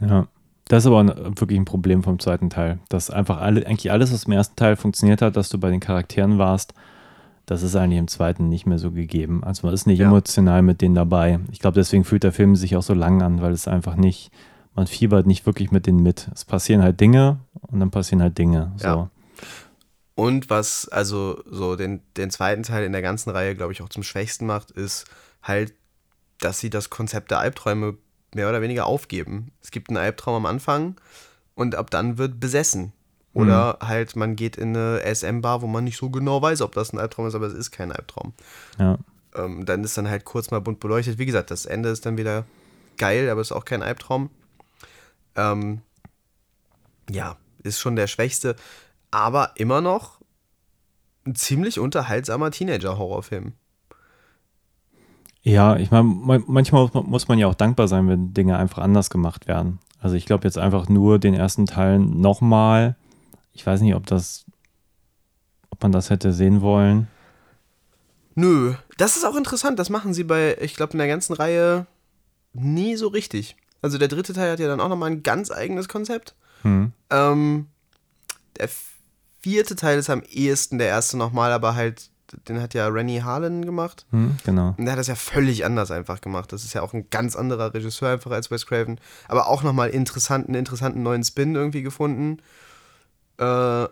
Ja. 0.00 0.28
Das 0.68 0.84
ist 0.84 0.86
aber 0.86 1.06
wirklich 1.38 1.58
ein 1.58 1.64
Problem 1.64 2.02
vom 2.02 2.18
zweiten 2.18 2.50
Teil. 2.50 2.78
Dass 2.90 3.10
einfach 3.10 3.40
alle, 3.40 3.66
eigentlich 3.66 3.90
alles, 3.90 4.12
was 4.12 4.24
im 4.24 4.32
ersten 4.32 4.56
Teil 4.56 4.76
funktioniert 4.76 5.22
hat, 5.22 5.36
dass 5.36 5.48
du 5.48 5.58
bei 5.58 5.70
den 5.70 5.80
Charakteren 5.80 6.36
warst, 6.36 6.74
das 7.48 7.62
ist 7.62 7.74
eigentlich 7.74 7.98
im 7.98 8.08
zweiten 8.08 8.50
nicht 8.50 8.66
mehr 8.66 8.78
so 8.78 8.90
gegeben. 8.90 9.42
Also 9.42 9.66
man 9.66 9.72
ist 9.74 9.86
nicht 9.86 10.00
Ja. 10.00 10.08
emotional 10.08 10.60
mit 10.60 10.82
denen 10.82 10.94
dabei. 10.94 11.40
Ich 11.50 11.60
glaube, 11.60 11.76
deswegen 11.76 12.04
fühlt 12.04 12.22
der 12.22 12.32
Film 12.32 12.56
sich 12.56 12.76
auch 12.76 12.82
so 12.82 12.92
lang 12.92 13.22
an, 13.22 13.40
weil 13.40 13.52
es 13.52 13.66
einfach 13.66 13.96
nicht, 13.96 14.30
man 14.74 14.86
fiebert 14.86 15.26
nicht 15.26 15.46
wirklich 15.46 15.70
mit 15.70 15.86
denen 15.86 16.02
mit. 16.02 16.28
Es 16.34 16.44
passieren 16.44 16.82
halt 16.82 17.00
Dinge 17.00 17.40
und 17.62 17.80
dann 17.80 17.90
passieren 17.90 18.20
halt 18.22 18.36
Dinge. 18.36 18.72
So. 18.76 18.86
Ja. 18.86 19.10
Und 20.14 20.50
was 20.50 20.88
also 20.88 21.42
so 21.50 21.74
den, 21.74 22.02
den 22.18 22.30
zweiten 22.30 22.64
Teil 22.64 22.84
in 22.84 22.92
der 22.92 23.00
ganzen 23.02 23.30
Reihe, 23.30 23.54
glaube 23.54 23.72
ich, 23.72 23.80
auch 23.80 23.88
zum 23.88 24.02
Schwächsten 24.02 24.44
macht, 24.44 24.70
ist 24.70 25.06
halt, 25.42 25.72
dass 26.40 26.60
sie 26.60 26.68
das 26.68 26.90
Konzept 26.90 27.30
der 27.30 27.38
Albträume 27.38 27.96
mehr 28.34 28.50
oder 28.50 28.60
weniger 28.60 28.84
aufgeben. 28.84 29.52
Es 29.62 29.70
gibt 29.70 29.88
einen 29.88 29.96
Albtraum 29.96 30.34
am 30.34 30.46
Anfang 30.46 30.96
und 31.54 31.74
ab 31.76 31.90
dann 31.90 32.18
wird 32.18 32.40
besessen. 32.40 32.92
Oder 33.34 33.78
halt, 33.80 34.16
man 34.16 34.34
geht 34.36 34.56
in 34.56 34.76
eine 34.76 35.00
SM-Bar, 35.04 35.62
wo 35.62 35.66
man 35.66 35.84
nicht 35.84 35.96
so 35.98 36.10
genau 36.10 36.42
weiß, 36.42 36.60
ob 36.62 36.72
das 36.72 36.92
ein 36.92 36.98
Albtraum 36.98 37.26
ist, 37.28 37.34
aber 37.34 37.46
es 37.46 37.52
ist 37.52 37.70
kein 37.70 37.92
Albtraum. 37.92 38.32
Ja. 38.78 38.98
Ähm, 39.34 39.64
dann 39.64 39.84
ist 39.84 39.96
dann 39.96 40.08
halt 40.08 40.24
kurz 40.24 40.50
mal 40.50 40.60
bunt 40.60 40.80
beleuchtet. 40.80 41.18
Wie 41.18 41.26
gesagt, 41.26 41.50
das 41.50 41.66
Ende 41.66 41.90
ist 41.90 42.04
dann 42.06 42.16
wieder 42.16 42.44
geil, 42.96 43.28
aber 43.30 43.40
ist 43.40 43.52
auch 43.52 43.64
kein 43.64 43.82
Albtraum. 43.82 44.30
Ähm, 45.36 45.82
ja, 47.10 47.36
ist 47.62 47.78
schon 47.78 47.96
der 47.96 48.06
schwächste, 48.06 48.56
aber 49.10 49.52
immer 49.56 49.80
noch 49.80 50.18
ein 51.26 51.34
ziemlich 51.34 51.78
unterhaltsamer 51.78 52.50
Teenager-Horrorfilm. 52.50 53.52
Ja, 55.42 55.76
ich 55.76 55.90
meine, 55.90 56.04
man, 56.04 56.44
manchmal 56.46 56.82
muss 56.82 56.94
man- 56.94 57.06
muss 57.06 57.28
man 57.28 57.38
ja 57.38 57.46
auch 57.46 57.54
dankbar 57.54 57.88
sein, 57.88 58.08
wenn 58.08 58.34
Dinge 58.34 58.58
einfach 58.58 58.82
anders 58.82 59.08
gemacht 59.10 59.46
werden. 59.46 59.78
Also 60.00 60.16
ich 60.16 60.26
glaube 60.26 60.44
jetzt 60.44 60.58
einfach 60.58 60.88
nur 60.88 61.18
den 61.18 61.34
ersten 61.34 61.66
Teil 61.66 61.98
nochmal. 61.98 62.96
Ich 63.58 63.66
weiß 63.66 63.80
nicht, 63.80 63.96
ob 63.96 64.06
das, 64.06 64.44
ob 65.70 65.82
man 65.82 65.90
das 65.90 66.10
hätte 66.10 66.32
sehen 66.32 66.60
wollen. 66.60 67.08
Nö, 68.36 68.74
das 68.98 69.16
ist 69.16 69.24
auch 69.24 69.34
interessant. 69.34 69.80
Das 69.80 69.90
machen 69.90 70.14
sie 70.14 70.22
bei, 70.22 70.56
ich 70.60 70.76
glaube, 70.76 70.92
in 70.92 70.98
der 70.98 71.08
ganzen 71.08 71.32
Reihe 71.32 71.86
nie 72.52 72.94
so 72.94 73.08
richtig. 73.08 73.56
Also 73.82 73.98
der 73.98 74.06
dritte 74.06 74.32
Teil 74.32 74.52
hat 74.52 74.60
ja 74.60 74.68
dann 74.68 74.80
auch 74.80 74.88
nochmal 74.88 75.10
ein 75.10 75.24
ganz 75.24 75.50
eigenes 75.50 75.88
Konzept. 75.88 76.36
Hm. 76.62 76.92
Ähm, 77.10 77.66
der 78.58 78.68
vierte 79.40 79.74
Teil 79.74 79.98
ist 79.98 80.08
am 80.08 80.22
ehesten 80.22 80.78
der 80.78 80.86
erste 80.86 81.16
nochmal, 81.16 81.50
aber 81.50 81.74
halt, 81.74 82.10
den 82.46 82.62
hat 82.62 82.74
ja 82.74 82.86
Rennie 82.86 83.22
Harlan 83.22 83.64
gemacht. 83.64 84.06
Hm, 84.12 84.36
genau. 84.44 84.76
Und 84.78 84.84
der 84.84 84.92
hat 84.92 85.00
das 85.00 85.08
ja 85.08 85.16
völlig 85.16 85.64
anders 85.64 85.90
einfach 85.90 86.20
gemacht. 86.20 86.52
Das 86.52 86.62
ist 86.62 86.74
ja 86.74 86.82
auch 86.82 86.92
ein 86.94 87.10
ganz 87.10 87.34
anderer 87.34 87.74
Regisseur 87.74 88.10
einfach 88.10 88.30
als 88.30 88.52
Wes 88.52 88.66
Craven. 88.66 89.00
Aber 89.26 89.48
auch 89.48 89.64
nochmal 89.64 89.90
interessanten, 89.90 90.54
interessanten 90.54 91.02
neuen 91.02 91.24
Spin 91.24 91.56
irgendwie 91.56 91.82
gefunden. 91.82 92.40
Äh, 93.38 93.86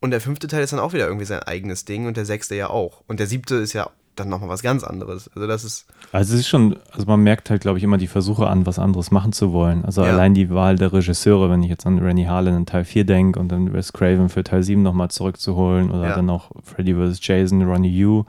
und 0.00 0.10
der 0.10 0.20
fünfte 0.20 0.48
Teil 0.48 0.62
ist 0.64 0.72
dann 0.72 0.80
auch 0.80 0.92
wieder 0.92 1.06
irgendwie 1.06 1.26
sein 1.26 1.40
eigenes 1.44 1.84
Ding 1.84 2.06
und 2.06 2.16
der 2.16 2.24
sechste 2.24 2.54
ja 2.56 2.70
auch. 2.70 3.02
Und 3.06 3.20
der 3.20 3.26
siebte 3.28 3.54
ist 3.56 3.72
ja 3.72 3.88
dann 4.16 4.28
nochmal 4.28 4.48
was 4.50 4.62
ganz 4.62 4.84
anderes. 4.84 5.30
Also 5.34 5.46
das 5.46 5.64
ist, 5.64 5.86
Also 6.12 6.34
es 6.34 6.40
ist 6.40 6.48
schon, 6.48 6.76
also 6.92 7.06
man 7.06 7.20
merkt 7.20 7.48
halt, 7.50 7.62
glaube 7.62 7.78
ich, 7.78 7.84
immer 7.84 7.96
die 7.98 8.08
Versuche 8.08 8.46
an, 8.48 8.66
was 8.66 8.78
anderes 8.78 9.10
machen 9.10 9.32
zu 9.32 9.52
wollen. 9.52 9.84
Also 9.86 10.02
Ja. 10.02 10.10
allein 10.10 10.34
die 10.34 10.50
Wahl 10.50 10.76
der 10.76 10.92
Regisseure, 10.92 11.48
wenn 11.50 11.62
ich 11.62 11.70
jetzt 11.70 11.86
an 11.86 11.98
Rennie 11.98 12.26
Harlan 12.26 12.56
in 12.56 12.66
Teil 12.66 12.84
4 12.84 13.04
denke 13.04 13.38
und 13.40 13.48
dann 13.50 13.72
Wes 13.72 13.92
Craven 13.92 14.28
für 14.28 14.44
Teil 14.44 14.62
7 14.64 14.82
nochmal 14.82 15.10
zurückzuholen 15.10 15.90
oder 15.90 16.08
Ja. 16.08 16.14
dann 16.16 16.26
noch 16.26 16.50
Freddy 16.64 16.94
vs. 16.94 17.20
Jason, 17.22 17.62
Ronnie 17.62 17.96
Yu. 17.96 18.24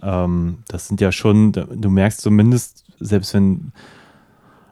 Ähm, 0.00 0.58
das 0.68 0.88
sind 0.88 1.00
ja 1.02 1.12
schon, 1.12 1.52
du 1.52 1.90
merkst 1.90 2.20
zumindest, 2.22 2.84
selbst 3.00 3.34
wenn 3.34 3.72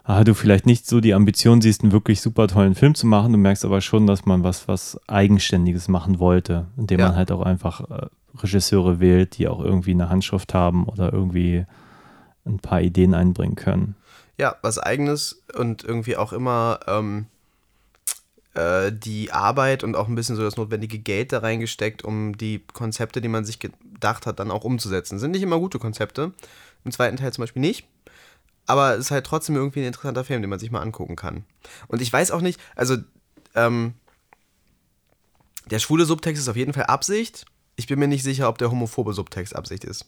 ah, 0.09 0.24
du 0.24 0.34
vielleicht 0.34 0.64
nicht 0.66 0.86
so 0.86 1.00
die 1.00 1.12
Ambition 1.14 1.61
siehst, 1.61 1.82
einen 1.82 1.92
wirklich 1.92 2.20
super 2.22 2.48
tollen 2.48 2.74
Film 2.74 2.94
zu 2.94 3.06
machen, 3.06 3.32
du 3.32 3.38
merkst 3.38 3.64
aber 3.64 3.80
schon, 3.80 4.06
dass 4.06 4.24
man 4.24 4.42
was, 4.42 4.66
was 4.66 4.98
Eigenständiges 5.06 5.88
machen 5.88 6.18
wollte, 6.18 6.66
indem 6.76 7.00
Ja. 7.00 7.09
man 7.09 7.16
halt 7.16 7.30
auch 7.30 7.42
einfach 7.42 7.88
äh, 7.90 8.06
Regisseure 8.38 9.00
wählt, 9.00 9.36
die 9.38 9.48
auch 9.48 9.61
irgendwie 9.62 9.90
eine 9.92 10.09
Handschrift 10.09 10.54
haben 10.54 10.84
oder 10.86 11.12
irgendwie 11.12 11.66
ein 12.46 12.59
paar 12.59 12.80
Ideen 12.80 13.12
einbringen 13.14 13.54
können. 13.56 13.94
ja, 14.38 14.56
was 14.62 14.78
eigenes 14.78 15.42
und 15.56 15.84
irgendwie 15.84 16.16
auch 16.16 16.32
immer 16.32 16.78
ähm, 16.86 17.26
äh, 18.54 18.90
die 18.92 19.32
Arbeit 19.32 19.84
und 19.84 19.96
auch 19.96 20.09
ein 20.09 20.14
bisschen 20.14 20.36
so 20.36 20.42
das 20.42 20.56
notwendige 20.56 20.98
Geld 20.98 21.32
da 21.32 21.38
reingesteckt, 21.40 22.04
um 22.04 22.36
die 22.38 22.61
Konzepte, 22.72 23.20
die 23.20 23.28
man 23.28 23.44
sich 23.44 23.59
gedacht 23.59 24.26
hat, 24.26 24.38
dann 24.38 24.50
auch 24.50 24.64
umzusetzen. 24.64 25.18
Sind 25.18 25.32
nicht 25.32 25.42
immer 25.42 25.59
gute 25.59 25.78
Konzepte. 25.78 26.32
Im 26.84 26.92
zweiten 26.92 27.16
Teil 27.16 27.32
zum 27.32 27.42
Beispiel 27.42 27.61
nicht. 27.61 27.86
Aber 28.68 28.94
es 28.94 29.06
ist 29.06 29.10
halt 29.10 29.26
trotzdem 29.26 29.56
irgendwie 29.56 29.80
ein 29.80 29.86
interessanter 29.86 30.24
Film, 30.24 30.42
den 30.42 30.50
man 30.50 30.58
sich 30.58 30.70
mal 30.70 30.82
angucken 30.82 31.16
kann. 31.16 31.44
Und 31.88 32.02
ich 32.02 32.12
weiß 32.12 32.30
auch 32.30 32.42
nicht, 32.42 32.60
also 32.76 32.96
ähm, 33.54 33.94
der 35.70 35.78
schwule 35.78 36.04
Subtext 36.04 36.40
ist 36.40 36.48
auf 36.48 36.56
jeden 36.56 36.74
Fall 36.74 36.84
Absicht. 36.84 37.46
Ich 37.76 37.86
bin 37.86 37.98
mir 37.98 38.08
nicht 38.08 38.22
sicher, 38.22 38.48
ob 38.48 38.58
der 38.58 38.70
homophobe 38.70 39.14
Subtext 39.14 39.56
Absicht 39.56 39.84
ist. 39.84 40.06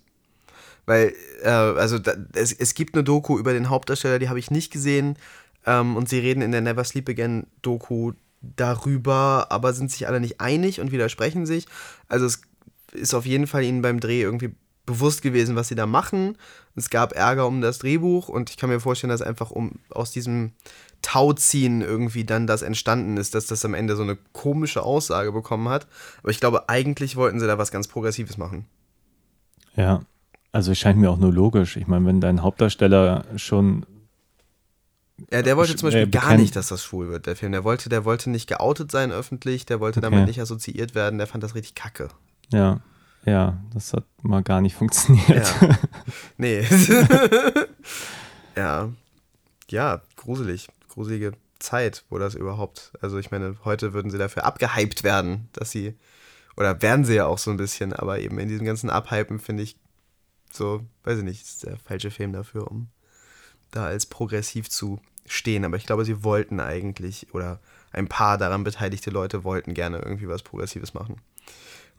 Weil, 0.87 1.15
äh, 1.43 1.49
also 1.49 1.99
da, 1.99 2.15
es, 2.35 2.53
es 2.53 2.75
gibt 2.75 2.95
eine 2.95 3.03
Doku 3.03 3.39
über 3.39 3.53
den 3.53 3.71
Hauptdarsteller, 3.71 4.19
die 4.19 4.29
habe 4.29 4.39
ich 4.39 4.51
nicht 4.51 4.71
gesehen. 4.71 5.17
Ähm, 5.67 5.97
und 5.97 6.09
sie 6.09 6.19
reden 6.19 6.43
in 6.43 6.53
der 6.53 6.61
Never 6.61 6.85
Sleep 6.85 7.09
Again 7.09 7.47
Doku 7.63 8.13
darüber, 8.43 9.47
aber 9.51 9.73
sind 9.73 9.91
sich 9.91 10.07
alle 10.07 10.21
nicht 10.21 10.41
einig 10.41 10.81
und 10.81 10.93
widersprechen 10.93 11.47
sich. 11.47 11.67
Also 12.09 12.27
es 12.27 12.43
ist 12.93 13.15
auf 13.15 13.27
jeden 13.27 13.47
Fall 13.47 13.65
ihnen 13.65 13.83
beim 13.83 14.01
Dreh 14.01 14.23
irgendwie 14.23 14.55
bewusst 14.87 15.23
gewesen, 15.23 15.57
was 15.57 15.69
sie 15.69 15.75
da 15.75 15.87
machen. 15.87 16.37
Es 16.77 16.91
gab 16.91 17.13
Ärger 17.13 17.47
um 17.47 17.61
das 17.61 17.79
Drehbuch 17.79 18.29
und 18.29 18.51
ich 18.51 18.57
kann 18.57 18.71
mir 18.71 18.81
vorstellen, 18.81 19.11
dass 19.11 19.23
einfach 19.23 19.51
um 19.51 19.73
aus 19.91 20.13
diesem 20.13 20.53
Tauziehen 21.03 21.81
irgendwie 21.83 22.25
dann 22.25 22.47
das 22.47 22.63
entstanden 22.63 23.17
ist, 23.17 23.35
dass 23.35 23.47
das 23.47 23.65
am 23.65 23.75
Ende 23.75 23.97
so 23.97 24.03
eine 24.03 24.17
komische 24.33 24.83
Aussage 24.83 25.33
bekommen 25.33 25.69
hat. 25.69 25.87
Aber 26.23 26.31
ich 26.31 26.41
glaube, 26.41 26.69
eigentlich 26.69 27.17
wollten 27.17 27.41
sie 27.41 27.47
da 27.47 27.59
was 27.59 27.71
ganz 27.71 27.89
Progressives 27.89 28.37
machen. 28.37 28.67
Ja, 29.77 30.03
also 30.53 30.73
es 30.73 30.79
scheint 30.79 30.99
mir 30.99 31.11
auch 31.11 31.17
nur 31.19 31.33
logisch. 31.33 31.77
Ich 31.77 31.87
meine, 31.87 32.05
wenn 32.07 32.21
dein 32.21 32.43
Hauptdarsteller 32.43 33.25
schon 33.37 33.87
Ja, 35.31 35.43
der 35.43 35.57
wollte 35.57 35.77
zum 35.77 35.87
Beispiel 35.89 36.05
äh, 36.05 36.09
gar 36.09 36.37
nicht, 36.37 36.57
dass 36.57 36.69
das 36.69 36.83
schwul 36.85 37.09
wird, 37.09 37.27
der 37.27 37.37
Film. 37.37 37.53
Der 37.53 37.65
wollte, 37.65 37.89
der 37.89 38.05
wollte 38.05 38.31
nicht 38.31 38.47
geoutet 38.49 38.91
sein 38.91 39.11
öffentlich, 39.13 39.65
der 39.67 39.81
wollte 39.81 40.01
Okay. 40.01 40.11
damit 40.11 40.27
nicht 40.27 40.41
assoziiert 40.41 40.95
werden, 40.95 41.19
der 41.19 41.27
fand 41.27 41.43
das 41.45 41.55
richtig 41.55 41.75
kacke. 41.75 42.09
Ja, 42.53 42.81
ja, 43.25 43.59
das 43.75 43.93
hat 43.93 44.05
mal 44.23 44.43
gar 44.43 44.61
nicht 44.61 44.75
funktioniert. 44.75 45.55
Ja. 45.61 45.79
nee. 46.37 46.67
ja. 48.57 48.91
Ja, 49.69 50.03
gruselig. 50.17 50.69
Gruselige 50.89 51.33
Zeit, 51.59 52.05
wo 52.09 52.19
das 52.19 52.35
überhaupt, 52.35 52.93
also 53.01 53.19
ich 53.19 53.31
meine, 53.31 53.57
heute 53.65 53.93
würden 53.93 54.11
sie 54.11 54.19
dafür 54.19 54.45
abgehypt 54.45 55.05
werden, 55.05 55.49
dass 55.53 55.71
sie, 55.71 55.95
oder 56.57 56.83
werden 56.83 57.05
sie 57.05 57.15
ja 57.15 57.27
auch 57.27 57.39
so 57.39 57.51
ein 57.51 57.57
bisschen, 57.57 57.93
aber 57.93 58.19
eben 58.19 58.39
in 58.39 58.49
diesem 58.49 58.67
ganzen 58.67 58.91
Abhypen 58.91 59.39
finde 59.39 59.63
ich 59.63 59.77
so, 60.53 60.85
weiß 61.05 61.19
ich 61.19 61.25
nicht, 61.25 61.43
ist 61.43 61.65
der 61.65 61.77
falsche 61.77 62.11
Film 62.11 62.33
dafür, 62.33 62.71
um 62.71 62.89
da 63.71 63.87
als 63.87 64.07
progressiv 64.07 64.69
zu 64.69 65.01
stehen. 65.27 65.65
Aber 65.65 65.77
ich 65.77 65.87
glaube, 65.87 66.05
sie 66.05 66.25
wollten 66.25 66.59
eigentlich, 66.59 67.33
oder 67.33 67.61
ein 67.93 68.09
paar 68.09 68.39
daran 68.39 68.65
beteiligte 68.65 69.11
Leute 69.11 69.45
wollten 69.45 69.75
gerne 69.75 69.99
irgendwie 69.99 70.29
was 70.29 70.43
Progressives 70.43 70.95
machen. 70.95 71.21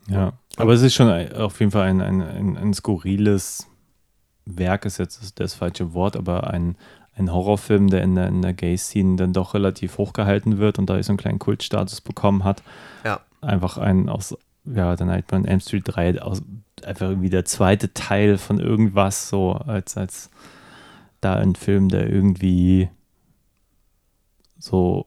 Ja, 0.08 0.32
aber 0.56 0.72
es 0.72 0.82
ist 0.82 0.94
schon 0.94 1.08
auf 1.32 1.60
jeden 1.60 1.72
Fall 1.72 1.88
ein, 1.88 2.00
ein, 2.00 2.22
ein, 2.22 2.56
ein 2.56 2.74
skurriles 2.74 3.66
Werk, 4.44 4.84
ist 4.84 4.98
jetzt 4.98 5.38
das, 5.40 5.54
falsche 5.54 5.94
Wort, 5.94 6.16
aber 6.16 6.50
ein, 6.50 6.76
ein 7.14 7.32
Horrorfilm, 7.32 7.88
der 7.88 8.02
in 8.02 8.14
der, 8.14 8.28
in 8.28 8.42
der 8.42 8.52
Gay-Scene 8.52 9.16
dann 9.16 9.32
doch 9.32 9.54
relativ 9.54 9.98
hochgehalten 9.98 10.58
wird 10.58 10.78
und 10.78 10.90
da 10.90 11.00
so 11.02 11.12
einen 11.12 11.18
kleinen 11.18 11.38
Kultstatus 11.38 12.00
bekommen 12.00 12.44
hat. 12.44 12.62
Ja. 13.04 13.20
Einfach 13.40 13.78
ein 13.78 14.08
aus, 14.08 14.36
ja, 14.64 14.96
dann 14.96 15.10
halt 15.10 15.30
man 15.30 15.44
Elm 15.44 15.60
Street 15.60 15.84
3, 15.86 16.22
aus, 16.22 16.42
einfach 16.84 17.08
irgendwie 17.08 17.30
der 17.30 17.44
zweite 17.44 17.92
Teil 17.92 18.38
von 18.38 18.58
irgendwas, 18.58 19.28
so 19.28 19.52
als, 19.52 19.96
als 19.96 20.30
da 21.20 21.34
ein 21.36 21.54
Film, 21.54 21.88
der 21.88 22.10
irgendwie 22.10 22.88
so, 24.58 25.06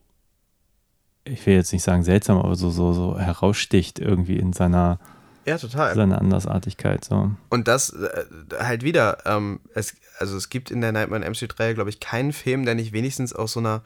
ich 1.26 1.46
will 1.46 1.56
jetzt 1.56 1.74
nicht 1.74 1.84
sagen 1.84 2.04
seltsam, 2.04 2.38
aber 2.38 2.56
so, 2.56 2.70
so, 2.70 2.94
so 2.94 3.20
heraussticht 3.20 4.00
irgendwie 4.00 4.38
in 4.38 4.54
seiner, 4.54 5.00
Ja, 5.46 5.58
total. 5.58 5.96
seiner 5.96 6.20
Andersartigkeit. 6.22 7.04
So. 7.04 7.32
Und 7.50 7.68
das 7.68 7.90
äh, 7.92 8.26
halt 8.60 8.84
wieder, 8.84 9.18
ähm, 9.26 9.60
es, 9.74 9.96
also 10.20 10.38
es 10.38 10.50
gibt 10.50 10.72
in 10.72 10.82
der 10.82 10.92
Nightmare 10.92 11.20
on 11.20 11.24
Elm 11.24 11.34
Street 11.34 11.54
3, 11.58 11.74
glaube 11.74 11.90
ich, 11.90 12.00
keinen 12.00 12.32
Film, 12.32 12.66
der 12.66 12.76
nicht 12.76 12.94
wenigstens 12.94 13.34
aus 13.34 13.54
so 13.54 13.60
einer, 13.60 13.82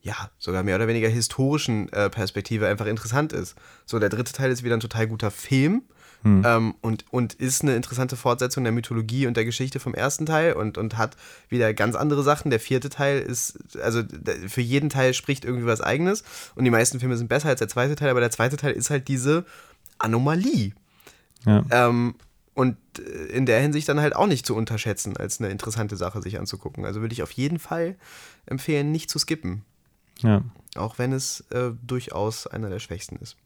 ja, 0.00 0.30
sogar 0.38 0.62
mehr 0.62 0.76
oder 0.76 0.88
weniger 0.88 1.08
historischen 1.08 1.92
äh, 1.92 2.08
Perspektive 2.08 2.66
einfach 2.68 2.86
interessant 2.86 3.32
ist. 3.32 3.56
So, 3.84 3.98
der 3.98 4.08
dritte 4.08 4.32
Teil 4.32 4.50
ist 4.50 4.62
wieder 4.62 4.76
ein 4.76 4.80
total 4.80 5.06
guter 5.08 5.30
Film 5.30 5.82
ähm, 6.24 6.74
und, 6.80 7.04
und 7.10 7.34
ist 7.34 7.62
eine 7.62 7.74
interessante 7.74 8.16
Fortsetzung 8.16 8.64
der 8.64 8.72
Mythologie 8.72 9.26
und 9.26 9.36
der 9.36 9.44
Geschichte 9.44 9.80
vom 9.80 9.94
ersten 9.94 10.26
Teil 10.26 10.52
und, 10.54 10.78
und 10.78 10.96
hat 10.96 11.16
wieder 11.48 11.74
ganz 11.74 11.96
andere 11.96 12.22
Sachen. 12.22 12.50
Der 12.50 12.60
vierte 12.60 12.90
Teil 12.90 13.20
ist, 13.20 13.58
also 13.82 14.02
für 14.46 14.60
jeden 14.60 14.88
Teil 14.88 15.14
spricht 15.14 15.44
irgendwie 15.44 15.66
was 15.66 15.80
Eigenes 15.80 16.22
und 16.54 16.64
die 16.64 16.70
meisten 16.70 17.00
Filme 17.00 17.16
sind 17.16 17.28
besser 17.28 17.48
als 17.48 17.58
der 17.58 17.68
zweite 17.68 17.96
Teil, 17.96 18.10
aber 18.10 18.20
der 18.20 18.30
zweite 18.30 18.56
Teil 18.56 18.72
ist 18.72 18.90
halt 18.90 19.08
diese 19.08 19.44
Anomalie. 19.98 20.72
Ja. 21.44 21.64
Ähm, 21.70 22.14
und 22.54 22.76
äh, 22.98 23.02
in 23.32 23.46
der 23.46 23.60
Hinsicht 23.60 23.88
dann 23.88 24.00
halt 24.00 24.14
auch 24.14 24.26
nicht 24.26 24.46
zu 24.46 24.54
unterschätzen, 24.54 25.16
als 25.16 25.40
eine 25.40 25.50
interessante 25.50 25.96
Sache 25.96 26.22
sich 26.22 26.38
anzugucken. 26.38 26.84
Also 26.84 27.00
würde 27.00 27.14
ich 27.14 27.22
auf 27.22 27.32
jeden 27.32 27.58
Fall 27.58 27.96
empfehlen, 28.46 28.92
nicht 28.92 29.10
zu 29.10 29.18
skippen. 29.18 29.64
ja, 30.18 30.42
Auch 30.76 30.98
wenn 30.98 31.12
es 31.12 31.40
äh, 31.50 31.70
durchaus 31.82 32.46
einer 32.46 32.68
der 32.68 32.78
schwächsten 32.78 33.16
ist. 33.16 33.36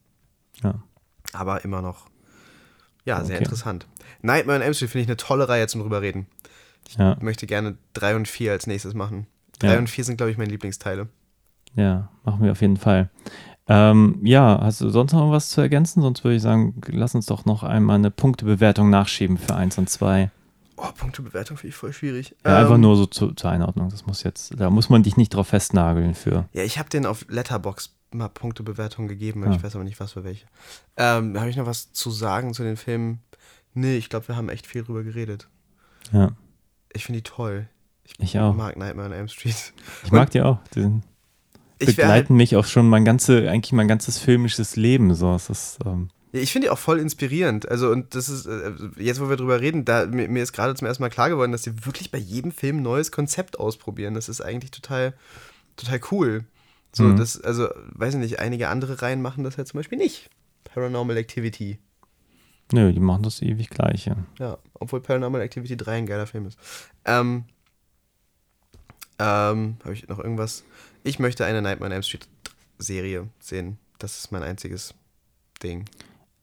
ja. 0.62 0.82
Aber 1.32 1.64
immer 1.64 1.82
noch 1.82 2.08
Ja, 3.06 3.24
sehr 3.24 3.36
Okay. 3.36 3.44
interessant. 3.44 3.86
Nightmare 4.20 4.58
on 4.58 4.62
Elm 4.62 4.74
Street 4.74 4.90
finde 4.90 5.02
ich 5.04 5.08
eine 5.08 5.16
tolle 5.16 5.48
Reihe 5.48 5.66
zum 5.68 5.80
drüber 5.80 6.02
reden. 6.02 6.26
Ja, 6.98 7.14
Ich 7.14 7.22
möchte 7.22 7.46
gerne 7.46 7.78
3 7.94 8.14
und 8.16 8.28
4 8.28 8.52
als 8.52 8.66
nächstes 8.66 8.92
machen. 8.94 9.26
3 9.60 9.72
Ja. 9.72 9.78
und 9.78 9.88
4 9.88 10.04
sind, 10.04 10.18
glaube 10.18 10.30
ich, 10.32 10.36
meine 10.38 10.50
Lieblingsteile. 10.50 11.08
ja, 11.74 12.08
machen 12.24 12.42
wir 12.44 12.52
auf 12.52 12.60
jeden 12.60 12.76
Fall. 12.76 13.08
Ähm, 13.68 14.20
ja, 14.22 14.60
hast 14.62 14.80
du 14.80 14.90
sonst 14.90 15.12
noch 15.12 15.20
irgendwas 15.20 15.48
zu 15.50 15.60
ergänzen? 15.60 16.00
Sonst 16.02 16.22
würde 16.22 16.36
ich 16.36 16.42
sagen, 16.42 16.80
lass 16.86 17.14
uns 17.16 17.26
doch 17.26 17.44
noch 17.46 17.62
einmal 17.64 17.96
eine 17.96 18.10
Punktebewertung 18.12 18.90
nachschieben 18.90 19.38
für 19.38 19.56
1 19.56 19.78
und 19.78 19.90
2. 19.90 20.30
Oh, 20.76 20.84
Punktebewertung 20.96 21.56
finde 21.56 21.70
ich 21.70 21.74
voll 21.74 21.92
schwierig. 21.92 22.36
Ja, 22.44 22.58
einfach 22.58 22.74
Ähm, 22.76 22.82
nur 22.82 22.96
so 22.96 23.06
zu, 23.06 23.32
zur 23.32 23.50
Einordnung. 23.50 23.88
Das 23.88 24.06
muss 24.06 24.22
jetzt, 24.22 24.54
da 24.60 24.70
muss 24.70 24.88
man 24.90 25.02
dich 25.02 25.16
nicht 25.16 25.30
drauf 25.30 25.48
festnageln 25.48 26.14
für. 26.14 26.44
Ja, 26.52 26.62
ich 26.62 26.78
habe 26.78 26.88
den 26.90 27.06
auf 27.06 27.24
Letterbox 27.28 27.95
mal 28.12 28.28
Punktebewertung 28.28 29.08
gegeben, 29.08 29.44
Ah. 29.44 29.54
ich 29.54 29.62
weiß 29.62 29.74
aber 29.74 29.84
nicht, 29.84 30.00
was 30.00 30.12
für 30.12 30.24
welche. 30.24 30.46
Ähm, 30.96 31.38
habe 31.38 31.50
ich 31.50 31.56
noch 31.56 31.66
was 31.66 31.92
zu 31.92 32.10
sagen 32.10 32.54
zu 32.54 32.62
den 32.62 32.76
Filmen? 32.76 33.20
Nee, 33.74 33.96
ich 33.96 34.08
glaube, 34.08 34.28
wir 34.28 34.36
haben 34.36 34.48
echt 34.48 34.66
viel 34.66 34.84
drüber 34.84 35.02
geredet. 35.02 35.48
Ja, 36.12 36.32
Ich 36.92 37.04
finde 37.04 37.18
die 37.20 37.24
toll. 37.30 37.68
ich 38.18 38.38
auch. 38.38 38.54
mag 38.54 38.76
Nightmare 38.76 39.08
on 39.08 39.12
Elm 39.12 39.28
Street. 39.28 39.72
Ich 40.04 40.12
mag 40.12 40.30
die 40.30 40.40
auch. 40.40 40.58
Die 40.74 41.00
Ich, 41.78 41.88
wär 41.98 42.08
halt, 42.08 42.26
begleiten 42.28 42.36
mich 42.36 42.56
auch 42.56 42.64
schon 42.64 42.88
mein 42.88 43.04
ganze, 43.04 43.50
eigentlich 43.50 43.72
mein 43.72 43.88
ganzes 43.88 44.18
filmisches 44.18 44.76
Leben. 44.76 45.14
So, 45.14 45.34
es 45.34 45.50
ist, 45.50 45.78
ähm, 45.84 46.08
ja, 46.32 46.40
ich 46.40 46.52
finde 46.52 46.66
die 46.68 46.70
auch 46.70 46.78
voll 46.78 47.00
inspirierend. 47.00 47.68
Also, 47.68 47.90
und 47.90 48.14
das 48.14 48.28
ist, 48.28 48.46
äh, 48.46 48.72
jetzt 48.98 49.20
wo 49.20 49.28
wir 49.28 49.36
drüber 49.36 49.60
reden, 49.60 49.84
da, 49.84 50.06
mir, 50.06 50.28
mir 50.28 50.42
ist 50.42 50.52
gerade 50.52 50.74
zum 50.74 50.86
ersten 50.86 51.02
Mal 51.02 51.10
klar 51.10 51.28
geworden, 51.28 51.52
dass 51.52 51.62
die 51.62 51.84
wirklich 51.84 52.10
bei 52.10 52.18
jedem 52.18 52.52
Film 52.52 52.78
ein 52.78 52.82
neues 52.82 53.10
Konzept 53.12 53.58
ausprobieren. 53.60 54.14
Das 54.14 54.28
ist 54.30 54.40
eigentlich 54.40 54.70
total, 54.70 55.12
total 55.76 56.00
cool. 56.12 56.44
So, 56.92 57.04
Mhm. 57.04 57.16
das, 57.16 57.40
also, 57.40 57.68
weiß 57.92 58.14
ich 58.14 58.20
nicht, 58.20 58.38
einige 58.40 58.68
andere 58.68 59.02
Reihen 59.02 59.20
machen 59.22 59.44
das 59.44 59.56
ja 59.56 59.64
zum 59.64 59.78
Beispiel 59.78 59.98
nicht. 59.98 60.30
Paranormal 60.64 61.16
Activity. 61.16 61.78
nö, 62.72 62.92
die 62.92 63.00
machen 63.00 63.22
das 63.22 63.42
ewig 63.42 63.70
gleiche. 63.70 64.16
Ja, 64.38 64.58
obwohl 64.74 65.00
Paranormal 65.00 65.40
Activity 65.40 65.76
3 65.76 65.98
ein 65.98 66.06
geiler 66.06 66.26
Film 66.26 66.46
ist. 66.46 66.58
Ähm, 67.04 67.44
ähm, 69.18 69.76
habe 69.82 69.94
ich 69.94 70.08
noch 70.08 70.18
irgendwas? 70.18 70.64
Ich 71.04 71.18
möchte 71.18 71.44
eine 71.44 71.62
Nightmare 71.62 71.88
on 71.90 71.92
Elm 71.92 72.02
Street 72.02 72.28
Serie 72.78 73.28
sehen. 73.40 73.78
Das 73.98 74.18
ist 74.18 74.32
mein 74.32 74.42
einziges 74.42 74.94
Ding. 75.62 75.86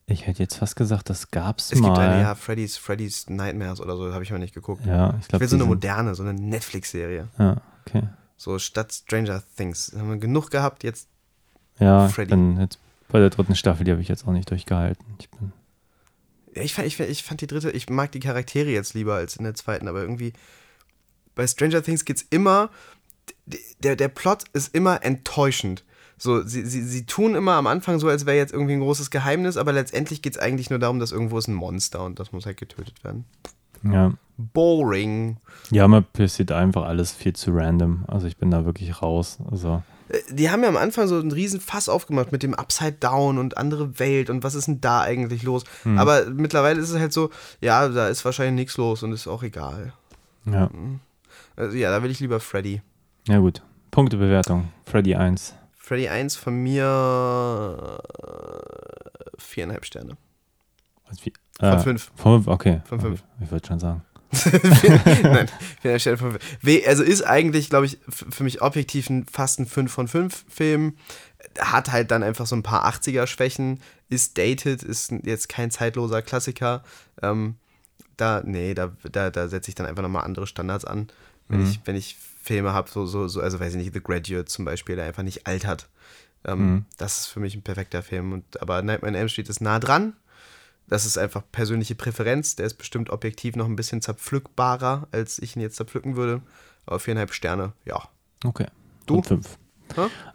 Ich 0.07 0.25
hätte 0.27 0.41
jetzt 0.41 0.55
fast 0.55 0.75
gesagt, 0.75 1.09
das 1.09 1.29
gab's 1.31 1.71
Es 1.71 1.79
mal. 1.79 1.89
gibt 1.89 1.99
eine, 1.99 2.19
ja, 2.21 2.35
Freddy's, 2.35 2.77
Freddy's 2.77 3.29
Nightmares 3.29 3.79
oder 3.79 3.95
so, 3.95 4.11
habe 4.13 4.23
ich 4.23 4.31
aber 4.31 4.39
nicht 4.39 4.53
geguckt. 4.53 4.85
Ja, 4.85 5.11
ich 5.11 5.21
ich 5.21 5.27
glaube. 5.27 5.41
will 5.41 5.47
so 5.49 5.55
eine 5.55 5.65
moderne, 5.65 6.15
so 6.15 6.23
eine 6.23 6.33
Netflix-Serie. 6.33 7.27
Ja, 7.37 7.61
okay. 7.85 8.03
So 8.37 8.59
statt 8.59 8.91
Stranger 8.93 9.43
Things. 9.55 9.93
Haben 9.97 10.09
wir 10.09 10.17
genug 10.17 10.51
gehabt, 10.51 10.83
jetzt. 10.83 11.07
Ja, 11.79 12.07
Freddy. 12.07 12.31
bin 12.31 12.59
jetzt 12.59 12.77
bei 13.09 13.19
der 13.19 13.29
dritten 13.29 13.55
Staffel, 13.55 13.83
die 13.83 13.91
habe 13.91 14.01
ich 14.01 14.07
jetzt 14.07 14.27
auch 14.27 14.31
nicht 14.31 14.49
durchgehalten. 14.49 15.05
Ich 15.19 15.29
bin, 15.29 15.51
Ich 16.53 16.73
fand, 16.73 16.87
ich, 16.87 16.99
ich 16.99 17.23
fand 17.23 17.41
die 17.41 17.47
dritte, 17.47 17.71
ich 17.71 17.89
mag 17.89 18.11
die 18.11 18.19
Charaktere 18.19 18.69
jetzt 18.69 18.93
lieber 18.93 19.15
als 19.15 19.35
in 19.37 19.43
der 19.43 19.55
zweiten, 19.55 19.87
aber 19.87 20.01
irgendwie 20.01 20.33
bei 21.35 21.47
Stranger 21.47 21.81
Things 21.81 22.05
geht's 22.05 22.25
immer, 22.29 22.69
d- 23.45 23.59
der, 23.79 23.95
der 23.95 24.07
Plot 24.09 24.43
ist 24.53 24.73
immer 24.75 25.03
enttäuschend. 25.03 25.83
So, 26.17 26.43
sie, 26.43 26.65
sie, 26.65 26.83
sie 26.83 27.05
tun 27.05 27.33
immer 27.35 27.53
am 27.53 27.65
Anfang 27.67 27.99
so, 27.99 28.07
als 28.07 28.25
wäre 28.25 28.37
jetzt 28.37 28.53
irgendwie 28.53 28.73
ein 28.73 28.79
großes 28.81 29.09
Geheimnis, 29.09 29.57
aber 29.57 29.73
letztendlich 29.73 30.21
geht's 30.21 30.37
eigentlich 30.37 30.69
nur 30.69 30.79
darum, 30.79 30.99
dass 30.99 31.11
irgendwo 31.11 31.37
ist 31.39 31.47
ein 31.47 31.53
Monster 31.55 32.03
und 32.03 32.19
das 32.19 32.31
muss 32.31 32.45
halt 32.45 32.57
getötet 32.57 33.03
werden. 33.03 33.25
Ja. 33.83 34.13
Boring. 34.37 35.37
Ja, 35.69 35.87
mir 35.87 36.01
passiert 36.01 36.51
einfach 36.51 36.83
alles 36.85 37.11
viel 37.11 37.33
zu 37.33 37.51
random. 37.51 38.03
Also 38.07 38.25
ich 38.27 38.37
bin 38.37 38.49
da 38.51 38.65
wirklich 38.65 39.01
raus. 39.01 39.37
Also, 39.51 39.83
Äh, 40.09 40.17
Die 40.33 40.49
haben 40.49 40.63
ja 40.63 40.69
am 40.69 40.75
Anfang 40.77 41.07
so 41.07 41.19
einen 41.19 41.31
riesen 41.31 41.59
Fass 41.61 41.87
aufgemacht 41.87 42.31
mit 42.31 42.41
dem 42.43 42.53
Upside 42.55 42.93
Down 42.93 43.37
und 43.37 43.57
andere 43.57 43.99
Welt 43.99 44.29
und 44.31 44.43
was 44.43 44.55
ist 44.55 44.67
denn 44.67 44.81
da 44.81 45.01
eigentlich 45.01 45.43
los? 45.43 45.63
Aber 45.85 46.25
mittlerweile 46.25 46.79
ist 46.81 46.89
es 46.89 46.99
halt 46.99 47.13
so, 47.13 47.29
ja, 47.61 47.87
da 47.87 48.07
ist 48.07 48.25
wahrscheinlich 48.25 48.55
nichts 48.55 48.77
los 48.77 49.03
und 49.03 49.11
ist 49.11 49.27
auch 49.27 49.43
egal. 49.43 49.93
ja. 50.45 50.69
Also 51.55 51.77
ja, 51.77 51.91
da 51.91 52.01
will 52.01 52.09
ich 52.09 52.19
lieber 52.19 52.39
Freddy. 52.39 52.81
Ja, 53.27 53.37
gut. 53.37 53.61
Punktebewertung. 53.91 54.69
Freddy 54.87 55.13
1. 55.15 55.53
Freddy 55.77 56.09
1 56.09 56.35
von 56.35 56.55
mir 56.55 57.99
äh, 58.17 59.29
viereinhalb 59.37 59.85
Sterne. 59.85 60.17
Was, 61.07 61.23
wie, 61.25 61.33
Von 61.59 61.69
äh, 61.69 61.79
fünf. 61.79 62.11
Von 62.15 62.43
fünf, 62.43 62.47
okay. 62.47 62.81
Von 62.85 62.99
fünf. 62.99 63.23
Ich 63.41 63.51
würde 63.51 63.67
schon 63.67 63.79
sagen. 63.79 64.01
Nein, 64.33 65.47
viereinhalb 65.81 66.01
Sterne 66.01 66.17
von 66.17 66.31
fünf. 66.31 66.87
Also 66.87 67.03
ist 67.03 67.21
eigentlich, 67.21 67.69
glaube 67.69 67.85
ich, 67.85 67.99
für 68.09 68.43
mich 68.43 68.61
objektiv 68.61 69.09
ein, 69.09 69.25
fast 69.31 69.59
ein 69.59 69.65
5 69.67 69.91
von 69.91 70.07
5 70.07 70.45
Film. 70.49 70.97
Hat 71.59 71.91
halt 71.91 72.09
dann 72.09 72.23
einfach 72.23 72.47
so 72.47 72.55
ein 72.55 72.63
paar 72.63 72.87
80er-Schwächen. 72.91 73.79
Ist 74.09 74.37
dated, 74.37 74.81
ist 74.81 75.11
jetzt 75.23 75.49
kein 75.49 75.69
zeitloser 75.69 76.21
Klassiker. 76.23 76.83
Ähm, 77.21 77.55
da, 78.17 78.41
nee, 78.43 78.73
da, 78.73 78.91
da, 79.11 79.29
da 79.29 79.47
setze 79.47 79.69
ich 79.69 79.75
dann 79.75 79.85
einfach 79.85 80.01
nochmal 80.03 80.23
andere 80.23 80.47
Standards 80.47 80.85
an. 80.85 81.07
Wenn, 81.47 81.59
Mhm. 81.61 81.67
ich, 81.69 81.79
wenn 81.85 81.95
ich 81.95 82.17
Filme 82.41 82.73
habe, 82.73 82.89
so, 82.89 83.05
so, 83.05 83.27
so, 83.27 83.41
also 83.41 83.59
weiß 83.59 83.73
ich 83.75 83.77
nicht, 83.83 83.93
The 83.93 84.01
Graduate 84.01 84.45
zum 84.45 84.65
Beispiel, 84.65 84.95
der 84.95 85.05
einfach 85.05 85.23
nicht 85.23 85.45
altert. 85.45 85.89
Ähm, 86.45 86.59
Mhm. 86.73 86.85
Das 86.97 87.19
ist 87.19 87.27
für 87.27 87.39
mich 87.39 87.53
ein 87.55 87.61
perfekter 87.61 88.01
Film. 88.01 88.33
Und, 88.33 88.61
aber 88.61 88.81
Nightmare 88.81 89.11
on 89.11 89.15
Elm 89.15 89.29
Street 89.29 89.49
ist 89.49 89.61
nah 89.61 89.79
dran. 89.79 90.13
Das 90.87 91.05
ist 91.05 91.17
einfach 91.17 91.43
persönliche 91.51 91.95
Präferenz. 91.95 92.55
Der 92.55 92.65
ist 92.65 92.75
bestimmt 92.75 93.09
objektiv 93.09 93.55
noch 93.55 93.65
ein 93.65 93.75
bisschen 93.75 94.01
zerpflückbarer, 94.01 95.07
als 95.11 95.39
ich 95.39 95.55
ihn 95.55 95.61
jetzt 95.61 95.77
zerpflücken 95.77 96.15
würde. 96.15 96.41
Aber 96.85 96.99
viereinhalb 96.99 97.33
Sterne, 97.33 97.73
ja. 97.85 98.01
Okay. 98.43 98.67
Du? 99.05 99.15
Von 99.15 99.23
fünf. 99.23 99.57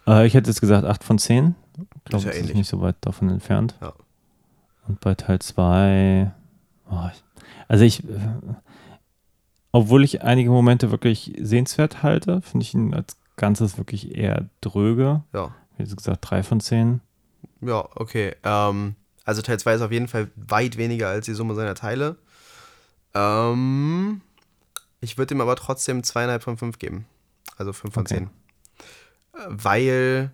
Äh, 0.06 0.26
ich 0.26 0.34
hätte 0.34 0.48
jetzt 0.50 0.60
gesagt 0.60 0.84
8 0.86 1.04
von 1.04 1.18
10. 1.18 1.54
Ich 1.76 1.82
Ist 1.82 2.04
glaube, 2.04 2.24
ja 2.24 2.28
das 2.30 2.34
ist 2.36 2.40
ähnlich. 2.42 2.56
nicht 2.56 2.68
so 2.68 2.80
weit 2.80 2.96
davon 3.02 3.28
entfernt. 3.30 3.76
Ja. 3.80 3.92
Und 4.86 5.00
bei 5.00 5.14
Teil 5.14 5.38
2, 5.40 6.32
oh, 6.90 7.08
also 7.68 7.84
ich, 7.84 8.04
äh, 8.04 8.18
obwohl 9.72 10.04
ich 10.04 10.22
einige 10.22 10.50
Momente 10.50 10.90
wirklich 10.90 11.34
sehenswert 11.40 12.02
halte, 12.02 12.40
finde 12.40 12.64
ich 12.64 12.74
ihn 12.74 12.94
als 12.94 13.16
Ganzes 13.36 13.76
wirklich 13.78 14.16
eher 14.16 14.48
dröge. 14.60 15.22
Ja, 15.32 15.54
Wie 15.76 15.84
gesagt, 15.84 16.18
3 16.30 16.42
von 16.42 16.60
10. 16.60 17.00
ja 17.60 17.86
okay. 17.94 18.34
Ähm, 18.44 18.94
also 19.28 19.42
Teil 19.42 19.58
2 19.60 19.74
ist 19.74 19.82
auf 19.82 19.92
jeden 19.92 20.08
Fall 20.08 20.30
weit 20.36 20.76
weniger 20.78 21.08
als 21.08 21.26
die 21.26 21.34
Summe 21.34 21.54
seiner 21.54 21.74
Teile. 21.74 22.16
Ähm, 23.14 24.20
ich 25.00 25.18
würde 25.18 25.34
ihm 25.34 25.40
aber 25.40 25.54
trotzdem 25.56 26.02
zweieinhalb 26.02 26.42
von 26.42 26.56
fünf 26.56 26.78
geben. 26.78 27.06
Also 27.56 27.72
fünf 27.72 27.94
von 27.94 28.02
Okay. 28.02 28.14
zehn. 28.14 28.30
Weil 29.48 30.30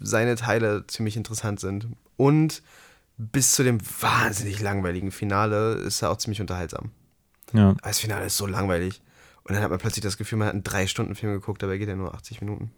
seine 0.00 0.36
Teile 0.36 0.86
ziemlich 0.86 1.16
interessant 1.16 1.60
sind. 1.60 1.86
Und 2.16 2.62
bis 3.18 3.52
zu 3.52 3.62
dem 3.62 3.78
wahnsinnig 4.00 4.60
langweiligen 4.60 5.10
Finale 5.10 5.74
ist 5.74 6.02
er 6.02 6.10
auch 6.10 6.16
ziemlich 6.16 6.40
unterhaltsam. 6.40 6.90
Ja, 7.52 7.70
Aber 7.70 7.80
Das 7.82 7.98
Finale 8.00 8.26
ist 8.26 8.36
so 8.36 8.46
langweilig. 8.46 9.00
Und 9.44 9.54
dann 9.54 9.62
hat 9.62 9.70
man 9.70 9.78
plötzlich 9.78 10.02
das 10.02 10.16
Gefühl, 10.16 10.38
man 10.38 10.48
hat 10.48 10.54
einen 10.54 10.64
Drei-Stunden-Film 10.64 11.32
geguckt, 11.34 11.62
dabei 11.62 11.78
geht 11.78 11.88
er 11.88 11.96
nur 11.96 12.14
80 12.14 12.40
Minuten. 12.40 12.72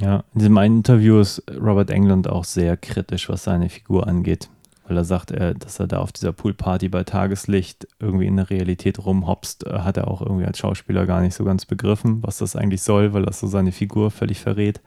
ja. 0.00 0.24
In 0.34 0.40
diesem 0.40 0.58
einen 0.58 0.78
Interview 0.78 1.20
ist 1.20 1.42
Robert 1.50 1.90
Englund 1.90 2.28
auch 2.28 2.44
sehr 2.44 2.76
kritisch, 2.76 3.28
was 3.28 3.44
seine 3.44 3.68
Figur 3.70 4.06
angeht. 4.06 4.48
Weil 4.88 4.96
er 4.96 5.04
sagt, 5.04 5.30
er, 5.30 5.54
dass 5.54 5.78
er 5.78 5.86
da 5.86 5.98
auf 5.98 6.12
dieser 6.12 6.32
Poolparty 6.32 6.88
bei 6.88 7.04
Tageslicht 7.04 7.86
irgendwie 8.00 8.26
in 8.26 8.36
der 8.36 8.48
Realität 8.48 8.98
rumhopst, 8.98 9.66
äh, 9.66 9.80
hat 9.80 9.98
er 9.98 10.08
auch 10.08 10.22
irgendwie 10.22 10.46
als 10.46 10.58
Schauspieler 10.58 11.04
gar 11.06 11.20
nicht 11.20 11.34
so 11.34 11.44
ganz 11.44 11.66
begriffen, 11.66 12.22
was 12.22 12.38
das 12.38 12.56
eigentlich 12.56 12.82
soll, 12.82 13.12
weil 13.12 13.24
das 13.24 13.40
so 13.40 13.46
seine 13.46 13.72
Figur 13.72 14.10
völlig 14.10 14.40
verrät. 14.40 14.80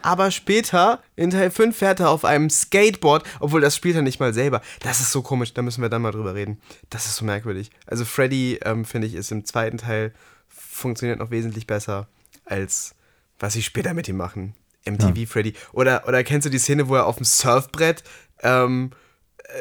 Aber 0.00 0.30
später, 0.30 1.00
in 1.14 1.30
Teil 1.30 1.50
5, 1.50 1.76
fährt 1.76 2.00
er 2.00 2.10
auf 2.10 2.24
einem 2.24 2.50
Skateboard, 2.50 3.24
obwohl 3.38 3.60
das 3.60 3.76
spielt 3.76 3.94
er 3.94 4.02
nicht 4.02 4.18
mal 4.18 4.34
selber. 4.34 4.60
Das 4.80 5.00
ist 5.00 5.12
so 5.12 5.22
komisch, 5.22 5.54
da 5.54 5.62
müssen 5.62 5.82
wir 5.82 5.88
dann 5.88 6.02
mal 6.02 6.10
drüber 6.10 6.34
reden. 6.34 6.58
Das 6.90 7.06
ist 7.06 7.16
so 7.16 7.24
merkwürdig. 7.24 7.70
Also 7.86 8.04
Freddy, 8.04 8.58
ähm, 8.64 8.84
finde 8.84 9.06
ich, 9.06 9.14
ist 9.14 9.30
im 9.30 9.44
zweiten 9.44 9.78
Teil, 9.78 10.12
funktioniert 10.48 11.20
noch 11.20 11.30
wesentlich 11.30 11.66
besser, 11.66 12.08
als 12.44 12.94
was 13.38 13.52
sie 13.52 13.62
später 13.62 13.94
mit 13.94 14.08
ihm 14.08 14.16
machen. 14.16 14.54
MTV 14.84 15.30
Freddy. 15.30 15.54
Oder, 15.72 16.08
oder 16.08 16.24
kennst 16.24 16.46
du 16.46 16.50
die 16.50 16.58
Szene, 16.58 16.88
wo 16.88 16.96
er 16.96 17.06
auf 17.06 17.16
dem 17.16 17.24
Surfbrett 17.24 18.02
ähm, 18.42 18.90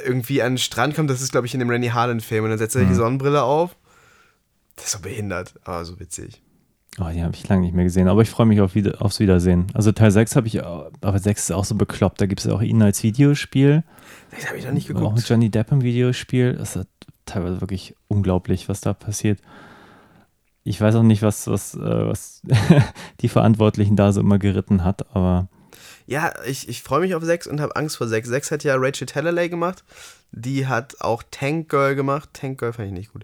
irgendwie 0.06 0.42
an 0.42 0.54
den 0.54 0.58
Strand 0.58 0.96
kommt? 0.96 1.10
Das 1.10 1.22
ist, 1.22 1.32
glaube 1.32 1.48
ich, 1.48 1.54
in 1.54 1.60
dem 1.60 1.70
Randy 1.70 1.90
Harlan-Film. 1.90 2.44
Und 2.44 2.50
dann 2.52 2.60
setzt 2.60 2.76
er 2.76 2.86
die 2.86 2.94
Sonnenbrille 2.94 3.44
auf. 3.44 3.76
Das 4.76 4.86
ist 4.86 4.92
so 4.92 5.00
behindert, 5.00 5.54
aber 5.64 5.84
so 5.86 6.00
witzig. 6.00 6.42
Oh, 7.00 7.08
die 7.14 7.24
habe 7.24 7.34
ich 7.34 7.48
lange 7.48 7.62
nicht 7.62 7.74
mehr 7.74 7.86
gesehen, 7.86 8.08
aber 8.10 8.22
ich 8.22 8.30
freue 8.30 8.46
mich 8.46 8.60
auf 8.60 8.76
wieder, 8.76 9.02
aufs 9.02 9.20
Wiedersehen. 9.22 9.68
Also 9.74 9.92
Teil 9.94 10.12
6 10.12 10.36
habe 10.36 10.48
ich, 10.48 10.62
auch- 10.62 10.92
aber 11.02 11.20
6 11.20 11.44
ist 11.44 11.52
auch 11.52 11.64
so 11.64 11.76
bekloppt. 11.76 12.20
Da 12.20 12.26
gibt 12.26 12.42
es 12.42 12.48
auch 12.48 12.62
ihn 12.62 12.82
als 12.82 13.02
Videospiel, 13.04 13.84
Das 14.32 14.48
habe 14.48 14.58
ich 14.58 14.66
noch 14.66 14.74
nicht 14.74 14.90
auch 14.92 14.96
geguckt. 14.96 15.16
mit 15.16 15.30
Johnny 15.30 15.50
Depp 15.50 15.72
im 15.72 15.82
Videospiel. 15.84 16.54
Das 16.56 16.76
ist 16.76 16.88
teilweise 17.26 17.62
wirklich 17.62 17.96
unglaublich, 18.10 18.68
was 18.68 18.82
da 18.82 18.94
passiert. 18.94 19.40
Ich 20.64 20.80
weiß 20.82 20.96
auch 20.96 21.04
nicht, 21.04 21.22
was, 21.22 21.48
was, 21.48 21.76
äh, 21.76 21.80
was 21.80 22.42
die 23.22 23.30
Verantwortlichen 23.30 23.96
da 23.96 24.12
so 24.12 24.20
immer 24.20 24.38
geritten 24.38 24.84
hat, 24.84 25.16
aber 25.16 25.48
Ja, 26.12 26.34
ich, 26.46 26.68
ich 26.68 26.84
freue 26.84 27.00
mich 27.00 27.16
auf 27.16 27.24
6 27.24 27.48
und 27.48 27.62
habe 27.62 27.78
Angst 27.78 27.96
vor 27.96 28.06
6. 28.06 28.28
6 28.28 28.52
hat 28.52 28.66
ja 28.66 28.76
Rachel 28.76 29.08
Talalay 29.08 29.48
gemacht. 29.48 29.86
Die 30.34 30.68
hat 30.68 31.00
auch 31.00 31.24
Tank 31.32 31.70
Girl 31.70 31.96
gemacht. 31.96 32.32
Tank 32.34 32.60
Girl 32.60 32.74
fand 32.74 32.90
ich 32.90 32.94
nicht 32.94 33.14
gut. 33.14 33.24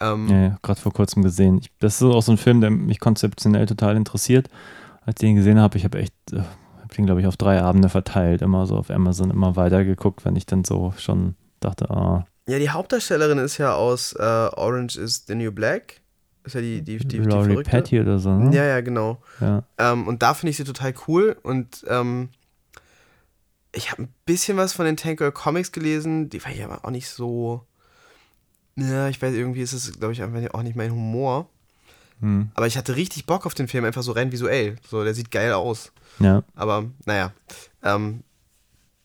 Ähm, 0.00 0.28
ja, 0.28 0.58
gerade 0.60 0.78
vor 0.78 0.92
kurzem 0.92 1.22
gesehen. 1.22 1.56
Ich, 1.56 1.70
das 1.78 1.94
ist 1.94 2.02
auch 2.02 2.20
so 2.20 2.32
ein 2.32 2.36
Film, 2.36 2.60
der 2.60 2.70
mich 2.70 3.00
konzeptionell 3.00 3.64
total 3.64 3.96
interessiert. 3.96 4.50
Als 5.06 5.14
ich 5.14 5.26
den 5.26 5.36
gesehen 5.36 5.58
habe, 5.58 5.78
ich 5.78 5.84
habe 5.84 5.98
echt, 5.98 6.12
äh, 6.30 6.40
habe 6.82 6.94
den 6.94 7.06
glaube 7.06 7.22
ich 7.22 7.26
auf 7.26 7.38
drei 7.38 7.62
Abende 7.62 7.88
verteilt, 7.88 8.42
immer 8.42 8.66
so 8.66 8.76
auf 8.76 8.90
Amazon, 8.90 9.30
immer 9.30 9.56
weiter 9.56 9.82
geguckt, 9.86 10.26
wenn 10.26 10.36
ich 10.36 10.44
dann 10.44 10.62
so 10.62 10.92
schon 10.98 11.36
dachte, 11.60 11.88
ah, 11.88 12.26
Ja, 12.46 12.58
die 12.58 12.68
Hauptdarstellerin 12.68 13.38
ist 13.38 13.56
ja 13.56 13.74
aus 13.74 14.12
äh, 14.12 14.22
Orange 14.22 14.98
is 14.98 15.24
the 15.26 15.34
New 15.34 15.52
Black. 15.52 16.02
Ist 16.46 16.54
ja 16.54 16.60
die, 16.60 16.80
die, 16.80 16.98
die, 16.98 17.06
die 17.06 17.18
Laurie 17.18 17.48
Verrückte. 17.48 17.70
Patty 17.70 18.00
oder 18.00 18.20
so, 18.20 18.30
ne? 18.30 18.54
Ja, 18.54 18.64
ja, 18.64 18.80
genau. 18.80 19.20
ja. 19.40 19.64
Ähm, 19.78 20.06
und 20.06 20.22
da 20.22 20.32
finde 20.32 20.50
ich 20.50 20.56
sie 20.56 20.64
total 20.64 20.94
cool. 21.08 21.36
Und 21.42 21.84
ähm, 21.88 22.28
ich 23.72 23.90
habe 23.90 24.04
ein 24.04 24.14
bisschen 24.24 24.56
was 24.56 24.72
von 24.72 24.86
den 24.86 24.96
Tank 24.96 25.18
Girl 25.18 25.32
Comics 25.32 25.72
gelesen. 25.72 26.30
Die 26.30 26.42
war 26.44 26.52
ja 26.52 26.66
aber 26.66 26.84
auch 26.84 26.90
nicht 26.90 27.08
so. 27.08 27.66
Ja, 28.76 29.08
ich 29.08 29.20
weiß, 29.20 29.34
irgendwie 29.34 29.62
ist 29.62 29.72
es, 29.72 29.98
glaube 29.98 30.12
ich, 30.12 30.22
einfach 30.22 30.54
auch 30.54 30.62
nicht 30.62 30.76
mein 30.76 30.92
Humor. 30.92 31.48
Hm. 32.20 32.50
Aber 32.54 32.68
ich 32.68 32.78
hatte 32.78 32.94
richtig 32.94 33.26
Bock 33.26 33.44
auf 33.44 33.54
den 33.54 33.66
Film, 33.66 33.84
einfach 33.84 34.04
so 34.04 34.12
rein 34.12 34.30
visuell. 34.30 34.76
So, 34.88 35.02
der 35.02 35.14
sieht 35.14 35.32
geil 35.32 35.52
aus. 35.52 35.92
ja. 36.20 36.44
Aber 36.54 36.84
naja, 37.06 37.32
ähm, 37.82 38.22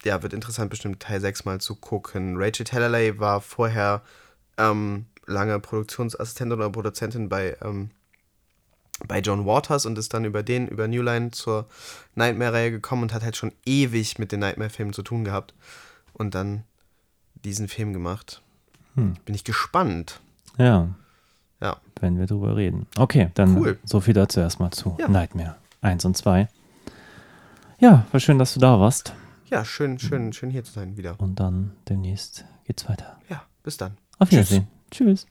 ja, 0.03 0.21
wird 0.21 0.33
interessant 0.33 0.69
bestimmt 0.69 0.99
Teil 0.99 1.21
6 1.21 1.45
mal 1.45 1.59
zu 1.59 1.75
gucken. 1.75 2.35
Rachel 2.37 2.65
Talalay 2.65 3.19
war 3.19 3.41
vorher 3.41 4.03
ähm, 4.57 5.05
lange 5.31 5.59
Produktionsassistentin 5.59 6.57
oder 6.57 6.69
Produzentin 6.69 7.29
bei, 7.29 7.57
ähm, 7.63 7.89
bei 9.07 9.19
John 9.19 9.45
Waters 9.45 9.85
und 9.85 9.97
ist 9.97 10.13
dann 10.13 10.25
über 10.25 10.43
den, 10.43 10.67
über 10.67 10.87
New 10.87 11.01
Line 11.01 11.31
zur 11.31 11.67
Nightmare-Reihe 12.15 12.71
gekommen 12.71 13.03
und 13.03 13.13
hat 13.13 13.23
halt 13.23 13.35
schon 13.35 13.51
ewig 13.65 14.19
mit 14.19 14.31
den 14.31 14.39
Nightmare-Filmen 14.41 14.93
zu 14.93 15.01
tun 15.01 15.23
gehabt. 15.23 15.53
Und 16.13 16.35
dann 16.35 16.63
diesen 17.43 17.67
Film 17.67 17.93
gemacht. 17.93 18.41
Hm. 18.95 19.15
Bin 19.25 19.33
ich 19.33 19.43
gespannt. 19.43 20.19
Ja, 20.57 20.89
Ja. 21.59 21.77
wenn 21.99 22.19
wir 22.19 22.27
drüber 22.27 22.55
reden. 22.55 22.85
Okay, 22.97 23.31
dann 23.33 23.57
Cool. 23.57 23.79
so 23.85 24.01
viel 24.01 24.13
dazu 24.13 24.39
erstmal 24.39 24.69
zu 24.71 24.95
Ja. 24.99 25.07
Nightmare 25.07 25.55
1 25.81 26.05
und 26.05 26.15
2. 26.17 26.47
Ja, 27.79 28.05
war 28.11 28.19
schön, 28.19 28.37
dass 28.37 28.53
du 28.53 28.59
da 28.59 28.79
warst. 28.79 29.13
Ja, 29.49 29.65
schön, 29.65 29.97
schön, 29.97 30.31
schön 30.33 30.49
hier 30.51 30.63
zu 30.63 30.71
sein 30.73 30.95
wieder. 30.97 31.19
Und 31.19 31.39
dann 31.39 31.71
demnächst 31.89 32.45
geht's 32.65 32.87
weiter. 32.87 33.17
Ja, 33.29 33.43
bis 33.63 33.77
dann. 33.77 33.97
Auf 34.19 34.29
Tschüss. 34.29 34.61
Tschüss. 34.91 35.25